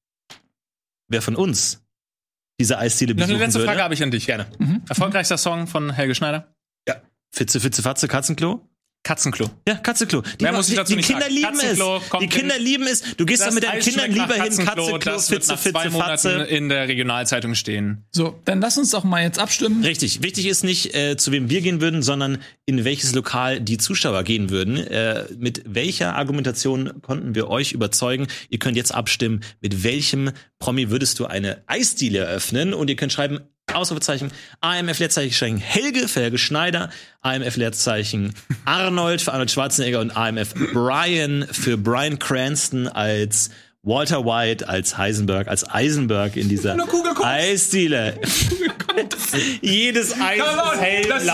wer 1.08 1.22
von 1.22 1.36
uns 1.36 1.82
diese 2.60 2.78
Eisdiele 2.78 3.14
Noch 3.14 3.22
besuchen 3.22 3.36
eine 3.36 3.46
letzte 3.46 3.60
würde. 3.60 3.70
Frage 3.70 3.84
habe 3.84 3.94
ich 3.94 4.04
an 4.04 4.12
dich. 4.12 4.26
Gerne. 4.28 4.48
Erfolgreichster 4.88 5.38
Song 5.38 5.68
von 5.68 5.92
Helge 5.92 6.16
Schneider? 6.16 6.54
Fitze, 7.32 7.60
Fitze, 7.62 7.82
Fatze, 7.82 8.08
Katzenklo? 8.08 8.68
Katzenklo. 9.04 9.50
Ja, 9.68 9.76
Katzenklo. 9.76 10.22
Die, 10.40 10.44
Mehr 10.44 10.54
muss 10.54 10.68
ich 10.68 10.74
die, 10.74 10.76
dazu 10.78 10.92
die 10.92 10.98
nicht 10.98 11.08
Kinder 11.08 11.24
sagen. 11.24 11.34
lieben 11.34 11.48
Katzenklo 11.54 11.98
es. 11.98 12.20
Die 12.20 12.28
Kinder 12.28 12.56
in- 12.58 12.64
lieben 12.64 12.84
es. 12.88 13.02
Du 13.18 13.26
gehst 13.26 13.42
dann 13.42 13.56
mit 13.56 13.64
deinen 13.64 13.80
Kindern 13.82 14.12
lieber 14.12 14.28
nach 14.28 14.46
hin, 14.46 14.58
Katzenklo, 14.64 14.98
das 15.00 15.32
wird 15.32 15.42
Fitze, 15.44 15.52
nach 15.54 15.60
zwei 15.60 15.72
Fitze, 15.82 15.90
Monaten 15.90 16.12
Fatze. 16.12 16.30
in 16.44 16.70
der 16.70 16.88
Regionalzeitung 16.88 17.56
stehen. 17.56 18.04
So, 18.12 18.40
dann 18.46 18.62
lass 18.62 18.78
uns 18.78 18.92
doch 18.92 19.04
mal 19.04 19.24
jetzt 19.24 19.40
abstimmen. 19.40 19.84
Richtig. 19.84 20.22
Wichtig 20.22 20.46
ist 20.46 20.64
nicht, 20.64 20.94
äh, 20.94 21.18
zu 21.18 21.32
wem 21.32 21.50
wir 21.50 21.62
gehen 21.62 21.82
würden, 21.82 22.04
sondern 22.04 22.38
in 22.68 22.86
welches 22.86 23.16
Lokal 23.16 23.60
die 23.60 23.80
Zuschauer 23.80 24.22
gehen 24.24 24.52
würden. 24.52 24.78
Äh, 24.78 25.26
mit 25.36 25.64
welcher 25.66 26.16
Argumentation 26.16 27.02
konnten 27.02 27.34
wir 27.34 27.48
euch 27.50 27.72
überzeugen? 27.72 28.28
Ihr 28.50 28.60
könnt 28.60 28.78
jetzt 28.78 28.94
abstimmen, 28.94 29.42
mit 29.62 29.84
welchem 29.84 30.32
Promi 30.60 30.92
würdest 30.92 31.18
du 31.18 31.26
eine 31.26 31.64
Eisdiele 31.66 32.20
eröffnen? 32.20 32.76
Und 32.76 32.88
ihr 32.90 32.96
könnt 32.96 33.12
schreiben, 33.14 33.40
Ausrufezeichen, 33.74 34.32
AMF 34.62 35.00
Leerzeichen 35.00 35.58
Helge 35.58 36.08
für 36.08 36.22
Helge 36.22 36.38
Schneider, 36.38 36.90
AMF 37.22 37.56
Leerzeichen 37.58 38.34
Arnold 38.66 39.22
für 39.22 39.32
Arnold 39.34 39.52
Schwarzenegger 39.52 40.00
und 40.00 40.12
AMF 40.16 40.54
Brian 40.74 41.48
für 41.52 41.78
Brian 41.78 42.20
Cranston 42.20 42.88
als 42.88 43.50
Walter 43.84 44.24
White, 44.26 44.70
als 44.70 44.96
Heisenberg, 44.98 45.48
als 45.48 45.68
Eisenberg 45.68 46.36
in 46.36 46.50
dieser. 46.50 46.78
Eisdiele. 47.24 48.20
Jedes 49.62 50.14
Eis 50.22 50.38
ist 50.40 50.82
hellblau. 50.82 51.34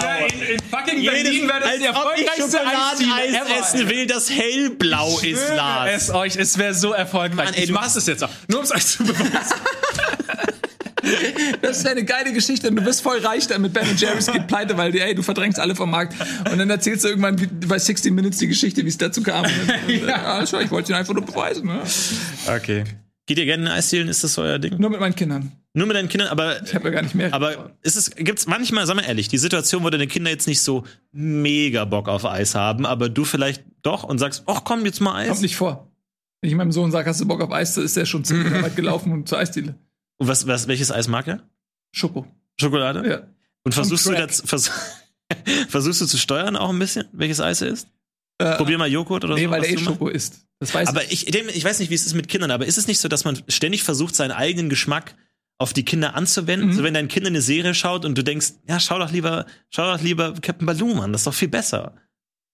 fucking 0.72 1.02
Jedes, 1.02 1.50
als 1.52 1.96
ob 1.96 2.14
ich 2.16 2.30
Schokoladeneis 2.38 3.50
essen 3.60 3.90
will, 3.90 4.06
das 4.08 4.30
hellblau 4.30 5.20
ist, 5.20 5.42
Lars. 5.56 5.92
es 6.04 6.10
euch, 6.14 6.36
es 6.38 6.58
wäre 6.58 6.74
so 6.74 6.94
erfolgreich. 6.94 7.48
Mann, 7.48 7.54
ey, 7.54 7.64
ich 7.64 7.68
du 7.68 7.74
mach 7.74 7.82
hast- 7.82 7.98
es 7.98 8.06
jetzt 8.08 8.24
auch. 8.24 8.30
Nur 8.48 8.60
um 8.60 8.64
es 8.66 8.72
euch 8.72 8.86
zu 8.86 9.04
beweisen. 9.04 9.28
Das 11.62 11.78
ist 11.80 11.88
eine 11.88 12.04
geile 12.06 12.34
Geschichte. 12.34 12.70
Und 12.70 12.76
du 12.78 12.82
bist 12.84 13.02
voll 13.02 13.20
reich 13.20 13.48
dann 13.48 13.62
mit 13.62 13.74
Ben 13.74 13.86
Jerry's 13.98 14.28
geht 14.32 14.48
pleite, 14.48 14.78
weil 14.78 14.96
ey, 14.96 15.16
du 15.16 15.22
verdrängst 15.24 15.60
alle 15.60 15.76
vom 15.76 15.90
Markt. 15.92 16.16
Und 16.52 16.58
dann 16.58 16.70
erzählst 16.70 17.04
du 17.04 17.10
irgendwann 17.10 17.36
bei 17.68 17.80
60 17.80 18.14
Minutes 18.14 18.40
die 18.40 18.48
Geschichte, 18.48 18.84
wie 18.84 18.90
es 18.90 18.98
dazu 18.98 19.22
kam. 19.24 19.46
Und, 19.46 19.52
dann- 19.68 20.08
ja, 20.08 20.44
klar, 20.46 20.62
ich 20.62 20.72
wollte 20.72 20.92
ihn 20.92 20.96
einfach 20.96 21.14
nur 21.14 21.26
beweisen. 21.26 21.68
Ne? 21.68 21.82
Okay. 22.48 22.84
Geht 23.26 23.40
ihr 23.40 23.46
gerne 23.46 23.64
in 23.64 23.70
Eisdielen? 23.70 24.08
Ist 24.08 24.24
das 24.24 24.34
so 24.36 24.42
euer 24.42 24.58
Ding? 24.58 24.78
Nur 24.78 24.90
mit 24.90 25.00
meinen 25.02 25.14
Kindern. 25.16 25.52
Nur 25.74 25.86
mit 25.86 25.98
deinen 25.98 26.08
Kindern, 26.08 26.30
aber 26.30 26.64
Ich 26.64 26.74
habe 26.74 26.86
ja 26.86 26.92
gar 26.92 27.02
nicht 27.04 27.14
mehr. 27.14 27.34
aber 27.34 27.72
ist 27.84 27.98
es 27.98 28.10
gibt's 28.16 28.48
manchmal, 28.48 28.88
sag 28.88 28.96
mal 28.96 29.04
ehrlich, 29.04 29.28
die 29.28 29.38
Situation, 29.38 29.84
wo 29.84 29.90
deine 29.90 30.08
Kinder 30.08 30.32
jetzt 30.32 30.48
nicht 30.48 30.62
so 30.62 30.86
mega 31.12 31.84
Bock 31.86 32.08
auf 32.08 32.26
Eis 32.26 32.56
haben, 32.56 32.86
aber 32.86 33.10
du 33.10 33.26
vielleicht 33.26 33.64
doch 33.84 34.04
und 34.04 34.18
sagst, 34.18 34.44
ach 34.48 34.62
komm, 34.64 34.86
jetzt 34.86 35.02
mal 35.02 35.16
Eis. 35.16 35.28
kommt 35.28 35.42
nicht 35.42 35.56
vor. 35.58 35.92
Wenn 36.42 36.50
ich 36.50 36.56
meinem 36.56 36.72
Sohn 36.72 36.92
sage, 36.92 37.10
hast 37.10 37.20
du 37.20 37.28
Bock 37.28 37.42
auf 37.42 37.52
Eis, 37.52 37.78
ist 37.78 37.98
er 37.98 38.06
schon 38.06 38.22
Meter 38.30 38.62
weit 38.64 38.76
gelaufen 38.76 39.12
und 39.12 39.28
zur 39.28 39.40
Eisdiele. 39.40 39.76
Und 40.18 40.28
was, 40.28 40.48
was 40.48 40.68
welches 40.68 40.92
Eis 40.92 41.08
mag 41.08 41.28
er? 41.28 41.48
Schoko. 41.92 42.28
Schokolade? 42.60 43.08
Ja. 43.08 43.28
Und 43.64 43.74
versuchst 43.74 44.06
du 44.06 44.12
das 44.12 44.42
vers 44.46 44.72
versuchst 45.70 46.02
du 46.02 46.06
zu 46.06 46.18
steuern 46.18 46.56
auch 46.56 46.70
ein 46.70 46.80
bisschen, 46.80 47.08
welches 47.12 47.40
Eis 47.40 47.62
er 47.62 47.70
isst? 47.70 47.88
Probier 48.40 48.78
mal 48.78 48.88
Joghurt 48.88 49.26
oder 49.26 49.34
Nee, 49.36 49.46
so. 49.46 49.52
weil 49.52 49.62
was 49.62 49.68
der 49.68 49.78
eh. 49.78 49.84
Schoko 49.84 50.08
isst. 50.10 50.46
Das 50.60 50.74
weiß 50.74 50.90
Aber 50.90 51.04
ich. 51.04 51.28
ich, 51.28 51.36
ich 51.36 51.64
weiß 51.64 51.80
nicht, 51.80 51.90
wie 51.90 51.96
es 51.96 52.06
ist 52.06 52.14
mit 52.14 52.28
Kindern, 52.28 52.52
aber 52.52 52.66
ist 52.66 52.78
es 52.78 52.88
nicht 52.88 53.00
so, 53.00 53.08
dass 53.08 53.26
man 53.26 53.42
ständig 53.48 53.84
versucht, 53.84 54.16
seinen 54.16 54.32
eigenen 54.32 54.70
Geschmack 54.70 55.16
auf 55.60 55.74
die 55.74 55.84
Kinder 55.84 56.14
anzuwenden? 56.16 56.70
Mhm. 56.70 56.74
So, 56.74 56.84
wenn 56.84 56.94
dein 56.94 57.08
Kind 57.08 57.26
eine 57.26 57.42
Serie 57.42 57.74
schaut 57.74 58.06
und 58.06 58.16
du 58.18 58.24
denkst, 58.24 58.54
ja, 58.68 58.80
schau 58.80 59.00
doch 59.00 59.12
lieber, 59.12 59.46
schau 59.70 59.92
doch 59.92 60.02
lieber 60.02 60.34
Captain 60.34 60.66
Baloo 60.68 61.00
an, 61.02 61.12
das 61.12 61.22
ist 61.22 61.28
doch 61.28 61.34
viel 61.34 61.48
besser. 61.48 61.96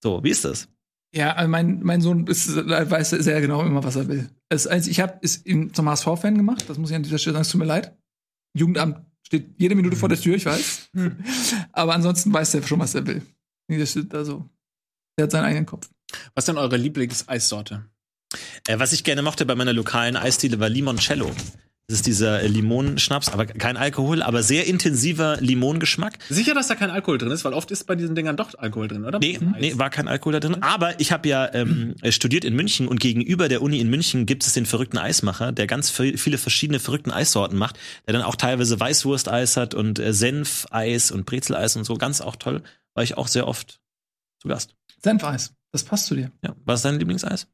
So, 0.02 0.22
wie 0.24 0.30
ist 0.30 0.44
das? 0.44 0.68
Ja, 1.14 1.32
also 1.34 1.48
mein, 1.48 1.80
mein 1.82 2.00
Sohn 2.00 2.26
ist, 2.26 2.56
weiß 2.56 3.10
sehr 3.10 3.40
genau 3.40 3.62
immer, 3.62 3.84
was 3.84 3.94
er 3.94 4.08
will. 4.08 4.28
Es, 4.48 4.66
also 4.66 4.90
ich 4.90 4.98
habe 4.98 5.18
es 5.22 5.46
ihn 5.46 5.72
zum 5.72 5.88
HSV-Fan 5.88 6.36
gemacht, 6.36 6.64
das 6.68 6.76
muss 6.76 6.90
ich 6.90 6.96
an 6.96 7.04
dieser 7.04 7.18
Stelle 7.18 7.34
sagen, 7.34 7.42
es 7.42 7.50
tut 7.50 7.60
mir 7.60 7.66
leid. 7.66 7.96
Jugendamt 8.56 9.06
steht 9.22 9.54
jede 9.56 9.76
Minute 9.76 9.96
vor 9.96 10.08
der 10.08 10.20
Tür, 10.20 10.34
ich 10.34 10.44
weiß. 10.44 10.90
Aber 11.72 11.94
ansonsten 11.94 12.32
weiß 12.32 12.54
er 12.54 12.62
schon, 12.64 12.80
was 12.80 12.96
er 12.96 13.06
will. 13.06 13.22
Das 13.68 13.90
steht 13.92 14.12
also, 14.12 14.48
der 15.16 15.24
hat 15.24 15.30
seinen 15.30 15.44
eigenen 15.44 15.66
Kopf. 15.66 15.88
Was 16.34 16.42
ist 16.42 16.48
denn 16.48 16.58
eure 16.58 16.76
Lieblingseissorte? 16.76 17.84
Äh, 18.66 18.80
was 18.80 18.92
ich 18.92 19.04
gerne 19.04 19.22
mochte 19.22 19.46
bei 19.46 19.54
meiner 19.54 19.72
lokalen 19.72 20.16
Eisdiele 20.16 20.58
war 20.58 20.68
Limoncello. 20.68 21.30
Das 21.86 21.96
ist 21.96 22.06
dieser 22.06 22.40
äh, 22.42 22.46
Limonenschnaps, 22.46 23.28
aber 23.28 23.44
kein 23.44 23.76
Alkohol, 23.76 24.22
aber 24.22 24.42
sehr 24.42 24.66
intensiver 24.66 25.36
Limongeschmack. 25.42 26.14
Sicher, 26.30 26.54
dass 26.54 26.68
da 26.68 26.76
kein 26.76 26.88
Alkohol 26.88 27.18
drin 27.18 27.30
ist, 27.30 27.44
weil 27.44 27.52
oft 27.52 27.70
ist 27.70 27.84
bei 27.86 27.94
diesen 27.94 28.14
Dingern 28.14 28.38
doch 28.38 28.54
Alkohol 28.56 28.88
drin, 28.88 29.04
oder? 29.04 29.18
Nee, 29.18 29.36
Eis. 29.36 29.42
nee, 29.60 29.76
war 29.76 29.90
kein 29.90 30.08
Alkohol 30.08 30.32
da 30.32 30.40
drin. 30.40 30.62
Aber 30.62 30.98
ich 30.98 31.12
habe 31.12 31.28
ja 31.28 31.52
ähm, 31.52 31.94
äh, 32.00 32.10
studiert 32.10 32.46
in 32.46 32.54
München 32.56 32.88
und 32.88 33.00
gegenüber 33.00 33.50
der 33.50 33.60
Uni 33.60 33.80
in 33.80 33.90
München 33.90 34.24
gibt 34.24 34.46
es 34.46 34.54
den 34.54 34.64
verrückten 34.64 34.96
Eismacher, 34.96 35.52
der 35.52 35.66
ganz 35.66 35.90
vi- 35.90 36.16
viele 36.16 36.38
verschiedene 36.38 36.78
verrückten 36.78 37.10
Eissorten 37.10 37.58
macht, 37.58 37.78
der 38.06 38.14
dann 38.14 38.22
auch 38.22 38.36
teilweise 38.36 38.80
Weißwursteis 38.80 39.58
hat 39.58 39.74
und 39.74 39.98
äh, 39.98 40.14
Senfeis 40.14 41.10
und 41.10 41.26
Brezeleis 41.26 41.76
und 41.76 41.84
so. 41.84 41.96
Ganz 41.96 42.22
auch 42.22 42.36
toll. 42.36 42.62
War 42.94 43.04
ich 43.04 43.18
auch 43.18 43.28
sehr 43.28 43.46
oft 43.46 43.78
zu 44.40 44.48
Gast. 44.48 44.74
Senfeis, 45.02 45.52
das 45.70 45.84
passt 45.84 46.06
zu 46.06 46.14
dir. 46.14 46.30
Ja. 46.42 46.54
Was 46.64 46.78
ist 46.80 46.84
dein 46.86 46.98
Lieblingseis? 46.98 47.46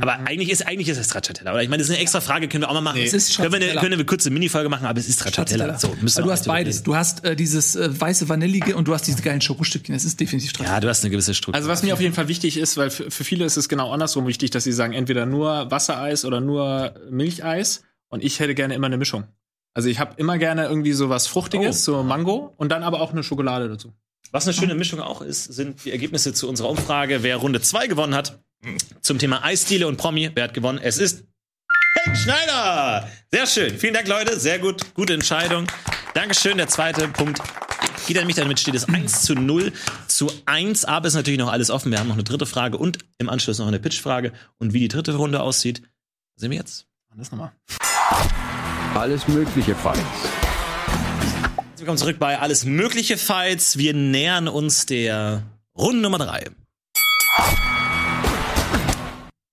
Aber 0.00 0.14
eigentlich 0.26 0.50
ist, 0.50 0.66
eigentlich 0.66 0.88
ist 0.88 0.98
es 0.98 1.06
Stracciatella. 1.06 1.52
Oder 1.52 1.62
ich 1.62 1.68
meine, 1.68 1.80
das 1.80 1.88
ist 1.88 1.94
eine 1.94 2.02
extra 2.02 2.20
Frage, 2.20 2.48
können 2.48 2.62
wir 2.62 2.68
auch 2.68 2.74
mal 2.74 2.80
machen. 2.80 3.00
Es 3.00 3.12
ist 3.14 3.36
können, 3.36 3.52
wir 3.52 3.56
eine, 3.60 3.68
können 3.80 3.90
wir 3.92 3.98
eine 3.98 4.04
kurze 4.04 4.30
Minifolge 4.30 4.68
machen, 4.68 4.86
aber 4.86 4.98
es 5.00 5.08
ist 5.08 5.20
Stracciatella. 5.20 5.78
So, 5.78 5.96
müssen 6.00 6.18
Aber 6.18 6.26
du 6.26 6.32
hast 6.32 6.46
beides. 6.46 6.76
reden. 6.76 6.84
Du 6.84 6.96
hast 6.96 7.24
äh, 7.24 7.34
dieses 7.36 7.74
äh, 7.76 8.00
weiße 8.00 8.28
Vanillige 8.28 8.76
und 8.76 8.86
du 8.86 8.92
hast 8.94 9.06
diese 9.06 9.22
geilen 9.22 9.40
Schokostückchen. 9.40 9.94
Es 9.94 10.04
ist 10.04 10.20
definitiv 10.20 10.50
Stracciatella. 10.50 10.76
Ja, 10.76 10.80
du 10.80 10.88
hast 10.88 11.04
eine 11.04 11.10
gewisse 11.10 11.34
Struktur. 11.34 11.54
Also 11.56 11.68
was 11.68 11.82
mir 11.82 11.94
auf 11.94 12.00
jeden 12.00 12.14
Fall 12.14 12.28
wichtig 12.28 12.58
ist, 12.58 12.76
weil 12.76 12.90
für, 12.90 13.10
für 13.10 13.24
viele 13.24 13.44
ist 13.44 13.56
es 13.56 13.68
genau 13.68 13.90
andersrum 13.92 14.26
wichtig, 14.26 14.50
dass 14.50 14.64
sie 14.64 14.72
sagen, 14.72 14.92
entweder 14.92 15.24
nur 15.26 15.70
Wassereis 15.70 16.24
oder 16.24 16.40
nur 16.40 16.94
Milcheis. 17.10 17.82
Und 18.08 18.22
ich 18.24 18.40
hätte 18.40 18.54
gerne 18.54 18.74
immer 18.74 18.86
eine 18.86 18.96
Mischung. 18.98 19.24
Also 19.74 19.88
ich 19.88 19.98
habe 20.00 20.14
immer 20.16 20.38
gerne 20.38 20.66
irgendwie 20.66 20.92
so 20.92 21.08
was 21.08 21.26
Fruchtiges, 21.26 21.86
Oh. 21.88 21.92
so 21.98 22.02
Mango 22.02 22.52
und 22.56 22.70
dann 22.70 22.82
aber 22.82 23.00
auch 23.00 23.12
eine 23.12 23.22
Schokolade 23.22 23.68
dazu. 23.68 23.92
Was 24.32 24.44
eine 24.46 24.52
schöne 24.54 24.74
Mischung 24.74 25.00
auch 25.00 25.22
ist, 25.22 25.44
sind 25.44 25.84
die 25.84 25.92
Ergebnisse 25.92 26.34
zu 26.34 26.48
unserer 26.48 26.68
Umfrage, 26.68 27.22
wer 27.22 27.36
Runde 27.36 27.60
2 27.62 27.86
gewonnen 27.86 28.14
hat. 28.14 28.40
Zum 29.00 29.18
Thema 29.18 29.44
Eisdiele 29.44 29.86
und 29.86 29.96
Promi. 29.96 30.30
Wer 30.34 30.44
hat 30.44 30.54
gewonnen? 30.54 30.78
Es 30.82 30.98
ist 30.98 31.24
Henk 32.04 32.16
Schneider. 32.16 33.08
Sehr 33.30 33.46
schön. 33.46 33.78
Vielen 33.78 33.94
Dank, 33.94 34.08
Leute. 34.08 34.38
Sehr 34.38 34.58
gut. 34.58 34.94
Gute 34.94 35.14
Entscheidung. 35.14 35.66
Dankeschön. 36.14 36.56
Der 36.56 36.68
zweite 36.68 37.08
Punkt 37.08 37.40
geht 38.06 38.18
an 38.18 38.26
mich. 38.26 38.36
Damit 38.36 38.58
steht 38.58 38.74
es 38.74 38.88
1 38.88 39.22
zu 39.22 39.34
0 39.34 39.72
zu 40.06 40.30
1. 40.46 40.84
Aber 40.84 41.06
es 41.06 41.14
ist 41.14 41.16
natürlich 41.16 41.38
noch 41.38 41.52
alles 41.52 41.70
offen. 41.70 41.92
Wir 41.92 41.98
haben 41.98 42.08
noch 42.08 42.16
eine 42.16 42.24
dritte 42.24 42.46
Frage 42.46 42.76
und 42.76 42.98
im 43.18 43.28
Anschluss 43.28 43.58
noch 43.58 43.68
eine 43.68 43.78
Pitchfrage. 43.78 44.32
Und 44.58 44.72
wie 44.72 44.80
die 44.80 44.88
dritte 44.88 45.14
Runde 45.14 45.40
aussieht, 45.40 45.82
sehen 46.36 46.50
wir 46.50 46.58
jetzt. 46.58 46.86
Das 47.16 47.32
nochmal. 47.32 47.52
Alles 48.94 49.26
mögliche 49.26 49.74
Fights. 49.74 50.00
Willkommen 51.76 51.98
zurück 51.98 52.18
bei 52.18 52.38
Alles 52.38 52.64
Mögliche 52.64 53.16
Fights. 53.16 53.78
Wir 53.78 53.92
nähern 53.94 54.46
uns 54.46 54.86
der 54.86 55.42
Runde 55.76 56.00
Nummer 56.00 56.18
drei. 56.18 56.46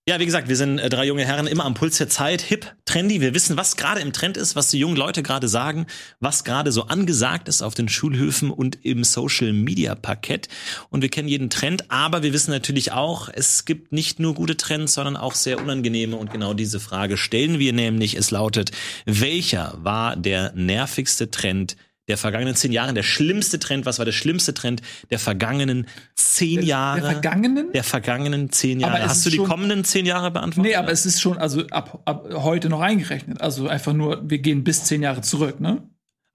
Ja, 0.08 0.20
wie 0.20 0.24
gesagt, 0.26 0.46
wir 0.46 0.54
sind 0.54 0.78
äh, 0.78 0.88
drei 0.88 1.04
junge 1.04 1.24
Herren 1.24 1.48
immer 1.48 1.64
am 1.64 1.74
Puls 1.74 1.98
der 1.98 2.08
Zeit, 2.08 2.40
hip, 2.40 2.76
trendy. 2.84 3.20
Wir 3.20 3.34
wissen, 3.34 3.56
was 3.56 3.76
gerade 3.76 4.00
im 4.00 4.12
Trend 4.12 4.36
ist, 4.36 4.54
was 4.54 4.70
die 4.70 4.78
jungen 4.78 4.94
Leute 4.94 5.20
gerade 5.24 5.48
sagen, 5.48 5.86
was 6.20 6.44
gerade 6.44 6.70
so 6.70 6.82
angesagt 6.84 7.48
ist 7.48 7.60
auf 7.60 7.74
den 7.74 7.88
Schulhöfen 7.88 8.52
und 8.52 8.78
im 8.84 9.02
Social 9.02 9.52
Media 9.52 9.96
Parkett. 9.96 10.46
Und 10.90 11.02
wir 11.02 11.08
kennen 11.08 11.26
jeden 11.26 11.50
Trend, 11.50 11.90
aber 11.90 12.22
wir 12.22 12.32
wissen 12.32 12.52
natürlich 12.52 12.92
auch, 12.92 13.28
es 13.34 13.64
gibt 13.64 13.90
nicht 13.90 14.20
nur 14.20 14.34
gute 14.34 14.56
Trends, 14.56 14.94
sondern 14.94 15.16
auch 15.16 15.34
sehr 15.34 15.60
unangenehme. 15.60 16.14
Und 16.14 16.30
genau 16.30 16.54
diese 16.54 16.78
Frage 16.78 17.16
stellen 17.16 17.58
wir 17.58 17.72
nämlich. 17.72 18.14
Es 18.14 18.30
lautet, 18.30 18.70
welcher 19.06 19.76
war 19.78 20.14
der 20.14 20.52
nervigste 20.52 21.32
Trend 21.32 21.76
der 22.08 22.16
vergangenen 22.16 22.54
zehn 22.54 22.72
Jahre, 22.72 22.94
der 22.94 23.02
schlimmste 23.02 23.58
Trend, 23.58 23.86
was 23.86 23.98
war 23.98 24.04
der 24.04 24.12
schlimmste 24.12 24.54
Trend 24.54 24.82
der 25.10 25.18
vergangenen 25.18 25.86
zehn 26.14 26.62
Jahre? 26.62 27.00
Der 27.00 27.10
vergangenen? 27.12 27.72
Der 27.72 27.84
vergangenen 27.84 28.50
zehn 28.52 28.80
Jahre. 28.80 29.02
Hast 29.02 29.26
du 29.26 29.30
die 29.30 29.38
kommenden 29.38 29.84
zehn 29.84 30.06
Jahre 30.06 30.30
beantwortet? 30.30 30.70
Nee, 30.70 30.76
aber 30.76 30.92
es 30.92 31.06
ist 31.06 31.20
schon, 31.20 31.38
also 31.38 31.66
ab, 31.68 32.02
ab 32.04 32.28
heute 32.32 32.68
noch 32.68 32.80
eingerechnet. 32.80 33.40
Also 33.40 33.68
einfach 33.68 33.92
nur, 33.92 34.28
wir 34.28 34.38
gehen 34.38 34.64
bis 34.64 34.84
zehn 34.84 35.02
Jahre 35.02 35.22
zurück, 35.22 35.60
ne? 35.60 35.82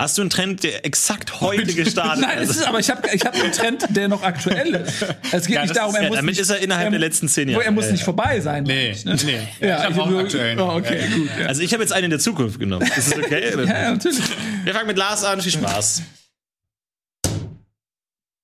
Hast 0.01 0.17
du 0.17 0.23
einen 0.23 0.31
Trend, 0.31 0.63
der 0.63 0.83
exakt 0.83 1.41
heute 1.41 1.75
gestartet 1.75 2.21
Nein, 2.25 2.39
es 2.39 2.49
ist, 2.49 2.63
aber 2.67 2.79
ich 2.79 2.89
habe 2.89 3.07
ich 3.13 3.21
hab 3.23 3.35
einen 3.35 3.51
Trend, 3.51 3.85
der 3.95 4.07
noch 4.07 4.23
aktuell 4.23 4.73
ist. 4.73 5.05
Es 5.31 5.45
geht 5.45 5.57
Ja, 5.57 5.61
nicht 5.61 5.75
darum, 5.75 5.91
ist- 5.93 5.97
er 5.97 6.01
ja, 6.05 6.07
muss 6.09 6.15
damit 6.17 6.31
nicht, 6.31 6.39
ist 6.41 6.49
er 6.49 6.57
innerhalb 6.57 6.89
der 6.89 6.99
letzten 6.99 7.27
zehn 7.27 7.49
Jahre. 7.49 7.63
Er 7.63 7.69
muss 7.71 7.85
Ja, 7.85 7.91
nicht 7.91 7.99
ja. 8.01 8.05
vorbei 8.05 8.39
sein. 8.39 8.63
Nee, 8.63 8.89
ich, 8.89 9.05
ne? 9.05 9.15
nee. 9.23 9.47
Ja, 9.59 9.77
ich 9.77 9.83
hab 9.83 9.91
ich 9.91 9.99
auch 9.99 10.09
nur- 10.09 10.21
aktuell. 10.21 10.59
Oh, 10.59 10.69
okay, 10.77 11.01
gut. 11.13 11.29
Ja. 11.39 11.45
Also 11.45 11.61
ich 11.61 11.71
habe 11.73 11.83
jetzt 11.83 11.93
einen 11.93 12.05
in 12.05 12.09
der 12.09 12.19
Zukunft 12.19 12.57
genommen. 12.59 12.81
Ist 12.97 13.11
das 13.11 13.15
okay? 13.19 13.51
ja, 13.55 13.63
ja, 13.63 13.91
natürlich. 13.91 14.19
Wir 14.63 14.73
fangen 14.73 14.87
mit 14.87 14.97
Lars 14.97 15.23
an. 15.23 15.39
Viel 15.39 15.51
Spaß. 15.51 16.01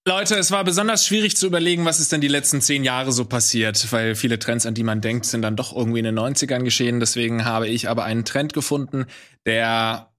Leute, 0.08 0.36
es 0.36 0.52
war 0.52 0.64
besonders 0.64 1.08
schwierig 1.08 1.36
zu 1.38 1.48
überlegen, 1.48 1.86
was 1.86 2.00
ist 2.00 2.12
denn 2.12 2.22
die 2.22 2.28
letzten 2.30 2.62
zehn 2.62 2.84
Jahre 2.84 3.12
so 3.12 3.26
passiert, 3.26 3.92
weil 3.92 4.14
viele 4.14 4.38
Trends, 4.38 4.68
an 4.68 4.76
die 4.76 4.84
man 4.84 5.02
denkt, 5.02 5.26
sind 5.26 5.42
dann 5.42 5.56
doch 5.56 5.76
irgendwie 5.76 6.00
in 6.00 6.06
den 6.06 6.18
90ern 6.20 6.64
geschehen. 6.64 7.00
Deswegen 7.00 7.46
habe 7.46 7.68
ich 7.68 7.90
aber 7.90 8.04
einen 8.06 8.26
Trend 8.26 8.54
gefunden, 8.54 9.06
der 9.48 10.12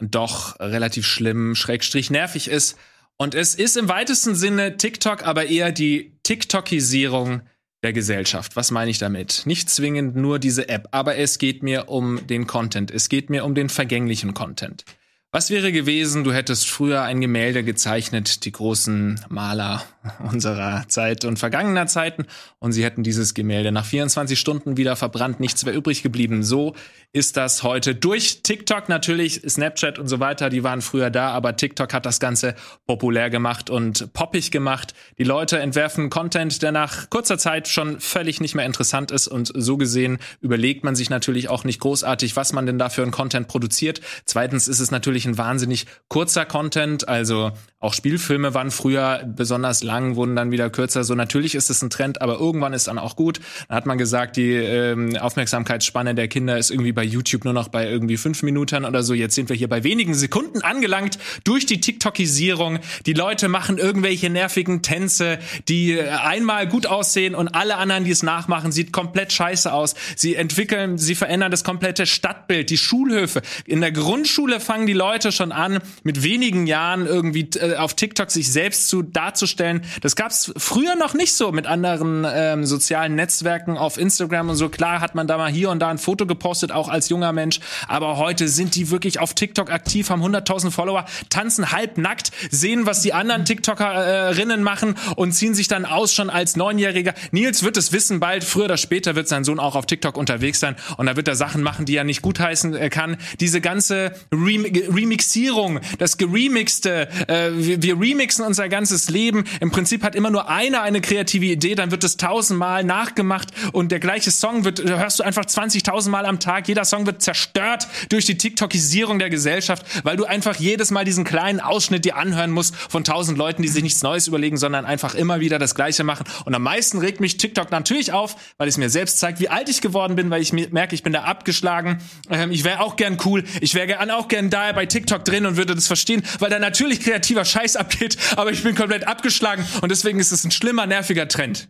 doch 0.00 0.58
relativ 0.60 1.06
schlimm, 1.06 1.54
schrägstrich 1.54 2.10
nervig 2.10 2.48
ist. 2.48 2.76
Und 3.16 3.34
es 3.34 3.54
ist 3.54 3.76
im 3.76 3.88
weitesten 3.88 4.34
Sinne 4.34 4.76
TikTok, 4.76 5.26
aber 5.26 5.46
eher 5.46 5.72
die 5.72 6.12
TikTokisierung 6.22 7.42
der 7.82 7.92
Gesellschaft. 7.92 8.56
Was 8.56 8.70
meine 8.70 8.90
ich 8.90 8.98
damit? 8.98 9.42
Nicht 9.46 9.70
zwingend 9.70 10.16
nur 10.16 10.38
diese 10.38 10.68
App, 10.68 10.88
aber 10.90 11.16
es 11.16 11.38
geht 11.38 11.62
mir 11.62 11.88
um 11.88 12.26
den 12.26 12.46
Content. 12.46 12.90
Es 12.90 13.08
geht 13.08 13.30
mir 13.30 13.44
um 13.44 13.54
den 13.54 13.68
vergänglichen 13.68 14.34
Content. 14.34 14.84
Was 15.32 15.50
wäre 15.50 15.72
gewesen, 15.72 16.24
du 16.24 16.32
hättest 16.32 16.66
früher 16.66 17.02
ein 17.02 17.20
Gemälde 17.20 17.62
gezeichnet, 17.62 18.44
die 18.44 18.52
großen 18.52 19.20
Maler 19.28 19.84
unserer 20.32 20.84
Zeit 20.88 21.24
und 21.24 21.38
vergangener 21.38 21.86
Zeiten, 21.86 22.26
und 22.58 22.72
sie 22.72 22.84
hätten 22.84 23.02
dieses 23.02 23.34
Gemälde 23.34 23.72
nach 23.72 23.84
24 23.84 24.38
Stunden 24.38 24.76
wieder 24.76 24.96
verbrannt, 24.96 25.40
nichts 25.40 25.64
wäre 25.64 25.76
übrig 25.76 26.02
geblieben. 26.02 26.42
So 26.42 26.74
ist 27.12 27.36
das 27.36 27.62
heute 27.62 27.94
durch 27.94 28.42
TikTok 28.42 28.88
natürlich, 28.88 29.42
Snapchat 29.48 29.98
und 29.98 30.08
so 30.08 30.20
weiter, 30.20 30.50
die 30.50 30.64
waren 30.64 30.82
früher 30.82 31.10
da, 31.10 31.30
aber 31.30 31.56
TikTok 31.56 31.92
hat 31.94 32.06
das 32.06 32.20
Ganze 32.20 32.54
populär 32.86 33.30
gemacht 33.30 33.70
und 33.70 34.12
poppig 34.12 34.50
gemacht. 34.50 34.94
Die 35.18 35.24
Leute 35.24 35.58
entwerfen 35.58 36.10
Content, 36.10 36.62
der 36.62 36.72
nach 36.72 37.08
kurzer 37.10 37.38
Zeit 37.38 37.68
schon 37.68 38.00
völlig 38.00 38.40
nicht 38.40 38.54
mehr 38.54 38.66
interessant 38.66 39.10
ist 39.10 39.28
und 39.28 39.52
so 39.54 39.76
gesehen 39.76 40.18
überlegt 40.40 40.84
man 40.84 40.94
sich 40.94 41.10
natürlich 41.10 41.48
auch 41.48 41.64
nicht 41.64 41.80
großartig, 41.80 42.36
was 42.36 42.52
man 42.52 42.66
denn 42.66 42.78
da 42.78 42.88
für 42.88 43.02
einen 43.02 43.12
Content 43.12 43.48
produziert. 43.48 44.00
Zweitens 44.24 44.68
ist 44.68 44.80
es 44.80 44.90
natürlich 44.90 45.26
ein 45.26 45.38
wahnsinnig 45.38 45.86
kurzer 46.08 46.44
Content, 46.44 47.08
also 47.08 47.52
auch 47.78 47.92
Spielfilme 47.92 48.54
waren 48.54 48.70
früher 48.70 49.22
besonders 49.26 49.82
lang, 49.82 50.16
wurden 50.16 50.34
dann 50.34 50.50
wieder 50.50 50.70
kürzer. 50.70 51.04
So 51.04 51.14
natürlich 51.14 51.54
ist 51.54 51.68
es 51.68 51.82
ein 51.82 51.90
Trend, 51.90 52.22
aber 52.22 52.40
irgendwann 52.40 52.72
ist 52.72 52.88
dann 52.88 52.98
auch 52.98 53.16
gut. 53.16 53.38
Dann 53.68 53.76
hat 53.76 53.84
man 53.84 53.98
gesagt, 53.98 54.38
die 54.38 54.54
ähm, 54.54 55.14
Aufmerksamkeitsspanne 55.18 56.14
der 56.14 56.26
Kinder 56.28 56.56
ist 56.56 56.70
irgendwie 56.70 56.92
bei 56.92 57.04
YouTube 57.04 57.44
nur 57.44 57.52
noch 57.52 57.68
bei 57.68 57.86
irgendwie 57.86 58.16
fünf 58.16 58.42
Minuten 58.42 58.86
oder 58.86 59.02
so. 59.02 59.12
Jetzt 59.12 59.34
sind 59.34 59.50
wir 59.50 59.56
hier 59.56 59.68
bei 59.68 59.84
wenigen 59.84 60.14
Sekunden 60.14 60.62
angelangt 60.62 61.18
durch 61.44 61.66
die 61.66 61.78
TikTokisierung. 61.78 62.78
Die 63.04 63.12
Leute 63.12 63.48
machen 63.48 63.76
irgendwelche 63.76 64.30
nervigen 64.30 64.80
Tänze, 64.80 65.38
die 65.68 65.98
äh, 65.98 66.08
einmal 66.08 66.66
gut 66.66 66.86
aussehen 66.86 67.34
und 67.34 67.48
alle 67.48 67.76
anderen, 67.76 68.04
die 68.04 68.10
es 68.10 68.22
nachmachen, 68.22 68.72
sieht 68.72 68.90
komplett 68.90 69.34
scheiße 69.34 69.70
aus. 69.70 69.94
Sie 70.16 70.34
entwickeln, 70.34 70.96
sie 70.96 71.14
verändern 71.14 71.50
das 71.50 71.62
komplette 71.62 72.06
Stadtbild, 72.06 72.70
die 72.70 72.78
Schulhöfe. 72.78 73.42
In 73.66 73.82
der 73.82 73.92
Grundschule 73.92 74.60
fangen 74.60 74.86
die 74.86 74.94
Leute 74.94 75.30
schon 75.30 75.52
an, 75.52 75.80
mit 76.04 76.22
wenigen 76.22 76.66
Jahren 76.66 77.04
irgendwie 77.04 77.50
äh, 77.66 77.75
auf 77.76 77.94
TikTok 77.94 78.30
sich 78.30 78.50
selbst 78.50 78.88
zu 78.88 79.02
darzustellen. 79.02 79.82
Das 80.00 80.16
gab's 80.16 80.52
früher 80.56 80.96
noch 80.96 81.14
nicht 81.14 81.34
so 81.34 81.52
mit 81.52 81.66
anderen 81.66 82.26
ähm, 82.28 82.64
sozialen 82.64 83.14
Netzwerken 83.14 83.76
auf 83.76 83.98
Instagram 83.98 84.50
und 84.50 84.56
so. 84.56 84.68
Klar 84.68 85.00
hat 85.00 85.14
man 85.14 85.26
da 85.26 85.38
mal 85.38 85.50
hier 85.50 85.70
und 85.70 85.80
da 85.80 85.88
ein 85.88 85.98
Foto 85.98 86.26
gepostet, 86.26 86.72
auch 86.72 86.88
als 86.88 87.08
junger 87.08 87.32
Mensch. 87.32 87.60
Aber 87.88 88.16
heute 88.16 88.48
sind 88.48 88.74
die 88.74 88.90
wirklich 88.90 89.20
auf 89.20 89.34
TikTok 89.34 89.70
aktiv, 89.70 90.10
haben 90.10 90.22
100.000 90.22 90.70
Follower, 90.70 91.06
tanzen 91.28 91.72
halbnackt, 91.72 92.32
sehen, 92.50 92.86
was 92.86 93.02
die 93.02 93.12
anderen 93.12 93.44
TikTokerinnen 93.44 94.62
machen 94.62 94.96
und 95.16 95.32
ziehen 95.32 95.54
sich 95.54 95.68
dann 95.68 95.84
aus 95.84 96.14
schon 96.14 96.30
als 96.30 96.56
Neunjähriger. 96.56 97.14
Nils 97.30 97.62
wird 97.62 97.76
es 97.76 97.92
wissen, 97.92 98.20
bald, 98.20 98.44
früher 98.44 98.66
oder 98.66 98.76
später 98.76 99.14
wird 99.14 99.28
sein 99.28 99.44
Sohn 99.44 99.58
auch 99.58 99.76
auf 99.76 99.86
TikTok 99.86 100.16
unterwegs 100.16 100.60
sein 100.60 100.76
und 100.96 101.06
da 101.06 101.16
wird 101.16 101.28
er 101.28 101.36
Sachen 101.36 101.62
machen, 101.62 101.86
die 101.86 101.96
er 101.96 102.04
nicht 102.04 102.22
gutheißen 102.22 102.74
äh, 102.74 102.90
kann. 102.90 103.16
Diese 103.40 103.60
ganze 103.60 104.12
Rem 104.32 104.64
Remixierung, 104.64 105.80
das 105.98 106.16
geremixte, 106.18 107.08
äh, 107.28 107.50
wir, 107.58 107.82
wir 107.82 108.00
remixen 108.00 108.44
unser 108.44 108.68
ganzes 108.68 109.08
Leben. 109.10 109.44
Im 109.60 109.70
Prinzip 109.70 110.02
hat 110.02 110.14
immer 110.14 110.30
nur 110.30 110.48
einer 110.48 110.82
eine 110.82 111.00
kreative 111.00 111.46
Idee, 111.46 111.74
dann 111.74 111.90
wird 111.90 112.04
es 112.04 112.16
tausendmal 112.16 112.84
nachgemacht 112.84 113.48
und 113.72 113.92
der 113.92 114.00
gleiche 114.00 114.30
Song 114.30 114.64
wird, 114.64 114.82
hörst 114.84 115.18
du 115.18 115.22
einfach 115.22 115.44
20.000 115.44 116.08
Mal 116.08 116.26
am 116.26 116.40
Tag. 116.40 116.68
Jeder 116.68 116.84
Song 116.84 117.06
wird 117.06 117.22
zerstört 117.22 117.88
durch 118.08 118.24
die 118.24 118.38
TikTokisierung 118.38 119.18
der 119.18 119.30
Gesellschaft, 119.30 119.84
weil 120.04 120.16
du 120.16 120.24
einfach 120.24 120.56
jedes 120.56 120.90
Mal 120.90 121.04
diesen 121.04 121.24
kleinen 121.24 121.60
Ausschnitt 121.60 122.04
dir 122.04 122.16
anhören 122.16 122.50
musst 122.50 122.74
von 122.76 123.04
tausend 123.04 123.38
Leuten, 123.38 123.62
die 123.62 123.68
sich 123.68 123.82
nichts 123.82 124.02
Neues 124.02 124.26
überlegen, 124.26 124.56
sondern 124.56 124.84
einfach 124.84 125.14
immer 125.14 125.40
wieder 125.40 125.58
das 125.58 125.74
Gleiche 125.74 126.04
machen. 126.04 126.26
Und 126.44 126.54
am 126.54 126.62
meisten 126.62 126.98
regt 126.98 127.20
mich 127.20 127.36
TikTok 127.36 127.70
natürlich 127.70 128.12
auf, 128.12 128.36
weil 128.58 128.68
es 128.68 128.76
mir 128.76 128.90
selbst 128.90 129.18
zeigt, 129.18 129.40
wie 129.40 129.48
alt 129.48 129.68
ich 129.68 129.80
geworden 129.80 130.16
bin, 130.16 130.30
weil 130.30 130.42
ich 130.42 130.52
merke, 130.52 130.94
ich 130.94 131.02
bin 131.02 131.12
da 131.12 131.22
abgeschlagen. 131.22 131.98
Ähm, 132.30 132.50
ich 132.50 132.64
wäre 132.64 132.80
auch 132.80 132.96
gern 132.96 133.18
cool. 133.24 133.44
Ich 133.60 133.74
wäre 133.74 133.96
auch 134.14 134.28
gern 134.28 134.50
da 134.50 134.72
bei 134.72 134.86
TikTok 134.86 135.24
drin 135.24 135.46
und 135.46 135.56
würde 135.56 135.74
das 135.74 135.86
verstehen, 135.86 136.22
weil 136.38 136.50
da 136.50 136.58
natürlich 136.58 137.00
kreativer 137.00 137.44
Scheiß 137.46 137.76
abgeht, 137.76 138.16
aber 138.36 138.50
ich 138.50 138.62
bin 138.62 138.74
komplett 138.74 139.06
abgeschlagen 139.06 139.64
und 139.80 139.90
deswegen 139.90 140.20
ist 140.20 140.32
es 140.32 140.44
ein 140.44 140.50
schlimmer, 140.50 140.86
nerviger 140.86 141.28
Trend. 141.28 141.68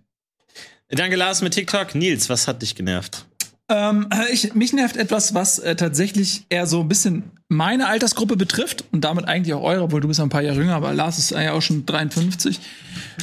Danke, 0.89 1.16
Lars, 1.16 1.43
mit 1.43 1.55
TikTok. 1.55 1.95
Nils, 1.95 2.29
was 2.29 2.47
hat 2.47 2.62
dich 2.62 2.74
genervt? 2.74 3.27
Ähm, 3.68 4.09
ich, 4.31 4.55
mich 4.55 4.72
nervt 4.72 4.97
etwas, 4.97 5.35
was 5.35 5.59
äh, 5.59 5.74
tatsächlich 5.74 6.47
eher 6.49 6.68
so 6.68 6.81
ein 6.81 6.89
bisschen 6.89 7.24
meine 7.49 7.89
Altersgruppe 7.89 8.37
betrifft 8.37 8.85
und 8.93 9.03
damit 9.03 9.27
eigentlich 9.27 9.55
auch 9.55 9.62
eure, 9.62 9.83
obwohl 9.83 10.01
du 10.01 10.07
bist 10.07 10.18
ja 10.18 10.24
ein 10.24 10.31
paar 10.31 10.43
Jahre 10.43 10.59
jünger, 10.59 10.77
aber 10.77 10.93
Lars 10.95 11.18
ist 11.18 11.31
ja 11.31 11.53
auch 11.53 11.62
schon 11.62 11.85
53. 11.85 12.61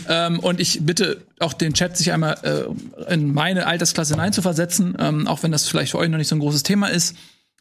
Ähm, 0.10 0.39
und 0.39 0.60
ich 0.60 0.86
bitte 0.86 1.26
auch 1.39 1.54
den 1.54 1.74
Chat, 1.74 1.95
sich 1.95 2.12
einmal 2.12 2.38
äh, 2.43 3.14
in 3.14 3.34
meine 3.34 3.68
Altersklasse 3.68 4.16
hineinzuversetzen, 4.16 4.97
ähm, 4.99 5.28
auch 5.28 5.43
wenn 5.43 5.54
das 5.54 5.68
vielleicht 5.68 5.91
für 5.91 5.97
euch 5.97 6.10
noch 6.10 6.18
nicht 6.18 6.28
so 6.28 6.36
ein 6.36 6.39
großes 6.39 6.64
Thema 6.64 6.88
ist. 6.88 7.16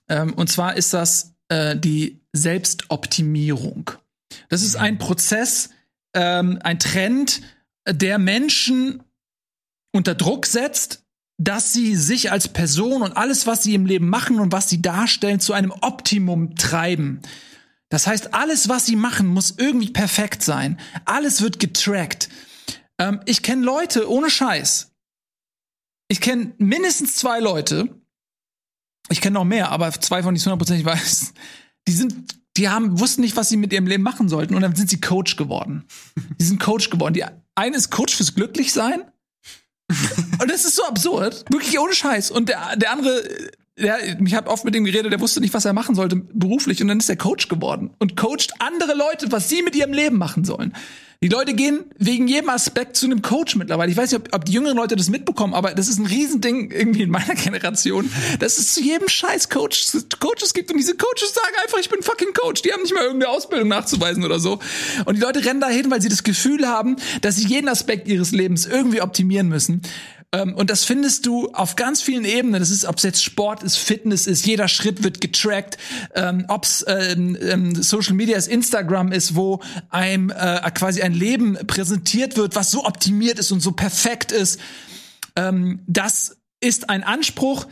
Ähm, 0.09 0.33
und 0.35 0.49
zwar 0.49 0.77
ist 0.77 0.93
das 0.93 1.35
äh, 1.49 1.77
die 1.77 2.21
Selbstoptimierung. 2.33 3.93
Das 4.49 4.63
ist 4.63 4.77
ein 4.77 4.99
Prozess, 4.99 5.71
ähm, 6.15 6.59
ein 6.63 6.79
Trend, 6.79 7.43
der 7.89 8.19
Menschen 8.19 9.03
unter 9.93 10.15
Druck 10.15 10.47
setzt, 10.47 11.05
dass 11.39 11.73
sie 11.73 11.97
sich 11.97 12.31
als 12.31 12.49
Person 12.49 13.03
und 13.03 13.17
alles, 13.17 13.47
was 13.47 13.63
sie 13.63 13.75
im 13.75 13.87
Leben 13.87 14.09
machen 14.09 14.39
und 14.39 14.53
was 14.53 14.69
sie 14.69 14.81
darstellen, 14.81 15.41
zu 15.41 15.53
einem 15.53 15.73
Optimum 15.73 16.55
treiben. 16.55 17.21
Das 17.89 18.07
heißt, 18.07 18.33
alles, 18.33 18.69
was 18.69 18.87
sie 18.87 18.97
machen, 18.97 19.27
muss 19.27 19.55
irgendwie 19.57 19.91
perfekt 19.91 20.43
sein. 20.43 20.79
Alles 21.05 21.43
wird 21.43 21.59
getrackt. 21.59 22.29
Ähm, 22.99 23.21
ich 23.27 23.43
kenne 23.43 23.65
Leute 23.65 24.11
ohne 24.11 24.31
Scheiß. 24.31 24.93
Ich 26.09 26.21
kenne 26.21 26.55
mindestens 26.59 27.17
zwei 27.17 27.41
Leute. 27.41 28.01
Ich 29.09 29.21
kenne 29.21 29.35
noch 29.35 29.45
mehr, 29.45 29.71
aber 29.71 29.91
zwei 29.93 30.23
von 30.23 30.35
denen 30.35 30.37
ich 30.37 30.45
hundertprozentig 30.45 30.87
weiß. 30.87 31.35
die 31.89 31.93
sind, 31.93 32.42
die 32.57 32.69
haben, 32.69 33.01
wussten 33.01 33.23
nicht, 33.23 33.37
was 33.37 33.49
sie 33.49 33.57
mit 33.57 33.73
ihrem 33.73 33.87
Leben 33.87 34.03
machen 34.03 34.29
sollten 34.29 34.55
und 34.55 34.63
dann 34.63 34.75
sind 34.75 34.91
sie 34.91 35.01
Coach 35.01 35.37
geworden. 35.37 35.85
Die 36.39 36.45
sind 36.45 36.61
Coach 36.61 36.91
geworden. 36.91 37.15
Die 37.15 37.25
eine 37.55 37.77
ist 37.77 37.91
Coach 37.91 38.15
fürs 38.15 38.35
Glücklichsein. 38.35 39.05
und 40.41 40.51
das 40.51 40.65
ist 40.65 40.77
so 40.77 40.85
absurd. 40.85 41.45
Wirklich 41.51 41.79
ohne 41.79 41.95
Scheiß. 41.95 42.31
Und 42.31 42.49
der, 42.49 42.77
der 42.77 42.93
andere, 42.93 43.23
der, 43.79 44.21
ich 44.21 44.35
habe 44.35 44.51
oft 44.51 44.65
mit 44.65 44.77
ihm 44.77 44.85
geredet, 44.85 45.13
der 45.13 45.21
wusste 45.21 45.41
nicht, 45.41 45.55
was 45.55 45.65
er 45.65 45.73
machen 45.73 45.95
sollte 45.95 46.17
beruflich 46.17 46.83
und 46.83 46.89
dann 46.89 46.99
ist 46.99 47.09
er 47.09 47.17
Coach 47.17 47.49
geworden 47.49 47.91
und 47.99 48.17
coacht 48.17 48.53
andere 48.59 48.95
Leute, 48.95 49.33
was 49.33 49.49
sie 49.49 49.63
mit 49.63 49.75
ihrem 49.75 49.93
Leben 49.93 50.19
machen 50.19 50.45
sollen. 50.45 50.75
Die 51.23 51.29
Leute 51.29 51.55
gehen 51.55 51.85
wegen 51.99 52.27
jedem 52.27 52.49
Aspekt 52.49 52.97
zu 52.97 53.07
einem 53.07 53.23
Coach 53.23 53.55
mittlerweile. 53.55 53.93
Ich 53.93 53.97
weiß 53.97 54.11
nicht, 54.11 54.21
ob, 54.21 54.35
ob 54.35 54.45
die 54.45 54.51
jüngeren 54.51 54.77
Leute 54.77 54.97
das 54.97 55.09
mitbekommen, 55.09 55.55
aber 55.55 55.73
das 55.73 55.87
ist 55.87 56.01
ein 56.01 56.07
Riesending 56.07 56.73
irgendwie 56.73 57.03
in 57.03 57.11
meiner 57.11 57.35
Generation, 57.37 58.11
dass 58.41 58.59
es 58.59 58.75
zu 58.75 58.83
jedem 58.83 59.09
Scheiß 59.09 59.49
Coach, 59.49 59.87
Coaches 60.19 60.53
gibt 60.53 60.73
und 60.73 60.79
diese 60.79 60.97
Coaches 60.97 61.33
sagen 61.33 61.55
einfach, 61.63 61.79
ich 61.79 61.89
bin 61.89 62.03
fucking 62.03 62.33
Coach. 62.33 62.63
Die 62.63 62.73
haben 62.73 62.83
nicht 62.83 62.93
mal 62.93 63.05
irgendeine 63.05 63.31
Ausbildung 63.31 63.69
nachzuweisen 63.69 64.25
oder 64.25 64.41
so. 64.41 64.59
Und 65.05 65.15
die 65.15 65.21
Leute 65.21 65.45
rennen 65.45 65.61
dahin, 65.61 65.93
weil 65.93 66.03
sie 66.03 66.09
das 66.09 66.25
Gefühl 66.25 66.67
haben, 66.67 66.97
dass 67.21 67.37
sie 67.37 67.47
jeden 67.47 67.69
Aspekt 67.69 68.09
ihres 68.09 68.33
Lebens 68.33 68.67
irgendwie 68.67 69.01
optimieren 69.01 69.49
müssen. 69.49 69.83
Ähm, 70.33 70.55
und 70.55 70.71
das 70.71 70.85
findest 70.85 71.27
du 71.27 71.51
auf 71.53 71.77
ganz 71.77 72.01
vielen 72.01 72.25
Ebenen. 72.25 72.61
Das 72.61 72.71
ist, 72.71 72.85
ob 72.85 72.97
es 72.97 73.03
jetzt 73.03 73.23
Sport 73.23 73.63
ist, 73.63 73.77
Fitness 73.77 74.27
ist, 74.27 74.47
jeder 74.47 74.69
Schritt 74.69 75.03
wird 75.03 75.21
getrackt. 75.21 75.77
Ähm, 76.15 76.47
ob 76.49 76.65
es 76.65 76.85
ähm, 76.89 77.37
ähm, 77.41 77.83
Social 77.83 78.15
Media 78.15 78.37
ist, 78.37 78.49
Instagram 78.49 79.13
ist, 79.13 79.37
wo 79.37 79.61
einem 79.91 80.31
äh, 80.31 80.71
quasi 80.71 81.03
ein 81.03 81.13
Leben 81.13 81.59
präsentiert 81.67 82.37
wird, 82.37 82.57
was 82.57 82.71
so 82.71 82.85
optimiert 82.85 83.39
ist 83.39 83.53
und 83.53 83.61
so 83.61 83.73
perfekt 83.73 84.33
ist. 84.33 84.59
Ähm, 85.37 85.81
das 85.87 86.37
ist 86.61 86.89
ein 86.89 87.03
Anspruch. 87.03 87.67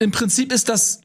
Im 0.00 0.10
Prinzip 0.10 0.52
ist 0.52 0.68
das 0.68 1.01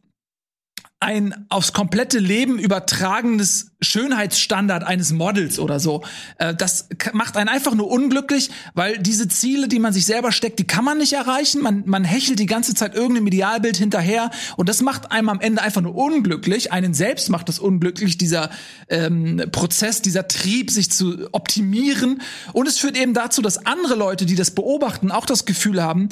ein 1.00 1.45
aufs 1.50 1.74
komplette 1.74 2.18
Leben 2.18 2.58
übertragenes 2.58 3.72
Schönheitsstandard 3.82 4.84
eines 4.84 5.12
Models 5.12 5.60
oder 5.60 5.80
so. 5.80 6.04
Äh, 6.39 6.56
das 6.56 6.89
macht 7.14 7.38
einen 7.38 7.50
einfach 7.50 7.76
nur 7.76 7.88
unglücklich, 7.91 8.50
weil 8.74 8.98
diese 8.98 9.28
Ziele, 9.28 9.68
die 9.68 9.78
man 9.78 9.93
sich 9.93 10.08
selber 10.08 10.32
steckt, 10.32 10.58
die 10.58 10.66
kann 10.66 10.84
man 10.84 10.98
nicht 10.98 11.14
erreichen. 11.14 11.62
Man, 11.62 11.84
man 11.86 12.04
hechelt 12.04 12.39
die 12.39 12.48
ganze 12.48 12.74
Zeit 12.74 12.95
irgendeinem 12.95 13.28
Idealbild 13.28 13.78
hinterher 13.78 14.32
und 14.56 14.70
das 14.70 14.82
macht 14.82 15.12
einem 15.12 15.30
am 15.30 15.39
Ende 15.39 15.62
einfach 15.62 15.82
nur 15.82 15.95
unglücklich. 15.95 16.72
Einen 16.72 16.95
selbst 16.95 17.30
macht 17.30 17.48
das 17.48 17.60
unglücklich, 17.60 18.18
dieser 18.18 18.50
ähm, 18.89 19.43
Prozess, 19.52 20.02
dieser 20.02 20.28
Trieb, 20.28 20.72
sich 20.72 20.89
zu 20.89 21.30
optimieren. 21.32 22.22
Und 22.54 22.68
es 22.68 22.80
führt 22.80 22.98
eben 22.98 23.14
dazu, 23.14 23.43
dass 23.43 23.68
andere 23.68 23.93
Leute, 23.93 24.26
die 24.26 24.36
das 24.36 24.50
beobachten, 24.50 25.12
auch 25.12 25.28
das 25.28 25.45
Gefühl 25.45 25.84
haben, 25.84 26.10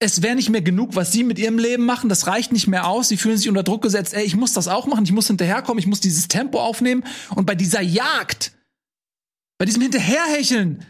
es 0.00 0.22
wäre 0.22 0.34
nicht 0.34 0.50
mehr 0.50 0.62
genug, 0.62 0.96
was 0.96 1.12
sie 1.12 1.24
mit 1.24 1.38
ihrem 1.38 1.58
Leben 1.58 1.84
machen. 1.84 2.08
Das 2.08 2.26
reicht 2.26 2.52
nicht 2.52 2.66
mehr 2.66 2.86
aus. 2.86 3.08
Sie 3.08 3.16
fühlen 3.16 3.38
sich 3.38 3.48
unter 3.48 3.62
Druck 3.62 3.82
gesetzt. 3.82 4.14
Ey, 4.14 4.24
ich 4.24 4.36
muss 4.36 4.52
das 4.52 4.68
auch 4.68 4.86
machen. 4.86 5.04
Ich 5.04 5.12
muss 5.12 5.28
hinterherkommen. 5.28 5.78
Ich 5.78 5.86
muss 5.86 6.00
dieses 6.00 6.28
Tempo 6.28 6.60
aufnehmen. 6.60 7.04
Und 7.34 7.46
bei 7.46 7.54
dieser 7.54 7.80
Jagd, 7.80 8.52
bei 9.58 9.64
diesem 9.64 9.82
Hinterherhecheln 9.82 10.84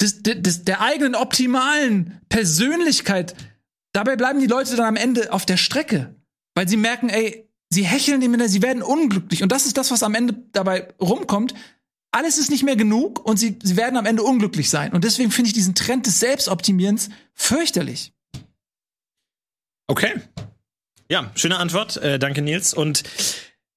des, 0.00 0.22
des, 0.22 0.64
der 0.64 0.80
eigenen 0.80 1.14
optimalen 1.14 2.20
Persönlichkeit, 2.28 3.34
dabei 3.92 4.16
bleiben 4.16 4.40
die 4.40 4.46
Leute 4.46 4.76
dann 4.76 4.86
am 4.86 4.96
Ende 4.96 5.32
auf 5.32 5.46
der 5.46 5.56
Strecke, 5.56 6.14
weil 6.54 6.68
sie 6.68 6.76
merken, 6.76 7.08
ey, 7.08 7.48
sie 7.70 7.84
hecheln 7.84 8.20
dem 8.20 8.32
hinterher, 8.32 8.50
sie 8.50 8.62
werden 8.62 8.82
unglücklich. 8.82 9.42
Und 9.42 9.50
das 9.50 9.66
ist 9.66 9.78
das, 9.78 9.90
was 9.90 10.02
am 10.02 10.14
Ende 10.14 10.34
dabei 10.52 10.88
rumkommt. 11.00 11.54
Alles 12.12 12.38
ist 12.38 12.50
nicht 12.50 12.62
mehr 12.62 12.76
genug 12.76 13.24
und 13.24 13.38
sie, 13.38 13.58
sie 13.62 13.76
werden 13.76 13.96
am 13.96 14.06
Ende 14.06 14.22
unglücklich 14.22 14.70
sein. 14.70 14.92
Und 14.92 15.04
deswegen 15.04 15.30
finde 15.30 15.48
ich 15.48 15.54
diesen 15.54 15.74
Trend 15.74 16.06
des 16.06 16.20
Selbstoptimierens 16.20 17.08
fürchterlich. 17.34 18.12
Okay. 19.88 20.14
Ja, 21.08 21.30
schöne 21.36 21.58
Antwort. 21.58 21.96
Äh, 21.98 22.18
danke, 22.18 22.42
Nils. 22.42 22.74
Und 22.74 23.04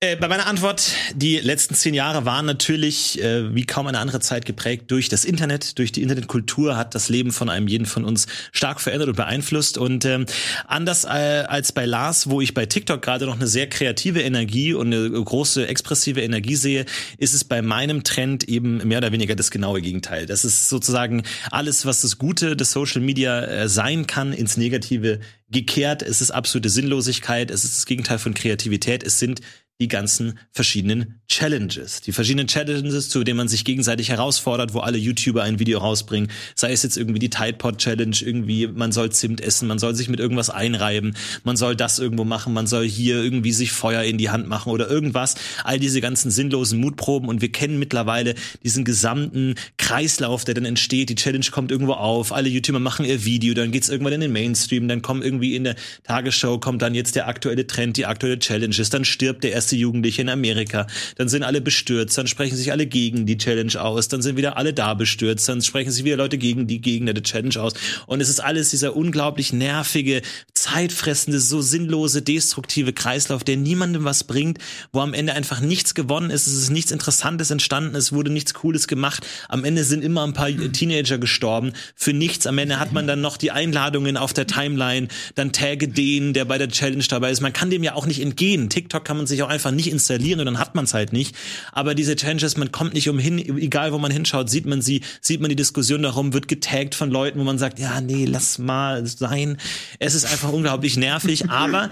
äh, 0.01 0.15
bei 0.15 0.29
meiner 0.29 0.47
Antwort, 0.47 0.93
die 1.13 1.39
letzten 1.39 1.75
zehn 1.75 1.93
Jahre 1.93 2.23
waren 2.23 2.45
natürlich 2.45 3.21
äh, 3.21 3.53
wie 3.53 3.65
kaum 3.65 3.85
eine 3.87 3.99
andere 3.99 4.21
Zeit 4.21 4.45
geprägt 4.45 4.89
durch 4.91 5.09
das 5.09 5.25
Internet, 5.25 5.77
durch 5.77 5.91
die 5.91 6.01
Internetkultur 6.01 6.77
hat 6.77 6.95
das 6.95 7.09
Leben 7.09 7.33
von 7.33 7.49
einem 7.49 7.67
jeden 7.67 7.85
von 7.85 8.05
uns 8.05 8.27
stark 8.53 8.79
verändert 8.79 9.09
und 9.09 9.17
beeinflusst. 9.17 9.77
Und 9.77 10.05
ähm, 10.05 10.25
anders 10.67 11.03
äh, 11.03 11.07
als 11.07 11.73
bei 11.73 11.85
Lars, 11.85 12.29
wo 12.29 12.39
ich 12.39 12.53
bei 12.53 12.65
TikTok 12.65 13.01
gerade 13.01 13.25
noch 13.25 13.35
eine 13.35 13.47
sehr 13.47 13.67
kreative 13.67 14.21
Energie 14.21 14.73
und 14.73 14.93
eine 14.93 15.09
große 15.11 15.67
expressive 15.67 16.21
Energie 16.21 16.55
sehe, 16.55 16.85
ist 17.17 17.33
es 17.33 17.43
bei 17.43 17.61
meinem 17.61 18.05
Trend 18.05 18.45
eben 18.45 18.77
mehr 18.87 18.99
oder 18.99 19.11
weniger 19.11 19.35
das 19.35 19.51
genaue 19.51 19.81
Gegenteil. 19.81 20.25
Das 20.25 20.45
ist 20.45 20.69
sozusagen 20.69 21.23
alles, 21.51 21.85
was 21.85 21.99
das 22.01 22.17
Gute 22.17 22.55
des 22.55 22.71
Social 22.71 23.01
Media 23.01 23.41
äh, 23.43 23.67
sein 23.67 24.07
kann, 24.07 24.31
ins 24.31 24.55
Negative 24.55 25.19
gekehrt. 25.51 26.03
Es 26.03 26.21
ist 26.21 26.31
absolute 26.31 26.69
Sinnlosigkeit. 26.69 27.51
Es 27.51 27.65
ist 27.65 27.75
das 27.75 27.85
Gegenteil 27.85 28.19
von 28.19 28.33
Kreativität. 28.33 29.03
Es 29.03 29.19
sind 29.19 29.41
die 29.81 29.87
ganzen 29.87 30.37
verschiedenen 30.51 31.21
Challenges. 31.29 32.01
Die 32.01 32.11
verschiedenen 32.11 32.47
Challenges, 32.47 33.07
zu 33.07 33.23
denen 33.23 33.37
man 33.37 33.47
sich 33.47 33.63
gegenseitig 33.63 34.09
herausfordert, 34.09 34.73
wo 34.73 34.79
alle 34.79 34.97
YouTuber 34.97 35.43
ein 35.43 35.59
Video 35.59 35.79
rausbringen. 35.79 36.29
Sei 36.53 36.73
es 36.73 36.83
jetzt 36.83 36.97
irgendwie 36.97 37.19
die 37.19 37.29
Tide 37.29 37.53
Pod 37.53 37.77
Challenge, 37.77 38.15
irgendwie 38.19 38.67
man 38.67 38.91
soll 38.91 39.11
Zimt 39.11 39.39
essen, 39.39 39.69
man 39.69 39.79
soll 39.79 39.95
sich 39.95 40.09
mit 40.09 40.19
irgendwas 40.19 40.49
einreiben, 40.49 41.15
man 41.45 41.55
soll 41.55 41.77
das 41.77 41.97
irgendwo 41.97 42.25
machen, 42.25 42.53
man 42.53 42.67
soll 42.67 42.85
hier 42.85 43.23
irgendwie 43.23 43.53
sich 43.53 43.71
Feuer 43.71 44.03
in 44.03 44.17
die 44.17 44.29
Hand 44.29 44.49
machen 44.49 44.71
oder 44.71 44.89
irgendwas. 44.89 45.35
All 45.63 45.79
diese 45.79 46.01
ganzen 46.01 46.29
sinnlosen 46.29 46.79
Mutproben 46.81 47.29
und 47.29 47.41
wir 47.41 47.51
kennen 47.51 47.79
mittlerweile 47.79 48.35
diesen 48.63 48.83
gesamten 48.83 49.55
Kreislauf, 49.77 50.43
der 50.43 50.55
dann 50.55 50.65
entsteht. 50.65 51.09
Die 51.09 51.15
Challenge 51.15 51.45
kommt 51.51 51.71
irgendwo 51.71 51.93
auf, 51.93 52.33
alle 52.33 52.49
YouTuber 52.49 52.79
machen 52.79 53.05
ihr 53.05 53.23
Video, 53.23 53.53
dann 53.53 53.71
geht's 53.71 53.87
irgendwann 53.87 54.13
in 54.13 54.21
den 54.21 54.33
Mainstream, 54.33 54.89
dann 54.89 55.01
kommen 55.01 55.21
irgendwie 55.21 55.55
in 55.55 55.63
der 55.63 55.75
Tagesshow 56.03 56.59
kommt 56.59 56.81
dann 56.81 56.95
jetzt 56.95 57.15
der 57.15 57.29
aktuelle 57.29 57.65
Trend, 57.65 57.95
die 57.95 58.05
aktuelle 58.05 58.39
Challenges, 58.39 58.89
dann 58.89 59.05
stirbt 59.05 59.45
der 59.45 59.53
erste 59.53 59.68
erste 59.69 59.75
Jugendliche 59.75 60.21
in 60.21 60.29
Amerika. 60.29 60.87
Dann 61.15 61.29
sind 61.29 61.43
alle 61.43 61.61
bestürzt, 61.61 62.17
dann 62.17 62.27
sprechen 62.27 62.55
sich 62.55 62.71
alle 62.71 62.87
gegen 62.87 63.25
die 63.25 63.37
Challenge 63.37 63.79
aus, 63.79 64.07
dann 64.07 64.21
sind 64.21 64.35
wieder 64.35 64.57
alle 64.57 64.73
da 64.73 64.95
bestürzt, 64.95 65.47
dann 65.47 65.61
sprechen 65.61 65.91
sich 65.91 66.03
wieder 66.03 66.17
Leute 66.17 66.37
gegen 66.37 66.65
die 66.65 66.81
Gegner 66.81 67.13
der 67.13 67.23
Challenge 67.23 67.59
aus. 67.61 67.73
Und 68.07 68.21
es 68.21 68.29
ist 68.29 68.39
alles 68.39 68.69
dieser 68.69 68.95
unglaublich 68.95 69.53
nervige, 69.53 70.21
zeitfressende, 70.53 71.39
so 71.39 71.61
sinnlose, 71.61 72.21
destruktive 72.21 72.93
Kreislauf, 72.93 73.43
der 73.43 73.57
niemandem 73.57 74.05
was 74.05 74.23
bringt, 74.23 74.57
wo 74.91 75.01
am 75.01 75.13
Ende 75.13 75.33
einfach 75.33 75.61
nichts 75.61 75.93
gewonnen 75.93 76.31
ist, 76.31 76.47
es 76.47 76.53
ist 76.53 76.69
nichts 76.71 76.91
Interessantes 76.91 77.51
entstanden, 77.51 77.95
es 77.95 78.11
wurde 78.11 78.31
nichts 78.31 78.53
Cooles 78.53 78.87
gemacht. 78.87 79.25
Am 79.49 79.63
Ende 79.63 79.83
sind 79.83 80.03
immer 80.03 80.25
ein 80.25 80.33
paar 80.33 80.49
Teenager 80.49 81.17
gestorben. 81.17 81.73
Für 81.95 82.13
nichts. 82.13 82.47
Am 82.47 82.57
Ende 82.57 82.79
hat 82.79 82.91
man 82.91 83.07
dann 83.07 83.21
noch 83.21 83.37
die 83.37 83.51
Einladungen 83.51 84.17
auf 84.17 84.33
der 84.33 84.47
Timeline, 84.47 85.07
dann 85.35 85.51
tagge 85.51 85.87
den, 85.87 86.33
der 86.33 86.45
bei 86.45 86.57
der 86.57 86.69
Challenge 86.69 87.03
dabei 87.07 87.31
ist. 87.31 87.41
Man 87.41 87.53
kann 87.53 87.69
dem 87.69 87.83
ja 87.83 87.93
auch 87.93 88.05
nicht 88.05 88.21
entgehen. 88.21 88.69
TikTok 88.69 89.05
kann 89.05 89.17
man 89.17 89.27
sich 89.27 89.43
auch 89.43 89.49
einfach 89.49 89.58
einfach 89.59 89.71
nicht 89.71 89.91
installieren 89.91 90.39
und 90.39 90.45
dann 90.45 90.57
hat 90.57 90.73
man 90.73 90.85
es 90.85 90.93
halt 90.93 91.11
nicht. 91.11 91.35
Aber 91.73 91.93
diese 91.93 92.15
Challenges, 92.15 92.55
man 92.55 92.71
kommt 92.71 92.93
nicht 92.93 93.09
umhin, 93.09 93.37
egal 93.59 93.91
wo 93.91 93.97
man 93.97 94.11
hinschaut, 94.11 94.49
sieht 94.49 94.65
man 94.65 94.81
sie, 94.81 95.01
sieht 95.19 95.41
man 95.41 95.49
die 95.49 95.55
Diskussion 95.55 96.01
darum, 96.01 96.33
wird 96.33 96.47
getaggt 96.47 96.95
von 96.95 97.11
Leuten, 97.11 97.39
wo 97.39 97.43
man 97.43 97.57
sagt, 97.57 97.77
ja, 97.77 97.99
nee, 97.99 98.25
lass 98.25 98.57
mal 98.57 99.05
sein. 99.05 99.57
Es 99.99 100.15
ist 100.15 100.25
einfach 100.25 100.53
unglaublich 100.53 100.95
nervig, 100.95 101.49
aber 101.49 101.89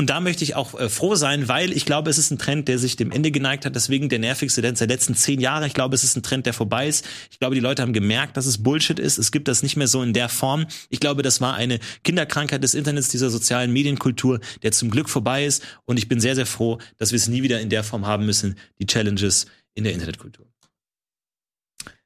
und 0.00 0.06
da 0.06 0.18
möchte 0.20 0.42
ich 0.44 0.56
auch 0.56 0.80
äh, 0.80 0.88
froh 0.88 1.14
sein, 1.14 1.46
weil 1.46 1.72
ich 1.72 1.84
glaube, 1.84 2.08
es 2.08 2.16
ist 2.16 2.30
ein 2.30 2.38
Trend, 2.38 2.68
der 2.68 2.78
sich 2.78 2.96
dem 2.96 3.10
Ende 3.10 3.30
geneigt 3.30 3.66
hat. 3.66 3.76
Deswegen 3.76 4.08
der 4.08 4.18
nervigste 4.18 4.62
Trend 4.62 4.80
der 4.80 4.86
letzten 4.86 5.14
zehn 5.14 5.42
Jahre. 5.42 5.66
Ich 5.66 5.74
glaube, 5.74 5.94
es 5.94 6.04
ist 6.04 6.16
ein 6.16 6.22
Trend, 6.22 6.46
der 6.46 6.54
vorbei 6.54 6.88
ist. 6.88 7.06
Ich 7.30 7.38
glaube, 7.38 7.54
die 7.54 7.60
Leute 7.60 7.82
haben 7.82 7.92
gemerkt, 7.92 8.38
dass 8.38 8.46
es 8.46 8.62
Bullshit 8.62 8.98
ist. 8.98 9.18
Es 9.18 9.30
gibt 9.30 9.46
das 9.46 9.62
nicht 9.62 9.76
mehr 9.76 9.88
so 9.88 10.02
in 10.02 10.14
der 10.14 10.30
Form. 10.30 10.66
Ich 10.88 11.00
glaube, 11.00 11.20
das 11.20 11.42
war 11.42 11.52
eine 11.52 11.80
Kinderkrankheit 12.02 12.64
des 12.64 12.72
Internets, 12.72 13.08
dieser 13.08 13.28
sozialen 13.28 13.74
Medienkultur, 13.74 14.40
der 14.62 14.72
zum 14.72 14.90
Glück 14.90 15.10
vorbei 15.10 15.44
ist. 15.44 15.62
Und 15.84 15.98
ich 15.98 16.08
bin 16.08 16.18
sehr, 16.18 16.34
sehr 16.34 16.46
froh, 16.46 16.78
dass 16.96 17.12
wir 17.12 17.16
es 17.16 17.28
nie 17.28 17.42
wieder 17.42 17.60
in 17.60 17.68
der 17.68 17.84
Form 17.84 18.06
haben 18.06 18.24
müssen, 18.24 18.56
die 18.78 18.86
Challenges 18.86 19.48
in 19.74 19.84
der 19.84 19.92
Internetkultur. 19.92 20.46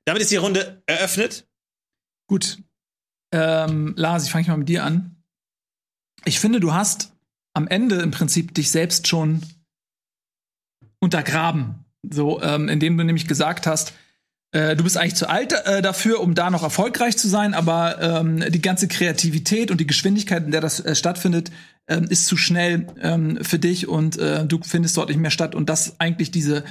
Damit 0.04 0.20
ist 0.20 0.32
die 0.32 0.36
Runde 0.36 0.82
eröffnet. 0.86 1.46
Gut. 2.26 2.58
Ähm, 3.32 3.94
Lars, 3.96 4.24
ich 4.24 4.32
fange 4.32 4.48
mal 4.48 4.56
mit 4.56 4.68
dir 4.68 4.82
an. 4.82 5.14
Ich 6.24 6.40
finde, 6.40 6.58
du 6.58 6.74
hast 6.74 7.13
am 7.54 7.68
Ende 7.68 7.96
im 7.96 8.10
Prinzip 8.10 8.54
dich 8.54 8.70
selbst 8.70 9.08
schon 9.08 9.42
untergraben. 11.00 11.84
So, 12.10 12.42
ähm, 12.42 12.68
indem 12.68 12.98
du 12.98 13.04
nämlich 13.04 13.26
gesagt 13.26 13.66
hast, 13.66 13.94
äh, 14.54 14.76
du 14.76 14.84
bist 14.84 14.96
eigentlich 14.96 15.14
zu 15.14 15.28
alt 15.28 15.52
äh, 15.52 15.80
dafür, 15.82 16.20
um 16.20 16.34
da 16.34 16.50
noch 16.50 16.62
erfolgreich 16.62 17.16
zu 17.16 17.28
sein, 17.28 17.54
aber 17.54 18.00
ähm, 18.00 18.44
die 18.50 18.60
ganze 18.60 18.88
Kreativität 18.88 19.70
und 19.70 19.80
die 19.80 19.86
Geschwindigkeit, 19.86 20.44
in 20.44 20.50
der 20.50 20.60
das 20.60 20.80
äh, 20.80 20.94
stattfindet, 20.94 21.50
ähm, 21.88 22.04
ist 22.04 22.26
zu 22.26 22.36
schnell 22.36 22.86
ähm, 23.00 23.38
für 23.42 23.58
dich 23.58 23.88
und 23.88 24.18
äh, 24.18 24.46
du 24.46 24.60
findest 24.62 24.96
dort 24.96 25.08
nicht 25.08 25.18
mehr 25.18 25.30
statt. 25.30 25.54
Und 25.54 25.68
das 25.68 25.98
eigentlich 25.98 26.30
diese 26.30 26.64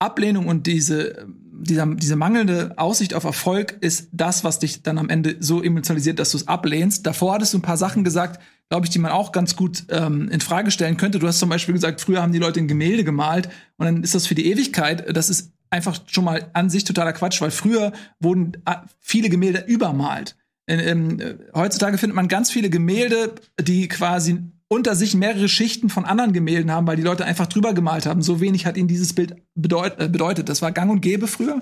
Ablehnung 0.00 0.46
und 0.46 0.66
diese, 0.66 1.26
dieser, 1.52 1.86
diese 1.94 2.16
mangelnde 2.16 2.72
Aussicht 2.78 3.14
auf 3.14 3.24
Erfolg 3.24 3.76
ist 3.80 4.08
das, 4.12 4.44
was 4.44 4.58
dich 4.58 4.82
dann 4.82 4.98
am 4.98 5.08
Ende 5.08 5.36
so 5.40 5.62
emotionalisiert, 5.62 6.18
dass 6.18 6.30
du 6.30 6.38
es 6.38 6.48
ablehnst. 6.48 7.06
Davor 7.06 7.34
hattest 7.34 7.52
du 7.54 7.58
ein 7.58 7.62
paar 7.62 7.76
Sachen 7.76 8.02
gesagt, 8.02 8.40
glaube 8.70 8.86
ich, 8.86 8.90
die 8.90 9.00
man 9.00 9.10
auch 9.10 9.32
ganz 9.32 9.56
gut 9.56 9.84
ähm, 9.90 10.28
in 10.28 10.40
Frage 10.40 10.70
stellen 10.70 10.96
könnte. 10.96 11.18
Du 11.18 11.26
hast 11.26 11.40
zum 11.40 11.48
Beispiel 11.48 11.74
gesagt, 11.74 12.00
früher 12.00 12.22
haben 12.22 12.32
die 12.32 12.38
Leute 12.38 12.60
ein 12.60 12.68
Gemälde 12.68 13.04
gemalt 13.04 13.48
und 13.76 13.86
dann 13.86 14.02
ist 14.02 14.14
das 14.14 14.26
für 14.26 14.36
die 14.36 14.46
Ewigkeit. 14.46 15.04
Das 15.14 15.28
ist 15.28 15.52
einfach 15.70 16.00
schon 16.06 16.24
mal 16.24 16.48
an 16.52 16.70
sich 16.70 16.84
totaler 16.84 17.12
Quatsch, 17.12 17.40
weil 17.40 17.50
früher 17.50 17.92
wurden 18.20 18.54
äh, 18.66 18.76
viele 19.00 19.28
Gemälde 19.28 19.64
übermalt. 19.66 20.36
In, 20.66 21.18
äh, 21.18 21.36
heutzutage 21.52 21.98
findet 21.98 22.14
man 22.14 22.28
ganz 22.28 22.52
viele 22.52 22.70
Gemälde, 22.70 23.34
die 23.60 23.88
quasi 23.88 24.38
unter 24.68 24.94
sich 24.94 25.16
mehrere 25.16 25.48
Schichten 25.48 25.88
von 25.88 26.04
anderen 26.04 26.32
Gemälden 26.32 26.70
haben, 26.70 26.86
weil 26.86 26.96
die 26.96 27.02
Leute 27.02 27.24
einfach 27.24 27.48
drüber 27.48 27.74
gemalt 27.74 28.06
haben. 28.06 28.22
So 28.22 28.40
wenig 28.40 28.66
hat 28.66 28.76
ihnen 28.76 28.86
dieses 28.86 29.12
Bild 29.14 29.34
bedeut 29.56 29.98
äh, 29.98 30.08
bedeutet. 30.08 30.48
Das 30.48 30.62
war 30.62 30.70
gang 30.70 30.92
und 30.92 31.00
gäbe 31.00 31.26
früher. 31.26 31.60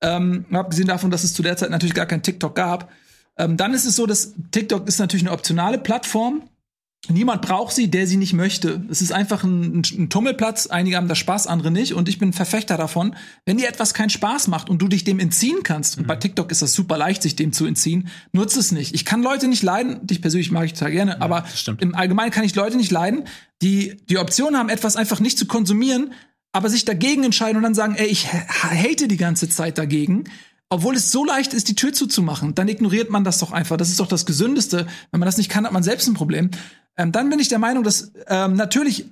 Ähm, 0.00 0.46
abgesehen 0.52 0.86
davon, 0.86 1.10
dass 1.10 1.24
es 1.24 1.34
zu 1.34 1.42
der 1.42 1.56
Zeit 1.56 1.70
natürlich 1.70 1.96
gar 1.96 2.06
kein 2.06 2.22
TikTok 2.22 2.54
gab. 2.54 2.92
Ähm, 3.38 3.56
dann 3.56 3.72
ist 3.72 3.86
es 3.86 3.96
so, 3.96 4.06
dass 4.06 4.34
TikTok 4.50 4.86
ist 4.88 4.98
natürlich 4.98 5.24
eine 5.24 5.32
optionale 5.32 5.78
Plattform. 5.78 6.42
Niemand 7.10 7.42
braucht 7.42 7.74
sie, 7.74 7.88
der 7.88 8.06
sie 8.06 8.16
nicht 8.16 8.32
möchte. 8.32 8.82
Es 8.90 9.00
ist 9.00 9.12
einfach 9.12 9.44
ein, 9.44 9.82
ein, 9.96 10.10
Tummelplatz. 10.10 10.66
Einige 10.66 10.96
haben 10.96 11.08
da 11.08 11.14
Spaß, 11.14 11.46
andere 11.46 11.70
nicht. 11.70 11.94
Und 11.94 12.08
ich 12.08 12.18
bin 12.18 12.32
Verfechter 12.32 12.76
davon. 12.76 13.14
Wenn 13.46 13.56
dir 13.56 13.68
etwas 13.68 13.94
keinen 13.94 14.10
Spaß 14.10 14.48
macht 14.48 14.68
und 14.68 14.82
du 14.82 14.88
dich 14.88 15.04
dem 15.04 15.20
entziehen 15.20 15.62
kannst, 15.62 15.96
mhm. 15.96 16.02
und 16.02 16.06
bei 16.08 16.16
mhm. 16.16 16.20
TikTok 16.20 16.50
ist 16.50 16.60
das 16.60 16.74
super 16.74 16.98
leicht, 16.98 17.22
sich 17.22 17.36
dem 17.36 17.52
zu 17.52 17.64
entziehen, 17.66 18.08
nutze 18.32 18.58
es 18.58 18.72
nicht. 18.72 18.94
Ich 18.94 19.04
kann 19.04 19.22
Leute 19.22 19.48
nicht 19.48 19.62
leiden. 19.62 20.06
Dich 20.06 20.20
persönlich 20.20 20.50
mag 20.50 20.64
ich 20.64 20.74
total 20.74 20.90
gerne. 20.90 21.12
Ja, 21.12 21.20
aber 21.20 21.44
im 21.78 21.94
Allgemeinen 21.94 22.32
kann 22.32 22.44
ich 22.44 22.54
Leute 22.54 22.76
nicht 22.76 22.90
leiden, 22.90 23.24
die 23.62 23.96
die 24.10 24.18
Option 24.18 24.56
haben, 24.56 24.68
etwas 24.68 24.96
einfach 24.96 25.20
nicht 25.20 25.38
zu 25.38 25.46
konsumieren, 25.46 26.12
aber 26.52 26.68
sich 26.68 26.84
dagegen 26.84 27.24
entscheiden 27.24 27.56
und 27.56 27.62
dann 27.62 27.74
sagen, 27.74 27.94
ey, 27.94 28.06
ich 28.06 28.26
hate 28.32 29.08
die 29.08 29.16
ganze 29.16 29.48
Zeit 29.48 29.78
dagegen 29.78 30.24
obwohl 30.70 30.96
es 30.96 31.10
so 31.10 31.24
leicht 31.24 31.54
ist, 31.54 31.68
die 31.68 31.74
Tür 31.74 31.92
zuzumachen, 31.92 32.54
dann 32.54 32.68
ignoriert 32.68 33.10
man 33.10 33.24
das 33.24 33.38
doch 33.38 33.52
einfach. 33.52 33.76
Das 33.76 33.88
ist 33.88 34.00
doch 34.00 34.06
das 34.06 34.26
Gesündeste. 34.26 34.86
Wenn 35.10 35.20
man 35.20 35.26
das 35.26 35.38
nicht 35.38 35.50
kann, 35.50 35.64
hat 35.64 35.72
man 35.72 35.82
selbst 35.82 36.08
ein 36.08 36.14
Problem. 36.14 36.50
Ähm, 36.96 37.12
dann 37.12 37.30
bin 37.30 37.38
ich 37.38 37.48
der 37.48 37.58
Meinung, 37.58 37.84
dass 37.84 38.12
ähm, 38.26 38.54
natürlich 38.54 39.06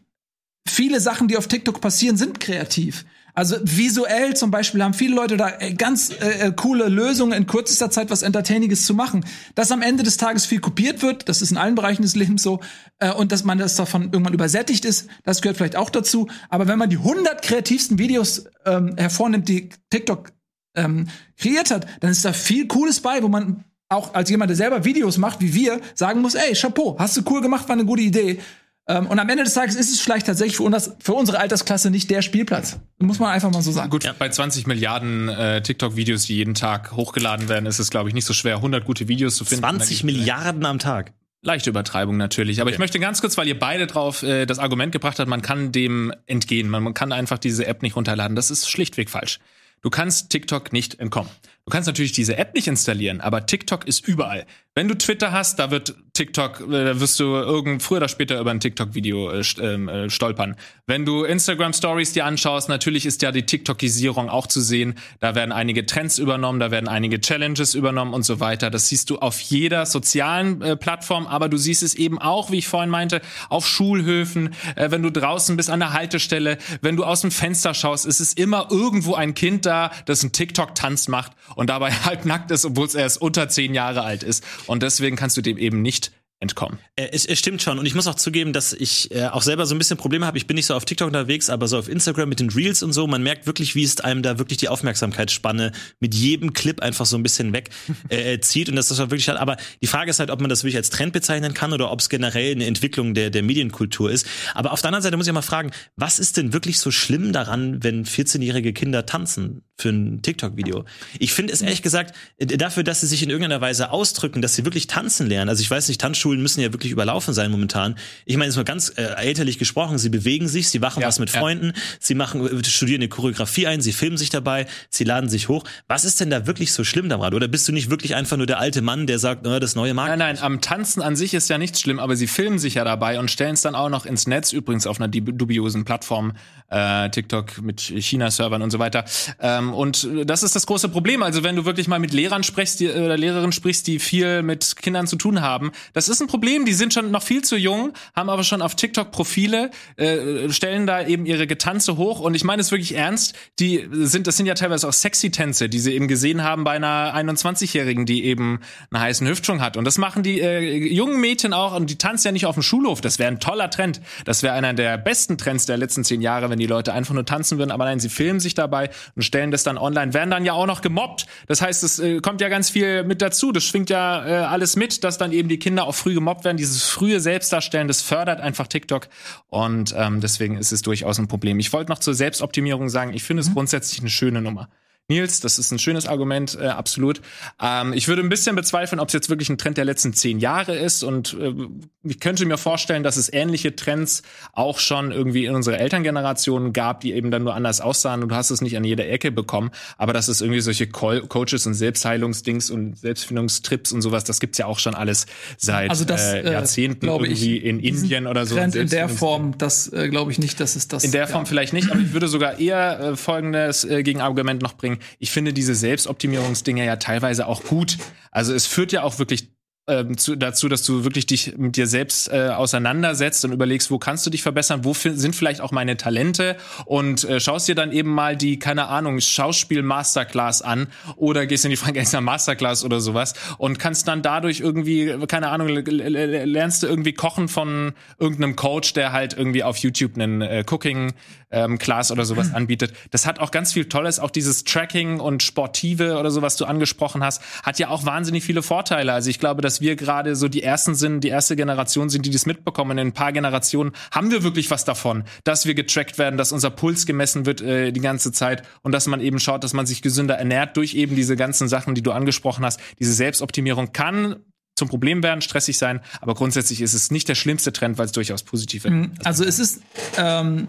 viele 0.69 1.01
Sachen, 1.01 1.29
die 1.29 1.37
auf 1.37 1.49
TikTok 1.49 1.81
passieren, 1.81 2.17
sind 2.17 2.41
kreativ. 2.41 3.05
Also 3.37 3.57
visuell 3.63 4.35
zum 4.35 4.51
Beispiel 4.51 4.83
haben 4.83 4.95
viele 4.95 5.15
Leute 5.15 5.37
da 5.37 5.49
ey, 5.49 5.75
ganz 5.75 6.11
äh, 6.11 6.47
äh, 6.47 6.53
coole 6.57 6.89
Lösungen 6.89 7.33
in 7.35 7.47
kürzester 7.47 7.91
Zeit 7.91 8.11
was 8.11 8.23
Entertainiges 8.23 8.87
zu 8.87 8.95
machen. 8.95 9.27
Dass 9.55 9.71
am 9.71 9.83
Ende 9.83 10.03
des 10.03 10.17
Tages 10.17 10.47
viel 10.47 10.61
kopiert 10.61 11.03
wird, 11.03 11.29
das 11.29 11.43
ist 11.43 11.51
in 11.51 11.59
allen 11.59 11.75
Bereichen 11.75 12.01
des 12.01 12.17
Lebens 12.17 12.43
so, 12.43 12.61
äh, 12.99 13.13
und 13.13 13.33
dass 13.33 13.45
man 13.45 13.59
das 13.59 13.77
davon 13.77 14.05
irgendwann 14.05 14.33
übersättigt 14.33 14.87
ist, 14.87 15.09
das 15.23 15.43
gehört 15.43 15.59
vielleicht 15.59 15.77
auch 15.77 15.91
dazu. 15.91 16.29
Aber 16.49 16.67
wenn 16.67 16.79
man 16.79 16.89
die 16.89 16.97
100 16.97 17.43
kreativsten 17.43 17.99
Videos 17.99 18.47
ähm, 18.65 18.95
hervornimmt, 18.97 19.51
die 19.51 19.69
TikTok 19.91 20.33
ähm, 20.77 21.09
kreiert 21.37 21.71
hat, 21.71 21.87
dann 22.01 22.11
ist 22.11 22.25
da 22.25 22.33
viel 22.33 22.67
Cooles 22.67 23.01
bei, 23.01 23.23
wo 23.23 23.29
man 23.29 23.65
auch 23.89 24.15
als 24.15 24.31
jemand, 24.31 24.51
der 24.51 24.57
selber 24.57 24.85
Videos 24.85 25.19
macht, 25.19 25.41
wie 25.41 25.55
wir, 25.55 25.81
sagen 25.95 26.21
muss, 26.21 26.35
ey, 26.35 26.55
Chapeau, 26.55 26.97
hast 26.99 27.17
du 27.17 27.23
cool 27.31 27.41
gemacht, 27.41 27.69
war 27.69 27.75
eine 27.75 27.85
gute 27.85 28.03
Idee. 28.03 28.41
Ähm, 28.89 29.07
und 29.07 29.19
am 29.19 29.29
Ende 29.29 29.43
des 29.43 29.55
Tages 29.55 29.75
ist 29.75 29.93
es 29.93 30.01
vielleicht 30.01 30.27
tatsächlich 30.27 30.57
für, 30.57 30.63
uns, 30.63 30.93
für 31.01 31.15
unsere 31.15 31.39
Altersklasse 31.39 31.91
nicht 31.91 32.09
der 32.11 32.23
Spielplatz. 32.23 32.79
Muss 32.99 33.19
man 33.19 33.31
einfach 33.31 33.51
mal 33.51 33.63
so 33.63 33.73
sagen. 33.73 33.91
Gut, 33.91 34.05
ja. 34.05 34.15
bei 34.17 34.29
20 34.29 34.67
Milliarden 34.67 35.29
äh, 35.29 35.61
TikTok-Videos, 35.63 36.27
die 36.27 36.37
jeden 36.37 36.55
Tag 36.55 36.93
hochgeladen 36.93 37.49
werden, 37.49 37.67
ist 37.67 37.81
es, 37.81 37.91
glaube 37.91 38.09
ich, 38.09 38.15
nicht 38.15 38.27
so 38.27 38.33
schwer, 38.33 38.57
100 38.57 38.85
gute 38.85 39.09
Videos 39.09 39.37
zu 39.37 39.45
finden. 39.45 39.63
20 39.63 40.05
Milliarden 40.05 40.65
am 40.65 40.79
Tag. 40.79 41.13
Leichte 41.43 41.71
Übertreibung 41.71 42.17
natürlich. 42.17 42.61
Aber 42.61 42.69
okay. 42.69 42.77
ich 42.77 42.79
möchte 42.79 42.99
ganz 42.99 43.21
kurz, 43.21 43.37
weil 43.37 43.49
ihr 43.49 43.59
beide 43.59 43.87
drauf 43.87 44.23
äh, 44.23 44.47
das 44.47 44.59
Argument 44.59 44.93
gebracht 44.93 45.19
habt, 45.19 45.29
man 45.29 45.43
kann 45.43 45.73
dem 45.73 46.13
entgehen. 46.27 46.69
Man, 46.69 46.83
man 46.83 46.95
kann 46.95 47.13
einfach 47.13 47.39
diese 47.39 47.67
App 47.67 47.83
nicht 47.83 47.97
runterladen. 47.97 48.37
Das 48.37 48.51
ist 48.51 48.71
schlichtweg 48.71 49.11
falsch. 49.11 49.41
Du 49.87 49.91
kannst 49.91 50.31
TikTok 50.31 50.73
nicht 50.73 50.99
entkommen. 50.99 51.31
Du 51.69 51.73
kannst 51.73 51.89
natürlich 51.89 52.13
diese 52.13 52.39
App 52.39 52.55
nicht 52.55 52.69
installieren, 52.69 53.21
aber 53.21 53.45
TikTok 53.45 53.89
ist 53.89 54.07
überall. 54.07 54.47
Wenn 54.77 54.87
du 54.87 54.95
Twitter 54.95 55.33
hast, 55.33 55.59
da 55.59 55.73
wird 55.73 55.97
TikTok, 56.13 56.61
äh, 56.61 56.85
da 56.85 57.01
wirst 57.01 57.19
du 57.19 57.25
irgend 57.25 57.83
früher 57.83 57.97
oder 57.97 58.09
später 58.09 58.39
über 58.39 58.53
ein 58.53 58.61
TikTok-Video 58.61 59.31
äh, 59.31 59.43
ähm, 59.61 59.89
äh, 59.89 60.09
stolpern. 60.09 60.55
Wenn 60.87 61.05
du 61.05 61.25
Instagram 61.25 61.73
Stories 61.73 62.13
dir 62.13 62.25
anschaust, 62.25 62.69
natürlich 62.69 63.05
ist 63.05 63.21
ja 63.23 63.33
die 63.33 63.45
TikTokisierung 63.45 64.29
auch 64.29 64.47
zu 64.47 64.61
sehen. 64.61 64.95
Da 65.19 65.35
werden 65.35 65.51
einige 65.51 65.87
Trends 65.87 66.19
übernommen, 66.19 66.61
da 66.61 66.71
werden 66.71 66.89
einige 66.89 67.21
Challenges 67.21 67.75
übernommen 67.75 68.15
und 68.15 68.23
so 68.23 68.39
weiter. 68.39 68.71
Das 68.71 68.89
siehst 68.89 69.11
du 69.11 69.19
auf 69.19 69.41
jeder 69.41 69.87
sozialen 69.87 70.63
äh, 70.63 70.77
Plattform, 70.77 71.27
aber 71.27 71.49
du 71.49 71.57
siehst 71.57 71.83
es 71.83 71.95
eben 71.95 72.21
auch, 72.21 72.53
wie 72.53 72.59
ich 72.59 72.69
vorhin 72.69 72.91
meinte, 72.91 73.23
auf 73.49 73.67
Schulhöfen, 73.67 74.55
äh, 74.77 74.91
wenn 74.93 75.03
du 75.03 75.11
draußen 75.11 75.57
bist 75.57 75.71
an 75.71 75.81
der 75.81 75.95
Haltestelle, 75.95 76.59
wenn 76.83 76.97
du 76.97 77.05
aus 77.05 77.23
dem 77.23 77.33
Fenster 77.33 77.75
schaust, 77.75 78.07
ist 78.07 78.21
es 78.21 78.35
immer 78.35 78.69
irgendwo 78.71 79.15
ein 79.15 79.35
Kind 79.35 79.67
da, 79.67 79.91
das 80.05 80.23
einen 80.23 80.33
TikTok-Tanz 80.33 81.09
macht 81.09 81.33
und 81.57 81.69
dabei 81.69 81.91
halt 82.05 82.25
nackt 82.25 82.53
ist, 82.53 82.65
obwohl 82.65 82.87
es 82.87 82.95
erst 82.95 83.21
unter 83.21 83.49
zehn 83.49 83.75
Jahre 83.75 84.03
alt 84.03 84.23
ist. 84.23 84.45
Und 84.67 84.85
deswegen 84.85 85.17
kannst 85.17 85.37
du 85.37 85.43
dem 85.43 85.59
eben 85.59 85.83
nicht 85.83 86.13
entkommen. 86.39 86.79
Äh, 86.97 87.09
es, 87.13 87.25
es 87.25 87.39
stimmt 87.39 87.63
schon. 87.63 87.79
Und 87.79 87.87
ich 87.87 87.95
muss 87.95 88.07
auch 88.07 88.15
zugeben, 88.15 88.53
dass 88.53 88.75
ich 88.75 89.11
äh, 89.15 89.27
auch 89.29 89.41
selber 89.41 89.65
so 89.65 89.75
ein 89.75 89.79
bisschen 89.79 89.97
Probleme 89.97 90.27
habe. 90.27 90.37
Ich 90.37 90.47
bin 90.47 90.57
nicht 90.57 90.67
so 90.67 90.75
auf 90.75 90.85
TikTok 90.85 91.07
unterwegs, 91.07 91.49
aber 91.49 91.67
so 91.67 91.79
auf 91.79 91.89
Instagram 91.89 92.29
mit 92.29 92.41
den 92.41 92.51
Reels 92.51 92.83
und 92.83 92.93
so. 92.93 93.07
Man 93.07 93.23
merkt 93.23 93.47
wirklich, 93.47 93.75
wie 93.75 93.83
es 93.83 94.01
einem 94.01 94.23
da 94.23 94.39
wirklich 94.39 94.59
die 94.59 94.69
Aufmerksamkeitsspanne 94.69 95.73
mit 95.99 96.15
jedem 96.15 96.53
Clip 96.53 96.81
einfach 96.83 97.07
so 97.07 97.17
ein 97.17 97.23
bisschen 97.23 97.55
weg 97.55 97.71
äh, 98.11 98.35
äh 98.35 98.41
zieht. 98.41 98.69
Und 98.69 98.77
das 98.77 98.91
ist 98.91 98.99
wirklich 98.99 99.29
halt, 99.29 99.39
aber 99.39 99.57
die 99.81 99.87
Frage 99.87 100.11
ist 100.11 100.19
halt, 100.19 100.31
ob 100.31 100.41
man 100.41 100.51
das 100.51 100.63
wirklich 100.63 100.77
als 100.77 100.91
Trend 100.91 101.15
bezeichnen 101.15 101.55
kann 101.55 101.73
oder 101.73 101.91
ob 101.91 102.01
es 102.01 102.11
generell 102.11 102.53
eine 102.53 102.67
Entwicklung 102.67 103.15
der, 103.15 103.31
der 103.31 103.43
Medienkultur 103.43 104.11
ist. 104.11 104.27
Aber 104.55 104.73
auf 104.73 104.83
der 104.83 104.89
anderen 104.89 105.03
Seite 105.03 105.17
muss 105.17 105.27
ich 105.27 105.33
mal 105.33 105.41
fragen, 105.41 105.71
was 105.97 106.19
ist 106.19 106.37
denn 106.37 106.53
wirklich 106.53 106.81
so 106.81 106.91
schlimm 106.91 107.33
daran, 107.33 107.83
wenn 107.83 108.05
14-jährige 108.05 108.75
Kinder 108.75 109.07
tanzen 109.07 109.63
für 109.79 109.89
ein 109.89 110.23
TikTok-Video? 110.23 110.85
Ich 111.19 111.33
finde 111.33 111.53
es 111.53 111.63
ehrlich 111.63 111.83
gesagt, 111.83 112.15
dafür, 112.39 112.83
dass 112.83 113.01
sie 113.01 113.07
sich 113.07 113.23
in 113.23 113.31
irgendeiner 113.31 113.61
Weise 113.61 113.91
ausdrücken, 113.91 114.43
dass 114.43 114.55
sie 114.55 114.65
wirklich 114.65 114.87
tanzen 114.87 115.27
lernen. 115.27 115.49
Also 115.49 115.63
ich 115.63 115.71
weiß 115.71 115.89
nicht, 115.89 116.01
Tanzschulen 116.01 116.27
Schulen 116.27 116.43
müssen 116.43 116.61
ja 116.61 116.73
wirklich 116.73 116.91
überlaufen 116.93 117.35
sein 117.35 117.51
momentan. 117.51 117.95
Ich 118.25 118.37
meine, 118.37 118.49
es 118.49 118.55
ist 118.55 118.57
mal 118.57 118.65
ganz 118.65 118.93
äh, 118.97 119.03
elterlich 119.03 119.59
gesprochen, 119.59 119.97
sie 119.97 120.09
bewegen 120.09 120.49
sich, 120.49 120.69
sie 120.69 120.81
machen 120.81 121.03
ja, 121.03 121.09
was 121.09 121.21
mit 121.21 121.33
ja. 121.33 121.39
Freunden, 121.39 121.73
sie 122.01 122.15
machen, 122.15 122.45
äh, 122.47 122.65
studieren 122.65 123.01
eine 123.01 123.09
Choreografie 123.09 123.69
ein, 123.69 123.81
sie 123.81 123.93
filmen 123.93 124.17
sich 124.17 124.31
dabei, 124.31 124.67
sie 124.91 125.05
laden 125.05 125.29
sich 125.29 125.49
hoch. 125.49 125.63
Was 125.87 126.05
ist 126.05 126.21
denn 126.21 126.31
da 126.31 126.47
wirklich 126.49 126.73
so 126.73 126.83
schlimm 126.83 127.09
daran? 127.09 127.33
Oder 127.33 127.47
bist 127.47 127.69
du 127.69 127.73
nicht 127.73 127.91
wirklich 127.91 128.17
einfach 128.17 128.37
nur 128.37 128.47
der 128.47 128.59
alte 128.59 128.83
Mann, 128.83 129.07
der 129.07 129.21
sagt, 129.21 129.47
oh, 129.47 129.59
das 129.59 129.77
neue 129.77 129.95
Markt? 129.95 130.11
Nein, 130.11 130.19
nein, 130.19 130.39
am 130.41 130.61
Tanzen 130.61 131.01
an 131.01 131.15
sich 131.15 131.33
ist 131.33 131.49
ja 131.49 131.59
nichts 131.59 131.81
schlimm, 131.81 132.01
aber 132.01 132.17
sie 132.17 132.27
filmen 132.27 132.59
sich 132.59 132.75
ja 132.75 132.85
dabei 132.85 133.21
und 133.21 133.31
stellen 133.31 133.55
es 133.55 133.63
dann 133.63 133.75
auch 133.75 133.89
noch 133.89 134.05
ins 134.05 134.27
Netz, 134.27 134.53
übrigens 134.53 134.87
auf 134.89 135.01
einer 135.01 135.09
dubiosen 135.09 135.85
Plattform, 135.85 136.33
äh, 136.71 137.09
TikTok 137.11 137.63
mit 137.63 137.81
China-Servern 137.81 138.63
und 138.63 138.71
so 138.71 138.81
weiter. 138.81 139.05
Ähm, 139.41 139.66
und 139.73 140.09
das 140.25 140.43
ist 140.43 140.57
das 140.57 140.67
große 140.67 140.89
Problem. 140.89 141.23
Also 141.23 141.45
wenn 141.45 141.55
du 141.55 141.65
wirklich 141.65 141.87
mal 141.87 142.01
mit 142.01 142.13
Lehrern 142.13 142.43
sprichst, 142.43 142.81
die, 142.81 142.89
oder 142.89 143.17
Lehrerinnen 143.17 143.53
sprichst, 143.53 143.87
die 143.87 144.01
viel 144.01 144.43
mit 144.43 144.77
Kindern 144.77 145.07
zu 145.07 145.17
tun 145.17 145.41
haben, 145.41 145.71
das 145.93 146.09
ist 146.09 146.17
ist 146.17 146.23
ein 146.23 146.29
Problem. 146.29 146.65
Die 146.65 146.73
sind 146.73 146.93
schon 146.93 147.11
noch 147.11 147.23
viel 147.23 147.43
zu 147.43 147.57
jung, 147.57 147.93
haben 148.15 148.29
aber 148.29 148.43
schon 148.43 148.63
auf 148.63 148.75
TikTok 148.75 149.11
Profile, 149.11 149.71
äh, 149.97 150.51
stellen 150.51 150.87
da 150.87 151.07
eben 151.07 151.27
ihre 151.27 151.47
Getanze 151.47 151.97
hoch. 151.97 152.21
Und 152.21 152.35
ich 152.35 152.45
meine 152.45 152.61
es 152.61 152.71
wirklich 152.71 152.95
ernst. 152.95 153.35
Die 153.59 153.87
sind, 153.93 154.27
das 154.27 154.37
sind 154.37 154.47
ja 154.47 154.55
teilweise 154.55 154.89
auch 154.89 154.93
sexy 154.93 155.31
Tänze, 155.31 155.69
die 155.69 155.79
sie 155.79 155.95
eben 155.95 156.09
gesehen 156.09 156.43
haben 156.43 156.65
bei 156.65 156.73
einer 156.73 157.15
21-Jährigen, 157.15 158.07
die 158.07 158.25
eben 158.25 158.61
einen 158.91 159.03
heißen 159.03 159.27
Hüftschwung 159.27 159.61
hat. 159.61 159.77
Und 159.77 159.85
das 159.85 159.99
machen 159.99 160.23
die 160.23 160.41
äh, 160.41 160.77
jungen 160.93 161.21
Mädchen 161.21 161.53
auch. 161.53 161.75
Und 161.75 161.91
die 161.91 161.97
tanzen 161.97 162.29
ja 162.29 162.33
nicht 162.33 162.47
auf 162.47 162.55
dem 162.55 162.63
Schulhof. 162.63 163.01
Das 163.01 163.19
wäre 163.19 163.31
ein 163.31 163.41
toller 163.41 163.71
Trend. 163.71 164.01
Das 164.25 164.43
wäre 164.43 164.55
einer 164.55 164.75
der 164.75 164.99
besten 164.99 165.39
Trends 165.39 165.67
der 165.67 165.77
letzten 165.77 166.05
zehn 166.05 166.23
Jahre, 166.23 166.51
wenn 166.51 166.59
die 166.59 166.67
Leute 166.67 166.93
einfach 166.93 167.15
nur 167.15 167.27
tanzen 167.27 167.59
würden. 167.59 167.71
Aber 167.71 167.85
nein, 167.85 168.01
sie 168.01 168.09
filmen 168.09 168.41
sich 168.41 168.55
dabei 168.55 168.91
und 169.15 169.23
stellen 169.23 169.51
das 169.51 169.56
dann 169.63 169.79
online, 169.79 170.15
werden 170.15 170.31
dann 170.31 170.45
ja 170.45 170.53
auch 170.53 170.67
noch 170.67 170.81
gemobbt. 170.81 171.27
Das 171.47 171.63
heißt, 171.63 171.83
es 171.83 171.99
äh, 171.99 172.21
kommt 172.21 172.41
ja 172.41 172.49
ganz 172.49 172.71
viel 172.71 173.05
mit 173.05 173.23
dazu. 173.23 173.53
Das 173.53 173.65
schwingt 173.65 173.91
ja 173.91 174.27
äh, 174.27 174.45
alles 174.45 174.77
mit, 174.77 175.05
dass 175.05 175.19
dann 175.19 175.33
eben 175.33 175.49
die 175.49 175.59
Kinder 175.59 175.87
auch 175.87 175.95
früh 175.95 176.15
gemobbt 176.15 176.45
werden. 176.45 176.57
Dieses 176.57 176.85
frühe 176.85 177.21
Selbstdarstellen, 177.21 177.89
das 177.89 178.03
fördert 178.03 178.41
einfach 178.41 178.67
TikTok 178.67 179.09
und 179.49 179.95
ähm, 179.97 180.21
deswegen 180.21 180.57
ist 180.57 180.73
es 180.73 180.83
durchaus 180.83 181.19
ein 181.19 181.29
Problem. 181.29 181.59
Ich 181.59 181.73
wollte 181.73 181.91
noch 181.91 181.99
zur 181.99 182.15
Selbstoptimierung 182.15 182.89
sagen, 182.89 183.13
ich 183.13 183.23
finde 183.23 183.43
es 183.43 183.51
mhm. 183.51 183.55
grundsätzlich 183.55 184.01
eine 184.01 184.11
schöne 184.11 184.43
Nummer. 184.43 184.69
Nils, 185.09 185.39
das 185.39 185.61
ist 185.61 185.71
ein 185.71 185.79
schönes 185.79 186.09
Argument, 186.09 186.59
äh, 186.61 186.67
absolut. 186.67 187.21
Ähm, 187.63 187.93
ich 187.93 188.09
würde 188.09 188.23
ein 188.23 188.29
bisschen 188.29 188.57
bezweifeln, 188.57 188.99
ob 188.99 189.07
es 189.07 189.15
jetzt 189.15 189.31
wirklich 189.31 189.49
ein 189.49 189.57
Trend 189.57 189.77
der 189.77 189.85
letzten 189.85 190.13
zehn 190.13 190.41
Jahre 190.41 190.75
ist. 190.75 191.05
Und 191.05 191.37
äh, 191.41 191.55
ich 192.03 192.19
könnte 192.19 192.45
mir 192.45 192.59
vorstellen, 192.59 193.05
dass 193.05 193.17
es 193.17 193.33
ähnliche 193.33 193.77
Trends 193.77 194.23
auch 194.53 194.81
schon 194.81 195.13
irgendwie 195.13 195.45
in 195.47 195.55
unserer 195.55 195.79
Elterngeneration 195.79 196.73
gab, 196.73 197.01
die 197.01 197.13
eben 197.13 197.31
dann 197.31 197.45
nur 197.45 197.55
anders 197.55 197.81
aussahen 197.81 198.25
und 198.25 198.31
du 198.31 198.35
hast 198.35 198.51
es 198.51 198.61
nicht 198.61 198.77
an 198.77 198.83
jeder 198.83 199.09
Ecke 199.09 199.31
bekommen. 199.31 199.71
Aber 199.97 200.13
dass 200.13 200.27
es 200.27 200.41
irgendwie 200.41 200.61
solche 200.61 200.89
Co 200.89 201.21
Coaches 201.29 201.69
und 201.69 201.75
Selbstheilungsdings 201.75 202.71
und 202.71 202.99
Selbstfindungstrips 202.99 203.93
und 203.93 204.03
sowas, 204.03 204.25
das 204.25 204.41
gibt's 204.41 204.59
ja 204.59 204.67
auch 204.67 204.81
schon 204.81 204.97
alles 204.97 205.27
seit 205.57 205.91
also 205.91 206.05
das, 206.05 206.33
äh, 206.33 206.51
Jahrzehnten 206.51 207.07
irgendwie 207.07 207.59
in 207.59 207.79
Indien 207.79 208.27
oder 208.27 208.45
so. 208.45 208.57
Trend 208.57 208.75
in 208.75 208.89
der 208.89 209.09
Form, 209.09 209.57
das 209.57 209.93
äh, 209.93 210.09
glaube 210.09 210.33
ich 210.33 210.41
nicht, 210.41 210.59
dass 210.59 210.75
es 210.75 210.89
das. 210.89 211.05
In 211.05 211.13
der 211.13 211.29
Form 211.29 211.43
ja. 211.43 211.49
vielleicht 211.49 211.73
nicht, 211.73 211.93
aber 211.93 212.01
ich 212.01 212.13
würde 212.13 212.27
sogar 212.27 212.59
eher 212.59 212.99
äh, 212.99 213.17
folgendes 213.17 213.85
äh, 213.85 214.03
Gegenargument 214.03 214.63
noch 214.63 214.75
bringen 214.75 214.96
ich 215.19 215.31
finde 215.31 215.53
diese 215.53 215.75
Selbstoptimierungsdinge 215.75 216.85
ja 216.85 216.97
teilweise 216.97 217.47
auch 217.47 217.63
gut. 217.65 217.99
Also 218.31 218.55
es 218.55 218.67
führt 218.67 218.93
ja 218.93 219.03
auch 219.03 219.19
wirklich 219.19 219.51
ähm, 219.89 220.19
zu, 220.19 220.35
dazu, 220.35 220.69
dass 220.69 220.83
du 220.83 221.05
wirklich 221.05 221.27
dich 221.27 221.57
mit 221.57 221.77
dir 221.77 221.87
selbst 221.87 222.33
äh, 222.33 222.49
auseinandersetzt 222.49 223.45
und 223.45 223.53
überlegst, 223.53 223.91
wo 223.91 223.99
kannst 223.99 224.27
du 224.27 224.31
dich 224.31 224.43
verbessern, 224.43 224.85
wo 224.85 224.95
sind 224.95 225.37
vielleicht 225.37 225.61
auch 225.61 225.71
meine 225.71 225.97
Talente 225.97 226.57
und 226.87 227.23
äh, 227.23 227.39
schaust 227.39 227.69
dir 227.69 227.77
dann 227.77 227.93
eben 227.93 228.11
mal 228.11 228.37
die, 228.37 228.59
keine 228.59 228.89
Ahnung, 228.89 229.21
Schauspiel-Masterclass 229.21 230.63
an 230.63 230.89
oder 231.15 231.47
gehst 231.47 231.65
in 231.65 231.71
die 231.71 231.77
Frank 231.77 231.97
Elsner 231.97 232.21
Masterclass 232.21 232.85
oder 232.85 233.01
sowas 233.01 233.35
und 233.59 233.79
kannst 233.79 234.09
dann 234.09 234.23
dadurch 234.23 234.59
irgendwie, 234.59 235.17
keine 235.29 235.51
Ahnung, 235.51 235.69
lernst 235.69 236.83
du 236.83 236.89
irgendwie 236.89 237.13
kochen 237.13 237.47
von 237.47 237.93
irgendeinem 238.19 238.57
Coach, 238.57 238.93
der 238.95 239.13
halt 239.13 239.35
irgendwie 239.35 239.63
auf 239.63 239.77
YouTube 239.77 240.17
einen 240.17 240.43
äh, 240.43 240.65
Cooking 240.69 241.13
ähm, 241.51 241.79
Class 241.79 242.11
oder 242.11 242.25
sowas 242.25 242.53
anbietet. 242.55 242.93
Das 243.11 243.27
hat 243.27 243.39
auch 243.39 243.51
ganz 243.51 243.73
viel 243.73 243.87
Tolles, 243.87 244.19
auch 244.19 244.31
dieses 244.31 244.65
Tracking 244.65 245.21
und 245.21 245.43
Sportive 245.43 246.19
oder 246.19 246.31
so, 246.31 246.43
was 246.43 246.57
du 246.57 246.65
angesprochen 246.65 247.23
hast, 247.23 247.43
hat 247.63 247.79
ja 247.79 247.89
auch 247.89 248.05
wahnsinnig 248.05 248.45
viele 248.45 248.63
Vorteile. 248.63 249.13
Also 249.13 249.31
ich 249.31 249.39
glaube, 249.39 249.63
dass 249.63 249.81
wir 249.81 249.97
gerade 249.97 250.35
so 250.35 250.49
die 250.49 250.63
ersten 250.63 250.95
sind, 250.95 251.21
die 251.21 251.29
erste 251.29 251.57
Generation 251.57 252.11
sind, 252.11 252.27
die 252.27 252.31
das 252.31 252.47
mitbekommen. 252.47 252.99
In 252.99 253.09
ein 253.09 253.13
paar 253.13 253.33
Generationen 253.33 253.93
haben 254.11 254.31
wir 254.31 254.43
wirklich 254.43 254.71
was 254.71 254.85
davon, 254.85 255.25
dass 255.45 255.67
wir 255.67 255.75
getrackt 255.75 256.19
werden, 256.19 256.37
dass 256.37 256.53
unser 256.53 256.71
Puls 256.71 257.07
gemessen 257.07 257.47
wird 257.47 257.61
äh, 257.61 257.93
die 257.93 258.01
ganze 258.01 258.33
Zeit 258.33 258.63
und 258.83 258.93
dass 258.93 259.07
man 259.07 259.21
eben 259.21 259.39
schaut, 259.39 259.63
dass 259.63 259.73
man 259.73 259.87
sich 259.87 260.03
gesünder 260.03 260.37
ernährt 260.37 260.77
durch 260.77 260.95
eben 260.95 261.15
diese 261.15 261.37
ganzen 261.37 261.69
Sachen, 261.69 261.95
die 261.95 262.03
du 262.03 262.13
angesprochen 262.13 262.65
hast. 262.65 262.81
Diese 262.99 263.13
Selbstoptimierung 263.13 263.93
kann 263.93 264.37
zum 264.77 264.89
Problem 264.89 265.23
werden, 265.23 265.41
stressig 265.41 265.79
sein, 265.79 266.01
aber 266.21 266.35
grundsätzlich 266.35 266.83
ist 266.83 266.93
es 266.93 267.11
nicht 267.11 267.29
der 267.29 267.35
schlimmste 267.35 267.73
Trend, 267.73 267.97
weil 267.97 268.07
es 268.07 268.13
durchaus 268.13 268.43
positiv 268.43 268.85
ist. 268.85 268.91
Mhm. 268.91 269.13
Also 269.25 269.45
es 269.45 269.59
ist 269.59 269.81
ähm, 270.19 270.69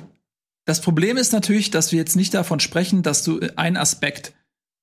das 0.67 0.81
Problem 0.81 1.15
ist 1.15 1.31
natürlich, 1.31 1.71
dass 1.71 1.93
wir 1.93 1.99
jetzt 1.99 2.17
nicht 2.17 2.33
davon 2.33 2.59
sprechen, 2.59 3.01
dass 3.01 3.23
du 3.23 3.39
einen 3.55 3.77
Aspekt 3.77 4.33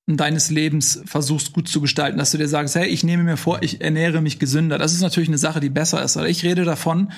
deines 0.07 0.51
Lebens 0.51 1.03
versuchst 1.05 1.53
gut 1.53 1.69
zu 1.69 1.83
gestalten, 1.83 2.17
dass 2.17 2.31
du 2.31 2.39
dir 2.39 2.49
sagst, 2.49 2.75
hey, 2.75 2.89
ich 2.89 3.05
nehme 3.05 3.23
mir 3.23 3.37
vor, 3.37 3.63
ich 3.63 3.83
ernähre 3.83 4.23
mich 4.23 4.39
gesünder. 4.39 4.79
Das 4.79 4.95
ist 4.95 5.03
natürlich 5.03 5.29
eine 5.29 5.37
Sache, 5.37 5.61
die 5.61 5.69
besser 5.69 6.03
ist. 6.03 6.17
Aber 6.17 6.27
ich 6.27 6.43
rede 6.43 6.65
davon, 6.65 7.13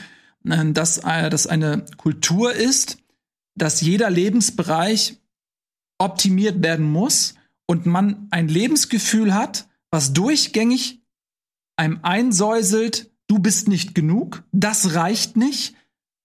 äh, 0.44 0.72
dass 0.72 0.98
äh, 0.98 1.30
das 1.30 1.46
eine 1.46 1.84
Kultur 1.96 2.52
ist, 2.54 2.98
dass 3.54 3.82
jeder 3.82 4.10
Lebensbereich 4.10 5.20
optimiert 5.98 6.60
werden 6.60 6.86
muss 6.86 7.34
und 7.68 7.86
man 7.86 8.26
ein 8.32 8.48
Lebensgefühl 8.48 9.32
hat, 9.32 9.68
was 9.92 10.12
durchgängig 10.12 11.02
einem 11.76 12.00
einsäuselt, 12.02 13.12
du 13.28 13.38
bist 13.38 13.68
nicht 13.68 13.94
genug, 13.94 14.42
das 14.50 14.96
reicht 14.96 15.36
nicht, 15.36 15.75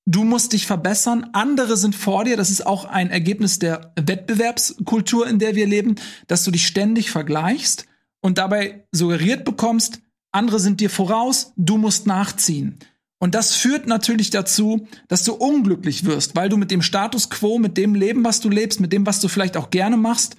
du 0.05 0.23
musst 0.23 0.53
dich 0.53 0.65
verbessern, 0.65 1.29
andere 1.33 1.77
sind 1.77 1.95
vor 1.95 2.23
dir, 2.23 2.37
das 2.37 2.49
ist 2.49 2.65
auch 2.65 2.85
ein 2.85 3.09
Ergebnis 3.09 3.59
der 3.59 3.93
Wettbewerbskultur, 3.95 5.27
in 5.27 5.39
der 5.39 5.55
wir 5.55 5.67
leben, 5.67 5.95
dass 6.27 6.43
du 6.43 6.51
dich 6.51 6.65
ständig 6.65 7.11
vergleichst 7.11 7.85
und 8.21 8.37
dabei 8.37 8.85
suggeriert 8.91 9.45
bekommst, 9.45 10.01
andere 10.31 10.59
sind 10.59 10.79
dir 10.79 10.89
voraus, 10.89 11.53
du 11.57 11.77
musst 11.77 12.07
nachziehen. 12.07 12.79
Und 13.19 13.35
das 13.35 13.53
führt 13.53 13.85
natürlich 13.85 14.31
dazu, 14.31 14.87
dass 15.07 15.23
du 15.23 15.33
unglücklich 15.33 16.05
wirst, 16.05 16.35
weil 16.35 16.49
du 16.49 16.57
mit 16.57 16.71
dem 16.71 16.81
Status 16.81 17.29
quo, 17.29 17.59
mit 17.59 17.77
dem 17.77 17.93
Leben, 17.93 18.23
was 18.23 18.39
du 18.39 18.49
lebst, 18.49 18.79
mit 18.79 18.91
dem, 18.91 19.05
was 19.05 19.19
du 19.19 19.27
vielleicht 19.27 19.57
auch 19.57 19.69
gerne 19.69 19.97
machst, 19.97 20.37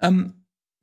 ähm, 0.00 0.35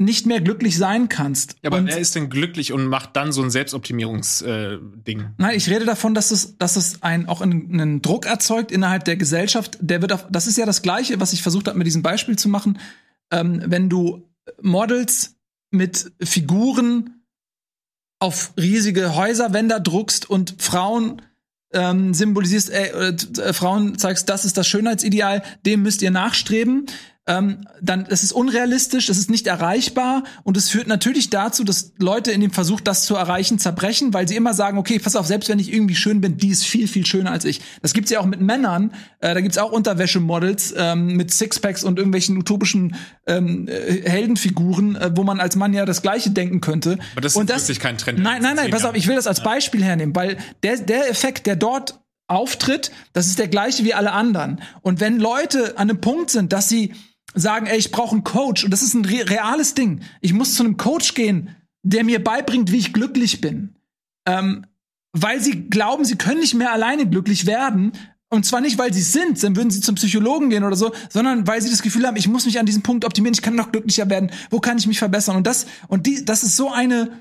nicht 0.03 0.25
mehr 0.25 0.41
glücklich 0.41 0.77
sein 0.77 1.09
kannst. 1.09 1.55
Ja, 1.61 1.69
aber 1.69 1.77
und 1.77 1.87
wer 1.87 1.97
ist 1.97 2.15
denn 2.15 2.29
glücklich 2.29 2.73
und 2.73 2.87
macht 2.87 3.15
dann 3.15 3.31
so 3.31 3.41
ein 3.41 3.49
Selbstoptimierungsding? 3.49 5.19
Äh, 5.19 5.29
Nein, 5.37 5.55
ich 5.55 5.69
rede 5.69 5.85
davon, 5.85 6.13
dass 6.13 6.31
es, 6.31 6.57
dass 6.57 6.75
es 6.75 7.01
ein, 7.01 7.27
auch 7.27 7.41
einen, 7.41 8.01
Druck 8.01 8.25
erzeugt 8.25 8.71
innerhalb 8.71 9.05
der 9.05 9.17
Gesellschaft. 9.17 9.77
Der 9.81 10.01
wird 10.01 10.13
auf, 10.13 10.27
das 10.29 10.47
ist 10.47 10.57
ja 10.57 10.65
das 10.65 10.81
Gleiche, 10.81 11.19
was 11.19 11.33
ich 11.33 11.41
versucht 11.41 11.67
habe, 11.67 11.77
mit 11.77 11.87
diesem 11.87 12.01
Beispiel 12.01 12.37
zu 12.37 12.49
machen. 12.49 12.79
Ähm, 13.31 13.61
wenn 13.65 13.89
du 13.89 14.29
Models 14.61 15.35
mit 15.71 16.11
Figuren 16.21 17.23
auf 18.19 18.53
riesige 18.57 19.15
Häuserwände 19.15 19.81
druckst 19.81 20.29
und 20.29 20.55
Frauen 20.59 21.21
ähm, 21.73 22.13
symbolisierst, 22.13 22.69
äh, 22.69 23.09
äh, 23.09 23.53
Frauen 23.53 23.97
zeigst, 23.97 24.29
das 24.29 24.45
ist 24.45 24.57
das 24.57 24.67
Schönheitsideal, 24.67 25.43
dem 25.65 25.81
müsst 25.81 26.01
ihr 26.01 26.11
nachstreben 26.11 26.85
ähm, 27.25 27.65
dann 27.81 28.05
es 28.09 28.21
ist 28.21 28.33
unrealistisch, 28.33 29.07
es 29.07 29.17
ist 29.17 29.29
nicht 29.29 29.47
erreichbar 29.47 30.23
und 30.43 30.57
es 30.57 30.69
führt 30.69 30.87
natürlich 30.87 31.29
dazu, 31.29 31.63
dass 31.63 31.93
Leute 31.97 32.31
in 32.31 32.41
dem 32.41 32.51
Versuch, 32.51 32.81
das 32.81 33.05
zu 33.05 33.15
erreichen, 33.15 33.59
zerbrechen, 33.59 34.13
weil 34.13 34.27
sie 34.27 34.35
immer 34.35 34.53
sagen, 34.53 34.77
okay, 34.77 34.99
pass 34.99 35.15
auf, 35.15 35.25
selbst 35.25 35.47
wenn 35.47 35.59
ich 35.59 35.71
irgendwie 35.73 35.95
schön 35.95 36.19
bin, 36.19 36.35
die 36.35 36.49
ist 36.49 36.65
viel, 36.65 36.87
viel 36.87 37.05
schöner 37.05 37.31
als 37.31 37.45
ich. 37.45 37.61
Das 37.81 37.93
gibt's 37.93 38.11
ja 38.11 38.19
auch 38.19 38.25
mit 38.25 38.41
Männern, 38.41 38.91
äh, 39.21 39.33
da 39.33 39.39
gibt's 39.39 39.57
auch 39.57 39.71
Unterwäschemodels 39.71 40.73
ähm, 40.77 41.15
mit 41.15 41.33
Sixpacks 41.33 41.85
und 41.85 41.97
irgendwelchen 41.97 42.37
utopischen 42.37 42.95
ähm, 43.25 43.69
äh, 43.69 44.09
Heldenfiguren, 44.09 44.97
äh, 44.97 45.11
wo 45.15 45.23
man 45.23 45.39
als 45.39 45.55
Mann 45.55 45.73
ja 45.73 45.85
das 45.85 46.01
Gleiche 46.01 46.31
denken 46.31 46.59
könnte. 46.59 46.97
Aber 47.13 47.21
das 47.21 47.37
und 47.37 47.49
ist 47.49 47.63
wirklich 47.63 47.79
kein 47.79 47.97
Trend. 47.97 48.19
Nein, 48.19 48.41
nein, 48.41 48.57
nein, 48.57 48.69
pass 48.69 48.83
auf, 48.83 48.95
ich 48.95 49.07
will 49.07 49.15
das 49.15 49.27
als 49.27 49.41
Beispiel 49.41 49.81
hernehmen, 49.81 50.13
weil 50.13 50.37
der, 50.61 50.77
der 50.77 51.09
Effekt, 51.09 51.45
der 51.45 51.55
dort 51.55 51.99
auftritt, 52.27 52.91
das 53.13 53.27
ist 53.27 53.39
der 53.39 53.47
gleiche 53.47 53.83
wie 53.83 53.93
alle 53.93 54.11
anderen. 54.11 54.61
Und 54.81 54.99
wenn 54.99 55.19
Leute 55.19 55.77
an 55.77 55.89
einem 55.89 56.01
Punkt 56.01 56.31
sind, 56.31 56.51
dass 56.53 56.69
sie 56.69 56.93
sagen, 57.33 57.65
ey, 57.65 57.77
ich 57.77 57.91
brauche 57.91 58.13
einen 58.13 58.23
Coach 58.23 58.63
und 58.63 58.71
das 58.71 58.81
ist 58.81 58.93
ein 58.93 59.05
re 59.05 59.29
reales 59.29 59.73
Ding. 59.73 60.01
Ich 60.21 60.33
muss 60.33 60.55
zu 60.55 60.63
einem 60.63 60.77
Coach 60.77 61.13
gehen, 61.13 61.55
der 61.83 62.03
mir 62.03 62.23
beibringt, 62.23 62.71
wie 62.71 62.77
ich 62.77 62.93
glücklich 62.93 63.41
bin. 63.41 63.75
Ähm, 64.25 64.65
weil 65.11 65.41
sie 65.41 65.69
glauben, 65.69 66.05
sie 66.05 66.15
können 66.15 66.39
nicht 66.39 66.55
mehr 66.55 66.71
alleine 66.71 67.07
glücklich 67.07 67.45
werden. 67.45 67.91
Und 68.29 68.45
zwar 68.45 68.61
nicht, 68.61 68.79
weil 68.79 68.91
sie 68.91 69.01
sind, 69.01 69.43
dann 69.43 69.55
würden 69.55 69.69
sie 69.69 69.81
zum 69.81 69.95
Psychologen 69.95 70.49
gehen 70.49 70.63
oder 70.63 70.75
so, 70.75 70.91
sondern 71.09 71.45
weil 71.45 71.61
sie 71.61 71.69
das 71.69 71.83
Gefühl 71.83 72.07
haben, 72.07 72.15
ich 72.15 72.27
muss 72.27 72.45
mich 72.45 72.59
an 72.59 72.65
diesem 72.65 72.81
Punkt 72.81 73.05
optimieren, 73.05 73.35
ich 73.35 73.43
kann 73.43 73.55
noch 73.55 73.71
glücklicher 73.71 74.09
werden. 74.09 74.31
Wo 74.49 74.59
kann 74.59 74.79
ich 74.79 74.87
mich 74.87 74.97
verbessern? 74.97 75.35
Und 75.35 75.45
das, 75.45 75.67
und 75.87 76.07
die, 76.07 76.25
das 76.25 76.41
ist 76.41 76.55
so 76.55 76.71
eine 76.71 77.11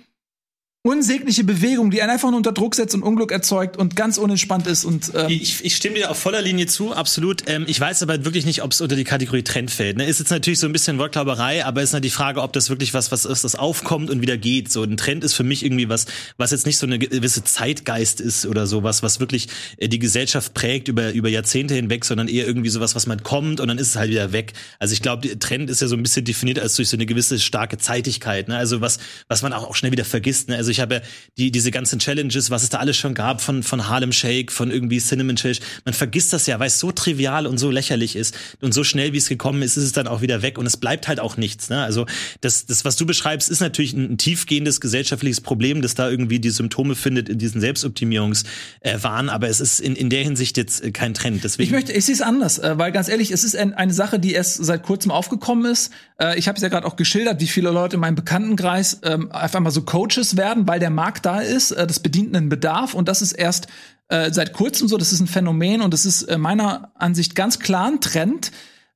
unsägliche 0.85 1.45
Bewegung, 1.45 1.93
die 1.93 2.03
einen 2.03 2.11
einfach 2.11 2.31
nur 2.31 2.39
unter 2.39 2.51
Druck 2.51 2.75
setzt 2.75 2.93
und 2.97 3.05
Unglück 3.05 3.31
erzeugt 3.31 3.77
und 3.77 3.95
ganz 3.95 4.19
unentspannt 4.19 4.67
ist. 4.67 4.85
Und 4.85 5.13
ähm, 5.15 5.29
Ich, 5.29 5.65
ich 5.65 5.77
stimme 5.77 5.95
dir 5.95 6.11
auf 6.11 6.19
voller 6.19 6.43
Linie 6.43 6.67
zu, 6.67 6.93
absolut. 6.93 7.45
Ähm, 7.47 7.67
ich 7.69 7.79
weiß 7.79 8.03
aber 8.03 8.25
wirklich 8.25 8.45
nicht, 8.47 8.65
ob 8.65 8.73
es 8.73 8.81
unter 8.81 8.97
die 8.97 9.05
Kategorie 9.05 9.45
Trend 9.45 9.71
fällt. 9.71 9.97
Ne? 9.97 10.07
Ist 10.07 10.19
jetzt 10.19 10.31
natürlich 10.31 10.59
so 10.59 10.67
ein 10.67 10.73
bisschen 10.73 10.99
Wortklauberei, 10.99 11.65
aber 11.65 11.83
ist 11.83 11.95
halt 11.95 12.05
die 12.05 12.11
Frage, 12.11 12.43
ob 12.43 12.53
das 12.53 12.69
wirklich 12.69 12.95
was, 12.95 13.13
was 13.13 13.25
ist, 13.25 13.45
das 13.45 13.55
aufkommt 13.55 14.11
und 14.11 14.23
wieder 14.23 14.37
geht. 14.37 14.73
So 14.73 14.83
ein 14.83 14.97
Trend 14.97 15.23
ist 15.23 15.35
für 15.35 15.45
mich 15.45 15.65
irgendwie 15.65 15.89
was, 15.89 16.07
was 16.37 16.51
jetzt 16.51 16.67
nicht 16.67 16.79
so 16.79 16.87
eine 16.87 16.99
gewisse 16.99 17.45
Zeitgeist 17.45 18.21
ist 18.21 18.45
oder 18.45 18.67
sowas, 18.67 19.05
was 19.05 19.21
wirklich 19.21 19.47
äh, 19.77 19.87
die 19.87 20.01
Gesellschaft 20.01 20.53
prägt 20.53 20.89
über, 20.89 21.13
über 21.13 21.29
Jahrzehnte 21.29 21.75
hinweg, 21.75 22.05
sondern 22.05 22.27
eher 22.27 22.45
irgendwie 22.45 22.71
sowas, 22.71 22.97
was 22.97 23.07
man 23.07 23.23
kommt 23.23 23.61
und 23.61 23.69
dann 23.69 23.79
ist 23.79 23.91
es 23.91 23.97
halt 23.97 24.11
wieder 24.11 24.33
weg. 24.33 24.53
Also 24.81 24.95
ich 24.95 25.03
glaube, 25.03 25.39
Trend 25.39 25.71
ist 25.71 25.81
ja 25.81 25.87
so 25.87 25.95
ein 25.95 26.03
bisschen 26.03 26.25
definiert 26.25 26.59
als 26.59 26.75
durch 26.75 26.89
so 26.89 26.97
eine 26.97 27.07
gewisse 27.07 27.39
starke 27.39 27.79
Zeitigkeit. 27.79 28.49
Ne? 28.49 28.57
Also 28.57 28.81
was, 28.81 28.99
was 29.29 29.43
man 29.43 29.53
auch, 29.53 29.71
auch 29.71 29.77
schnell 29.77 29.93
wieder 29.93 30.05
vergisst. 30.05 30.49
Ne? 30.49 30.57
Also 30.57 30.72
ich 30.73 30.81
habe 30.81 31.03
die, 31.39 31.53
diese 31.53 31.71
ganzen 31.71 32.01
Challenges, 32.01 32.51
was 32.51 32.65
es 32.65 32.71
da 32.71 32.79
alles 32.79 32.97
schon 32.97 33.15
gab, 33.15 33.41
von, 33.41 33.63
von 33.63 33.89
Harlem 33.89 34.13
Shake, 34.13 34.51
von 34.51 34.71
irgendwie 34.71 34.99
Cinnamon 34.99 35.37
Shake. 35.37 35.61
Man 35.85 35.95
vergisst 35.95 36.33
das 36.33 36.47
ja, 36.47 36.59
weil 36.59 36.67
es 36.67 36.81
so 36.81 36.91
trivial 36.91 37.47
und 37.47 37.59
so 37.59 37.71
lächerlich 37.71 38.17
ist. 38.17 38.35
Und 38.61 38.75
so 38.75 38.83
schnell, 38.83 39.13
wie 39.13 39.19
es 39.19 39.29
gekommen 39.29 39.63
ist, 39.63 39.77
ist 39.77 39.85
es 39.85 39.93
dann 39.93 40.09
auch 40.09 40.21
wieder 40.21 40.43
weg 40.43 40.59
und 40.59 40.67
es 40.67 40.77
bleibt 40.77 41.07
halt 41.07 41.21
auch 41.21 41.37
nichts. 41.37 41.71
Ne? 41.71 41.83
Also 41.83 42.07
das, 42.41 42.67
das, 42.67 42.85
was 42.85 42.97
du 42.97 43.07
beschreibst, 43.07 43.49
ist 43.51 43.61
natürlich 43.61 43.93
ein, 43.93 44.13
ein 44.13 44.19
tiefgehendes 44.19 44.81
gesellschaftliches 44.81 45.41
Problem, 45.41 45.83
das 45.83 45.95
da 45.95 46.11
irgendwie 46.11 46.41
die 46.41 46.51
Symptome 46.51 46.95
findet 46.95 47.29
in 47.29 47.39
diesen 47.39 47.61
Selbstoptimierungswahn, 47.61 49.29
aber 49.29 49.49
es 49.49 49.61
ist 49.61 49.81
in, 49.81 49.95
in 49.95 50.11
der 50.11 50.23
Hinsicht 50.23 50.57
jetzt 50.57 50.93
kein 50.95 51.15
Trend. 51.15 51.45
Deswegen 51.45 51.67
Ich 51.67 51.73
möchte, 51.73 51.93
ich 51.93 52.05
sehe 52.05 52.15
es 52.15 52.23
anders, 52.23 52.59
äh, 52.59 52.79
weil 52.79 52.93
ganz 52.93 53.09
ehrlich, 53.09 53.31
es 53.31 53.45
ist 53.45 53.57
ein, 53.57 53.75
eine 53.75 53.93
Sache, 53.93 54.19
die 54.19 54.33
erst 54.33 54.65
seit 54.65 54.83
kurzem 54.83 55.11
aufgekommen 55.11 55.71
ist. 55.71 55.93
Äh, 56.19 56.39
ich 56.39 56.49
habe 56.49 56.57
es 56.57 56.63
ja 56.63 56.69
gerade 56.69 56.87
auch 56.87 56.97
geschildert, 56.97 57.41
wie 57.41 57.47
viele 57.47 57.71
Leute 57.71 57.97
in 57.97 58.01
meinem 58.01 58.15
Bekanntenkreis 58.15 59.01
ähm, 59.03 59.31
einfach 59.33 59.61
mal 59.61 59.71
so 59.71 59.83
Coaches 59.83 60.37
werden, 60.37 60.62
weil 60.69 60.81
der 60.81 60.91
Markt 60.91 61.27
da 61.27 61.41
ist. 61.41 61.73
Äh, 61.73 61.87
das 61.87 62.01
bedient 62.01 62.37
einen 62.37 62.49
Bedarf 62.49 62.95
und 62.95 63.09
das 63.09 63.23
ist 63.23 63.33
erst 63.33 63.67
äh, 64.09 64.33
seit 64.33 64.53
kurzem 64.53 64.89
so. 64.89 64.97
Das 64.97 65.13
ist 65.13 65.21
ein 65.21 65.27
Phänomen 65.27 65.83
und 65.83 65.93
das 65.93 66.07
ist 66.07 66.23
äh, 66.25 66.39
meiner 66.39 66.93
Ansicht 66.95 67.35
ganz 67.35 67.59
klar 67.59 67.87
ein 67.89 68.01
Trend. 68.01 68.53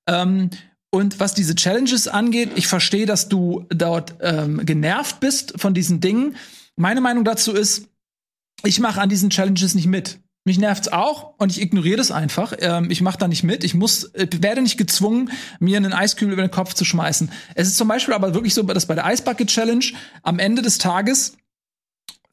Ähm, 0.07 0.51
und 0.91 1.21
was 1.21 1.35
diese 1.35 1.55
Challenges 1.55 2.09
angeht, 2.09 2.53
ich 2.55 2.69
verstehe, 2.69 3.07
dass 3.07 3.29
du 3.29 3.67
dort 3.69 4.14
ähm, 4.21 4.64
genervt 4.64 5.21
bist 5.21 5.55
von 5.57 5.75
diesen 5.75 6.01
Dingen. 6.01 6.37
Meine 6.77 7.01
Meinung 7.01 7.25
dazu 7.25 7.53
ist, 7.53 7.89
ich 8.64 8.81
mache 8.81 9.01
an 9.01 9.09
diesen 9.09 9.31
Challenges 9.31 9.75
nicht 9.75 9.89
mit. 9.89 10.21
Mich 10.47 10.59
nervt's 10.59 10.87
auch 10.89 11.35
und 11.39 11.51
ich 11.51 11.61
ignoriere 11.61 11.97
das 11.97 12.12
einfach. 12.12 12.53
Ähm, 12.61 12.89
ich 12.89 13.01
mache 13.01 13.19
da 13.19 13.27
nicht 13.27 13.43
mit. 13.43 13.64
Ich 13.64 13.75
muss, 13.75 14.05
äh, 14.14 14.29
werde 14.41 14.62
nicht 14.62 14.79
gezwungen, 14.79 15.31
mir 15.59 15.77
einen 15.77 15.93
Eiskübel 15.93 16.33
über 16.33 16.43
den 16.43 16.53
Kopf 16.53 16.73
zu 16.73 16.85
schmeißen. 16.85 17.33
Es 17.57 17.67
ist 17.67 17.77
zum 17.77 17.89
Beispiel 17.89 18.14
aber 18.14 18.33
wirklich 18.33 18.55
so, 18.55 18.62
dass 18.62 18.87
bei 18.87 18.95
der 18.95 19.12
Ice 19.12 19.25
Bucket 19.25 19.49
Challenge 19.49 19.85
am 20.23 20.39
Ende 20.39 20.62
des 20.62 20.79
Tages 20.79 21.37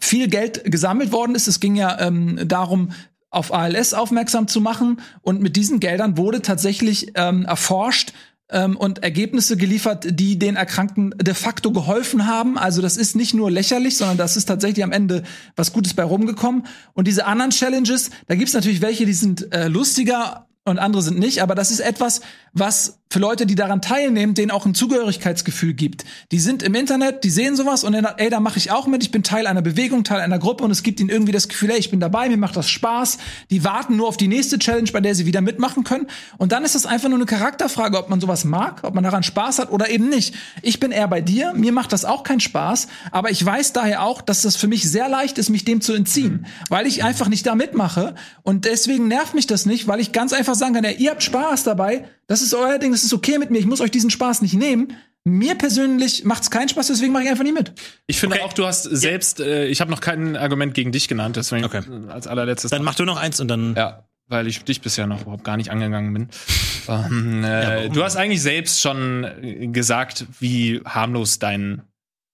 viel 0.04 0.28
Geld 0.28 0.64
gesammelt 0.66 1.12
worden 1.12 1.34
ist. 1.36 1.47
Es 1.47 1.60
ging 1.60 1.76
ja 1.76 1.99
ähm, 1.99 2.39
darum, 2.45 2.91
auf 3.30 3.54
ALS 3.54 3.93
aufmerksam 3.93 4.47
zu 4.47 4.62
machen. 4.62 5.01
Und 5.22 5.41
mit 5.41 5.56
diesen 5.56 5.80
Geldern 5.80 6.18
wurde 6.18 6.41
tatsächlich 6.41 7.14
ähm, 7.16 7.45
erforscht 7.45 8.14
ähm, 8.49 8.78
und 8.78 9.01
Ergebnisse 9.01 9.58
geliefert, 9.58 10.06
die 10.20 10.38
den 10.38 10.56
Erkrankten 10.56 11.16
de 11.20 11.34
facto 11.34 11.72
geholfen 11.72 12.28
haben. 12.28 12.58
Also 12.58 12.82
das 12.82 12.97
ist 12.97 13.16
nicht 13.16 13.34
nur 13.34 13.49
lächerlich, 13.49 13.97
sondern 13.97 14.18
das 14.18 14.38
ist 14.38 14.45
tatsächlich 14.45 14.84
am 14.84 14.91
Ende 14.91 15.24
was 15.56 15.74
Gutes 15.74 15.93
bei 15.93 16.04
rumgekommen. 16.04 16.68
Und 16.93 17.08
diese 17.08 17.26
anderen 17.26 17.51
Challenges, 17.51 18.12
da 18.28 18.36
gibt's 18.36 18.54
natürlich 18.54 18.82
welche, 18.82 19.06
die 19.06 19.14
sind 19.14 19.54
äh, 19.54 19.68
lustiger 19.68 20.47
und 20.66 20.80
andere 20.80 21.01
sind 21.01 21.18
nicht. 21.18 21.41
Aber 21.41 21.56
das 21.56 21.72
ist 21.72 21.80
etwas, 21.80 22.22
was 22.54 22.99
für 23.14 23.20
Leute, 23.20 23.45
die 23.45 23.53
daran 23.53 23.80
teilnehmen, 23.80 24.34
denen 24.34 24.49
auch 24.49 24.66
ein 24.66 24.74
Zugehörigkeitsgefühl 24.74 25.76
gibt. 25.76 26.03
Die 26.32 26.39
sind 26.39 26.64
im 26.64 26.74
Internet, 26.74 27.24
die 27.24 27.30
sehen 27.30 27.55
sowas 27.55 27.84
und 27.84 27.93
dann, 27.93 28.07
ey, 28.18 28.32
da 28.32 28.39
mache 28.39 28.57
ich 28.57 28.72
auch 28.72 28.88
mit, 28.88 29.03
ich 29.03 29.11
bin 29.11 29.22
Teil 29.22 29.45
einer 29.45 29.61
Bewegung, 29.61 30.03
Teil 30.03 30.20
einer 30.20 30.39
Gruppe 30.39 30.64
und 30.64 30.72
es 30.72 30.82
gibt 30.82 30.99
ihnen 30.99 31.11
irgendwie 31.11 31.32
das 31.32 31.47
Gefühl, 31.47 31.70
ey, 31.70 31.78
ich 31.78 31.91
bin 31.91 31.99
dabei, 31.99 32.28
mir 32.28 32.38
macht 32.38 32.57
das 32.57 32.72
Spaß. 32.72 33.20
Die 33.51 33.64
warten 33.64 33.97
nur 33.97 34.07
auf 34.07 34.18
die 34.18 34.28
nächste 34.28 34.57
Challenge, 34.57 34.89
bei 34.91 34.99
der 34.99 35.14
sie 35.14 35.28
wieder 35.28 35.41
mitmachen 35.41 35.84
können. 35.84 36.07
Und 36.39 36.53
dann 36.53 36.66
ist 36.66 36.74
das 36.74 36.88
einfach 36.88 37.07
nur 37.07 37.20
eine 37.20 37.28
Charakterfrage, 37.28 37.99
ob 37.99 38.09
man 38.09 38.20
sowas 38.20 38.45
mag, 38.45 38.80
ob 38.82 38.95
man 38.95 39.03
daran 39.03 39.22
Spaß 39.22 39.59
hat 39.59 39.72
oder 39.72 39.91
eben 39.91 40.09
nicht. 40.09 40.34
Ich 40.64 40.80
bin 40.80 40.89
eher 40.89 41.07
bei 41.07 41.22
dir, 41.22 41.53
mir 41.53 41.72
macht 41.72 41.93
das 41.93 42.05
auch 42.05 42.24
keinen 42.24 42.39
Spaß, 42.39 42.88
aber 43.11 43.30
ich 43.30 43.45
weiß 43.45 43.74
daher 43.74 44.01
auch, 44.01 44.24
dass 44.24 44.41
das 44.41 44.55
für 44.55 44.68
mich 44.68 44.89
sehr 44.89 45.07
leicht 45.07 45.38
ist, 45.38 45.51
mich 45.51 45.66
dem 45.66 45.82
zu 45.82 45.93
entziehen, 45.93 46.47
weil 46.68 46.88
ich 46.88 47.03
einfach 47.03 47.30
nicht 47.30 47.45
da 47.45 47.53
mitmache 47.53 48.16
und 48.41 48.66
deswegen 48.66 49.07
nervt 49.07 49.36
mich 49.36 49.45
das 49.45 49.68
nicht, 49.68 49.88
weil 49.88 49.99
ich 49.99 50.14
ganz 50.14 50.34
einfach 50.34 50.55
sagen 50.55 50.74
kann, 50.74 50.84
ja, 50.84 50.89
ihr 50.89 51.11
habt 51.11 51.22
Spaß 51.22 51.64
dabei, 51.64 52.05
das 52.28 52.41
ist 52.41 52.53
euer 52.53 52.80
Ding, 52.80 52.93
ist 53.04 53.14
okay 53.14 53.38
mit 53.38 53.51
mir, 53.51 53.60
ich 53.60 53.66
muss 53.66 53.82
euch 53.82 53.91
diesen 53.91 54.10
Spaß 54.10 54.41
nicht 54.41 54.54
nehmen. 54.56 54.93
Mir 55.26 55.56
persönlich 55.56 56.26
macht's 56.26 56.51
keinen 56.51 56.68
Spaß, 56.68 56.88
deswegen 56.88 57.14
mache 57.14 57.24
ich 57.24 57.30
einfach 57.30 57.45
nie 57.45 57.54
mit. 57.54 57.72
Ich 58.08 58.20
finde 58.20 58.36
Okay. 58.38 58.45
auch, 58.45 58.51
du 58.54 58.66
hast 58.66 58.84
selbst, 58.84 59.39
äh, 59.39 59.68
ich 59.68 59.80
habe 59.80 59.89
noch 59.89 60.01
kein 60.01 60.36
Argument 60.36 60.74
gegen 60.74 60.91
dich 60.91 61.08
genannt, 61.08 61.38
deswegen 61.38 61.64
Okay. 61.66 61.82
äh, 62.08 62.12
als 62.12 62.28
allerletztes. 62.28 62.72
Dann 62.72 62.84
mach 62.84 62.95
du 62.95 63.06
noch 63.06 63.18
eins 63.18 63.39
und 63.39 63.47
dann. 63.47 63.74
ja, 63.76 64.04
weil 64.28 64.47
ich 64.47 64.64
dich 64.64 64.82
bisher 64.82 65.08
noch 65.08 65.22
überhaupt 65.22 65.43
gar 65.45 65.56
nicht 65.58 65.70
angegangen 65.72 66.14
bin. 66.14 66.30
ähm, 66.89 67.43
äh, 67.45 67.88
du 67.89 68.04
hast 68.04 68.16
eigentlich 68.18 68.41
selbst 68.41 68.82
schon 68.82 69.24
äh, 69.24 69.68
gesagt, 69.68 70.26
wie 70.39 70.82
harmlos 70.86 71.39
dein 71.39 71.84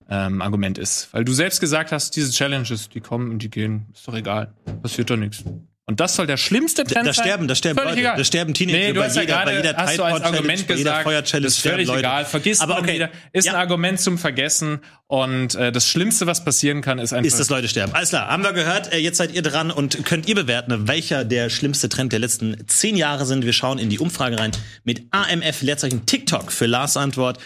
ähm, 0.10 0.42
Argument 0.42 0.80
ist. 0.80 1.10
Weil 1.14 1.24
du 1.26 1.34
selbst 1.34 1.60
gesagt 1.62 1.92
hast, 1.92 2.16
diese 2.16 2.32
Challenges, 2.32 2.90
die 2.90 3.02
kommen 3.02 3.30
und 3.30 3.44
die 3.44 3.50
gehen, 3.52 3.86
ist 3.94 4.08
doch 4.08 4.16
egal. 4.16 4.54
Passiert 4.82 5.10
doch 5.12 5.18
nichts. 5.18 5.44
Und 5.90 6.00
das 6.00 6.16
soll 6.16 6.28
der 6.28 6.38
schlimmste 6.38 6.84
Trend 6.84 7.08
Da 7.08 7.14
sein? 7.14 7.26
sterben, 7.26 7.48
da 7.48 7.56
sterben 7.56 7.78
Völlig 7.80 7.90
Leute, 7.96 8.02
egal. 8.02 8.18
da 8.18 8.24
sterben 8.24 8.54
Teenager 8.54 8.78
Nee, 8.78 8.94
du 8.94 9.00
bei 9.00 9.06
hast 9.08 9.16
ja 9.16 9.22
jeder- 9.24 9.44
bei 9.44 9.56
jeder 9.56 9.76
hast 9.76 9.98
du 9.98 10.04
als 10.04 10.22
Argument 10.22 10.68
bei 10.68 10.76
jeder 10.76 11.04
gesagt, 11.04 11.34
ist 11.46 11.60
völlig 11.62 11.88
Leute. 11.88 12.00
egal, 12.02 12.26
vergisst 12.26 12.62
Aber 12.62 12.78
okay. 12.78 12.94
wieder, 12.94 13.10
ist 13.34 13.46
Ja. 13.46 13.54
ein 13.54 13.60
Argument 13.60 14.00
zum 14.00 14.20
Vergessen 14.20 14.82
und 15.08 15.56
äh, 15.56 15.72
das 15.72 15.88
Schlimmste, 15.88 16.28
was 16.28 16.46
passieren 16.46 16.82
kann, 16.84 17.00
ist 17.00 17.12
einfach 17.12 17.26
ist, 17.26 17.40
dass 17.40 17.50
Leute 17.50 17.68
sterben. 17.68 17.92
Alles 17.96 18.10
klar, 18.10 18.28
haben 18.28 18.44
wir 18.44 18.54
gehört. 18.54 18.94
Äh, 18.94 18.98
Jetzt 19.00 19.18
seid 19.18 19.34
ihr 19.34 19.42
dran 19.42 19.72
und 19.72 20.06
könnt 20.06 20.28
ihr 20.28 20.36
bewerten, 20.36 20.88
welcher 20.88 21.26
der 21.26 21.50
schlimmste 21.50 21.90
Trend 21.90 22.14
der 22.14 22.20
letzten 22.20 22.68
zehn 22.68 22.96
Jahre 22.96 23.26
sind. 23.26 23.44
Wir 23.44 23.54
schauen 23.54 23.80
in 23.80 23.90
die 23.90 23.98
Umfrage 23.98 24.38
rein 24.38 24.52
mit 24.84 25.08
AMF 25.10 25.64
Leerzeichen 25.64 26.06
TikTok 26.06 26.52
für 26.52 26.68
Lars 26.68 26.98
Antwort. 26.98 27.40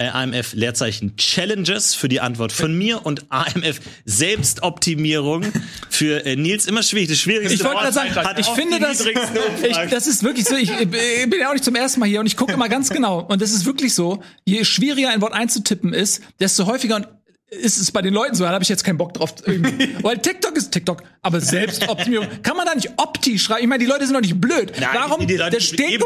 Äh, 0.00 0.08
AMF 0.08 0.54
Leerzeichen 0.54 1.14
Challenges 1.18 1.94
für 1.94 2.08
die 2.08 2.22
Antwort 2.22 2.52
von 2.52 2.72
mir 2.72 3.04
und 3.04 3.30
AMF 3.30 3.80
Selbstoptimierung 4.06 5.44
für 5.90 6.24
äh, 6.24 6.36
Nils. 6.36 6.64
Immer 6.64 6.82
schwierig, 6.82 7.10
das 7.10 7.18
Schwierigste. 7.18 7.52
Ich 7.52 7.62
wollte 7.62 7.80
gerade 7.80 7.92
sagen, 7.92 8.38
ich 8.38 8.46
finde 8.46 8.80
das, 8.80 9.04
ich, 9.04 9.90
das 9.90 10.06
ist 10.06 10.22
wirklich 10.22 10.46
so, 10.46 10.56
ich, 10.56 10.70
ich 10.70 10.88
bin 10.88 11.38
ja 11.38 11.50
auch 11.50 11.52
nicht 11.52 11.66
zum 11.66 11.74
ersten 11.74 12.00
Mal 12.00 12.06
hier 12.08 12.20
und 12.20 12.24
ich 12.24 12.38
gucke 12.38 12.54
immer 12.54 12.70
ganz 12.70 12.88
genau. 12.88 13.20
Und 13.20 13.42
das 13.42 13.52
ist 13.52 13.66
wirklich 13.66 13.92
so, 13.92 14.22
je 14.46 14.64
schwieriger 14.64 15.10
ein 15.10 15.20
Wort 15.20 15.34
einzutippen 15.34 15.92
ist, 15.92 16.22
desto 16.40 16.64
häufiger 16.64 16.96
und 16.96 17.06
ist 17.50 17.78
es 17.78 17.90
bei 17.90 18.00
den 18.00 18.14
Leuten 18.14 18.34
so, 18.36 18.44
da 18.44 18.50
habe 18.50 18.62
ich 18.62 18.68
jetzt 18.68 18.84
keinen 18.84 18.96
Bock 18.98 19.12
drauf. 19.14 19.34
Weil 20.02 20.18
TikTok 20.18 20.56
ist 20.56 20.70
TikTok, 20.70 21.02
aber 21.22 21.40
Selbstoptimierung. 21.40 22.28
Kann 22.42 22.56
man 22.56 22.64
da 22.66 22.74
nicht 22.74 22.90
Opti 22.96 23.38
schreiben? 23.38 23.62
Ich 23.62 23.68
meine, 23.68 23.82
die 23.82 23.90
Leute 23.90 24.04
sind 24.06 24.14
doch 24.14 24.20
nicht 24.20 24.40
blöd. 24.40 24.72
Nein, 24.78 24.88
Warum? 24.92 25.26
die 25.26 25.36
Leute- 25.36 25.56
da 25.56 25.60
steht, 25.60 25.90
eben, 25.90 26.04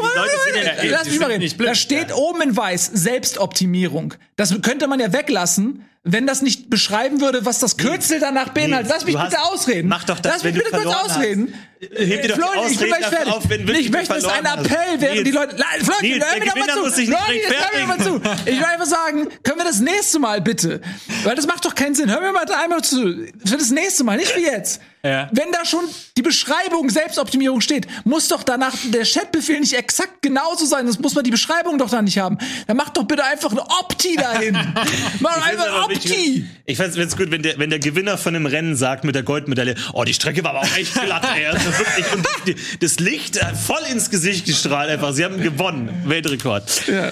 die 0.81 0.87
Lass 0.87 1.03
die 1.03 1.09
mich 1.11 1.19
mal 1.19 1.31
reden. 1.31 1.53
da 1.63 1.75
steht 1.75 2.13
oben 2.13 2.41
in 2.41 2.57
weiß 2.57 2.89
Selbstoptimierung. 2.93 4.15
Das 4.35 4.59
könnte 4.61 4.87
man 4.87 4.99
ja 4.99 5.13
weglassen, 5.13 5.85
wenn 6.07 6.27
das 6.27 6.41
nicht 6.43 6.69
beschreiben 6.69 7.19
würde, 7.19 7.45
was 7.45 7.57
das 7.59 7.77
Kürzel 7.77 8.19
danach 8.19 8.49
beinhaltet. 8.49 8.91
Lass 8.91 9.05
mich 9.05 9.15
du 9.15 9.21
bitte 9.23 9.37
hast- 9.37 9.51
ausreden. 9.51 9.87
mach 9.89 10.03
doch 10.03 10.19
das, 10.19 10.33
Lass 10.33 10.43
mich 10.43 10.53
wenn 10.53 10.59
du 10.61 10.65
bitte 10.71 10.83
kurz 10.83 10.95
hast. 10.95 11.11
ausreden. 11.17 11.53
Heb 11.81 11.89
dir 12.21 12.27
doch 12.29 12.35
die 12.35 12.41
Florian, 12.41 12.71
ich 12.71 12.77
bin 12.79 12.87
gleich 12.87 13.05
fertig. 13.07 13.33
auf, 13.33 13.49
wenn 13.49 13.67
ich 13.67 13.91
möchte, 13.91 14.13
ist 14.15 14.25
ein 14.25 14.47
hast. 14.49 14.65
Appell, 14.65 14.77
während 15.01 15.13
Nils. 15.15 15.23
die 15.25 15.31
Leute. 15.31 15.55
Florian, 15.83 16.21
hör 16.21 16.39
mir 16.39 16.67
doch 16.67 16.81
mal 16.83 16.91
zu. 16.93 17.05
Florian, 17.05 17.17
hör 17.49 17.79
mir 17.79 17.87
mal 17.87 17.99
zu. 17.99 18.21
Ich 18.45 18.57
will 18.57 18.65
einfach 18.65 18.85
sagen, 18.85 19.27
können 19.43 19.57
wir 19.59 19.65
das 19.65 19.79
nächste 19.79 20.19
Mal 20.19 20.41
bitte? 20.41 20.81
Weil 21.23 21.35
das 21.35 21.47
macht 21.47 21.65
doch 21.65 21.75
keinen 21.75 21.95
Sinn. 21.95 22.09
Hör 22.11 22.21
mir 22.21 22.31
mal 22.31 22.45
einmal 22.53 22.83
zu. 22.83 23.27
Für 23.45 23.57
das 23.57 23.71
nächste 23.71 24.03
Mal, 24.03 24.17
nicht 24.17 24.35
wie 24.37 24.43
jetzt. 24.43 24.81
Ja. 25.05 25.29
Wenn 25.31 25.51
da 25.51 25.63
schon 25.65 25.85
die 26.17 26.23
Beschreibung 26.23 26.89
Selbstoptimierung 26.89 27.61
steht, 27.61 27.85
muss 28.05 28.27
doch 28.27 28.41
danach 28.41 28.73
der 28.85 29.03
Chatbefehl 29.05 29.59
nicht 29.59 29.73
exakt 29.73 30.23
genauso 30.23 30.65
sein. 30.65 30.87
Das 30.87 30.97
muss 30.97 31.13
man 31.13 31.23
die 31.23 31.29
Beschreibung 31.29 31.77
doch 31.77 31.91
da 31.91 32.01
nicht 32.01 32.17
haben. 32.17 32.39
Dann 32.65 32.75
mach 32.75 32.89
doch 32.89 33.03
bitte 33.03 33.23
einfach 33.23 33.51
ein 33.51 33.59
Opti 33.59 34.15
dahin. 34.15 34.57
Mach 35.19 35.45
einfach 35.45 35.87
wichtig- 35.89 36.11
Opti. 36.11 36.45
Ich 36.65 36.77
find's 36.77 36.95
find's 36.95 37.15
gut, 37.15 37.29
wenn 37.29 37.43
der, 37.43 37.59
wenn 37.59 37.69
der 37.69 37.77
Gewinner 37.77 38.17
von 38.17 38.35
einem 38.35 38.47
Rennen 38.47 38.75
sagt 38.75 39.03
mit 39.03 39.13
der 39.13 39.21
Goldmedaille, 39.21 39.75
oh, 39.93 40.03
die 40.03 40.13
Strecke 40.15 40.43
war 40.43 40.51
aber 40.55 40.61
auch 40.61 40.77
echt 40.77 40.93
glatt, 40.95 41.23
ey. 41.35 41.45
Also 41.45 41.65
wirklich, 41.77 42.11
und 42.13 42.27
die, 42.47 42.55
das 42.79 42.99
Licht 42.99 43.43
hat 43.43 43.55
voll 43.55 43.81
ins 43.91 44.09
Gesicht 44.09 44.45
gestrahlt 44.45 44.89
einfach. 44.89 45.13
Sie 45.13 45.23
haben 45.23 45.39
gewonnen. 45.39 46.03
Weltrekord. 46.05 46.87
Ja. 46.87 47.11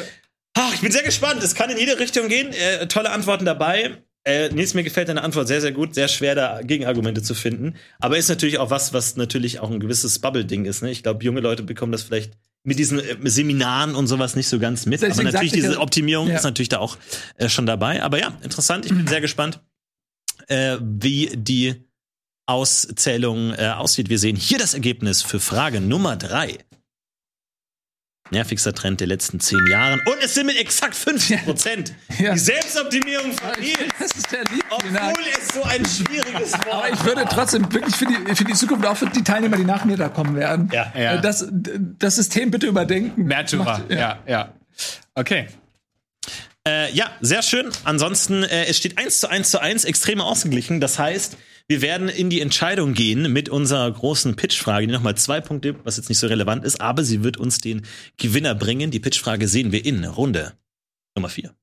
Ach, 0.56 0.74
ich 0.74 0.82
bin 0.82 0.92
sehr 0.92 1.04
gespannt. 1.04 1.44
Es 1.44 1.54
kann 1.54 1.70
in 1.70 1.78
jede 1.78 2.00
Richtung 2.00 2.28
gehen. 2.28 2.52
Äh, 2.54 2.88
tolle 2.88 3.12
Antworten 3.12 3.46
dabei. 3.46 3.98
Äh, 4.26 4.50
Nils, 4.50 4.74
mir 4.74 4.84
gefällt 4.84 5.10
deine 5.10 5.22
Antwort 5.24 5.48
sehr, 5.48 5.60
sehr 5.62 5.74
gut. 5.74 5.96
Sehr 5.96 6.08
schwer, 6.08 6.34
da 6.36 6.62
Gegenargumente 6.62 7.22
zu 7.22 7.36
finden. 7.36 7.76
Aber 8.00 8.18
ist 8.18 8.30
natürlich 8.30 8.58
auch 8.58 8.70
was, 8.70 8.94
was 8.94 9.18
natürlich 9.18 9.60
auch 9.60 9.70
ein 9.70 9.80
gewisses 9.80 10.20
Bubble-Ding 10.20 10.66
ist. 10.66 10.82
Ne? 10.82 10.92
Ich 10.92 11.04
glaube, 11.04 11.24
junge 11.26 11.42
Leute 11.42 11.64
bekommen 11.64 11.92
das 11.92 12.04
vielleicht 12.04 12.34
mit 12.64 12.80
diesen 12.80 13.00
äh, 13.00 13.18
Seminaren 13.24 13.96
und 13.96 14.08
sowas 14.08 14.36
nicht 14.36 14.48
so 14.48 14.60
ganz 14.60 14.86
mit. 14.86 15.02
Deswegen 15.02 15.28
Aber 15.28 15.32
natürlich 15.34 15.52
diese 15.52 15.80
Optimierung 15.80 16.30
Ja. 16.30 16.36
ist 16.38 16.44
natürlich 16.44 16.70
da 16.70 16.80
auch 16.80 16.98
äh, 17.36 17.50
schon 17.50 17.66
dabei. 17.66 18.02
Aber 18.02 18.18
ja, 18.20 18.38
interessant. 18.44 18.86
Ich 18.86 18.94
bin 18.94 19.08
sehr 19.08 19.20
gespannt, 19.22 19.60
äh, 20.48 20.78
wie 20.82 21.30
die 21.36 21.84
Auszählung 22.46 23.54
äh, 23.54 23.70
aussieht. 23.76 24.10
Wir 24.10 24.20
sehen 24.20 24.36
hier 24.38 24.58
das 24.58 24.74
Ergebnis 24.74 25.22
für 25.22 25.40
Frage 25.40 25.82
Nummer 25.82 26.16
drei. 26.16 26.60
Nervigster 28.32 28.74
Trend 28.74 29.00
der 29.00 29.08
letzten 29.08 29.40
zehn 29.40 29.60
Jahren. 29.70 30.00
Und 30.06 30.16
es 30.24 30.34
sind 30.34 30.46
mit 30.48 30.58
exakt 30.58 30.96
50 30.96 31.44
Prozent. 31.46 31.94
Ja. 32.20 32.34
Die 32.34 32.40
Selbstoptimierung 32.40 33.34
von 33.34 33.60
Nils. 33.60 33.78
Das 34.00 34.12
ist 34.12 34.32
der 34.32 34.44
lieb. 34.52 34.64
Obwohl 34.70 35.24
es 35.38 35.48
so 35.54 35.64
ein 35.64 35.84
schwieriges 35.84 36.54
Wort 36.54 36.68
Aber 36.68 36.90
ich 36.94 37.04
würde 37.04 37.26
trotzdem 37.30 37.72
wirklich 37.74 37.96
für 37.96 38.06
die, 38.06 38.36
für 38.36 38.44
die 38.46 38.54
Zukunft, 38.54 38.86
auch 38.86 38.96
für 38.96 39.08
die 39.08 39.24
Teilnehmer, 39.24 39.58
die 39.58 39.64
nach 39.66 39.84
mir 39.84 39.98
da 39.98 40.10
kommen 40.10 40.36
werden, 40.36 40.70
Ja. 40.72 40.94
Ja. 40.96 41.16
äh, 41.16 41.22
das, 41.22 41.48
das 41.52 42.16
System 42.16 42.52
bitte 42.52 42.68
überdenken. 42.68 43.24
Märtyrer. 43.24 43.64
Macht- 43.64 43.92
ja, 43.92 44.20
ja. 44.28 44.54
Okay. 45.16 45.48
Äh, 46.68 46.94
ja, 46.94 47.12
sehr 47.20 47.42
schön. 47.42 47.70
Ansonsten, 47.84 48.44
äh, 48.44 48.66
es 48.66 48.78
steht 48.78 48.98
1 49.00 49.20
zu 49.20 49.28
1 49.30 49.50
zu 49.50 49.60
1, 49.60 49.84
extrem 49.86 50.22
ausgeglichen. 50.22 50.80
Das 50.80 50.98
heißt, 51.00 51.36
wir 51.70 51.82
werden 51.82 52.10
in 52.10 52.30
die 52.30 52.42
Entscheidung 52.42 52.94
gehen 52.94 53.32
mit 53.32 53.48
unserer 53.50 53.90
großen 53.90 54.36
Pitchfrage, 54.36 54.86
die 54.88 54.94
nochmal 54.94 55.16
zwei 55.16 55.40
Punkte, 55.40 55.76
was 55.86 55.98
jetzt 55.98 56.10
nicht 56.10 56.20
so 56.20 56.28
relevant 56.28 56.66
ist, 56.66 56.82
aber 56.82 57.04
sie 57.04 57.24
wird 57.24 57.38
uns 57.38 57.58
den 57.60 57.84
Gewinner 58.18 58.54
bringen. 58.54 58.92
Die 58.92 59.00
Pitchfrage 59.00 59.48
sehen 59.48 59.72
wir 59.72 59.86
in 59.86 60.04
Runde 60.04 60.54
Nummer 61.16 61.30
4. 61.30 61.54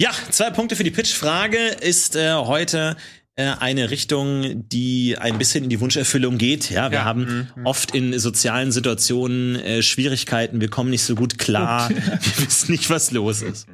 Ja, 0.00 0.10
zwei 0.30 0.50
Punkte 0.50 0.76
für 0.76 0.84
die 0.84 0.90
Pitchfrage 0.90 1.58
ist 1.80 2.14
äh, 2.14 2.34
heute 2.34 2.96
äh, 3.36 3.44
eine 3.58 3.90
Richtung, 3.90 4.68
die 4.68 5.16
ein 5.18 5.38
bisschen 5.38 5.64
in 5.64 5.70
die 5.70 5.80
Wunscherfüllung 5.80 6.38
geht. 6.38 6.70
Ja, 6.70 6.90
wir 6.90 6.98
Ja. 6.98 7.04
haben 7.04 7.48
oft 7.64 7.94
in 7.94 8.16
sozialen 8.18 8.70
Situationen 8.70 9.56
äh, 9.56 9.82
Schwierigkeiten, 9.82 10.60
wir 10.60 10.68
kommen 10.68 10.90
nicht 10.90 11.02
so 11.02 11.14
gut 11.16 11.38
klar, 11.38 11.88
wir 11.90 12.46
wissen 12.46 12.70
nicht, 12.70 12.90
was 12.90 13.10
los 13.10 13.42
ist. 13.42 13.66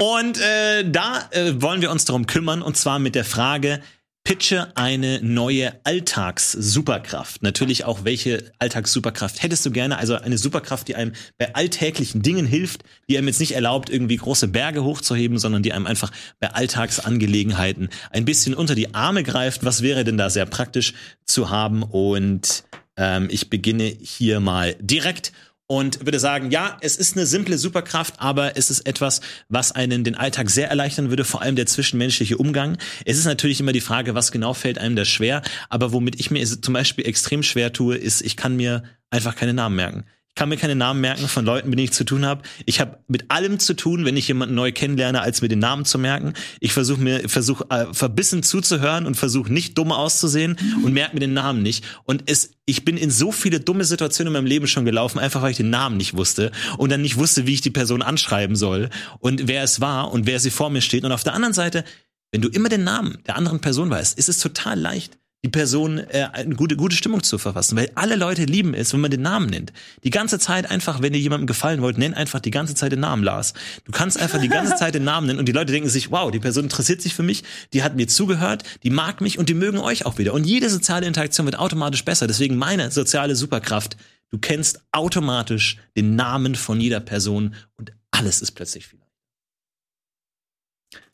Und 0.00 0.40
äh, 0.40 0.88
da 0.90 1.28
äh, 1.30 1.60
wollen 1.60 1.82
wir 1.82 1.90
uns 1.90 2.04
darum 2.04 2.26
kümmern, 2.26 2.62
und 2.62 2.76
zwar 2.76 2.98
mit 2.98 3.14
der 3.14 3.24
Frage, 3.24 3.80
pitche 4.24 4.76
eine 4.76 5.20
neue 5.20 5.80
Alltagssuperkraft. 5.84 7.42
Natürlich 7.42 7.84
auch, 7.84 8.04
welche 8.04 8.52
Alltagssuperkraft 8.58 9.42
hättest 9.42 9.66
du 9.66 9.72
gerne? 9.72 9.98
Also 9.98 10.14
eine 10.14 10.38
Superkraft, 10.38 10.86
die 10.86 10.94
einem 10.94 11.12
bei 11.38 11.54
alltäglichen 11.54 12.22
Dingen 12.22 12.46
hilft, 12.46 12.84
die 13.08 13.18
einem 13.18 13.26
jetzt 13.26 13.40
nicht 13.40 13.52
erlaubt, 13.52 13.90
irgendwie 13.90 14.16
große 14.16 14.48
Berge 14.48 14.84
hochzuheben, 14.84 15.38
sondern 15.38 15.62
die 15.62 15.72
einem 15.72 15.86
einfach 15.86 16.12
bei 16.38 16.52
Alltagsangelegenheiten 16.52 17.88
ein 18.10 18.24
bisschen 18.24 18.54
unter 18.54 18.76
die 18.76 18.94
Arme 18.94 19.24
greift. 19.24 19.64
Was 19.64 19.82
wäre 19.82 20.04
denn 20.04 20.18
da 20.18 20.30
sehr 20.30 20.46
praktisch 20.46 20.94
zu 21.24 21.50
haben? 21.50 21.82
Und 21.82 22.62
ähm, 22.96 23.26
ich 23.28 23.50
beginne 23.50 23.84
hier 23.84 24.38
mal 24.38 24.76
direkt 24.80 25.32
und 25.72 26.04
würde 26.04 26.20
sagen, 26.20 26.50
ja, 26.50 26.76
es 26.82 26.98
ist 26.98 27.16
eine 27.16 27.24
simple 27.24 27.56
Superkraft, 27.56 28.16
aber 28.18 28.58
es 28.58 28.68
ist 28.68 28.80
etwas, 28.80 29.22
was 29.48 29.72
einen 29.72 30.04
den 30.04 30.14
Alltag 30.14 30.50
sehr 30.50 30.68
erleichtern 30.68 31.08
würde, 31.08 31.24
vor 31.24 31.40
allem 31.40 31.56
der 31.56 31.64
zwischenmenschliche 31.64 32.36
Umgang. 32.36 32.76
Es 33.06 33.16
ist 33.16 33.24
natürlich 33.24 33.58
immer 33.58 33.72
die 33.72 33.80
Frage, 33.80 34.14
was 34.14 34.32
genau 34.32 34.52
fällt 34.52 34.76
einem 34.76 34.96
da 34.96 35.06
schwer, 35.06 35.40
aber 35.70 35.94
womit 35.94 36.20
ich 36.20 36.30
mir 36.30 36.44
zum 36.44 36.74
Beispiel 36.74 37.06
extrem 37.06 37.42
schwer 37.42 37.72
tue, 37.72 37.96
ist, 37.96 38.20
ich 38.20 38.36
kann 38.36 38.54
mir 38.54 38.82
einfach 39.08 39.34
keine 39.34 39.54
Namen 39.54 39.76
merken. 39.76 40.04
Ich 40.34 40.40
kann 40.40 40.48
mir 40.48 40.56
keine 40.56 40.74
Namen 40.74 41.02
merken 41.02 41.28
von 41.28 41.44
Leuten, 41.44 41.68
mit 41.68 41.78
denen 41.78 41.84
ich 41.84 41.92
zu 41.92 42.04
tun 42.04 42.24
habe. 42.24 42.40
Ich 42.64 42.80
habe 42.80 43.00
mit 43.06 43.30
allem 43.30 43.58
zu 43.58 43.74
tun, 43.74 44.06
wenn 44.06 44.16
ich 44.16 44.28
jemanden 44.28 44.54
neu 44.54 44.72
kennenlerne, 44.72 45.20
als 45.20 45.42
mir 45.42 45.48
den 45.48 45.58
Namen 45.58 45.84
zu 45.84 45.98
merken. 45.98 46.32
Ich 46.58 46.72
versuche 46.72 47.02
mir 47.02 47.28
versuche 47.28 47.66
äh, 47.68 47.92
verbissen 47.92 48.42
zuzuhören 48.42 49.04
und 49.04 49.14
versuche 49.14 49.52
nicht 49.52 49.76
dumm 49.76 49.92
auszusehen 49.92 50.56
und 50.82 50.94
merke 50.94 51.16
mir 51.16 51.20
den 51.20 51.34
Namen 51.34 51.62
nicht. 51.62 51.84
Und 52.04 52.30
es 52.30 52.54
ich 52.64 52.82
bin 52.86 52.96
in 52.96 53.10
so 53.10 53.30
viele 53.30 53.60
dumme 53.60 53.84
Situationen 53.84 54.28
in 54.28 54.32
meinem 54.32 54.46
Leben 54.46 54.66
schon 54.66 54.86
gelaufen, 54.86 55.18
einfach 55.18 55.42
weil 55.42 55.50
ich 55.50 55.58
den 55.58 55.68
Namen 55.68 55.98
nicht 55.98 56.16
wusste 56.16 56.50
und 56.78 56.90
dann 56.90 57.02
nicht 57.02 57.18
wusste, 57.18 57.46
wie 57.46 57.52
ich 57.52 57.60
die 57.60 57.70
Person 57.70 58.00
anschreiben 58.00 58.56
soll 58.56 58.88
und 59.18 59.48
wer 59.48 59.62
es 59.62 59.82
war 59.82 60.12
und 60.12 60.26
wer 60.26 60.40
sie 60.40 60.50
vor 60.50 60.70
mir 60.70 60.80
steht. 60.80 61.04
Und 61.04 61.12
auf 61.12 61.24
der 61.24 61.34
anderen 61.34 61.52
Seite, 61.52 61.84
wenn 62.30 62.40
du 62.40 62.48
immer 62.48 62.70
den 62.70 62.84
Namen 62.84 63.18
der 63.26 63.36
anderen 63.36 63.60
Person 63.60 63.90
weißt, 63.90 64.16
ist 64.16 64.30
es 64.30 64.38
total 64.38 64.80
leicht, 64.80 65.18
die 65.44 65.48
Person 65.48 65.98
äh, 65.98 66.28
eine 66.32 66.54
gute, 66.54 66.76
gute 66.76 66.94
Stimmung 66.94 67.22
zu 67.22 67.36
verfassen, 67.36 67.76
weil 67.76 67.90
alle 67.96 68.14
Leute 68.14 68.44
lieben 68.44 68.74
es, 68.74 68.92
wenn 68.92 69.00
man 69.00 69.10
den 69.10 69.22
Namen 69.22 69.50
nennt. 69.50 69.72
Die 70.04 70.10
ganze 70.10 70.38
Zeit 70.38 70.70
einfach, 70.70 71.02
wenn 71.02 71.14
ihr 71.14 71.20
jemandem 71.20 71.48
gefallen 71.48 71.82
wollt, 71.82 71.98
nenn 71.98 72.14
einfach 72.14 72.38
die 72.38 72.52
ganze 72.52 72.76
Zeit 72.76 72.92
den 72.92 73.00
Namen 73.00 73.24
Lars. 73.24 73.52
Du 73.84 73.90
kannst 73.90 74.20
einfach 74.20 74.40
die 74.40 74.48
ganze 74.48 74.76
Zeit 74.76 74.94
den 74.94 75.02
Namen 75.02 75.26
nennen 75.26 75.40
und 75.40 75.46
die 75.46 75.52
Leute 75.52 75.72
denken 75.72 75.88
sich, 75.88 76.12
wow, 76.12 76.30
die 76.30 76.38
Person 76.38 76.64
interessiert 76.64 77.02
sich 77.02 77.14
für 77.14 77.24
mich, 77.24 77.42
die 77.72 77.82
hat 77.82 77.96
mir 77.96 78.06
zugehört, 78.06 78.62
die 78.84 78.90
mag 78.90 79.20
mich 79.20 79.38
und 79.38 79.48
die 79.48 79.54
mögen 79.54 79.78
euch 79.78 80.06
auch 80.06 80.18
wieder. 80.18 80.32
Und 80.32 80.44
jede 80.44 80.70
soziale 80.70 81.06
Interaktion 81.06 81.46
wird 81.46 81.58
automatisch 81.58 82.04
besser. 82.04 82.28
Deswegen 82.28 82.56
meine 82.56 82.92
soziale 82.92 83.34
Superkraft, 83.34 83.96
du 84.30 84.38
kennst 84.38 84.80
automatisch 84.92 85.78
den 85.96 86.14
Namen 86.14 86.54
von 86.54 86.80
jeder 86.80 87.00
Person 87.00 87.56
und 87.74 87.92
alles 88.12 88.42
ist 88.42 88.52
plötzlich 88.52 88.86
viel. 88.86 89.00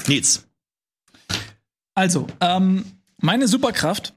Nils. 0.06 0.44
Also, 1.94 2.26
ähm, 2.40 2.84
meine 3.20 3.48
Superkraft 3.48 4.14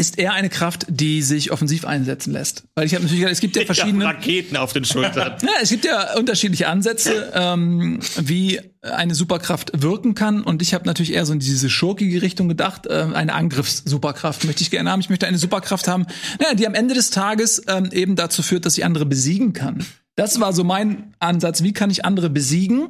ist 0.00 0.18
eher 0.18 0.32
eine 0.32 0.48
Kraft, 0.48 0.86
die 0.88 1.20
sich 1.20 1.52
offensiv 1.52 1.84
einsetzen 1.84 2.32
lässt. 2.32 2.64
Weil 2.74 2.86
ich 2.86 2.94
habe 2.94 3.04
natürlich, 3.04 3.22
es 3.24 3.40
gibt 3.40 3.54
ja 3.54 3.60
Ich 3.62 3.66
verschiedene. 3.66 4.06
Raketen 4.06 4.56
auf 4.56 4.72
den 4.72 4.84
Schultern. 4.84 5.36
Ja, 5.42 5.50
es 5.60 5.68
gibt 5.68 5.84
ja 5.84 6.14
unterschiedliche 6.16 6.68
Ansätze, 6.68 7.30
ähm, 7.34 8.00
wie 8.16 8.60
eine 8.80 9.14
Superkraft 9.14 9.70
wirken 9.74 10.14
kann. 10.14 10.42
Und 10.42 10.62
ich 10.62 10.72
habe 10.72 10.86
natürlich 10.86 11.12
eher 11.12 11.26
so 11.26 11.34
in 11.34 11.38
diese 11.38 11.68
schurkige 11.68 12.22
Richtung 12.22 12.48
gedacht. 12.48 12.86
Äh, 12.86 13.08
eine 13.12 13.34
Angriffssuperkraft 13.34 14.44
möchte 14.44 14.62
ich 14.62 14.70
gerne 14.70 14.90
haben. 14.90 15.00
Ich 15.00 15.10
möchte 15.10 15.26
eine 15.26 15.38
Superkraft 15.38 15.86
haben, 15.86 16.06
naja, 16.40 16.54
die 16.54 16.66
am 16.66 16.74
Ende 16.74 16.94
des 16.94 17.10
Tages 17.10 17.62
ähm, 17.68 17.90
eben 17.92 18.16
dazu 18.16 18.42
führt, 18.42 18.64
dass 18.64 18.78
ich 18.78 18.84
andere 18.86 19.04
besiegen 19.04 19.52
kann. 19.52 19.84
Das 20.16 20.40
war 20.40 20.54
so 20.54 20.64
mein 20.64 21.14
Ansatz. 21.18 21.62
Wie 21.62 21.74
kann 21.74 21.90
ich 21.90 22.06
andere 22.06 22.30
besiegen? 22.30 22.88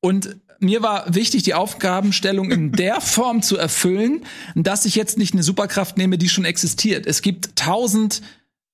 Und 0.00 0.36
mir 0.62 0.82
war 0.82 1.12
wichtig, 1.12 1.42
die 1.42 1.54
Aufgabenstellung 1.54 2.50
in 2.50 2.72
der 2.72 3.00
Form 3.00 3.42
zu 3.42 3.56
erfüllen, 3.56 4.24
dass 4.54 4.84
ich 4.84 4.94
jetzt 4.94 5.18
nicht 5.18 5.34
eine 5.34 5.42
Superkraft 5.42 5.96
nehme, 5.98 6.18
die 6.18 6.28
schon 6.28 6.44
existiert. 6.44 7.06
Es 7.06 7.22
gibt 7.22 7.56
tausend 7.56 8.22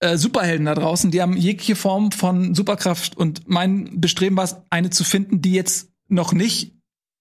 äh, 0.01 0.17
Superhelden 0.17 0.67
da 0.67 0.75
draußen, 0.75 1.11
die 1.11 1.21
haben 1.21 1.37
jegliche 1.37 1.75
Form 1.75 2.13
von 2.13 2.55
Superkraft 2.55 3.17
und 3.17 3.49
mein 3.49 4.01
Bestreben 4.01 4.37
war 4.37 4.45
es, 4.45 4.57
eine 4.71 4.91
zu 4.91 5.03
finden, 5.03 5.43
die 5.43 5.53
jetzt 5.53 5.89
noch 6.09 6.33
nicht 6.33 6.73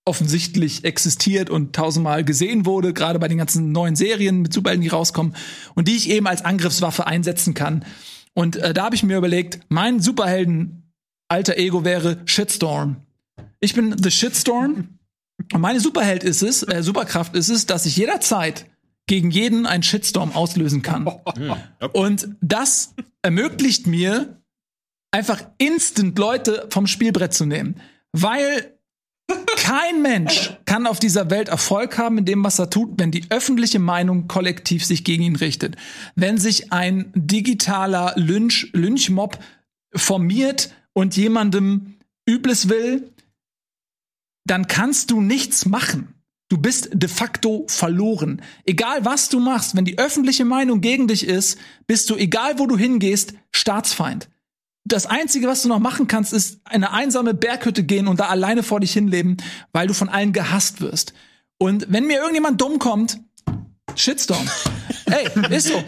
offensichtlich 0.05 0.85
existiert 0.85 1.49
und 1.49 1.75
tausendmal 1.75 2.23
gesehen 2.23 2.65
wurde, 2.65 2.93
gerade 2.93 3.19
bei 3.19 3.27
den 3.27 3.39
ganzen 3.39 3.71
neuen 3.71 3.95
Serien 3.95 4.41
mit 4.41 4.53
Superhelden, 4.53 4.83
die 4.83 4.87
rauskommen 4.87 5.35
und 5.75 5.87
die 5.87 5.97
ich 5.97 6.09
eben 6.09 6.27
als 6.27 6.45
Angriffswaffe 6.45 7.07
einsetzen 7.07 7.53
kann. 7.53 7.83
Und 8.33 8.55
äh, 8.57 8.73
da 8.73 8.85
habe 8.85 8.95
ich 8.95 9.03
mir 9.03 9.17
überlegt, 9.17 9.59
mein 9.69 9.99
Superhelden 9.99 10.93
alter 11.27 11.57
Ego 11.57 11.83
wäre 11.83 12.21
Shitstorm. 12.25 13.06
Ich 13.59 13.73
bin 13.73 13.95
The 14.01 14.11
Shitstorm 14.11 14.97
und 15.53 15.61
meine 15.61 15.79
Superheld 15.79 16.23
ist 16.23 16.41
es, 16.41 16.63
äh, 16.63 16.83
Superkraft 16.83 17.35
ist 17.35 17.49
es, 17.49 17.65
dass 17.65 17.85
ich 17.85 17.95
jederzeit 17.97 18.65
gegen 19.07 19.31
jeden 19.31 19.65
einen 19.65 19.83
Shitstorm 19.83 20.33
auslösen 20.33 20.81
kann. 20.81 21.07
Und 21.93 22.27
das 22.41 22.93
ermöglicht 23.21 23.87
mir, 23.87 24.41
einfach 25.11 25.41
instant 25.57 26.19
Leute 26.19 26.67
vom 26.69 26.87
Spielbrett 26.87 27.33
zu 27.33 27.45
nehmen. 27.45 27.79
Weil 28.11 28.77
kein 29.55 30.01
Mensch 30.01 30.57
kann 30.65 30.87
auf 30.87 30.99
dieser 30.99 31.29
Welt 31.29 31.49
Erfolg 31.49 31.97
haben 31.97 32.17
in 32.17 32.25
dem, 32.25 32.43
was 32.43 32.59
er 32.59 32.69
tut, 32.69 32.99
wenn 32.99 33.11
die 33.11 33.25
öffentliche 33.29 33.79
Meinung 33.79 34.27
kollektiv 34.27 34.85
sich 34.85 35.03
gegen 35.03 35.23
ihn 35.23 35.35
richtet. 35.35 35.75
Wenn 36.15 36.37
sich 36.37 36.71
ein 36.71 37.11
digitaler 37.15 38.13
Lynch, 38.15 38.69
Lynchmob 38.73 39.39
formiert 39.95 40.73
und 40.93 41.15
jemandem 41.15 41.95
Übles 42.25 42.69
will, 42.69 43.13
dann 44.49 44.67
kannst 44.67 45.11
du 45.11 45.21
nichts 45.21 45.65
machen. 45.65 46.13
Du 46.49 46.57
bist 46.57 46.89
de 46.93 47.09
facto 47.09 47.65
verloren. 47.67 48.41
Egal 48.63 49.03
was 49.03 49.27
du 49.27 49.39
machst, 49.39 49.75
wenn 49.75 49.83
die 49.83 49.97
öffentliche 49.97 50.45
Meinung 50.45 50.79
gegen 50.79 51.07
dich 51.07 51.27
ist, 51.27 51.57
bist 51.87 52.09
du, 52.09 52.15
egal 52.15 52.57
wo 52.57 52.67
du 52.67 52.77
hingehst, 52.77 53.33
Staatsfeind. 53.51 54.29
Das 54.85 55.05
Einzige, 55.05 55.47
was 55.47 55.63
du 55.63 55.67
noch 55.67 55.79
machen 55.79 56.07
kannst, 56.07 56.31
ist 56.31 56.61
eine 56.63 56.93
einsame 56.93 57.33
Berghütte 57.33 57.83
gehen 57.83 58.07
und 58.07 58.21
da 58.21 58.27
alleine 58.27 58.63
vor 58.63 58.79
dich 58.79 58.93
hinleben, 58.93 59.35
weil 59.73 59.87
du 59.87 59.93
von 59.93 60.07
allen 60.07 60.31
gehasst 60.31 60.79
wirst. 60.79 61.13
Und 61.57 61.87
wenn 61.89 62.07
mir 62.07 62.19
irgendjemand 62.19 62.61
dumm 62.61 62.79
kommt, 62.79 63.19
Shitstorm. 63.97 64.49
Ey, 65.05 65.55
ist 65.55 65.67
so. 65.67 65.83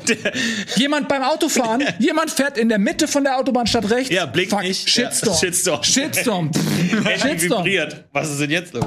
Jemand 0.76 1.08
beim 1.08 1.24
Autofahren, 1.24 1.84
jemand 2.00 2.32
fährt 2.32 2.58
in 2.58 2.70
der 2.70 2.80
Mitte 2.80 3.08
von 3.08 3.24
der 3.24 3.38
Autobahn 3.38 3.68
statt 3.68 3.90
rechts. 3.90 4.14
Ja, 4.14 4.26
blinkt 4.26 4.52
Fuck, 4.52 4.64
nicht. 4.64 4.90
Shitstorm. 4.90 5.34
Ja, 5.34 5.40
Shitstorm. 5.40 5.84
Shitstorm. 5.84 6.52
Shitstorm. 7.22 7.66
vibriert. 7.66 8.06
Was 8.12 8.30
ist 8.32 8.42
denn 8.42 8.52
jetzt 8.52 8.74
los? 8.74 8.86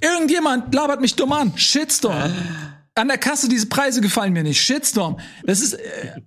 Irgendjemand 0.00 0.74
labert 0.74 1.00
mich 1.00 1.14
dumm 1.14 1.32
an. 1.32 1.52
Shitstorm. 1.56 2.32
An 2.98 3.08
der 3.08 3.18
Kasse, 3.18 3.48
diese 3.48 3.66
Preise 3.66 4.00
gefallen 4.00 4.32
mir 4.32 4.42
nicht. 4.42 4.60
Shitstorm. 4.60 5.18
Das 5.44 5.60
ist, 5.60 5.74
äh, 5.74 5.80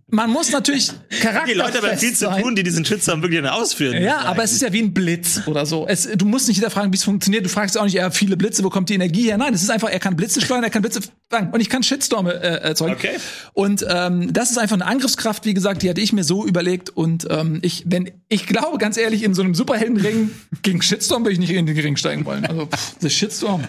man 0.07 0.29
muss 0.29 0.51
natürlich 0.51 0.91
Charakter 1.21 1.45
Die 1.51 1.53
Leute 1.53 1.81
haben 1.81 1.97
viel 1.97 2.13
zu 2.13 2.29
tun, 2.29 2.55
die 2.55 2.63
diesen 2.63 2.85
Shitstorm 2.85 3.21
wirklich 3.21 3.43
ausführen. 3.45 4.01
Ja, 4.01 4.19
aber 4.19 4.43
es 4.43 4.53
ist 4.53 4.61
ja 4.61 4.71
wie 4.71 4.81
ein 4.81 4.93
Blitz 4.93 5.41
oder 5.47 5.65
so. 5.65 5.85
Es, 5.87 6.07
du 6.15 6.25
musst 6.25 6.47
nicht 6.47 6.57
hinterfragen, 6.57 6.93
wie 6.93 6.95
es 6.95 7.03
funktioniert. 7.03 7.45
Du 7.45 7.49
fragst 7.49 7.77
auch 7.77 7.83
nicht, 7.83 7.95
er 7.95 8.05
hat 8.05 8.15
viele 8.15 8.37
Blitze, 8.37 8.63
wo 8.63 8.69
kommt 8.69 8.89
die 8.89 8.93
Energie 8.93 9.23
her? 9.23 9.37
Nein, 9.37 9.53
es 9.53 9.63
ist 9.63 9.69
einfach, 9.69 9.89
er 9.89 9.99
kann 9.99 10.15
Blitze 10.15 10.39
steuern, 10.39 10.63
er 10.63 10.69
kann 10.69 10.81
Blitze 10.81 11.01
fangen. 11.29 11.51
Und 11.51 11.59
ich 11.59 11.69
kann 11.69 11.83
Shitstorme 11.83 12.35
äh, 12.35 12.61
erzeugen. 12.61 12.93
Okay. 12.93 13.17
Und 13.53 13.85
ähm, 13.89 14.31
das 14.31 14.51
ist 14.51 14.57
einfach 14.57 14.75
eine 14.75 14.85
Angriffskraft, 14.85 15.45
wie 15.45 15.53
gesagt, 15.53 15.81
die 15.81 15.89
hatte 15.89 16.01
ich 16.01 16.13
mir 16.13 16.23
so 16.23 16.45
überlegt. 16.45 16.89
Und 16.89 17.27
ähm, 17.29 17.59
ich, 17.63 17.83
wenn, 17.87 18.11
ich 18.29 18.47
glaube, 18.47 18.77
ganz 18.77 18.95
ehrlich, 18.97 19.23
in 19.23 19.33
so 19.33 19.41
einem 19.41 19.55
Superheldenring 19.55 20.31
gegen 20.61 20.81
Shitstorm 20.81 21.23
würde 21.23 21.33
ich 21.33 21.39
nicht 21.39 21.51
in 21.51 21.65
den 21.65 21.77
Ring 21.77 21.97
steigen 21.97 22.25
wollen. 22.25 22.45
Also, 22.45 22.67
pff, 22.67 22.95
the 22.99 23.09
Shitstorm. 23.09 23.67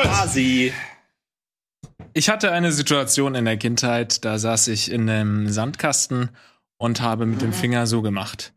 Quasi. 0.00 0.72
Ich 2.12 2.28
hatte 2.28 2.52
eine 2.52 2.70
Situation 2.70 3.34
in 3.34 3.44
der 3.44 3.56
Kindheit, 3.56 4.24
da 4.24 4.38
saß 4.38 4.68
ich 4.68 4.92
in 4.92 5.10
einem 5.10 5.48
Sandkasten 5.48 6.30
und 6.76 7.00
habe 7.00 7.26
mit 7.26 7.42
dem 7.42 7.52
Finger 7.52 7.86
so 7.88 8.00
gemacht. 8.00 8.52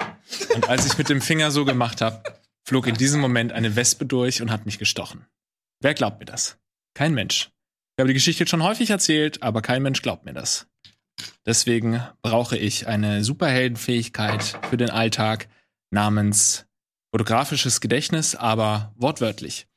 Und 0.53 0.69
als 0.69 0.85
ich 0.85 0.97
mit 0.99 1.09
dem 1.09 1.19
Finger 1.19 1.49
so 1.49 1.65
gemacht 1.65 2.01
habe, 2.01 2.22
flog 2.63 2.85
in 2.85 2.93
diesem 2.93 3.19
Moment 3.19 3.53
eine 3.53 3.76
Wespe 3.76 4.05
durch 4.05 4.41
und 4.43 4.51
hat 4.51 4.68
mich 4.68 4.77
gestochen. 4.77 5.26
Wer 5.81 5.95
glaubt 5.95 6.19
mir 6.19 6.26
das? 6.26 6.59
Kein 6.93 7.15
Mensch. 7.15 7.49
Ich 7.97 8.01
habe 8.01 8.09
die 8.09 8.13
Geschichte 8.13 8.45
schon 8.45 8.63
häufig 8.63 8.91
erzählt, 8.91 9.41
aber 9.41 9.63
kein 9.63 9.81
Mensch 9.81 10.03
glaubt 10.03 10.26
mir 10.26 10.34
das. 10.34 10.68
Deswegen 11.45 12.03
brauche 12.22 12.55
ich 12.55 12.88
eine 12.88 13.23
Superheldenfähigkeit 13.23 14.59
für 14.69 14.77
den 14.77 14.91
Alltag 14.91 15.49
namens 15.89 16.68
fotografisches 17.11 17.81
Gedächtnis, 17.81 18.35
aber 18.35 18.93
wortwörtlich. 18.95 19.68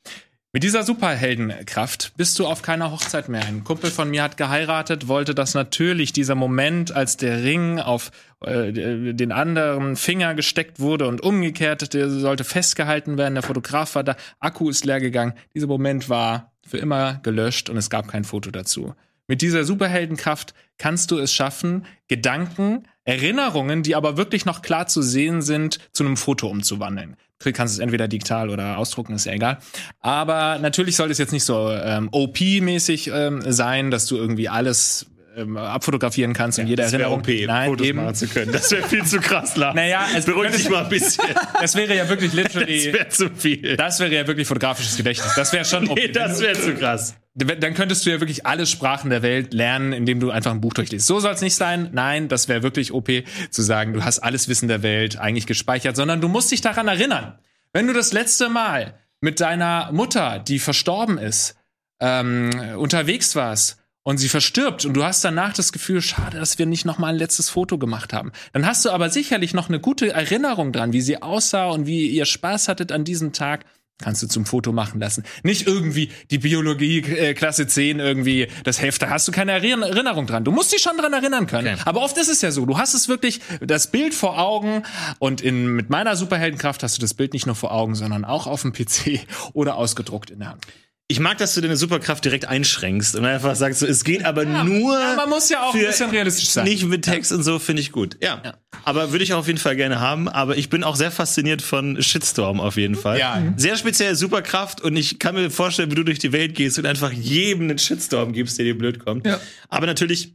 Mit 0.55 0.63
dieser 0.63 0.85
Superheldenkraft 0.85 2.13
bist 2.17 2.39
du 2.39 2.47
auf 2.47 2.63
keiner 2.63 2.93
Hochzeit 2.93 3.29
mehr. 3.29 3.45
Ein 3.45 3.65
Kumpel 3.65 3.91
von 3.91 4.09
mir 4.09 4.23
hat 4.23 4.37
geheiratet, 4.37 5.09
wollte 5.09 5.35
das 5.35 5.55
natürlich, 5.55 6.13
dieser 6.13 6.37
Moment, 6.37 6.95
als 6.95 7.17
der 7.17 7.43
Ring 7.43 7.81
auf 7.81 8.13
äh, 8.41 8.71
den 8.73 9.33
anderen 9.33 9.97
Finger 9.97 10.35
gesteckt 10.35 10.79
wurde 10.79 11.09
und 11.09 11.21
umgekehrt, 11.23 11.93
der 11.93 12.09
sollte 12.09 12.45
festgehalten 12.45 13.19
werden, 13.19 13.35
der 13.35 13.43
Fotograf 13.43 13.97
war 13.97 14.05
da, 14.05 14.15
Akku 14.39 14.71
ist 14.71 14.85
leer 14.85 15.01
gegangen. 15.01 15.33
Dieser 15.57 15.67
Moment 15.67 16.09
war 16.09 16.53
für 16.65 16.79
immer 16.79 17.19
gelöscht 17.25 17.69
und 17.69 17.77
es 17.77 17.91
gab 17.91 18.07
kein 18.07 18.23
Foto 18.23 18.53
dazu. 18.53 18.95
Mit 19.27 19.43
dieser 19.43 19.65
Superheldenkraft 19.65 20.55
kannst 20.79 21.11
du 21.11 21.19
es 21.19 21.33
schaffen, 21.33 21.85
Gedanken, 22.07 22.85
Erinnerungen, 23.05 23.83
die 23.83 23.95
aber 23.95 24.17
wirklich 24.17 24.45
noch 24.45 24.63
klar 24.63 24.87
zu 24.87 25.03
sehen 25.03 25.43
sind, 25.43 25.79
zu 25.93 26.05
einem 26.05 26.17
Foto 26.17 26.49
umzuwandeln. 26.49 27.17
Du 27.39 27.53
kannst 27.53 27.75
es 27.75 27.81
entweder 27.81 28.09
digital 28.09 28.49
oder 28.49 28.79
ausdrucken, 28.79 29.15
ist 29.15 29.27
ja 29.27 29.33
egal. 29.33 29.59
Aber 30.01 30.59
natürlich 30.59 30.97
sollte 30.97 31.13
es 31.13 31.19
jetzt 31.19 31.33
nicht 31.33 31.45
so 31.45 31.71
ähm, 31.71 32.09
OP-mäßig 32.11 33.11
ähm, 33.13 33.43
sein, 33.47 33.91
dass 33.91 34.07
du 34.07 34.17
irgendwie 34.17 34.49
alles 34.49 35.07
ähm, 35.37 35.57
abfotografieren 35.57 36.33
kannst 36.33 36.59
und 36.59 36.67
jede 36.67 36.83
Das 36.83 36.93
wäre 36.93 37.05
Erinnerung. 37.05 37.21
OP, 37.21 37.47
Nein, 37.47 37.71
Fotos 37.71 37.87
eben. 37.87 37.99
machen 38.03 38.15
zu 38.15 38.29
können. 38.29 38.53
Das 38.53 38.71
wäre 38.71 38.89
viel 38.89 39.05
zu 39.05 39.21
krass, 39.21 39.57
Lars. 39.57 39.75
Naja, 39.77 40.07
es 40.17 40.25
Beruhig 40.27 40.53
dich 40.53 40.69
mal 40.69 40.85
ein 40.85 40.89
bisschen. 40.89 41.25
Das 41.61 41.75
wäre 41.77 41.95
ja 41.97 42.09
wirklich 42.09 42.33
Das 42.33 42.55
literally. 42.55 42.93
wäre 42.93 43.09
zu 43.09 43.31
viel. 43.31 43.77
Das 43.77 44.01
wäre 44.01 44.13
ja 44.15 44.27
wirklich 44.27 44.47
fotografisches 44.49 44.97
Gedächtnis. 44.97 45.35
Das 45.35 45.53
wäre 45.53 45.65
schon. 45.65 45.85
Nee, 45.95 46.09
das 46.09 46.41
wäre 46.41 46.59
zu 46.61 46.75
krass. 46.75 47.15
dann 47.35 47.75
könntest 47.75 48.05
du 48.07 48.11
ja 48.11 48.21
wirklich 48.21 48.47
alle 48.47 48.67
Sprachen 48.67 49.11
der 49.11 49.23
Welt 49.23 49.55
lernen, 49.55 49.93
indem 49.93 50.21
du 50.21 50.31
einfach 50.31 50.51
ein 50.51 50.61
Buch 50.61 50.73
durchliest. 50.73 51.07
So 51.07 51.21
soll 51.21 51.33
es 51.33 51.41
nicht 51.41 51.55
sein. 51.55 51.91
Nein, 51.93 52.29
das 52.29 52.49
wäre 52.49 52.63
wirklich 52.63 52.93
OP 52.93 53.11
zu 53.51 53.63
sagen, 53.63 53.93
du 53.93 54.05
hast 54.05 54.19
alles 54.21 54.49
Wissen 54.49 54.69
der 54.69 54.83
Welt 54.83 55.19
eigentlich 55.19 55.47
gespeichert, 55.47 55.97
sondern 55.97 56.21
du 56.21 56.29
musst 56.29 56.51
dich 56.51 56.61
daran 56.61 56.89
erinnern. 56.89 57.39
Wenn 57.73 57.87
du 57.87 57.93
das 57.93 58.13
letzte 58.13 58.49
Mal 58.49 58.95
mit 59.21 59.41
deiner 59.41 59.91
Mutter, 59.93 60.39
die 60.39 60.59
verstorben 60.59 61.19
ist, 61.19 61.57
ähm, 62.01 62.51
unterwegs 62.77 63.35
warst 63.37 63.84
und 64.05 64.19
sie 64.19 64.29
verstirbt 64.29 64.85
und 64.85 64.95
du 64.95 65.03
hast 65.03 65.25
danach 65.25 65.53
das 65.55 65.73
Gefühl, 65.73 66.01
schade, 66.01 66.39
dass 66.39 66.59
wir 66.59 66.67
nicht 66.67 66.85
noch 66.85 66.99
mal 66.99 67.09
ein 67.09 67.17
letztes 67.17 67.51
Foto 67.51 67.79
gemacht 67.79 68.13
haben. 68.13 68.31
Dann 68.53 68.65
hast 68.67 68.85
du 68.85 68.91
aber 68.91 69.11
sicherlich 69.11 69.55
noch 69.55 69.69
eine 69.69 69.81
gute 69.81 70.11
Erinnerung 70.13 70.73
dran, 70.73 70.93
wie 70.93 71.01
sie 71.01 71.21
aussah 71.23 71.67
und 71.71 71.87
wie 71.87 72.07
ihr 72.09 72.27
Spaß 72.27 72.69
hattet 72.69 72.93
an 72.93 73.05
diesem 73.05 73.33
Tag. 73.33 73.65
Kannst 74.03 74.25
du 74.25 74.27
zum 74.27 74.45
Foto 74.45 74.73
machen 74.73 74.99
lassen. 74.99 75.23
Nicht 75.45 75.69
irgendwie 75.69 76.11
die 76.33 76.39
Biologie 76.39 76.99
äh, 76.99 77.33
Klasse 77.33 77.69
10 77.69 78.01
irgendwie 78.01 78.49
das 78.65 78.83
Heft, 78.83 79.01
da 79.03 79.09
hast 79.09 79.29
du 79.29 79.33
keine 79.33 79.53
Erinner- 79.53 79.87
Erinnerung 79.87 80.27
dran. 80.27 80.43
Du 80.43 80.51
musst 80.51 80.73
dich 80.73 80.83
schon 80.83 80.97
dran 80.99 81.13
erinnern 81.13 81.47
können. 81.47 81.75
Okay. 81.75 81.83
Aber 81.87 82.03
oft 82.03 82.19
ist 82.19 82.29
es 82.29 82.43
ja 82.43 82.51
so, 82.51 82.67
du 82.67 82.77
hast 82.77 82.95
es 82.95 83.09
wirklich 83.09 83.41
das 83.61 83.93
Bild 83.93 84.13
vor 84.13 84.37
Augen 84.41 84.83
und 85.21 85.41
in 85.43 85.67
mit 85.69 85.91
meiner 85.91 86.17
Superheldenkraft 86.17 86.83
hast 86.83 86.97
du 86.97 87.01
das 87.01 87.15
Bild 87.15 87.35
nicht 87.35 87.47
nur 87.47 87.55
vor 87.55 87.71
Augen, 87.71 87.95
sondern 87.95 88.25
auch 88.25 88.49
auf 88.49 88.63
dem 88.63 88.73
PC 88.73 89.21
oder 89.53 89.77
ausgedruckt 89.77 90.31
in 90.31 90.41
der 90.41 90.49
Hand. 90.51 90.67
Ich 91.07 91.21
mag, 91.21 91.37
dass 91.37 91.55
du 91.55 91.61
deine 91.61 91.77
Superkraft 91.77 92.25
direkt 92.25 92.47
einschränkst 92.47 93.15
und 93.15 93.27
einfach 93.27 93.55
sagst, 93.57 93.81
so, 93.81 93.87
es 93.87 94.05
geht 94.05 94.25
aber 94.25 94.47
nur. 94.47 94.99
Ja, 94.99 95.17
man 95.17 95.29
muss 95.29 95.51
ja 95.51 95.63
auch 95.63 95.75
ein 95.75 95.81
bisschen 95.81 96.09
realistisch 96.09 96.49
sein. 96.49 96.65
Nicht 96.65 96.87
mit 96.87 97.05
Text 97.05 97.31
und 97.31 97.43
so, 97.43 97.59
finde 97.59 97.83
ich 97.83 97.93
gut. 97.93 98.17
Ja. 98.23 98.55
Aber 98.85 99.13
würde 99.13 99.23
ich 99.23 99.35
auch 99.35 99.41
auf 99.41 99.47
jeden 99.47 99.59
Fall 99.59 99.77
gerne 99.77 100.01
haben. 100.01 100.31
Aber 100.31 100.57
ich 100.57 100.71
bin 100.71 100.83
auch 100.83 100.97
sehr 100.97 101.11
fasziniert 101.11 101.61
von 101.61 102.01
Shitstorm 102.01 102.59
auf 102.59 102.79
jeden 102.79 102.95
Fall. 102.95 103.19
Ja. 103.19 103.37
Mhm. 103.37 103.59
Sehr 103.59 103.77
speziell 103.77 104.15
Superkraft 104.15 104.81
und 104.81 104.97
ich 104.97 105.19
kann 105.19 105.35
mir 105.35 105.51
vorstellen, 105.51 105.91
wie 105.91 105.95
du 105.95 106.05
durch 106.05 106.21
die 106.21 106.33
Welt 106.33 106.55
gehst 106.55 106.79
und 106.79 106.87
einfach 106.87 107.13
jedem 107.13 107.65
einen 107.65 107.79
Shitstorm 107.79 108.33
gibst, 108.33 108.57
der 108.57 108.65
dir 108.65 108.79
blöd 108.79 108.99
kommt. 108.99 109.27
Ja. 109.27 109.39
Aber 109.69 109.85
natürlich, 109.85 110.35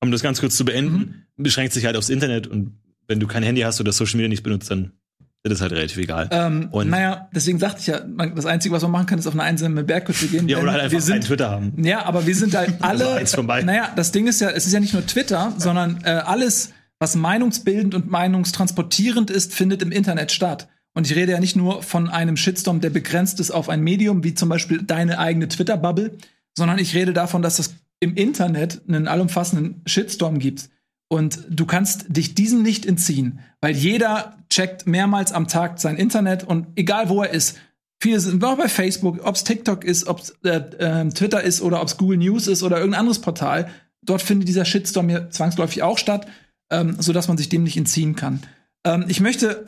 um 0.00 0.10
das 0.10 0.22
ganz 0.22 0.38
kurz 0.38 0.54
zu 0.54 0.66
beenden, 0.66 1.26
beschränkt 1.36 1.72
sich 1.72 1.86
halt 1.86 1.96
aufs 1.96 2.10
Internet 2.10 2.46
und 2.46 2.78
wenn 3.06 3.20
du 3.20 3.26
kein 3.26 3.42
Handy 3.42 3.62
hast 3.62 3.80
oder 3.80 3.92
Social 3.92 4.16
Media 4.16 4.28
nicht 4.28 4.42
benutzt, 4.42 4.70
dann 4.70 4.92
Das 5.44 5.52
ist 5.54 5.60
halt 5.60 5.72
relativ 5.72 5.96
egal. 5.98 6.28
Ähm, 6.32 6.68
Und- 6.72 6.90
naja, 6.90 7.28
deswegen 7.32 7.58
sagte 7.58 7.80
ich 7.80 7.86
ja, 7.86 8.04
man, 8.04 8.34
das 8.34 8.44
Einzige, 8.44 8.74
was 8.74 8.82
man 8.82 8.90
machen 8.90 9.06
kann, 9.06 9.18
ist 9.18 9.26
auf 9.26 9.34
eine 9.34 9.44
einsame 9.44 9.84
Berghütte 9.84 10.26
gehen. 10.26 10.48
ja, 10.48 10.58
oder 10.58 10.72
halt 10.72 10.82
einfach 10.82 10.92
wir 10.92 11.00
sind, 11.00 11.24
Twitter 11.24 11.50
haben. 11.50 11.72
Ja, 11.82 12.04
aber 12.04 12.26
wir 12.26 12.34
sind 12.34 12.54
halt 12.54 12.74
alle. 12.80 13.08
Also 13.08 13.36
von 13.36 13.46
beiden. 13.46 13.66
Naja, 13.66 13.92
das 13.94 14.12
Ding 14.12 14.26
ist 14.26 14.40
ja, 14.40 14.50
es 14.50 14.66
ist 14.66 14.72
ja 14.72 14.80
nicht 14.80 14.92
nur 14.94 15.06
Twitter, 15.06 15.52
sondern 15.56 16.00
äh, 16.04 16.10
alles, 16.10 16.72
was 16.98 17.14
meinungsbildend 17.14 17.94
und 17.94 18.10
meinungstransportierend 18.10 19.30
ist, 19.30 19.54
findet 19.54 19.82
im 19.82 19.92
Internet 19.92 20.32
statt. 20.32 20.68
Und 20.94 21.08
ich 21.08 21.14
rede 21.14 21.32
ja 21.32 21.40
nicht 21.40 21.54
nur 21.54 21.82
von 21.82 22.08
einem 22.08 22.36
Shitstorm, 22.36 22.80
der 22.80 22.90
begrenzt 22.90 23.38
ist 23.38 23.52
auf 23.52 23.68
ein 23.68 23.80
Medium, 23.82 24.24
wie 24.24 24.34
zum 24.34 24.48
Beispiel 24.48 24.82
deine 24.82 25.20
eigene 25.20 25.46
Twitter-Bubble, 25.46 26.16
sondern 26.56 26.78
ich 26.80 26.94
rede 26.94 27.12
davon, 27.12 27.42
dass 27.42 27.60
es 27.60 27.76
im 28.00 28.16
Internet 28.16 28.80
einen 28.88 29.06
allumfassenden 29.06 29.82
Shitstorm 29.86 30.40
gibt. 30.40 30.68
Und 31.08 31.38
du 31.48 31.66
kannst 31.66 32.06
dich 32.08 32.34
diesem 32.34 32.62
nicht 32.62 32.84
entziehen, 32.84 33.38
weil 33.60 33.76
jeder 33.76 34.37
checkt 34.58 34.88
mehrmals 34.88 35.30
am 35.30 35.46
Tag 35.46 35.78
sein 35.78 35.96
Internet 35.96 36.42
und 36.42 36.66
egal 36.74 37.08
wo 37.08 37.22
er 37.22 37.30
ist. 37.30 37.58
Viele 38.02 38.18
sind 38.18 38.42
auch 38.42 38.56
bei 38.56 38.68
Facebook, 38.68 39.24
ob 39.24 39.36
es 39.36 39.44
TikTok 39.44 39.84
ist, 39.84 40.08
ob 40.08 40.18
es 40.18 40.30
äh, 40.42 40.56
äh, 40.78 41.08
Twitter 41.10 41.42
ist 41.42 41.62
oder 41.62 41.80
ob 41.80 41.86
es 41.86 41.96
Google 41.96 42.18
News 42.18 42.48
ist 42.48 42.64
oder 42.64 42.78
irgendein 42.78 43.00
anderes 43.00 43.20
Portal. 43.20 43.70
Dort 44.02 44.20
findet 44.20 44.48
dieser 44.48 44.64
Shitstorm 44.64 45.10
ja 45.10 45.30
zwangsläufig 45.30 45.84
auch 45.84 45.96
statt, 45.96 46.26
ähm, 46.70 46.96
sodass 46.98 47.28
man 47.28 47.38
sich 47.38 47.48
dem 47.48 47.62
nicht 47.62 47.76
entziehen 47.76 48.16
kann. 48.16 48.40
Ähm, 48.84 49.04
ich 49.06 49.20
möchte 49.20 49.64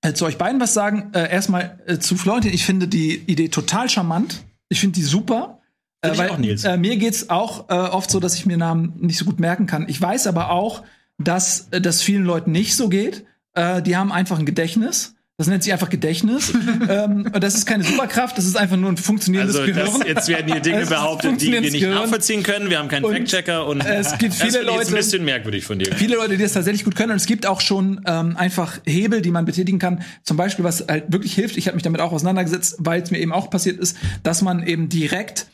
äh, 0.00 0.14
zu 0.14 0.24
euch 0.24 0.38
beiden 0.38 0.60
was 0.62 0.72
sagen. 0.72 1.10
Äh, 1.12 1.30
erstmal 1.30 1.78
äh, 1.86 1.98
zu 1.98 2.16
Florentin. 2.16 2.54
Ich 2.54 2.64
finde 2.64 2.88
die 2.88 3.16
Idee 3.16 3.48
total 3.48 3.90
charmant. 3.90 4.44
Ich 4.70 4.80
finde 4.80 4.94
die 4.94 5.04
super. 5.04 5.60
Äh, 6.00 6.08
Finde 6.08 6.24
ich 6.24 6.30
auch, 6.30 6.38
Nils. 6.38 6.64
Äh, 6.64 6.78
mir 6.78 6.96
geht's 6.96 7.28
auch 7.28 7.68
äh, 7.68 7.74
oft 7.74 8.10
so, 8.10 8.18
dass 8.18 8.34
ich 8.34 8.46
mir 8.46 8.56
Namen 8.56 8.94
nicht 9.00 9.18
so 9.18 9.26
gut 9.26 9.40
merken 9.40 9.66
kann. 9.66 9.86
Ich 9.90 10.00
weiß 10.00 10.26
aber 10.26 10.50
auch, 10.50 10.84
dass 11.18 11.68
äh, 11.70 11.82
das 11.82 12.00
vielen 12.00 12.24
Leuten 12.24 12.50
nicht 12.50 12.76
so 12.76 12.88
geht. 12.88 13.26
Äh, 13.54 13.82
die 13.82 13.96
haben 13.96 14.12
einfach 14.12 14.38
ein 14.38 14.46
Gedächtnis. 14.46 15.14
Das 15.36 15.48
nennt 15.48 15.64
sich 15.64 15.72
einfach 15.72 15.90
Gedächtnis. 15.90 16.52
ähm, 16.88 17.28
und 17.32 17.42
das 17.42 17.56
ist 17.56 17.66
keine 17.66 17.82
Superkraft, 17.82 18.38
das 18.38 18.44
ist 18.44 18.56
einfach 18.56 18.76
nur 18.76 18.88
ein 18.92 18.96
funktionierendes 18.96 19.56
Also 19.56 19.66
Gehirn. 19.72 19.86
das, 19.98 20.06
jetzt 20.06 20.28
werden 20.28 20.52
hier 20.52 20.60
Dinge 20.60 20.80
ist 20.82 20.90
behauptet, 20.90 21.40
die 21.40 21.50
wir 21.50 21.60
nicht 21.60 21.72
Gehirn. 21.72 21.94
nachvollziehen 21.94 22.44
können. 22.44 22.70
Wir 22.70 22.78
haben 22.78 22.86
keinen 22.86 23.04
Fact-Checker 23.04 23.66
und 23.66 23.84
es 23.84 24.16
gibt 24.18 24.32
das 24.34 24.42
viele 24.42 24.58
jetzt 24.60 24.66
Leute- 24.66 24.88
ein 24.90 24.94
bisschen 24.94 25.24
merkwürdig 25.24 25.64
von 25.64 25.80
dir. 25.80 25.92
viele 25.96 26.14
Leute, 26.14 26.36
die 26.36 26.42
das 26.44 26.52
tatsächlich 26.52 26.84
gut 26.84 26.94
können. 26.94 27.10
Und 27.10 27.16
es 27.16 27.26
gibt 27.26 27.46
auch 27.46 27.60
schon 27.60 28.00
ähm, 28.06 28.36
einfach 28.36 28.78
Hebel, 28.86 29.22
die 29.22 29.32
man 29.32 29.44
betätigen 29.44 29.80
kann. 29.80 30.02
Zum 30.22 30.36
Beispiel, 30.36 30.64
was 30.64 30.86
halt 30.86 31.10
wirklich 31.12 31.34
hilft, 31.34 31.56
ich 31.56 31.66
habe 31.66 31.74
mich 31.74 31.82
damit 31.82 32.00
auch 32.00 32.12
auseinandergesetzt, 32.12 32.76
weil 32.78 33.02
es 33.02 33.10
mir 33.10 33.18
eben 33.18 33.32
auch 33.32 33.50
passiert 33.50 33.80
ist, 33.80 33.96
dass 34.22 34.40
man 34.40 34.64
eben 34.64 34.88
direkt, 34.88 35.48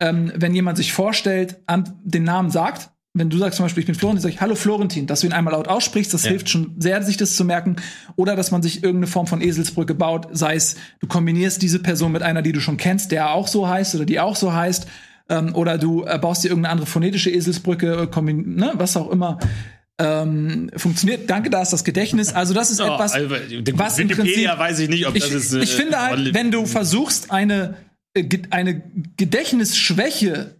ähm, 0.00 0.32
wenn 0.34 0.56
jemand 0.56 0.76
sich 0.76 0.92
vorstellt, 0.92 1.58
an 1.66 2.00
den 2.02 2.24
Namen 2.24 2.50
sagt. 2.50 2.90
Wenn 3.12 3.28
du 3.28 3.38
sagst 3.38 3.56
zum 3.56 3.64
Beispiel, 3.64 3.80
ich 3.80 3.86
bin 3.86 3.96
Florentin, 3.96 4.22
sag 4.22 4.28
ich 4.30 4.40
Hallo 4.40 4.54
Florentin, 4.54 5.06
dass 5.08 5.20
du 5.20 5.26
ihn 5.26 5.32
einmal 5.32 5.52
laut 5.54 5.66
aussprichst, 5.66 6.14
das 6.14 6.22
Ja. 6.22 6.30
hilft 6.30 6.48
schon 6.48 6.76
sehr, 6.78 7.02
sich 7.02 7.16
das 7.16 7.34
zu 7.34 7.44
merken. 7.44 7.74
Oder 8.14 8.36
dass 8.36 8.52
man 8.52 8.62
sich 8.62 8.84
irgendeine 8.84 9.08
Form 9.08 9.26
von 9.26 9.40
Eselsbrücke 9.40 9.96
baut, 9.96 10.28
sei 10.30 10.54
es, 10.54 10.76
du 11.00 11.08
kombinierst 11.08 11.60
diese 11.60 11.80
Person 11.80 12.12
mit 12.12 12.22
einer, 12.22 12.40
die 12.42 12.52
du 12.52 12.60
schon 12.60 12.76
kennst, 12.76 13.10
der 13.10 13.32
auch 13.32 13.48
so 13.48 13.68
heißt 13.68 13.96
oder 13.96 14.04
die 14.04 14.20
auch 14.20 14.36
so 14.36 14.52
heißt. 14.52 14.86
Ähm, 15.28 15.54
oder 15.56 15.76
du 15.76 16.04
äh, 16.04 16.18
baust 16.20 16.44
dir 16.44 16.48
irgendeine 16.50 16.70
andere 16.72 16.86
phonetische 16.86 17.30
Eselsbrücke, 17.30 18.08
äh, 18.14 18.22
ne, 18.32 18.72
was 18.74 18.96
auch 18.96 19.10
immer 19.10 19.38
ähm, 19.98 20.70
funktioniert. 20.76 21.28
Danke, 21.28 21.50
da 21.50 21.62
ist 21.62 21.72
das 21.72 21.82
Gedächtnis. 21.84 22.32
Also 22.32 22.54
das 22.54 22.70
ist 22.70 22.80
Oh, 22.80 22.84
etwas, 22.94 23.12
also, 23.12 23.28
was 23.74 23.98
im 23.98 24.08
Prinzip, 24.08 24.48
weiß 24.48 24.78
ich 24.78 24.88
nicht, 24.88 25.06
ob 25.08 25.16
ich, 25.16 25.24
das 25.24 25.32
ist. 25.32 25.52
äh, 25.52 25.60
ich 25.62 25.72
finde 25.74 26.00
halt, 26.00 26.32
wenn 26.32 26.50
du 26.52 26.64
versuchst, 26.64 27.32
eine, 27.32 27.74
äh, 28.14 28.22
ge- 28.22 28.42
eine 28.50 28.82
Gedächtnisschwäche 29.16 30.59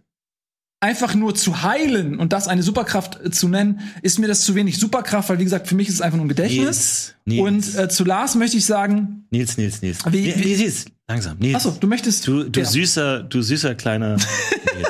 einfach 0.81 1.13
nur 1.15 1.35
zu 1.35 1.61
heilen 1.63 2.19
und 2.19 2.33
das 2.33 2.47
eine 2.47 2.63
Superkraft 2.63 3.23
äh, 3.23 3.31
zu 3.31 3.47
nennen, 3.47 3.79
ist 4.01 4.19
mir 4.19 4.27
das 4.27 4.41
zu 4.41 4.55
wenig 4.55 4.77
Superkraft, 4.79 5.29
weil 5.29 5.39
wie 5.39 5.43
gesagt, 5.43 5.67
für 5.67 5.75
mich 5.75 5.87
ist 5.87 5.93
es 5.95 6.01
einfach 6.01 6.17
nur 6.17 6.25
ein 6.25 6.29
Gedächtnis. 6.29 7.13
Nils, 7.25 7.41
Nils. 7.63 7.75
Und 7.75 7.79
äh, 7.79 7.87
zu 7.89 8.03
Lars 8.03 8.35
möchte 8.35 8.57
ich 8.57 8.65
sagen, 8.65 9.25
Nils, 9.29 9.57
Nils, 9.57 9.81
Nils. 9.81 9.99
Wie- 10.11 10.21
Nils, 10.23 10.37
wie- 10.39 10.45
Nils, 10.47 10.59
Nils, 10.59 10.85
langsam. 11.07 11.37
Nils. 11.37 11.55
achso, 11.55 11.71
du 11.79 11.87
möchtest. 11.87 12.27
Du, 12.27 12.43
du 12.43 12.59
Ja. 12.59 12.65
süßer, 12.65 13.23
du 13.23 13.41
süßer 13.41 13.75
kleiner. 13.75 14.15
Nils. 14.75 14.89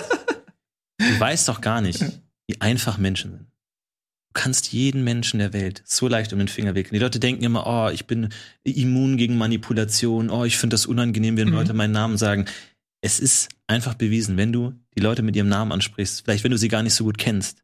du 0.98 1.20
weißt 1.20 1.48
doch 1.50 1.62
gar 1.62 1.82
nicht, 1.82 2.02
wie 2.48 2.60
einfach 2.62 2.98
Menschen 2.98 3.32
sind. 3.32 3.42
Du 4.34 4.42
kannst 4.42 4.72
jeden 4.72 5.04
Menschen 5.04 5.40
der 5.40 5.52
Welt 5.52 5.84
so 5.86 6.08
leicht 6.08 6.32
um 6.32 6.40
den 6.40 6.48
Finger 6.48 6.74
wickeln. 6.74 6.94
Die 6.94 7.00
Leute 7.00 7.20
denken 7.20 7.44
immer, 7.44 7.68
oh, 7.68 7.90
ich 7.94 8.08
bin 8.08 8.30
immun 8.64 9.18
gegen 9.18 9.38
Manipulation, 9.38 10.30
oh, 10.30 10.46
ich 10.46 10.58
finde 10.58 10.76
das 10.76 10.86
unangenehm, 10.86 11.36
wenn 11.36 11.50
Mhm. 11.50 11.54
Leute 11.56 11.74
meinen 11.74 11.92
Namen 11.92 12.16
sagen. 12.18 12.46
Es 13.02 13.20
ist 13.20 13.50
einfach 13.68 13.96
bewiesen, 13.96 14.38
wenn 14.38 14.54
du 14.54 14.74
die 14.96 15.02
Leute 15.02 15.22
mit 15.22 15.36
ihrem 15.36 15.50
Namen 15.50 15.72
ansprichst, 15.72 16.24
vielleicht 16.24 16.44
wenn 16.44 16.52
du 16.52 16.58
sie 16.58 16.68
gar 16.68 16.84
nicht 16.84 16.94
so 16.94 17.04
gut 17.04 17.18
kennst, 17.18 17.64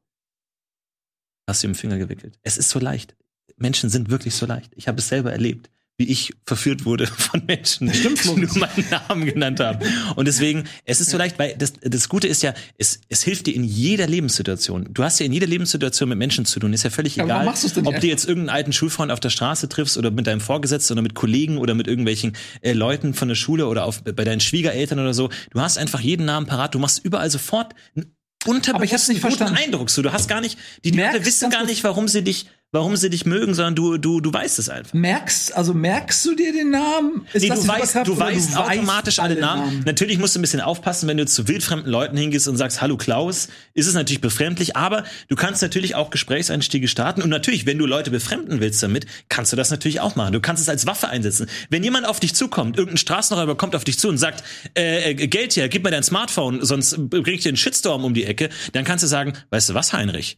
hast 1.48 1.64
du 1.64 1.68
im 1.68 1.76
Finger 1.76 1.98
gewickelt. 1.98 2.40
Es 2.44 2.58
ist 2.58 2.70
so 2.70 2.80
leicht. 2.80 3.16
Menschen 3.58 3.90
sind 3.90 4.10
wirklich 4.10 4.36
so 4.36 4.46
leicht. 4.46 4.74
Ich 4.76 4.88
habe 4.88 5.00
es 5.00 5.08
selber 5.08 5.32
erlebt, 5.32 5.70
wie 5.98 6.06
ich 6.06 6.34
verführt 6.46 6.86
wurde 6.86 7.08
von 7.18 7.44
Menschen, 7.46 7.92
die 7.92 8.04
nur 8.04 8.58
meinen 8.58 8.90
Namen 8.90 9.26
genannt 9.26 9.60
haben. 9.60 9.80
Und 10.16 10.28
deswegen, 10.28 10.66
es 10.86 11.02
ist 11.02 11.10
so 11.10 11.18
leicht, 11.18 11.40
weil 11.40 11.56
das, 11.58 11.74
das 11.82 12.08
Gute 12.08 12.28
ist 12.28 12.44
ja, 12.44 12.54
es, 12.78 13.02
es 13.10 13.24
hilft 13.24 13.48
dir 13.48 13.56
in 13.56 13.64
jeder 13.64 14.08
Lebenssituation. 14.08 14.90
Du 14.94 15.04
hast 15.04 15.20
ja 15.20 15.26
in 15.26 15.34
jeder 15.34 15.48
Lebenssituation 15.48 16.10
mit 16.10 16.18
Menschen 16.18 16.46
zu 16.46 16.60
tun. 16.60 16.72
Ist 16.74 16.84
ja 16.84 16.92
völlig 16.92 17.18
egal, 17.18 17.48
ob 17.48 18.00
du 18.00 18.08
jetzt 18.08 18.28
irgendeinen 18.28 18.56
alten 18.56 18.74
Schulfreund 18.74 19.12
auf 19.12 19.20
der 19.20 19.32
Straße 19.32 19.70
triffst 19.70 19.98
oder 19.98 20.12
mit 20.12 20.28
deinem 20.28 20.42
Vorgesetzten 20.42 20.94
oder 20.94 21.02
mit 21.02 21.16
Kollegen 21.16 21.58
oder 21.58 21.74
mit 21.74 21.88
irgendwelchen 21.88 22.38
äh, 22.62 22.74
Leuten 22.74 23.16
von 23.16 23.28
der 23.28 23.36
Schule 23.36 23.68
oder 23.68 23.86
auf, 23.86 24.04
bei 24.04 24.24
deinen 24.24 24.40
Schwiegereltern 24.40 25.00
oder 25.00 25.16
so. 25.16 25.30
Du 25.52 25.60
hast 25.60 25.78
einfach 25.78 26.00
jeden 26.00 26.26
Namen 26.26 26.46
parat. 26.46 26.76
Du 26.76 26.80
machst 26.80 27.04
überall 27.04 27.30
sofort 27.32 27.74
einen 27.96 28.14
Aber 28.46 28.84
ich 28.84 28.94
hab's 28.94 29.08
unterbewussten 29.08 29.14
nicht 29.14 29.22
guten. 29.40 29.56
Eindruck. 29.56 29.90
So, 29.90 30.02
du 30.02 30.14
hast 30.14 30.28
gar 30.28 30.42
nicht, 30.42 30.58
die 30.84 30.92
Merkst 30.92 31.14
Leute 31.14 31.26
wissen 31.26 31.50
gar 31.50 31.66
nicht, 31.66 31.84
warum 31.84 32.08
sie 32.08 32.24
dich, 32.24 32.48
warum 32.72 32.98
sie 32.98 33.10
dich 33.10 33.26
mögen, 33.26 33.54
sondern 33.54 33.76
du, 33.76 33.98
du, 33.98 34.20
du 34.20 34.34
weißt 34.34 34.60
es 34.60 34.68
einfach. 34.68 34.94
Merkst, 34.94 35.56
also 35.56 35.74
merkst 35.74 36.26
du 36.26 36.36
dir 36.36 36.52
den 36.52 36.70
Namen? 36.70 37.26
Ist 37.32 37.44
Nee, 37.44 37.50
du 37.50 37.68
weißt, 37.68 37.96
du 38.06 38.20
weißt 38.20 38.58
automatisch 38.58 39.20
alle 39.20 39.40
Namen. 39.40 39.84
Natürlich 39.86 40.18
musst 40.18 40.36
du 40.36 40.40
ein 40.40 40.42
bisschen 40.42 40.60
aufpassen, 40.60 41.08
wenn 41.08 41.18
du 41.18 41.26
zu 41.26 41.48
wildfremden 41.48 41.90
Leuten 41.90 42.18
hingehst 42.18 42.48
und 42.48 42.58
sagst, 42.58 42.82
hallo 42.82 42.98
Klaus, 42.98 43.48
ist 43.74 43.88
es 43.88 43.94
natürlich 43.94 44.20
befremdlich, 44.20 44.76
aber 44.76 45.06
du 45.30 45.36
kannst 45.36 45.62
natürlich 45.62 45.96
auch 45.96 46.10
Gesprächseinstiege 46.10 46.88
starten 46.88 47.22
und 47.22 47.30
natürlich, 47.30 47.66
wenn 47.66 47.78
du 47.78 47.86
Leute 47.86 48.12
befremden 48.12 48.60
willst 48.60 48.84
damit, 48.84 49.06
kannst 49.30 49.54
du 49.54 49.56
das 49.56 49.72
natürlich 49.72 50.02
auch 50.02 50.16
machen. 50.16 50.34
Du 50.34 50.42
kannst 50.42 50.62
es 50.62 50.70
als 50.70 50.86
Waffe 50.86 51.08
einsetzen. 51.08 51.48
Wenn 51.70 51.84
jemand 51.84 52.06
auf 52.06 52.20
dich 52.20 52.36
zukommt, 52.36 52.78
irgendein 52.78 52.98
Straßenräuber 52.98 53.56
kommt 53.56 53.76
auf 53.76 53.86
dich 53.86 53.98
zu 53.98 54.10
und 54.10 54.18
sagt, 54.18 54.44
äh, 54.78 55.12
äh, 55.12 55.14
Geld 55.14 55.54
hier, 55.54 55.70
gib 55.70 55.84
mir 55.84 55.92
dein 55.92 56.04
Smartphone, 56.04 56.64
sonst 56.66 57.10
bring 57.10 57.36
ich 57.36 57.44
dir 57.44 57.50
einen 57.50 57.58
Shitstorm 57.58 58.04
um 58.04 58.14
die 58.14 58.26
Ecke, 58.26 58.50
dann 58.74 58.84
kannst 58.84 59.04
du 59.04 59.08
sagen, 59.08 59.34
weißt 59.52 59.70
du 59.70 59.74
was, 59.74 59.94
Heinrich? 59.94 60.38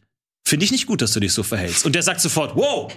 Finde 0.50 0.64
ich 0.64 0.72
nicht 0.72 0.88
gut, 0.88 1.00
dass 1.00 1.12
du 1.12 1.20
dich 1.20 1.32
so 1.32 1.44
verhältst. 1.44 1.86
Und 1.86 1.94
der 1.94 2.02
sagt 2.02 2.20
sofort, 2.20 2.56
wow, 2.56 2.92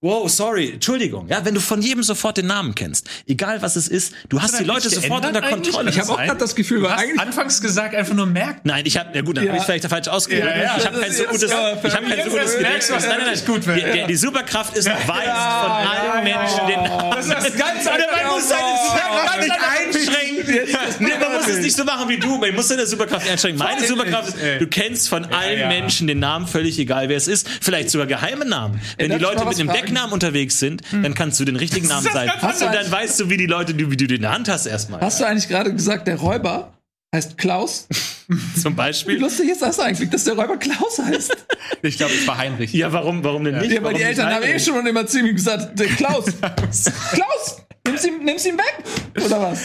Wow, 0.00 0.30
sorry, 0.30 0.70
Entschuldigung. 0.74 1.26
Ja, 1.26 1.44
wenn 1.44 1.54
du 1.54 1.60
von 1.60 1.82
jedem 1.82 2.04
sofort 2.04 2.36
den 2.36 2.46
Namen 2.46 2.72
kennst, 2.76 3.08
egal 3.26 3.60
was 3.62 3.74
es 3.74 3.88
ist, 3.88 4.12
du 4.28 4.40
hast 4.40 4.56
die 4.60 4.62
Leute 4.62 4.88
sofort 4.90 5.26
unter? 5.26 5.42
Kontrolle. 5.42 5.90
Ich 5.90 5.98
habe 5.98 6.12
auch 6.12 6.18
gerade 6.18 6.38
das 6.38 6.54
Gefühl, 6.54 6.78
Du 6.78 6.84
weil 6.84 6.92
hast 6.92 7.02
eigentlich 7.02 7.20
anfangs 7.20 7.60
gesagt, 7.60 7.96
einfach 7.96 8.14
nur 8.14 8.26
merken. 8.26 8.60
Nein, 8.62 8.84
ich 8.86 8.96
habe 8.96 9.10
ja 9.12 9.22
gut, 9.22 9.36
dann 9.38 9.44
Ja. 9.46 9.50
habe 9.50 9.58
ich 9.58 9.64
vielleicht 9.64 9.86
falsch 9.88 10.06
ausgedrückt. 10.06 10.54
Ja, 10.54 10.62
ja. 10.62 10.74
Ich 10.78 10.86
habe 10.86 11.00
kein 11.00 11.12
so 11.12 11.24
gutes, 11.24 11.50
ich 11.50 11.52
habe 11.52 11.80
kein 11.82 12.24
so 12.24 12.30
gutes 12.30 12.56
Gedächtnis. 12.56 12.88
Nein, 12.90 13.18
nein, 13.18 13.30
nicht 13.32 13.48
nein. 13.48 13.56
gut 13.56 13.66
wäre. 13.66 13.92
Die, 13.92 14.06
die, 14.06 14.14
Superkraft 14.16 14.76
ist, 14.76 14.86
weißt 14.86 15.04
von 15.04 15.10
allen 15.10 16.22
Menschen 16.22 16.66
den 16.68 16.82
Namen. 16.84 17.10
Das 17.10 17.26
ist 17.26 17.34
das 17.34 17.56
ganz 17.56 17.86
Und 17.88 17.98
man 17.98 18.32
muss 18.36 18.48
seine 18.48 18.78
Superkraft 18.86 19.40
nicht 19.40 19.50
einfach- 19.50 19.68
einschränken. 19.80 20.98
Nee, 21.00 21.10
man 21.20 21.32
muss 21.34 21.48
es 21.48 21.58
nicht 21.58 21.76
so 21.76 21.84
machen 21.84 22.08
wie 22.08 22.18
du. 22.18 22.38
Man 22.38 22.54
muss 22.54 22.68
seine 22.68 22.86
Superkraft 22.86 23.28
einschränken. 23.28 23.58
Meine 23.58 23.84
Superkraft 23.84 24.28
ist, 24.28 24.60
du 24.60 24.66
kennst 24.68 25.08
von 25.08 25.24
allen. 25.24 25.66
Menschen 25.68 26.06
den 26.06 26.20
Namen, 26.20 26.46
völlig 26.46 26.78
egal 26.78 27.08
wer 27.08 27.16
es 27.16 27.26
ist. 27.26 27.48
Vielleicht 27.60 27.90
sogar 27.90 28.06
geheime 28.06 28.44
Namen. 28.44 28.80
Wenn 28.96 29.10
die 29.10 29.16
Leute 29.18 29.44
mit 29.44 29.58
einem 29.58 29.68
fragen? 29.68 29.87
Decknamen 29.88 30.12
unterwegs 30.12 30.58
sind, 30.58 30.82
dann 30.92 31.14
kannst 31.14 31.40
du 31.40 31.44
den 31.44 31.56
richtigen 31.56 31.88
Namen 31.88 32.06
ganz 32.06 32.62
Und 32.62 32.72
dann 32.72 32.90
weißt 32.90 33.20
du, 33.20 33.30
wie 33.30 33.36
die 33.36 33.46
Leute, 33.46 33.76
wie 33.76 33.96
du 33.96 34.06
den 34.06 34.16
in 34.16 34.22
der 34.22 34.32
Hand 34.32 34.48
hast 34.48 34.66
erstmal. 34.66 35.00
Hast 35.00 35.20
du 35.20 35.24
eigentlich 35.24 35.48
gerade 35.48 35.72
gesagt, 35.72 36.06
der 36.08 36.16
Räuber 36.16 36.72
heißt 37.14 37.38
Klaus? 37.38 37.88
Zum 38.60 38.74
Wie 38.74 38.76
Beispiel. 38.76 39.18
lustig 39.18 39.48
ist 39.48 39.62
das 39.62 39.80
eigentlich, 39.80 40.10
dass 40.10 40.24
der 40.24 40.34
Räuber 40.34 40.56
Klaus 40.58 40.98
heißt? 40.98 41.36
Ich 41.80 41.96
glaube, 41.96 42.12
es 42.12 42.26
war 42.26 42.36
Heinrich. 42.38 42.72
Ja, 42.72 42.92
warum, 42.92 43.22
warum 43.22 43.44
denn 43.44 43.58
nicht? 43.58 43.70
Ja, 43.70 43.76
weil 43.76 43.84
Warum 43.84 43.98
die 43.98 44.02
Eltern 44.02 44.34
haben 44.34 44.42
eh 44.42 44.58
schon 44.58 44.84
immer 44.84 45.06
ihm 45.14 45.36
gesagt, 45.36 45.78
der 45.78 45.86
Klaus, 45.86 46.24
Klaus, 47.12 47.62
nimm's 47.88 48.04
ihm, 48.04 48.24
nimm's 48.24 48.46
ihm 48.46 48.56
weg, 48.56 49.24
oder 49.24 49.40
was? 49.40 49.60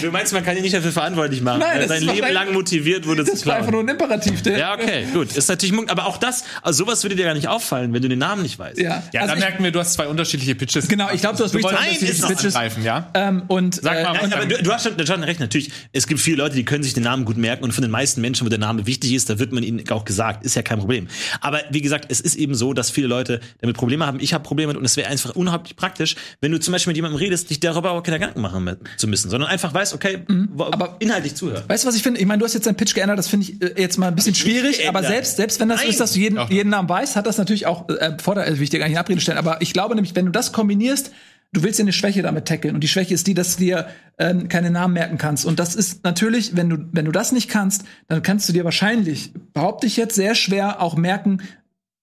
Du 0.00 0.10
meinst, 0.10 0.32
man 0.32 0.44
kann 0.44 0.56
ihn 0.56 0.62
nicht 0.62 0.74
dafür 0.74 0.92
verantwortlich 0.92 1.42
machen. 1.42 1.60
Nein, 1.60 1.72
er 1.74 1.78
das 1.80 1.88
sein 1.88 2.08
ist 2.08 2.14
Leben 2.14 2.32
lang 2.32 2.52
motiviert 2.52 3.06
wurde 3.06 3.24
zu 3.24 3.32
Das 3.32 3.46
war 3.46 3.56
einfach 3.56 3.72
nur 3.72 3.84
klauen. 3.84 4.00
ein 4.00 4.02
Imperativ, 4.02 4.42
der. 4.42 4.58
Ja, 4.58 4.74
okay, 4.74 5.06
gut. 5.12 5.36
Ist 5.36 5.48
natürlich, 5.48 5.74
aber 5.88 6.06
auch 6.06 6.18
das, 6.18 6.44
also 6.62 6.84
sowas 6.84 7.02
würde 7.02 7.16
dir 7.16 7.24
gar 7.24 7.34
nicht 7.34 7.48
auffallen, 7.48 7.92
wenn 7.92 8.02
du 8.02 8.08
den 8.08 8.18
Namen 8.18 8.42
nicht 8.42 8.58
weißt. 8.58 8.78
Ja, 8.78 9.02
Ja, 9.12 9.22
also 9.22 9.34
da 9.34 9.40
merken 9.40 9.64
wir, 9.64 9.70
du 9.70 9.80
hast 9.80 9.94
zwei 9.94 10.06
unterschiedliche 10.08 10.54
Pitches. 10.54 10.88
Genau, 10.88 11.08
ich 11.12 11.20
glaub, 11.20 11.36
du 11.36 11.44
hast 11.44 11.54
wirklich 11.54 11.72
zwei 11.72 11.80
unterschiedliche 11.80 12.26
Pitches. 12.26 12.54
angreifen, 12.54 12.84
ja? 12.84 13.10
ähm, 13.14 13.42
und 13.48 13.76
Sag 13.76 13.96
äh, 13.98 14.02
mal, 14.02 14.12
Nein, 14.14 14.32
aber 14.32 14.46
du, 14.46 14.62
du, 14.62 14.72
hast 14.72 14.84
schon, 14.84 14.96
du 14.96 15.02
hast 15.02 15.08
schon 15.08 15.24
recht, 15.24 15.40
natürlich. 15.40 15.70
Es 15.92 16.06
gibt 16.06 16.20
viele 16.20 16.36
Leute, 16.36 16.54
die 16.56 16.64
können 16.64 16.82
sich 16.82 16.94
den 16.94 17.02
Namen 17.02 17.24
gut 17.24 17.36
merken 17.36 17.64
und 17.64 17.72
von 17.72 17.82
den 17.82 17.90
meisten 17.90 18.20
Menschen, 18.20 18.44
wo 18.44 18.50
der 18.50 18.58
Name 18.58 18.86
wichtig 18.86 19.12
ist, 19.12 19.30
da 19.30 19.38
wird 19.38 19.52
man 19.52 19.62
ihnen 19.62 19.88
auch 19.90 20.04
gesagt, 20.04 20.44
ist 20.44 20.54
ja 20.56 20.62
kein 20.62 20.78
Problem. 20.78 21.08
Aber 21.40 21.60
wie 21.70 21.80
gesagt, 21.80 22.06
es 22.10 22.20
ist 22.20 22.34
eben 22.34 22.54
so, 22.54 22.72
dass 22.72 22.90
viele 22.90 23.06
Leute 23.06 23.40
damit 23.60 23.76
Probleme 23.76 24.06
haben. 24.06 24.20
Ich 24.20 24.34
habe 24.34 24.44
Probleme 24.44 24.72
damit 24.72 24.80
und 24.80 24.84
es 24.84 24.96
wäre 24.96 25.08
einfach 25.08 25.34
unheimlich 25.34 25.76
praktisch, 25.76 26.16
wenn 26.40 26.52
du 26.52 26.58
zum 26.60 26.72
Beispiel 26.72 26.90
mit 26.90 26.96
jemandem 26.96 27.18
redest, 27.18 27.50
dich 27.54 27.60
darüber 27.60 27.92
auch 27.92 28.02
keine 28.02 28.18
Gedanken 28.18 28.40
machen 28.40 28.76
zu 28.96 29.06
müssen, 29.08 29.30
sondern 29.30 29.48
einfach 29.50 29.72
weißt, 29.72 29.94
okay, 29.94 30.18
wo- 30.52 30.64
aber- 30.64 30.96
inhaltlich 31.00 31.34
zuhören. 31.34 31.64
Weißt 31.68 31.84
du, 31.84 31.88
was 31.88 31.96
ich 31.96 32.02
finde? 32.02 32.20
Ich 32.20 32.26
meine, 32.26 32.38
du 32.38 32.44
hast 32.44 32.54
jetzt 32.54 32.66
deinen 32.66 32.76
Pitch 32.76 32.94
geändert, 32.94 33.18
das 33.18 33.28
finde 33.28 33.46
ich 33.46 33.62
äh, 33.62 33.80
jetzt 33.80 33.98
mal 33.98 34.08
ein 34.08 34.14
bisschen 34.14 34.34
schwierig, 34.34 34.88
aber 34.88 35.02
selbst, 35.02 35.36
selbst 35.36 35.60
wenn 35.60 35.68
das 35.68 35.80
Nein. 35.80 35.90
ist, 35.90 36.00
dass 36.00 36.12
du 36.12 36.18
jeden, 36.20 36.38
jeden 36.50 36.70
Namen 36.70 36.88
weißt, 36.88 37.16
hat 37.16 37.26
das 37.26 37.38
natürlich 37.38 37.66
auch 37.66 37.88
äh, 37.88 38.16
Vorteile, 38.22 38.54
will 38.56 38.62
ich 38.62 38.70
dir 38.70 38.78
gar 38.78 38.86
nicht 38.86 38.94
in 38.94 38.98
Abrede 39.00 39.20
stellen, 39.20 39.38
aber 39.38 39.60
ich 39.62 39.72
glaube 39.72 39.94
nämlich, 39.94 40.14
wenn 40.14 40.26
du 40.26 40.32
das 40.32 40.52
kombinierst 40.52 41.10
du 41.52 41.62
willst 41.62 41.78
ja 41.78 41.84
eine 41.84 41.92
Schwäche 41.92 42.20
damit 42.22 42.46
tackeln. 42.48 42.74
Und 42.74 42.80
die 42.82 42.88
Schwäche 42.88 43.14
ist 43.14 43.28
die, 43.28 43.34
dass 43.34 43.54
du 43.54 43.62
dir 43.62 43.86
ähm, 44.18 44.48
keine 44.48 44.72
Namen 44.72 44.92
merken 44.94 45.18
kannst. 45.18 45.46
Und 45.46 45.60
das 45.60 45.76
ist 45.76 46.02
natürlich, 46.02 46.56
wenn 46.56 46.68
du, 46.68 46.78
wenn 46.90 47.04
du 47.04 47.12
das 47.12 47.30
nicht 47.30 47.48
kannst, 47.48 47.84
dann 48.08 48.24
kannst 48.24 48.48
du 48.48 48.52
dir 48.52 48.64
wahrscheinlich, 48.64 49.30
behaupte 49.52 49.86
ich 49.86 49.96
jetzt, 49.96 50.16
sehr 50.16 50.34
schwer 50.34 50.82
auch 50.82 50.96
merken, 50.96 51.42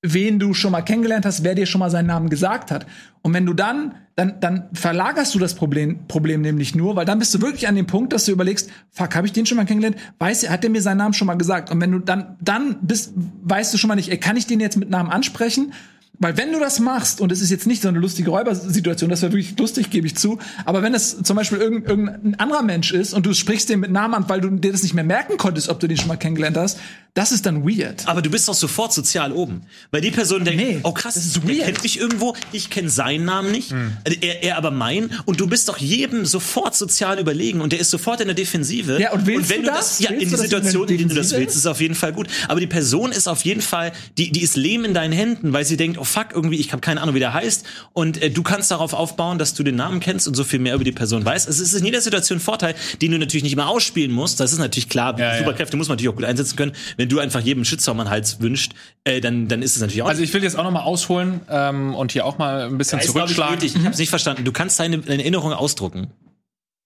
wen 0.01 0.39
du 0.39 0.53
schon 0.53 0.71
mal 0.71 0.81
kennengelernt 0.81 1.25
hast, 1.25 1.43
wer 1.43 1.53
dir 1.53 1.65
schon 1.65 1.79
mal 1.79 1.91
seinen 1.91 2.07
Namen 2.07 2.29
gesagt 2.29 2.71
hat. 2.71 2.87
Und 3.21 3.33
wenn 3.35 3.45
du 3.45 3.53
dann, 3.53 3.95
dann, 4.15 4.39
dann 4.39 4.69
verlagerst 4.73 5.35
du 5.35 5.39
das 5.39 5.53
Problem, 5.53 6.07
Problem 6.07 6.41
nämlich 6.41 6.73
nur, 6.73 6.95
weil 6.95 7.05
dann 7.05 7.19
bist 7.19 7.33
du 7.35 7.41
wirklich 7.41 7.67
an 7.67 7.75
dem 7.75 7.85
Punkt, 7.85 8.11
dass 8.11 8.25
du 8.25 8.31
überlegst, 8.31 8.71
fuck, 8.89 9.15
habe 9.15 9.27
ich 9.27 9.33
den 9.33 9.45
schon 9.45 9.57
mal 9.57 9.65
kennengelernt? 9.65 10.01
Weiß 10.17 10.43
er, 10.43 10.51
hat 10.51 10.63
der 10.63 10.71
mir 10.71 10.81
seinen 10.81 10.97
Namen 10.97 11.13
schon 11.13 11.27
mal 11.27 11.35
gesagt? 11.35 11.69
Und 11.69 11.79
wenn 11.81 11.91
du 11.91 11.99
dann, 11.99 12.37
dann 12.41 12.77
bist, 12.81 13.13
weißt 13.15 13.73
du 13.73 13.77
schon 13.77 13.89
mal 13.89 13.95
nicht, 13.95 14.09
ey, 14.09 14.17
kann 14.17 14.37
ich 14.37 14.47
den 14.47 14.59
jetzt 14.59 14.77
mit 14.77 14.89
Namen 14.89 15.11
ansprechen? 15.11 15.73
Weil 16.21 16.37
wenn 16.37 16.51
du 16.53 16.59
das 16.59 16.79
machst, 16.79 17.19
und 17.19 17.31
es 17.31 17.41
ist 17.41 17.49
jetzt 17.49 17.65
nicht 17.67 17.81
so 17.81 17.87
eine 17.87 17.99
lustige 17.99 18.29
Räubersituation, 18.29 19.09
das 19.09 19.21
wäre 19.23 19.33
wirklich 19.33 19.57
lustig, 19.57 19.89
gebe 19.89 20.05
ich 20.07 20.15
zu, 20.15 20.37
aber 20.65 20.83
wenn 20.83 20.93
es 20.93 21.17
zum 21.23 21.35
Beispiel 21.35 21.57
irgendein, 21.57 22.07
irgendein 22.07 22.39
anderer 22.39 22.61
Mensch 22.61 22.91
ist 22.91 23.13
und 23.13 23.25
du 23.25 23.33
sprichst 23.33 23.69
den 23.69 23.79
mit 23.79 23.91
Namen 23.91 24.13
an, 24.13 24.25
weil 24.29 24.39
du 24.39 24.49
dir 24.51 24.71
das 24.71 24.83
nicht 24.83 24.93
mehr 24.93 25.03
merken 25.03 25.37
konntest, 25.37 25.67
ob 25.69 25.79
du 25.79 25.87
den 25.87 25.97
schon 25.97 26.07
mal 26.07 26.17
kennengelernt 26.17 26.57
hast, 26.57 26.77
das 27.13 27.33
ist 27.33 27.45
dann 27.45 27.65
weird. 27.67 28.07
Aber 28.07 28.21
du 28.21 28.29
bist 28.29 28.47
doch 28.47 28.53
sofort 28.53 28.93
sozial 28.93 29.33
oben. 29.33 29.63
Weil 29.91 29.99
die 29.99 30.11
Person 30.11 30.45
denkt, 30.45 30.61
Nee, 30.61 30.79
oh 30.83 30.93
krass, 30.93 31.15
das 31.15 31.25
ist 31.25 31.35
der 31.37 31.43
weird. 31.49 31.65
kennt 31.65 31.83
mich 31.83 31.99
irgendwo, 31.99 32.35
ich 32.53 32.69
kenne 32.69 32.89
seinen 32.89 33.25
Namen 33.25 33.51
nicht, 33.51 33.73
äh, 34.05 34.15
er, 34.21 34.43
er 34.43 34.57
aber 34.57 34.71
meinen. 34.71 35.11
Und 35.25 35.41
du 35.41 35.47
bist 35.47 35.67
doch 35.67 35.77
jedem 35.77 36.25
sofort 36.25 36.73
sozial 36.75 37.19
überlegen 37.19 37.59
und 37.59 37.73
der 37.73 37.79
ist 37.79 37.89
sofort 37.89 38.21
in 38.21 38.27
der 38.27 38.35
Defensive. 38.35 39.01
Ja, 39.01 39.11
und 39.11 39.25
willst 39.25 39.49
wenn 39.49 39.63
du 39.63 39.67
das? 39.67 39.99
Ja, 39.99 40.11
Willst 40.11 40.23
in 40.23 40.29
du, 40.29 40.35
die 40.37 40.41
Situation, 40.41 40.87
in 40.87 40.97
der 40.99 41.07
du 41.07 41.15
das 41.15 41.31
willst, 41.31 41.57
ist 41.57 41.65
auf 41.65 41.81
jeden 41.81 41.95
Fall 41.95 42.13
gut. 42.13 42.27
Aber 42.47 42.59
die 42.61 42.67
Person 42.67 43.11
ist 43.11 43.27
auf 43.27 43.43
jeden 43.43 43.61
Fall, 43.61 43.91
die, 44.17 44.31
die 44.31 44.41
ist 44.41 44.55
Leben 44.55 44.85
in 44.85 44.93
deinen 44.93 45.11
Händen, 45.13 45.51
weil 45.51 45.65
sie 45.65 45.75
denkt, 45.75 45.97
oh 45.97 46.05
fuck, 46.11 46.27
irgendwie, 46.33 46.57
ich 46.57 46.71
habe 46.71 46.81
keine 46.81 47.01
Ahnung, 47.01 47.15
wie 47.15 47.19
der 47.19 47.33
heißt. 47.33 47.65
Und 47.93 48.21
äh, 48.21 48.29
du 48.29 48.43
kannst 48.43 48.71
darauf 48.71 48.93
aufbauen, 48.93 49.37
dass 49.37 49.53
du 49.53 49.63
den 49.63 49.75
Namen 49.75 49.99
kennst 49.99 50.27
und 50.27 50.35
so 50.35 50.43
viel 50.43 50.59
mehr 50.59 50.75
über 50.75 50.83
die 50.83 50.91
Person 50.91 51.25
weißt. 51.25 51.47
Es 51.47 51.59
ist 51.59 51.73
in 51.73 51.85
jeder 51.85 52.01
Situation 52.01 52.37
ein 52.37 52.41
Vorteil, 52.41 52.75
den 53.01 53.11
du 53.11 53.17
natürlich 53.17 53.43
nicht 53.43 53.53
immer 53.53 53.67
ausspielen 53.67 54.11
musst. 54.11 54.39
Das 54.39 54.53
ist 54.53 54.59
natürlich 54.59 54.89
klar. 54.89 55.17
Ja, 55.17 55.33
ja. 55.33 55.39
Superkräfte 55.39 55.77
muss 55.77 55.87
man 55.87 55.95
natürlich 55.95 56.09
auch 56.09 56.15
gut 56.15 56.25
einsetzen 56.25 56.55
können. 56.55 56.73
Wenn 56.97 57.09
du 57.09 57.19
einfach 57.19 57.39
jedem 57.39 57.65
Shitstorm 57.65 57.99
an 57.99 58.07
den 58.07 58.11
Hals 58.11 58.41
wünscht, 58.41 58.73
äh, 59.03 59.21
dann, 59.21 59.47
dann 59.47 59.61
ist 59.61 59.75
es 59.75 59.81
natürlich 59.81 60.03
auch 60.03 60.07
Also 60.09 60.21
ich 60.21 60.33
will 60.33 60.43
jetzt 60.43 60.57
auch 60.57 60.63
noch 60.63 60.71
mal 60.71 60.83
ausholen 60.83 61.41
ähm, 61.49 61.95
und 61.95 62.11
hier 62.11 62.25
auch 62.25 62.37
mal 62.37 62.63
ein 62.67 62.77
bisschen 62.77 62.99
ist, 62.99 63.05
ich, 63.05 63.11
zurückschlagen. 63.11 63.55
nötig. 63.55 63.75
Ich 63.75 63.81
habe 63.81 63.91
es 63.91 63.97
nicht 63.97 64.09
verstanden. 64.09 64.43
Du 64.43 64.51
kannst 64.51 64.79
deine, 64.79 64.99
deine 64.99 65.21
Erinnerung 65.21 65.53
ausdrucken. 65.53 66.11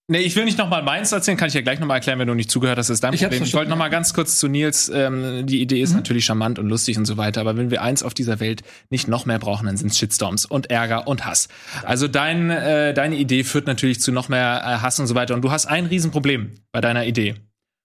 Nee, 0.07 0.19
ich 0.19 0.36
will 0.36 0.45
nicht 0.45 0.60
noch 0.60 0.69
mal 0.69 0.84
meins 0.84 1.11
erzählen, 1.11 1.36
kann 1.36 1.48
ich 1.48 1.56
ja 1.56 1.61
gleich 1.61 1.80
noch 1.80 1.88
mal 1.88 1.95
erklären, 1.95 2.19
wenn 2.19 2.27
du 2.27 2.36
nicht 2.36 2.52
zugehört 2.52 2.77
hast, 2.77 2.90
das 2.90 2.95
ist 2.95 3.03
dein 3.03 3.14
Ich 3.14 3.22
Problem. 3.22 3.38
Ich 3.38 3.40
wollte 3.40 3.49
verstanden, 3.49 3.69
noch 3.72 3.77
mal 3.77 3.90
ganz 3.90 4.14
kurz 4.14 4.38
zu 4.38 4.48
Nils, 4.48 4.88
ähm, 4.94 5.48
die 5.48 5.61
Idee 5.61 5.82
ist 5.82 5.94
natürlich 5.94 6.26
charmant 6.26 6.60
und 6.60 6.69
lustig 6.69 6.99
und 6.99 7.06
so 7.06 7.18
weiter, 7.18 7.41
aber 7.41 7.57
wenn 7.57 7.72
wir 7.72 7.82
eins 7.82 8.03
auf 8.03 8.14
dieser 8.14 8.40
Welt 8.40 8.61
nicht 8.91 9.07
noch 9.07 9.26
mehr 9.26 9.40
brauchen, 9.40 9.65
dann 9.65 9.77
sind 9.77 9.95
Shitstorms 9.95 10.45
und 10.45 10.69
Ärger 10.69 11.07
und 11.07 11.26
Hass. 11.26 11.48
Also 11.84 12.07
dein, 12.07 12.52
äh, 12.52 12.94
deine 12.94 13.15
Idee 13.15 13.44
führt 13.44 13.65
natürlich 13.65 13.99
zu 13.99 14.11
noch 14.11 14.30
mehr 14.30 14.61
äh, 14.64 14.82
Hass 14.84 14.99
und 14.99 15.07
so 15.07 15.15
weiter 15.15 15.34
und 15.34 15.41
du 15.41 15.49
hast 15.49 15.65
ein 15.65 15.88
Riesenproblem 15.88 16.52
bei 16.72 16.82
deiner 16.82 17.06
Idee. 17.06 17.36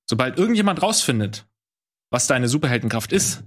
Sobald 0.06 0.36
irgendjemand 0.36 0.82
rausfindet, 0.82 1.46
was 2.10 2.26
deine 2.26 2.48
Superheldenkraft 2.48 3.12
ist, 3.12 3.44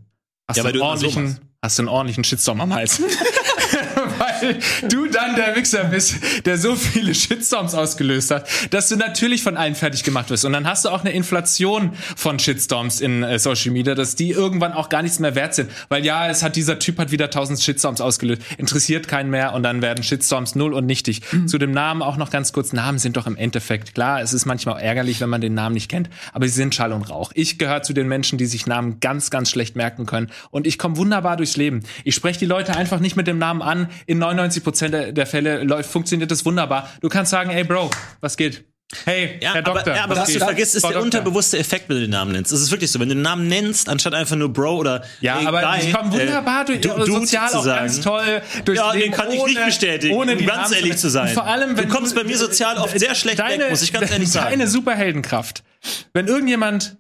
hast, 0.48 0.58
Ja, 0.58 0.64
du, 0.64 0.70
einen 0.70 0.82
ordentlichen, 0.82 1.40
hast 1.62 1.78
du 1.78 1.84
einen 1.84 1.90
ordentlichen 1.90 2.24
Shitstorm 2.24 2.60
am 2.60 2.74
Hals. 2.74 3.00
Weil 4.44 4.60
du 4.90 5.08
dann 5.08 5.36
der 5.36 5.56
Wichser 5.56 5.86
bist, 5.86 6.16
der 6.46 6.58
so 6.58 6.76
viele 6.76 7.16
Shitstorms 7.16 7.76
ausgelöst 7.76 8.32
hat, 8.32 8.48
dass 8.72 8.90
du 8.90 8.96
natürlich 8.96 9.44
von 9.44 9.58
allen 9.58 9.76
fertig 9.76 10.04
gemacht 10.04 10.30
wirst. 10.30 10.46
Und 10.46 10.54
dann 10.54 10.68
hast 10.68 10.86
du 10.86 10.90
auch 10.90 11.02
eine 11.02 11.12
Inflation 11.12 11.94
von 12.16 12.40
Shitstorms 12.40 13.02
in 13.02 13.24
äh, 13.24 13.40
Social 13.40 13.72
Media, 13.72 13.96
dass 13.96 14.16
die 14.16 14.32
irgendwann 14.32 14.74
auch 14.74 14.90
gar 14.90 15.02
nichts 15.02 15.20
mehr 15.20 15.36
wert 15.36 15.56
sind. 15.56 15.72
Weil 15.90 16.06
ja, 16.06 16.28
es 16.30 16.44
hat 16.44 16.56
dieser 16.56 16.80
Typ 16.80 17.00
hat 17.00 17.12
wieder 17.12 17.30
tausend 17.30 17.62
Shitstorms 17.62 18.02
ausgelöst, 18.02 18.42
interessiert 18.58 19.08
keinen 19.08 19.30
mehr 19.30 19.54
und 19.54 19.64
dann 19.64 19.82
werden 19.82 20.04
Shitstorms 20.04 20.56
null 20.56 20.74
und 20.74 20.86
nichtig. 20.86 21.22
Zu 21.46 21.58
dem 21.58 21.72
Namen 21.72 22.02
auch 22.02 22.18
noch 22.18 22.30
ganz 22.30 22.54
kurz. 22.54 22.74
Namen 22.74 22.98
sind 22.98 23.18
doch 23.18 23.28
im 23.28 23.36
Endeffekt 23.36 23.94
klar. 23.94 24.22
Es 24.22 24.34
ist 24.34 24.46
manchmal 24.46 24.76
auch 24.76 24.80
ärgerlich, 24.80 25.22
wenn 25.22 25.30
man 25.30 25.42
den 25.42 25.54
Namen 25.54 25.74
nicht 25.74 25.90
kennt, 25.90 26.10
aber 26.32 26.48
sie 26.48 26.54
sind 26.54 26.76
Schall 26.76 26.92
und 26.92 27.10
Rauch. 27.10 27.32
Ich 27.36 27.58
gehöre 27.58 27.84
zu 27.84 27.94
den 27.94 28.08
Menschen, 28.08 28.38
die 28.38 28.46
sich 28.46 28.66
Namen 28.66 29.00
ganz, 29.00 29.30
ganz 29.30 29.50
schlecht 29.50 29.76
merken 29.76 30.06
können 30.06 30.30
und 30.52 30.68
ich 30.68 30.78
komme 30.78 30.98
wunderbar 30.98 31.38
durchs 31.38 31.58
Leben. 31.58 31.84
Ich 32.04 32.16
spreche 32.16 32.40
die 32.40 32.46
Leute 32.46 32.76
einfach 32.76 33.00
nicht 33.00 33.16
mit 33.16 33.28
dem 33.28 33.38
Namen 33.38 33.62
an. 33.62 33.88
In 34.06 34.20
99 34.20 34.33
Prozent 34.62 34.94
der, 34.94 35.26
Fälle 35.28 35.64
läuft, 35.64 35.90
funktioniert 35.92 36.32
das 36.32 36.46
wunderbar. 36.46 36.90
Du 37.02 37.10
kannst 37.10 37.32
sagen, 37.32 37.50
ey 37.52 37.64
Bro, 37.64 37.90
was 38.22 38.38
geht? 38.38 38.66
Hey, 39.06 39.40
Ja, 39.42 39.54
Herr 39.54 39.66
aber, 39.66 39.74
Doktor, 39.74 39.96
ja, 39.96 40.04
aber 40.04 40.16
was 40.16 40.28
was 40.28 40.34
du 40.34 40.40
vergisst, 40.40 40.76
ist 40.76 40.82
Frau 40.82 40.90
der 40.90 41.02
Doktor. 41.02 41.20
unterbewusste 41.22 41.58
Effekt, 41.58 41.90
wenn 41.90 41.96
du 41.96 42.02
den 42.04 42.12
Namen 42.12 42.32
nennst. 42.32 42.52
Es 42.52 42.62
ist 42.62 42.70
wirklich 42.70 42.92
so, 42.92 43.00
wenn 43.00 43.10
du 43.10 43.16
den 43.16 43.24
Namen 43.24 43.48
nennst, 43.48 43.90
anstatt 43.90 44.14
einfach 44.14 44.36
nur 44.36 44.54
Bro 44.54 44.78
oder 44.78 45.04
Ja, 45.20 45.38
hey, 45.40 45.48
aber 45.48 45.62
Guy, 45.62 45.80
ich 45.88 45.94
komme 45.94 46.12
wunderbar 46.12 46.62
äh, 46.70 46.78
durch, 46.78 46.82
du, 46.82 47.06
sozial 47.06 47.48
auch 47.56 47.64
sagen. 47.64 47.88
ganz 47.88 48.02
toll 48.02 48.42
durchs 48.66 48.80
Ja, 48.80 48.92
den 48.92 49.12
kann 49.12 49.32
ich 49.32 49.44
nicht 49.44 49.58
ohne- 49.58 49.66
bestätigen, 49.66 50.16
ohne 50.16 50.34
um 50.34 50.38
die 50.38 50.46
ganz 50.46 50.70
Namen 50.70 50.74
ehrlich 50.76 50.98
zu 50.98 51.10
sein. 51.10 51.30
Und 51.30 51.34
Vor 51.34 51.46
allem, 51.48 51.76
wenn 51.76 51.88
Du 51.90 51.96
kommst 51.96 52.14
bei 52.14 52.24
mir 52.24 52.38
sozial 52.38 52.78
oft 52.78 53.00
sehr 53.00 53.16
schlecht 53.16 53.40
deine, 53.40 53.64
weg, 53.64 53.70
muss 53.72 53.82
ich 53.82 53.94
ganz 53.94 54.12
ehrlich 54.12 54.30
sagen. 54.30 54.52
Deine 54.52 54.68
Superheldenkraft. 54.68 55.64
Wenn 56.14 56.28
irgendjemand 56.28 56.98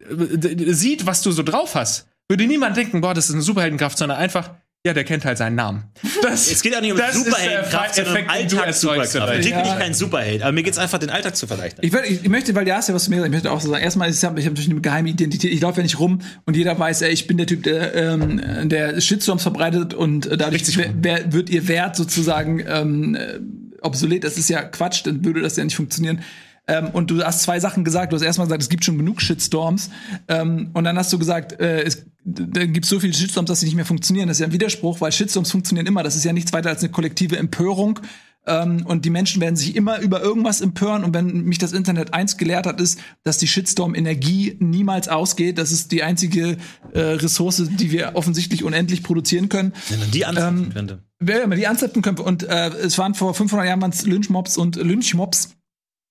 äh, 0.00 0.72
sieht, 0.72 1.04
was 1.04 1.20
du 1.20 1.30
so 1.30 1.42
drauf 1.42 1.74
hast, 1.74 2.06
würde 2.26 2.46
niemand 2.46 2.74
denken, 2.78 3.02
boah, 3.02 3.12
das 3.12 3.26
ist 3.28 3.34
eine 3.34 3.42
Superheldenkraft, 3.42 3.98
sondern 3.98 4.16
einfach, 4.16 4.54
ja, 4.86 4.92
der 4.92 5.04
kennt 5.04 5.24
halt 5.24 5.38
seinen 5.38 5.54
Namen. 5.56 5.84
Das, 6.22 6.50
Es 6.50 6.60
geht 6.62 6.76
auch 6.76 6.82
nicht 6.82 6.92
um 6.92 6.98
das 6.98 7.14
ist 7.16 7.24
der 7.24 7.32
Superheldenkraft, 7.32 7.94
sondern 7.94 8.16
um 8.24 8.28
Alltagssuperkraft. 8.28 9.14
Natürlich 9.14 9.46
bin 9.54 9.64
Ja. 9.64 9.72
ich 9.72 9.78
kein 9.78 9.94
Superheld, 9.94 10.42
aber 10.42 10.52
mir 10.52 10.62
geht's 10.62 10.76
einfach, 10.76 10.98
den 10.98 11.08
Alltag 11.08 11.36
zu 11.36 11.46
verleichtern. 11.46 11.82
Ich, 11.86 11.90
würd, 11.92 12.04
ich, 12.06 12.22
ich 12.22 12.28
möchte, 12.28 12.54
weil 12.54 12.66
du 12.66 12.74
hast 12.76 12.88
ja 12.90 12.94
was 12.94 13.04
zu 13.04 13.10
mir 13.10 13.16
gesagt, 13.16 13.30
ich 13.30 13.34
möchte 13.34 13.50
auch 13.50 13.62
so 13.62 13.70
sagen, 13.70 13.82
erstmal, 13.82 14.10
ist, 14.10 14.22
ja- 14.22 14.28
ich 14.36 14.44
habe 14.44 14.50
natürlich 14.54 14.68
eine 14.70 14.80
geheime 14.82 15.08
Identität. 15.08 15.52
Ich 15.54 15.60
laufe 15.62 15.78
ja 15.78 15.84
nicht 15.84 15.98
rum 15.98 16.20
und 16.44 16.54
jeder 16.54 16.78
weiß, 16.78 17.00
ey, 17.00 17.12
ich 17.12 17.26
bin 17.26 17.38
der 17.38 17.46
Typ, 17.46 17.62
der, 17.62 17.94
ähm, 17.94 18.68
der 18.68 19.00
Shitstorms 19.00 19.40
verbreitet 19.42 19.94
und 19.94 20.26
äh, 20.26 20.36
dadurch 20.36 20.76
wer, 20.76 20.90
wer, 21.00 21.32
wird 21.32 21.48
ihr 21.48 21.66
Wert 21.66 21.96
sozusagen 21.96 22.62
ähm, 22.68 23.14
äh, 23.14 23.38
obsolet. 23.80 24.22
Das 24.22 24.36
ist 24.36 24.50
ja 24.50 24.62
Quatsch, 24.62 25.00
dann 25.06 25.24
würde 25.24 25.40
das 25.40 25.56
ja 25.56 25.64
nicht 25.64 25.76
funktionieren. 25.76 26.20
Ähm, 26.66 26.88
und 26.92 27.10
du 27.10 27.22
hast 27.22 27.42
zwei 27.42 27.60
Sachen 27.60 27.84
gesagt. 27.84 28.12
Du 28.12 28.16
hast 28.16 28.22
erstmal 28.22 28.46
gesagt, 28.46 28.62
es 28.62 28.68
gibt 28.68 28.84
schon 28.84 28.96
genug 28.96 29.20
Shitstorms. 29.20 29.90
Ähm, 30.28 30.70
und 30.72 30.84
dann 30.84 30.96
hast 30.96 31.12
du 31.12 31.18
gesagt, 31.18 31.60
äh, 31.60 31.82
es 31.82 32.06
gibt 32.24 32.86
so 32.86 33.00
viele 33.00 33.12
Shitstorms, 33.12 33.48
dass 33.48 33.60
sie 33.60 33.66
nicht 33.66 33.76
mehr 33.76 33.84
funktionieren. 33.84 34.28
Das 34.28 34.38
ist 34.38 34.40
ja 34.40 34.46
ein 34.46 34.52
Widerspruch, 34.52 35.00
weil 35.00 35.12
Shitstorms 35.12 35.50
funktionieren 35.50 35.86
immer. 35.86 36.02
Das 36.02 36.16
ist 36.16 36.24
ja 36.24 36.32
nichts 36.32 36.52
weiter 36.52 36.70
als 36.70 36.82
eine 36.82 36.90
kollektive 36.90 37.36
Empörung. 37.36 38.00
Ähm, 38.46 38.84
und 38.86 39.04
die 39.04 39.10
Menschen 39.10 39.40
werden 39.40 39.56
sich 39.56 39.74
immer 39.76 40.00
über 40.00 40.20
irgendwas 40.20 40.60
empören. 40.60 41.04
Und 41.04 41.14
wenn 41.14 41.44
mich 41.44 41.58
das 41.58 41.72
Internet 41.72 42.14
eins 42.14 42.36
gelehrt 42.36 42.66
hat, 42.66 42.80
ist, 42.80 42.98
dass 43.22 43.38
die 43.38 43.46
Shitstorm-Energie 43.46 44.56
niemals 44.60 45.08
ausgeht. 45.08 45.58
Das 45.58 45.72
ist 45.72 45.92
die 45.92 46.02
einzige 46.02 46.56
äh, 46.92 47.00
Ressource, 47.00 47.62
die 47.68 47.90
wir 47.90 48.12
offensichtlich 48.14 48.64
unendlich 48.64 49.02
produzieren 49.02 49.48
können. 49.48 49.72
Wenn 49.88 50.00
man 50.00 50.10
die 50.10 50.24
anzapfen 50.24 50.72
könnte. 50.72 51.02
Wer 51.20 51.42
immer 51.42 51.56
die 51.56 51.66
anzapfen 51.66 52.02
könnte. 52.02 52.22
Und 52.22 52.42
äh, 52.42 52.68
es 52.68 52.98
waren 52.98 53.14
vor 53.14 53.34
500 53.34 53.66
Jahren 53.66 53.80
waren's 53.80 54.04
Lynchmobs 54.04 54.58
und 54.58 54.76
Lynchmobs. 54.76 55.50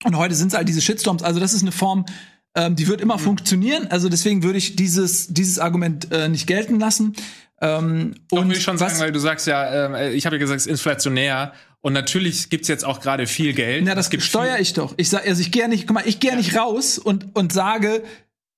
Und 0.04 0.16
heute 0.16 0.34
sind 0.34 0.48
es 0.48 0.54
halt 0.54 0.68
diese 0.68 0.80
Shitstorms. 0.80 1.22
Also 1.22 1.40
das 1.40 1.52
ist 1.54 1.62
eine 1.62 1.72
Form, 1.72 2.04
ähm, 2.54 2.76
die 2.76 2.86
wird 2.86 3.00
immer 3.00 3.18
funktionieren. 3.18 3.88
Also 3.88 4.08
deswegen 4.08 4.42
würde 4.42 4.58
ich 4.58 4.76
dieses, 4.76 5.28
dieses 5.28 5.58
Argument 5.58 6.12
äh, 6.12 6.28
nicht 6.28 6.46
gelten 6.46 6.78
lassen. 6.78 7.14
Ähm, 7.60 8.14
Doch, 8.30 8.38
und 8.38 8.48
würde 8.48 8.58
ich 8.58 8.64
schon 8.64 8.78
sagen, 8.78 8.98
weil 8.98 9.12
du 9.12 9.18
sagst 9.18 9.46
ja, 9.46 9.86
ähm, 9.86 10.14
ich 10.14 10.26
habe 10.26 10.36
ja 10.36 10.40
gesagt, 10.40 10.60
es 10.60 10.66
ist 10.66 10.70
inflationär. 10.70 11.52
Und 11.80 11.92
natürlich 11.92 12.48
gibt's 12.48 12.68
jetzt 12.68 12.84
auch 12.84 13.00
gerade 13.00 13.26
viel 13.26 13.52
Geld. 13.52 13.84
Na, 13.84 13.94
das 13.94 14.06
Es 14.06 14.10
gibt 14.10 14.22
steuere 14.22 14.58
ich 14.58 14.72
doch. 14.72 14.94
Ich 14.96 15.10
sag, 15.10 15.26
also 15.26 15.40
ich 15.40 15.52
gehe 15.52 15.68
nicht, 15.68 15.86
guck 15.86 15.94
mal, 15.94 16.02
ich 16.06 16.18
gehe 16.20 16.34
nicht 16.36 16.56
raus 16.56 16.98
und 16.98 17.36
und 17.36 17.52
sage 17.52 18.02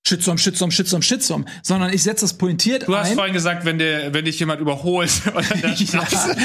Shitstorm, 0.08 0.38
Shitstorm, 0.38 0.70
Shitstorm, 0.70 1.02
Shitstorm, 1.02 1.46
sondern 1.62 1.92
ich 1.92 2.02
setze 2.04 2.24
das 2.24 2.34
pointiert 2.34 2.86
Du 2.86 2.96
hast 2.96 3.10
ein. 3.10 3.16
vorhin 3.16 3.34
gesagt, 3.34 3.64
wenn, 3.64 3.78
der, 3.78 4.14
wenn 4.14 4.24
dich 4.24 4.38
jemand 4.38 4.60
überholt 4.60 5.10
oder 5.34 5.42
der 5.42 5.74
Straße, 5.74 6.36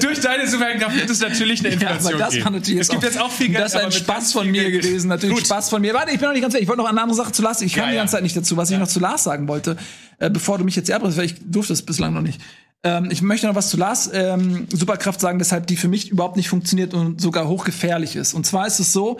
durch 0.00 0.20
deine 0.20 0.48
Superheldenkraft 0.48 0.96
wird 0.96 1.10
es 1.10 1.20
natürlich 1.20 1.60
eine 1.60 1.68
Ja, 1.68 1.74
Inflation 1.74 2.14
aber 2.14 2.18
das 2.24 2.30
geben. 2.32 2.44
kann 2.44 2.52
natürlich 2.54 2.80
es 2.80 2.88
gibt 2.88 3.02
jetzt 3.04 3.20
auch 3.20 3.30
viel 3.30 3.48
Geld. 3.48 3.60
Das 3.64 3.74
ist 3.74 3.80
ein 3.80 3.92
Spaß 3.92 4.32
von 4.32 4.50
mir 4.50 4.68
Geld- 4.70 4.82
gewesen, 4.82 5.08
natürlich 5.08 5.36
Gut. 5.36 5.46
Spaß 5.46 5.70
von 5.70 5.80
mir. 5.80 5.94
Warte, 5.94 6.10
ich 6.12 6.18
bin 6.18 6.26
noch 6.26 6.32
nicht 6.32 6.42
ganz 6.42 6.52
fertig. 6.54 6.64
Ich 6.64 6.68
wollte 6.68 6.82
noch 6.82 6.88
eine 6.88 7.00
andere 7.00 7.16
Sache 7.16 7.32
zu 7.32 7.42
Lars. 7.42 7.60
Ich 7.62 7.72
kam 7.74 7.84
Ja, 7.84 7.90
die 7.90 7.94
ja. 7.96 8.00
ganze 8.02 8.12
Zeit 8.16 8.22
nicht 8.22 8.36
dazu, 8.36 8.56
was 8.56 8.70
ich 8.70 8.78
noch 8.78 8.88
zu 8.88 9.00
Lars 9.00 9.22
sagen 9.24 9.48
wollte, 9.48 9.76
äh, 10.18 10.30
bevor 10.30 10.58
du 10.58 10.64
mich 10.64 10.76
jetzt 10.76 10.90
erbrichst, 10.90 11.18
weil 11.18 11.26
ich 11.26 11.34
durfte 11.40 11.72
es 11.72 11.82
bislang 11.82 12.14
noch 12.14 12.22
nicht. 12.22 12.40
Ähm, 12.82 13.08
ich 13.10 13.22
möchte 13.22 13.46
noch 13.46 13.54
was 13.54 13.68
zu 13.70 13.76
Lars 13.76 14.10
ähm, 14.12 14.66
Superkraft 14.72 15.20
sagen, 15.20 15.38
deshalb 15.38 15.66
die 15.66 15.76
für 15.76 15.88
mich 15.88 16.10
überhaupt 16.10 16.36
nicht 16.36 16.48
funktioniert 16.48 16.94
und 16.94 17.20
sogar 17.20 17.46
hochgefährlich 17.46 18.16
ist. 18.16 18.34
Und 18.34 18.46
zwar 18.46 18.66
ist 18.66 18.80
es 18.80 18.92
so, 18.92 19.18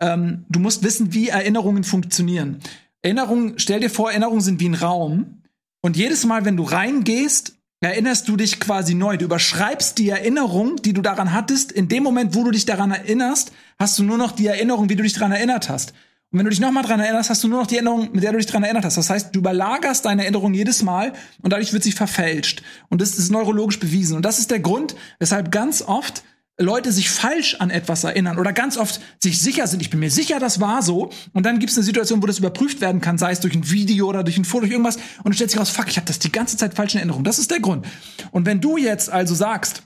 ähm, 0.00 0.44
du 0.48 0.60
musst 0.60 0.82
wissen, 0.82 1.12
wie 1.12 1.28
Erinnerungen 1.28 1.84
funktionieren. 1.84 2.60
Erinnerungen, 3.02 3.54
stell 3.58 3.80
dir 3.80 3.90
vor, 3.90 4.10
Erinnerungen 4.10 4.40
sind 4.40 4.60
wie 4.60 4.68
ein 4.68 4.74
Raum. 4.74 5.42
Und 5.82 5.96
jedes 5.96 6.24
Mal, 6.24 6.44
wenn 6.44 6.56
du 6.56 6.64
reingehst, 6.64 7.56
erinnerst 7.80 8.28
du 8.28 8.36
dich 8.36 8.58
quasi 8.58 8.94
neu. 8.94 9.16
Du 9.16 9.24
überschreibst 9.24 9.98
die 9.98 10.08
Erinnerung, 10.08 10.76
die 10.76 10.92
du 10.92 11.02
daran 11.02 11.32
hattest. 11.32 11.72
In 11.72 11.88
dem 11.88 12.02
Moment, 12.02 12.34
wo 12.34 12.44
du 12.44 12.50
dich 12.50 12.66
daran 12.66 12.90
erinnerst, 12.90 13.52
hast 13.78 13.98
du 13.98 14.02
nur 14.02 14.18
noch 14.18 14.32
die 14.32 14.46
Erinnerung, 14.46 14.88
wie 14.88 14.96
du 14.96 15.02
dich 15.02 15.12
daran 15.12 15.32
erinnert 15.32 15.68
hast. 15.68 15.92
Und 16.32 16.40
wenn 16.40 16.44
du 16.44 16.50
dich 16.50 16.60
nochmal 16.60 16.82
daran 16.82 17.00
erinnerst, 17.00 17.30
hast 17.30 17.44
du 17.44 17.48
nur 17.48 17.60
noch 17.60 17.68
die 17.68 17.76
Erinnerung, 17.76 18.10
mit 18.12 18.24
der 18.24 18.32
du 18.32 18.38
dich 18.38 18.46
daran 18.46 18.64
erinnert 18.64 18.84
hast. 18.84 18.96
Das 18.96 19.10
heißt, 19.10 19.34
du 19.34 19.38
überlagerst 19.38 20.04
deine 20.04 20.22
Erinnerung 20.22 20.54
jedes 20.54 20.82
Mal 20.82 21.12
und 21.42 21.52
dadurch 21.52 21.72
wird 21.72 21.84
sie 21.84 21.92
verfälscht. 21.92 22.62
Und 22.88 23.00
das 23.00 23.16
ist 23.16 23.30
neurologisch 23.30 23.78
bewiesen. 23.78 24.16
Und 24.16 24.24
das 24.24 24.40
ist 24.40 24.50
der 24.50 24.60
Grund, 24.60 24.96
weshalb 25.20 25.52
ganz 25.52 25.82
oft 25.82 26.24
Leute 26.58 26.90
sich 26.90 27.10
falsch 27.10 27.56
an 27.56 27.68
etwas 27.68 28.04
erinnern 28.04 28.38
oder 28.38 28.52
ganz 28.52 28.78
oft 28.78 29.00
sich 29.22 29.42
sicher 29.42 29.66
sind, 29.66 29.82
ich 29.82 29.90
bin 29.90 30.00
mir 30.00 30.10
sicher, 30.10 30.38
das 30.38 30.58
war 30.58 30.82
so. 30.82 31.10
Und 31.34 31.44
dann 31.44 31.58
gibt 31.58 31.70
es 31.70 31.76
eine 31.76 31.84
Situation, 31.84 32.22
wo 32.22 32.26
das 32.26 32.38
überprüft 32.38 32.80
werden 32.80 33.02
kann, 33.02 33.18
sei 33.18 33.32
es 33.32 33.40
durch 33.40 33.54
ein 33.54 33.70
Video 33.70 34.08
oder 34.08 34.24
durch 34.24 34.38
ein 34.38 34.44
Foto, 34.46 34.60
durch 34.60 34.72
irgendwas. 34.72 34.96
Und 34.96 35.26
dann 35.26 35.32
stellt 35.34 35.50
sich 35.50 35.60
raus, 35.60 35.68
fuck, 35.68 35.88
ich 35.88 35.96
habe 35.96 36.06
das 36.06 36.18
die 36.18 36.32
ganze 36.32 36.56
Zeit 36.56 36.72
falsch 36.72 36.94
in 36.94 37.00
Erinnerung. 37.00 37.24
Das 37.24 37.38
ist 37.38 37.50
der 37.50 37.60
Grund. 37.60 37.84
Und 38.30 38.46
wenn 38.46 38.62
du 38.62 38.78
jetzt 38.78 39.10
also 39.10 39.34
sagst, 39.34 39.82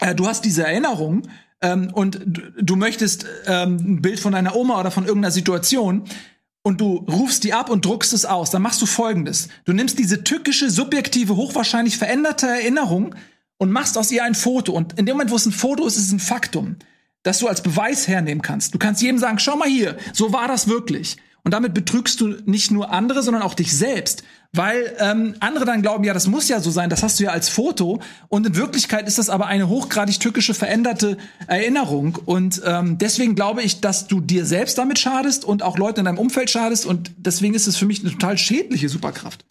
äh, 0.00 0.14
du 0.14 0.26
hast 0.26 0.44
diese 0.44 0.64
Erinnerung 0.64 1.22
ähm, 1.62 1.90
und 1.94 2.20
du, 2.26 2.42
du 2.60 2.76
möchtest 2.76 3.24
ähm, 3.46 3.76
ein 3.76 4.02
Bild 4.02 4.20
von 4.20 4.32
deiner 4.32 4.54
Oma 4.54 4.78
oder 4.78 4.90
von 4.90 5.06
irgendeiner 5.06 5.32
Situation 5.32 6.04
und 6.62 6.80
du 6.80 6.96
rufst 7.08 7.44
die 7.44 7.54
ab 7.54 7.70
und 7.70 7.86
druckst 7.86 8.12
es 8.12 8.26
aus, 8.26 8.50
dann 8.50 8.60
machst 8.60 8.82
du 8.82 8.86
folgendes. 8.86 9.48
Du 9.64 9.72
nimmst 9.72 9.98
diese 9.98 10.24
tückische, 10.24 10.68
subjektive, 10.68 11.36
hochwahrscheinlich 11.36 11.96
veränderte 11.96 12.48
Erinnerung 12.48 13.14
und 13.58 13.70
machst 13.70 13.96
aus 13.98 14.10
ihr 14.10 14.24
ein 14.24 14.34
Foto. 14.34 14.72
Und 14.72 14.98
in 14.98 15.06
dem 15.06 15.14
Moment, 15.14 15.30
wo 15.30 15.36
es 15.36 15.46
ein 15.46 15.52
Foto 15.52 15.86
ist, 15.86 15.96
ist 15.96 16.06
es 16.06 16.12
ein 16.12 16.20
Faktum, 16.20 16.76
das 17.22 17.38
du 17.38 17.48
als 17.48 17.62
Beweis 17.62 18.08
hernehmen 18.08 18.42
kannst. 18.42 18.74
Du 18.74 18.78
kannst 18.78 19.02
jedem 19.02 19.18
sagen, 19.18 19.38
schau 19.38 19.56
mal 19.56 19.68
hier, 19.68 19.96
so 20.12 20.32
war 20.32 20.48
das 20.48 20.68
wirklich. 20.68 21.16
Und 21.46 21.52
damit 21.52 21.74
betrügst 21.74 22.20
du 22.20 22.38
nicht 22.44 22.72
nur 22.72 22.90
andere, 22.90 23.22
sondern 23.22 23.44
auch 23.44 23.54
dich 23.54 23.72
selbst. 23.72 24.24
Weil 24.52 24.96
ähm, 24.98 25.36
andere 25.38 25.64
dann 25.64 25.80
glauben, 25.80 26.02
ja, 26.02 26.12
das 26.12 26.26
muss 26.26 26.48
ja 26.48 26.58
so 26.58 26.72
sein, 26.72 26.90
das 26.90 27.04
hast 27.04 27.20
du 27.20 27.24
ja 27.24 27.30
als 27.30 27.48
Foto. 27.48 28.00
Und 28.26 28.46
in 28.48 28.56
Wirklichkeit 28.56 29.06
ist 29.06 29.18
das 29.18 29.30
aber 29.30 29.46
eine 29.46 29.68
hochgradig 29.68 30.18
tückische, 30.18 30.54
veränderte 30.54 31.18
Erinnerung. 31.46 32.18
Und 32.24 32.60
ähm, 32.64 32.98
deswegen 32.98 33.36
glaube 33.36 33.62
ich, 33.62 33.80
dass 33.80 34.08
du 34.08 34.20
dir 34.20 34.44
selbst 34.44 34.76
damit 34.78 34.98
schadest 34.98 35.44
und 35.44 35.62
auch 35.62 35.78
Leuten 35.78 36.00
in 36.00 36.06
deinem 36.06 36.18
Umfeld 36.18 36.50
schadest. 36.50 36.84
Und 36.84 37.12
deswegen 37.16 37.54
ist 37.54 37.68
es 37.68 37.76
für 37.76 37.86
mich 37.86 38.00
eine 38.00 38.10
total 38.10 38.38
schädliche 38.38 38.88
Superkraft. 38.88 39.44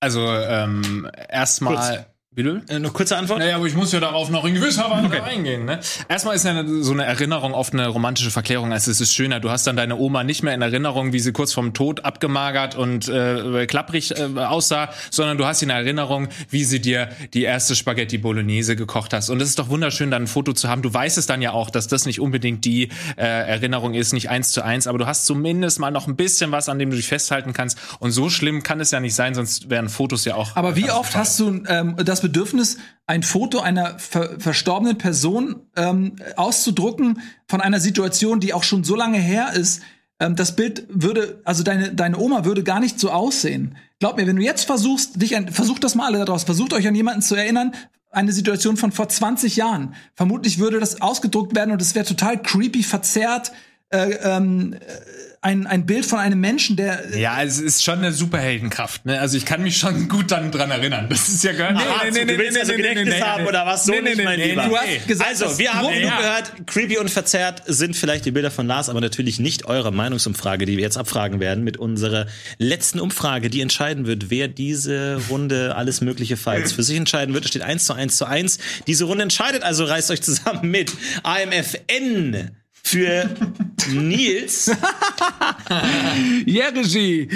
Also 0.00 0.26
ähm, 0.26 1.08
erstmal. 1.28 2.09
Bitte? 2.42 2.62
Äh, 2.68 2.78
noch 2.78 2.94
kurze 2.94 3.16
Antwort? 3.16 3.38
Naja, 3.38 3.56
aber 3.56 3.66
ich 3.66 3.74
muss 3.74 3.92
ja 3.92 4.00
darauf 4.00 4.30
noch 4.30 4.44
in 4.46 4.54
gewisser 4.54 4.90
Weise 4.90 5.22
eingehen. 5.22 5.66
Ne? 5.66 5.80
Erstmal 6.08 6.36
ist 6.36 6.44
ja 6.44 6.64
so 6.80 6.92
eine 6.92 7.04
Erinnerung 7.04 7.52
oft 7.52 7.74
eine 7.74 7.88
romantische 7.88 8.30
Verklärung. 8.30 8.72
Also 8.72 8.90
es 8.90 9.00
ist 9.00 9.12
schöner. 9.12 9.40
Du 9.40 9.50
hast 9.50 9.66
dann 9.66 9.76
deine 9.76 9.96
Oma 9.96 10.24
nicht 10.24 10.42
mehr 10.42 10.54
in 10.54 10.62
Erinnerung, 10.62 11.12
wie 11.12 11.20
sie 11.20 11.32
kurz 11.32 11.52
vorm 11.52 11.74
Tod 11.74 12.04
abgemagert 12.04 12.76
und 12.76 13.08
äh, 13.08 13.66
klapprig 13.66 14.12
äh, 14.18 14.38
aussah, 14.38 14.90
sondern 15.10 15.36
du 15.36 15.44
hast 15.44 15.58
sie 15.58 15.66
in 15.66 15.70
Erinnerung, 15.70 16.28
wie 16.48 16.64
sie 16.64 16.80
dir 16.80 17.10
die 17.34 17.42
erste 17.42 17.76
Spaghetti 17.76 18.16
Bolognese 18.16 18.74
gekocht 18.74 19.12
hast. 19.12 19.28
Und 19.28 19.42
es 19.42 19.50
ist 19.50 19.58
doch 19.58 19.68
wunderschön, 19.68 20.10
dann 20.10 20.22
ein 20.22 20.26
Foto 20.26 20.52
zu 20.52 20.68
haben. 20.68 20.80
Du 20.80 20.92
weißt 20.92 21.18
es 21.18 21.26
dann 21.26 21.42
ja 21.42 21.52
auch, 21.52 21.68
dass 21.68 21.88
das 21.88 22.06
nicht 22.06 22.20
unbedingt 22.20 22.64
die 22.64 22.88
äh, 23.16 23.24
Erinnerung 23.24 23.92
ist, 23.92 24.12
nicht 24.12 24.30
eins 24.30 24.52
zu 24.52 24.62
eins, 24.62 24.86
aber 24.86 24.98
du 24.98 25.06
hast 25.06 25.26
zumindest 25.26 25.78
mal 25.78 25.90
noch 25.90 26.06
ein 26.06 26.16
bisschen 26.16 26.52
was, 26.52 26.68
an 26.68 26.78
dem 26.78 26.90
du 26.90 26.96
dich 26.96 27.08
festhalten 27.08 27.52
kannst. 27.52 27.78
Und 27.98 28.12
so 28.12 28.30
schlimm 28.30 28.62
kann 28.62 28.80
es 28.80 28.90
ja 28.90 29.00
nicht 29.00 29.14
sein, 29.14 29.34
sonst 29.34 29.68
wären 29.68 29.88
Fotos 29.88 30.24
ja 30.24 30.36
auch. 30.36 30.56
Aber 30.56 30.76
wie 30.76 30.90
oft 30.90 31.14
hast 31.16 31.38
du 31.40 31.62
ähm, 31.68 31.96
das 31.96 32.22
Bedürfnis, 32.30 32.78
ein 33.06 33.22
Foto 33.22 33.60
einer 33.60 33.98
ver 33.98 34.38
verstorbenen 34.38 34.98
Person 34.98 35.66
ähm, 35.76 36.16
auszudrucken 36.36 37.20
von 37.48 37.60
einer 37.60 37.80
Situation, 37.80 38.40
die 38.40 38.54
auch 38.54 38.62
schon 38.62 38.84
so 38.84 38.94
lange 38.94 39.18
her 39.18 39.52
ist? 39.54 39.82
Ähm, 40.20 40.36
das 40.36 40.54
Bild 40.54 40.86
würde, 40.88 41.40
also 41.44 41.64
deine, 41.64 41.92
deine 41.92 42.18
Oma 42.18 42.44
würde 42.44 42.62
gar 42.62 42.78
nicht 42.78 43.00
so 43.00 43.10
aussehen. 43.10 43.76
Glaub 43.98 44.16
mir, 44.16 44.26
wenn 44.26 44.36
du 44.36 44.42
jetzt 44.42 44.64
versuchst, 44.64 45.20
dich 45.20 45.36
an, 45.36 45.48
versucht 45.48 45.82
das 45.82 45.94
mal 45.94 46.06
alle 46.06 46.18
da 46.18 46.24
draußen, 46.24 46.46
versucht 46.46 46.72
euch 46.72 46.86
an 46.86 46.94
jemanden 46.94 47.22
zu 47.22 47.34
erinnern, 47.34 47.72
eine 48.10 48.32
Situation 48.32 48.76
von 48.76 48.92
vor 48.92 49.08
20 49.08 49.56
Jahren. 49.56 49.94
Vermutlich 50.14 50.58
würde 50.58 50.80
das 50.80 51.00
ausgedruckt 51.00 51.54
werden 51.54 51.72
und 51.72 51.82
es 51.82 51.94
wäre 51.94 52.04
total 52.04 52.40
creepy, 52.40 52.82
verzerrt, 52.82 53.52
äh, 53.90 54.12
ähm, 54.22 54.76
ein, 55.42 55.66
ein 55.66 55.86
Bild 55.86 56.04
von 56.04 56.18
einem 56.18 56.38
Menschen, 56.38 56.76
der 56.76 57.16
Ja, 57.16 57.42
es 57.42 57.58
ist 57.58 57.82
schon 57.82 58.00
eine 58.00 58.12
Superheldenkraft. 58.12 59.06
Ne? 59.06 59.18
Also 59.18 59.38
ich 59.38 59.46
kann 59.46 59.62
mich 59.62 59.78
schon 59.78 60.06
gut 60.08 60.30
dann 60.30 60.50
dran 60.50 60.70
erinnern. 60.70 61.06
Das 61.08 61.28
ist 61.30 61.42
ja 61.42 61.52
gar 61.52 61.72
nicht. 61.72 61.82
Ah, 61.82 62.04
du 62.10 62.38
willst 62.38 62.58
also 62.58 62.72
Gedächtnis 62.74 63.22
haben 63.22 63.46
oder 63.46 63.64
was? 63.64 63.86
So 63.86 63.92
nicht, 63.92 64.22
mein 64.22 64.38
Lieber. 64.38 64.66
Du 64.66 64.76
hast 64.76 65.06
gesagt, 65.06 65.30
also, 65.30 65.58
wir 65.58 65.72
haben 65.72 65.88
genug 65.94 66.16
gehört, 66.18 66.52
creepy 66.66 66.98
und 66.98 67.10
verzerrt 67.10 67.62
sind 67.66 67.96
vielleicht 67.96 68.26
die 68.26 68.32
Bilder 68.32 68.50
von 68.50 68.66
Lars, 68.66 68.90
aber 68.90 69.00
natürlich 69.00 69.40
nicht 69.40 69.64
eure 69.64 69.92
Meinungsumfrage, 69.92 70.66
die 70.66 70.76
wir 70.76 70.84
jetzt 70.84 70.98
abfragen 70.98 71.40
werden 71.40 71.64
mit 71.64 71.78
unserer 71.78 72.26
letzten 72.58 73.00
Umfrage, 73.00 73.48
die 73.48 73.62
entscheiden 73.62 74.06
wird, 74.06 74.28
wer 74.28 74.46
diese 74.46 75.20
Runde 75.30 75.74
alles 75.74 76.02
mögliche 76.02 76.36
Falls 76.36 76.72
für 76.72 76.82
sich 76.82 76.98
entscheiden 76.98 77.32
wird. 77.32 77.44
Es 77.44 77.50
steht 77.50 77.62
1 77.62 77.84
zu 77.84 77.94
1 77.94 78.16
zu 78.16 78.26
1. 78.26 78.58
Diese 78.86 79.04
Runde 79.04 79.22
entscheidet, 79.22 79.62
also 79.62 79.84
reißt 79.84 80.10
euch 80.10 80.20
zusammen 80.20 80.70
mit 80.70 80.92
AMFN 81.22 82.50
für 82.82 83.28
Nils. 83.88 84.70
Regie. 86.46 87.28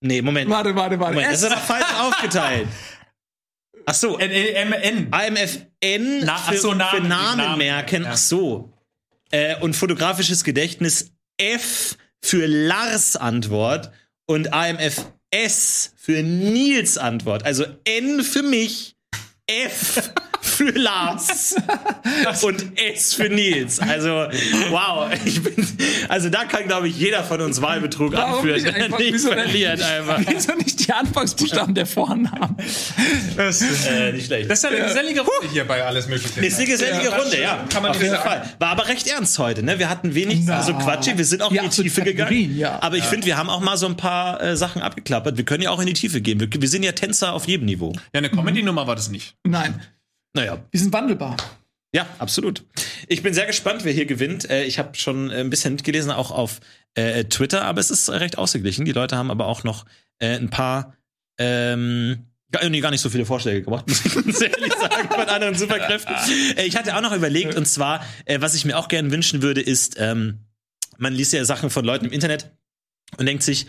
Nee, 0.00 0.22
Moment. 0.22 0.48
Warte, 0.50 0.74
warte, 0.74 0.98
warte. 1.00 1.14
Moment, 1.14 1.32
das 1.32 1.42
ist 1.42 1.50
aber 1.50 1.60
falsch 1.60 2.00
aufgeteilt. 2.00 2.68
Ach 3.86 3.94
so, 3.94 4.18
NLMN. 4.18 5.08
AMFN 5.12 6.24
Na- 6.24 6.34
ach 6.36 6.52
für, 6.52 6.58
so, 6.58 6.74
Namen, 6.74 7.02
für 7.02 7.08
Namen, 7.08 7.38
Namen. 7.38 7.58
merken. 7.58 8.04
Ja. 8.04 8.10
Ach 8.12 8.16
so. 8.16 8.72
Äh, 9.30 9.56
und 9.60 9.74
fotografisches 9.74 10.44
Gedächtnis 10.44 11.10
F 11.38 11.96
für 12.22 12.46
Lars 12.46 13.16
Antwort 13.16 13.90
und 14.26 14.52
AMFS 14.52 15.92
für 15.96 16.22
Nils 16.22 16.98
Antwort. 16.98 17.44
Also 17.44 17.64
N 17.84 18.22
für 18.22 18.42
mich, 18.42 18.96
F 19.46 20.12
für 20.58 20.70
Lars 20.72 21.54
und 22.42 22.64
S 22.78 23.14
für 23.14 23.28
Nils. 23.28 23.78
Also, 23.80 24.26
wow. 24.70 25.10
Ich 25.24 25.42
bin, 25.42 25.54
also 26.08 26.28
da 26.30 26.44
kann, 26.44 26.66
glaube 26.66 26.88
ich, 26.88 26.98
jeder 26.98 27.22
von 27.24 27.40
uns 27.40 27.62
Wahlbetrug 27.62 28.12
Warum 28.12 28.34
anführen. 28.36 28.62
nicht 28.62 28.74
einfach- 28.74 28.98
Nicht 28.98 29.12
wieso 29.14 29.28
verliert 29.32 29.80
einfach. 29.82 30.20
Wieso 30.26 30.52
nicht 30.54 30.86
die 30.86 30.92
Anfangsbuchstaben 30.92 31.74
der 31.74 31.86
Vornamen? 31.86 32.56
Äh, 33.36 34.12
nicht 34.12 34.26
schlecht. 34.26 34.50
Das 34.50 34.58
ist 34.58 34.64
ja 34.64 34.70
eine 34.70 34.86
gesellige 34.86 35.20
Runde 35.20 35.48
hier 35.52 35.64
bei 35.66 35.84
alles 35.84 36.08
Mögliche. 36.08 36.40
Ist 36.40 36.56
eine 36.58 36.66
gesellige 36.66 37.04
Ja, 37.10 37.16
Runde, 37.16 37.40
ja. 37.40 37.64
kann 37.72 37.82
man 37.82 37.92
auf 37.92 37.98
jeden 38.02 38.10
sagen. 38.14 38.28
Fall. 38.28 38.42
War 38.58 38.68
aber 38.70 38.88
recht 38.88 39.06
ernst 39.06 39.38
heute, 39.38 39.62
ne? 39.62 39.78
Wir 39.78 39.88
hatten 39.88 40.14
wenig, 40.14 40.40
Na. 40.44 40.58
also 40.58 40.74
quatschig, 40.74 41.16
wir 41.18 41.24
sind 41.24 41.42
auch 41.42 41.52
Ja, 41.52 41.62
in 41.62 41.70
die 41.70 41.82
Tiefe 41.82 42.02
gegangen. 42.02 42.56
Ja. 42.56 42.78
Aber 42.82 42.96
ich 42.96 43.04
finde, 43.04 43.26
wir 43.26 43.36
haben 43.36 43.48
auch 43.50 43.60
mal 43.60 43.76
so 43.76 43.86
ein 43.86 43.96
paar 43.96 44.42
äh, 44.42 44.56
Sachen 44.56 44.82
abgeklappert. 44.82 45.36
Wir 45.36 45.44
können 45.44 45.62
ja 45.62 45.70
auch 45.70 45.80
in 45.80 45.86
die 45.86 45.92
Tiefe 45.92 46.20
gehen. 46.20 46.40
Wir, 46.40 46.48
wir 46.52 46.68
sind 46.68 46.82
ja 46.82 46.92
Tänzer 46.92 47.32
auf 47.32 47.46
jedem 47.46 47.66
Niveau. 47.66 47.92
Ja, 48.12 48.18
eine 48.18 48.30
Comedy-Nummer 48.30 48.86
war 48.86 48.96
das 48.96 49.10
nicht. 49.10 49.34
Nein, 49.44 49.80
Naja, 50.34 50.62
die 50.72 50.78
sind 50.78 50.92
wandelbar. 50.92 51.36
ja, 51.92 52.06
absolut. 52.18 52.64
Ich 53.08 53.22
bin 53.22 53.34
sehr 53.34 53.46
gespannt, 53.46 53.84
wer 53.84 53.92
hier 53.92 54.06
gewinnt. 54.06 54.48
Äh, 54.50 54.64
ich 54.64 54.78
habe 54.78 54.94
schon 54.96 55.30
äh, 55.30 55.40
ein 55.40 55.50
bisschen 55.50 55.74
mitgelesen, 55.74 56.10
auch 56.10 56.30
auf 56.30 56.60
äh, 56.94 57.24
Twitter, 57.24 57.64
aber 57.64 57.80
es 57.80 57.90
ist 57.90 58.08
recht 58.10 58.38
ausgeglichen. 58.38 58.84
Die 58.84 58.92
Leute 58.92 59.16
haben 59.16 59.30
aber 59.30 59.46
auch 59.46 59.64
noch 59.64 59.84
äh, 60.18 60.36
ein 60.36 60.50
paar 60.50 60.94
ähm, 61.38 62.28
Gar, 62.50 62.66
nee, 62.70 62.80
gar 62.80 62.90
nicht 62.90 63.02
so 63.02 63.10
viele 63.10 63.26
Vorschläge 63.26 63.62
gemacht, 63.62 63.86
muss 63.88 64.04
ich 64.06 64.14
ganz 64.14 64.40
ehrlich 64.40 64.72
sagen, 64.72 65.08
von 65.10 65.28
anderen 65.28 65.54
Superkräften. 65.54 66.14
Äh, 66.56 66.64
ich 66.64 66.76
hatte 66.76 66.96
auch 66.96 67.02
noch 67.02 67.12
überlegt, 67.12 67.54
und 67.56 67.66
zwar, 67.66 68.04
äh, 68.24 68.40
was 68.40 68.54
ich 68.54 68.64
mir 68.64 68.78
auch 68.78 68.88
gerne 68.88 69.10
wünschen 69.10 69.42
würde, 69.42 69.60
ist, 69.60 69.96
ähm, 69.98 70.38
man 70.96 71.12
liest 71.12 71.34
ja 71.34 71.44
Sachen 71.44 71.68
von 71.68 71.84
Leuten 71.84 72.06
im 72.06 72.12
Internet 72.12 72.50
und 73.18 73.26
denkt 73.26 73.42
sich, 73.42 73.66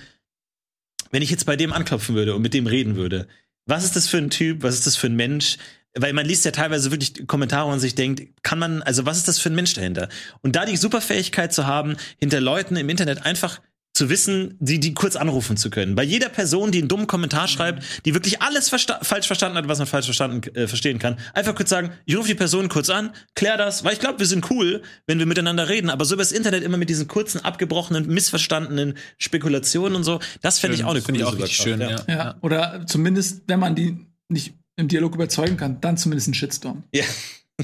wenn 1.11 1.22
ich 1.22 1.30
jetzt 1.30 1.45
bei 1.45 1.57
dem 1.57 1.73
anklopfen 1.73 2.15
würde 2.15 2.36
und 2.36 2.41
mit 2.41 2.53
dem 2.53 2.68
reden 2.68 2.95
würde, 2.95 3.27
was 3.65 3.84
ist 3.84 3.98
das 3.98 4.07
für 4.07 4.18
ein 4.18 4.30
Typ, 4.30 4.64
was 4.64 4.76
ist 4.76 4.88
das 4.88 4.95
für 4.95 5.07
ein 5.07 5.15
Mensch? 5.15 5.57
Weil 5.95 6.14
man 6.14 6.26
liest 6.26 6.45
ja 6.45 6.52
teilweise 6.52 6.91
wirklich 6.91 7.28
Kommentare 7.28 7.70
und 7.70 7.80
sich 7.80 7.95
denkt, 7.95 8.44
kann 8.44 8.60
man, 8.60 8.84
also 8.84 9.06
was 9.06 9.18
ist 9.18 9.28
das 9.28 9.40
für 9.40 9.49
ein 9.49 9.56
Mensch 9.56 9.74
dahinter? 9.74 10.07
Und 10.41 10.56
da 10.56 10.66
die 10.66 10.78
Superfähigkeit 10.78 11.52
zu 11.52 11.66
haben, 11.66 11.98
hinter 12.20 12.40
Leuten 12.40 12.76
im 12.76 12.90
Internet 12.90 13.26
einfach 13.26 13.60
zu 13.94 14.10
wissen, 14.10 14.56
die, 14.60 14.80
die 14.80 14.94
kurz 14.94 15.16
anrufen 15.16 15.57
zu 15.57 15.70
können. 15.70 15.95
Bei 15.95 16.03
jeder 16.03 16.30
Person, 16.30 16.72
die 16.72 16.78
einen 16.78 16.88
dummen 16.88 17.07
Kommentar 17.07 17.48
schreibt, 17.48 17.84
die 18.06 18.14
wirklich 18.14 18.41
alles 18.41 18.70
versta 18.70 18.99
falsch 19.02 19.28
verstanden 19.28 19.57
hat, 19.57 19.68
was 19.68 19.80
man 19.80 19.88
falsch 19.88 20.06
verstanden 20.06 20.56
äh, 20.56 20.68
verstehen 20.68 20.99
kann, 20.99 21.18
einfach 21.34 21.53
kurz 21.56 21.70
sagen, 21.70 21.91
ich 22.06 22.16
rufe 22.16 22.30
die 22.30 22.36
Person 22.36 22.70
kurz 22.70 22.90
an, 22.90 23.11
klär 23.36 23.57
das, 23.57 23.84
weil 23.84 23.94
ich 23.94 23.99
glaube, 23.99 24.20
wir 24.20 24.26
sind 24.26 24.49
cool, 24.52 24.84
wenn 25.07 25.20
wir 25.20 25.26
miteinander 25.26 25.68
reden, 25.68 25.90
aber 25.90 26.06
so 26.06 26.14
über 26.14 26.22
das 26.22 26.32
Internet 26.32 26.64
immer 26.64 26.78
mit 26.78 26.90
diesen 26.90 27.07
kurzen, 27.10 27.44
abgebrochenen, 27.44 28.07
missverstandenen 28.07 28.94
Spekulationen 29.18 29.95
und 29.95 30.03
so, 30.03 30.20
das 30.41 30.60
fände 30.60 30.78
ich 30.78 30.86
auch 30.86 30.91
eine 30.91 31.02
Finde 31.02 31.24
coole 31.24 31.32
ich 31.32 31.38
auch 31.38 31.44
richtig 31.44 31.57
schön, 31.57 31.82
ja. 31.82 32.02
Ja. 32.07 32.36
Oder 32.41 32.86
zumindest, 32.86 33.44
wenn 33.48 33.60
man 33.60 33.76
die 33.76 33.98
nicht 34.30 34.53
im 34.80 34.88
Dialog 34.88 35.14
überzeugen 35.15 35.57
kann, 35.57 35.80
dann 35.81 35.97
zumindest 35.97 36.27
ein 36.30 36.34
Shitstorm. 36.34 36.84
Ja. 36.93 37.03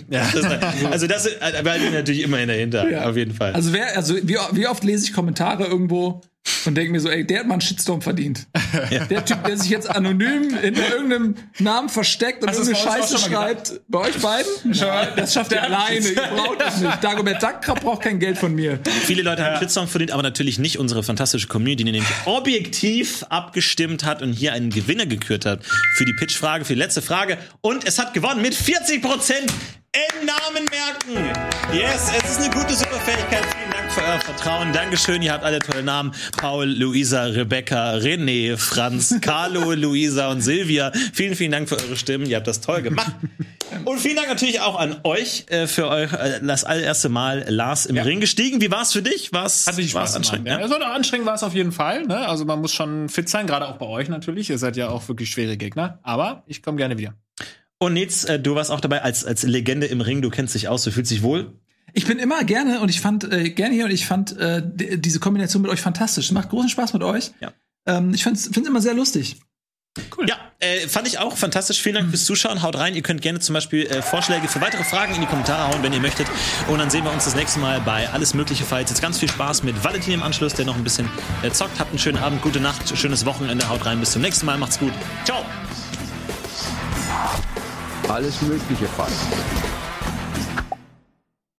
Ja. 0.10 0.30
Das, 0.34 0.44
also 0.92 1.08
das 1.08 1.26
äh, 1.26 1.62
behalte 1.64 1.86
ich 1.86 1.94
natürlich 1.94 2.22
immer 2.24 2.46
dahinter, 2.46 2.92
Ja. 2.92 3.10
auf 3.10 3.16
jeden 3.16 3.34
Fall. 3.34 3.54
Also 3.54 3.72
wer, 3.72 3.96
also 3.96 4.16
wie, 4.24 4.36
wie 4.52 4.68
oft 4.68 4.84
lese 4.84 5.06
ich 5.06 5.14
Kommentare 5.14 5.64
irgendwo 5.68 6.20
und 6.66 6.76
denke 6.76 6.92
mir 6.92 7.00
so, 7.00 7.10
ey, 7.10 7.26
der 7.26 7.40
hat 7.40 7.48
mal 7.48 7.56
einen 7.56 7.62
Shitstorm 7.62 8.02
verdient. 8.02 8.48
Der 9.10 9.24
Typ, 9.26 9.44
der 9.46 9.58
sich 9.58 9.70
jetzt 9.70 9.90
anonym 9.90 10.56
in 10.62 10.76
irgendeinem 10.76 11.36
Namen 11.60 11.90
versteckt 11.90 12.42
und 12.44 12.50
das 12.50 12.58
irgendeine 12.58 13.02
Scheiße 13.02 13.18
schreibt. 13.18 13.82
Bei 13.88 14.00
euch 14.00 14.18
beiden? 14.20 14.52
Das 15.16 15.34
schafft 15.34 15.52
ihr 15.52 15.64
alleine. 15.64 16.08
Ihr 16.08 16.16
braucht 16.16 16.62
das 16.62 16.80
nicht. 16.80 17.04
Dagobert 17.04 17.42
Duck 17.42 17.62
braucht 17.82 18.04
kein 18.04 18.20
Geld 18.20 18.38
von 18.38 18.54
mir. 18.54 18.80
Viele 19.06 19.24
Leute 19.24 19.44
haben 19.44 19.60
Shitstorm 19.60 19.88
verdient, 19.88 20.12
aber 20.12 20.24
natürlich 20.24 20.60
nicht 20.60 20.78
unsere 20.78 21.04
fantastische 21.04 21.48
Community, 21.48 21.84
die 21.84 21.92
nämlich 21.92 22.12
objektiv 22.26 23.24
abgestimmt 23.30 24.04
hat 24.04 24.22
und 24.22 24.34
hier 24.34 24.54
einen 24.54 24.70
Gewinner 24.70 25.06
gekürt 25.06 25.46
hat 25.46 25.64
für 25.96 26.06
die 26.06 26.14
Pitch-Frage, 26.14 26.66
für 26.66 26.74
die 26.74 26.80
letzte 26.80 27.02
Frage. 27.02 27.38
Und 27.62 27.88
es 27.88 27.98
hat 28.00 28.14
gewonnen 28.14 28.42
mit 28.42 28.54
40 28.54 29.02
Prozent. 29.02 29.52
Namen 30.26 30.66
merken. 30.66 31.34
Yes, 31.74 32.12
es 32.18 32.32
ist 32.32 32.42
eine 32.42 32.54
gute 32.54 32.74
Superfähigkeit. 32.74 33.44
Vielen 33.46 33.72
Dank 33.72 33.92
für 33.92 34.02
euer 34.02 34.20
Vertrauen. 34.20 34.74
Dankeschön, 34.74 35.22
ihr 35.22 35.32
habt 35.34 35.44
alle 35.44 35.60
tolle 35.60 35.84
Namen. 35.84 36.14
Paul, 36.38 36.66
Luisa, 36.66 37.24
Rebecca, 37.26 37.94
René, 37.94 38.58
Franz, 38.58 39.16
Carlo, 39.22 39.72
Luisa 39.76 40.30
und 40.32 40.42
Silvia. 40.42 40.92
Vielen, 41.14 41.36
vielen 41.36 41.52
Dank 41.52 41.70
für 41.70 41.78
eure 41.78 41.96
Stimmen. 41.96 42.26
Ihr 42.26 42.38
habt 42.38 42.48
das 42.48 42.62
toll 42.62 42.82
gemacht. 42.82 43.12
Und 43.84 44.00
vielen 44.00 44.16
Dank 44.16 44.28
natürlich 44.30 44.62
auch 44.62 44.80
an 44.80 44.98
euch 45.04 45.46
äh, 45.50 45.68
für 45.68 45.88
euer 45.88 46.12
äh, 46.14 46.42
das 46.42 46.64
allererste 46.64 47.10
Mal 47.10 47.46
Lars 47.48 47.86
im 47.86 47.98
Ring 47.98 48.20
gestiegen. 48.20 48.62
Wie 48.62 48.72
war's 48.72 48.94
für 48.94 49.02
dich? 49.02 49.34
War's, 49.34 49.68
Hat 49.68 49.76
sich 49.76 49.92
Spaß 49.92 50.16
anstrengend? 50.16 50.50
anstrengend. 50.50 50.72
Ja? 50.72 50.78
Ja, 50.80 50.88
so 50.88 50.94
anstrengend 50.94 51.28
war 51.28 51.36
es 51.36 51.44
auf 51.44 51.54
jeden 51.54 51.72
Fall. 51.72 52.04
Ne? 52.06 52.28
Also 52.28 52.46
man 52.46 52.62
muss 52.62 52.74
schon 52.74 53.10
fit 53.10 53.30
sein, 53.30 53.48
gerade 53.48 53.68
auch 53.68 53.78
bei 53.78 53.86
euch 53.86 54.10
natürlich. 54.10 54.50
Ihr 54.50 54.58
seid 54.58 54.78
ja 54.78 54.90
auch 54.90 55.08
wirklich 55.08 55.30
schwere 55.32 55.58
Gegner. 55.58 56.00
Aber 56.04 56.44
ich 56.48 56.62
komme 56.62 56.78
gerne 56.78 56.98
wieder. 56.98 57.14
Und 57.80 57.94
Nils, 57.94 58.24
äh, 58.26 58.40
du 58.40 58.56
warst 58.56 58.72
auch 58.72 58.80
dabei 58.82 59.02
als, 59.02 59.26
als 59.26 59.44
Legende 59.44 59.88
im 59.88 60.02
Ring. 60.02 60.22
Du 60.22 60.30
kennst 60.30 60.56
dich 60.56 60.68
aus, 60.68 60.84
du 60.84 60.92
fühlst 60.92 61.12
dich 61.12 61.22
wohl. 61.22 61.54
Ich 61.94 62.06
bin 62.06 62.20
immer 62.20 62.44
gerne 62.44 62.80
und 62.82 62.90
ich 62.90 63.00
fand 63.02 63.24
äh, 63.32 63.50
gerne 63.50 63.74
hier 63.74 63.86
und 63.86 63.92
ich 63.92 64.06
fand 64.06 64.38
äh, 64.38 64.62
die- 64.66 65.00
diese 65.00 65.20
Kombination 65.20 65.62
mit 65.62 65.72
euch 65.72 65.82
fantastisch. 65.82 66.26
Es 66.26 66.32
macht 66.32 66.50
großen 66.50 66.70
Spaß 66.70 66.94
mit 66.94 67.04
euch. 67.04 67.32
Ja. 67.40 67.54
Ähm, 67.86 68.14
ich 68.14 68.24
finde 68.24 68.40
es 68.40 68.48
immer 68.48 68.82
sehr 68.82 68.94
lustig. 68.94 69.38
Ja, 70.28 70.36
äh, 70.60 70.90
fand 70.90 71.08
ich 71.08 71.20
auch 71.20 71.38
fantastisch. 71.38 71.82
Vielen 71.82 71.96
Dank 71.96 72.10
fürs 72.10 72.26
Zuschauen. 72.26 72.62
Haut 72.64 72.76
rein. 72.78 72.96
Ihr 72.96 73.02
könnt 73.02 73.22
gerne 73.22 73.40
zum 73.40 73.54
Beispiel 73.54 73.86
äh, 73.86 74.02
Vorschläge 74.02 74.50
für 74.50 74.60
weitere 74.60 74.84
Fragen 74.84 75.16
in 75.16 75.22
die 75.22 75.28
Kommentare 75.28 75.72
hauen, 75.72 75.84
wenn 75.84 75.94
ihr 75.94 76.02
möchtet. 76.02 76.28
Und 76.68 76.80
dann 76.80 76.90
sehen 76.90 77.06
wir 77.06 77.14
uns 77.14 77.24
das 77.24 77.36
nächste 77.36 77.60
Mal 77.60 77.80
bei 77.80 78.10
Alles 78.10 78.34
Mögliche 78.34 78.66
Fights. 78.66 78.92
Jetzt 78.92 79.02
ganz 79.02 79.20
viel 79.20 79.30
Spaß 79.30 79.64
mit 79.64 79.82
Valentin 79.86 80.14
im 80.16 80.24
Anschluss, 80.24 80.54
der 80.54 80.66
noch 80.66 80.76
ein 80.76 80.84
bisschen 80.84 81.08
äh, 81.44 81.52
zockt. 81.52 81.80
Habt 81.80 81.92
einen 81.92 82.00
schönen 82.00 82.18
Abend, 82.18 82.42
gute 82.42 82.60
Nacht, 82.60 82.98
schönes 82.98 83.26
Wochenende. 83.26 83.70
Haut 83.70 83.86
rein. 83.86 84.02
Bis 84.02 84.12
zum 84.12 84.22
nächsten 84.22 84.46
Mal. 84.46 84.58
Macht's 84.58 84.80
gut. 84.80 84.92
Ciao. 85.24 85.46
Alles 88.08 88.42
Mögliche 88.44 88.88
Fight. 88.88 89.85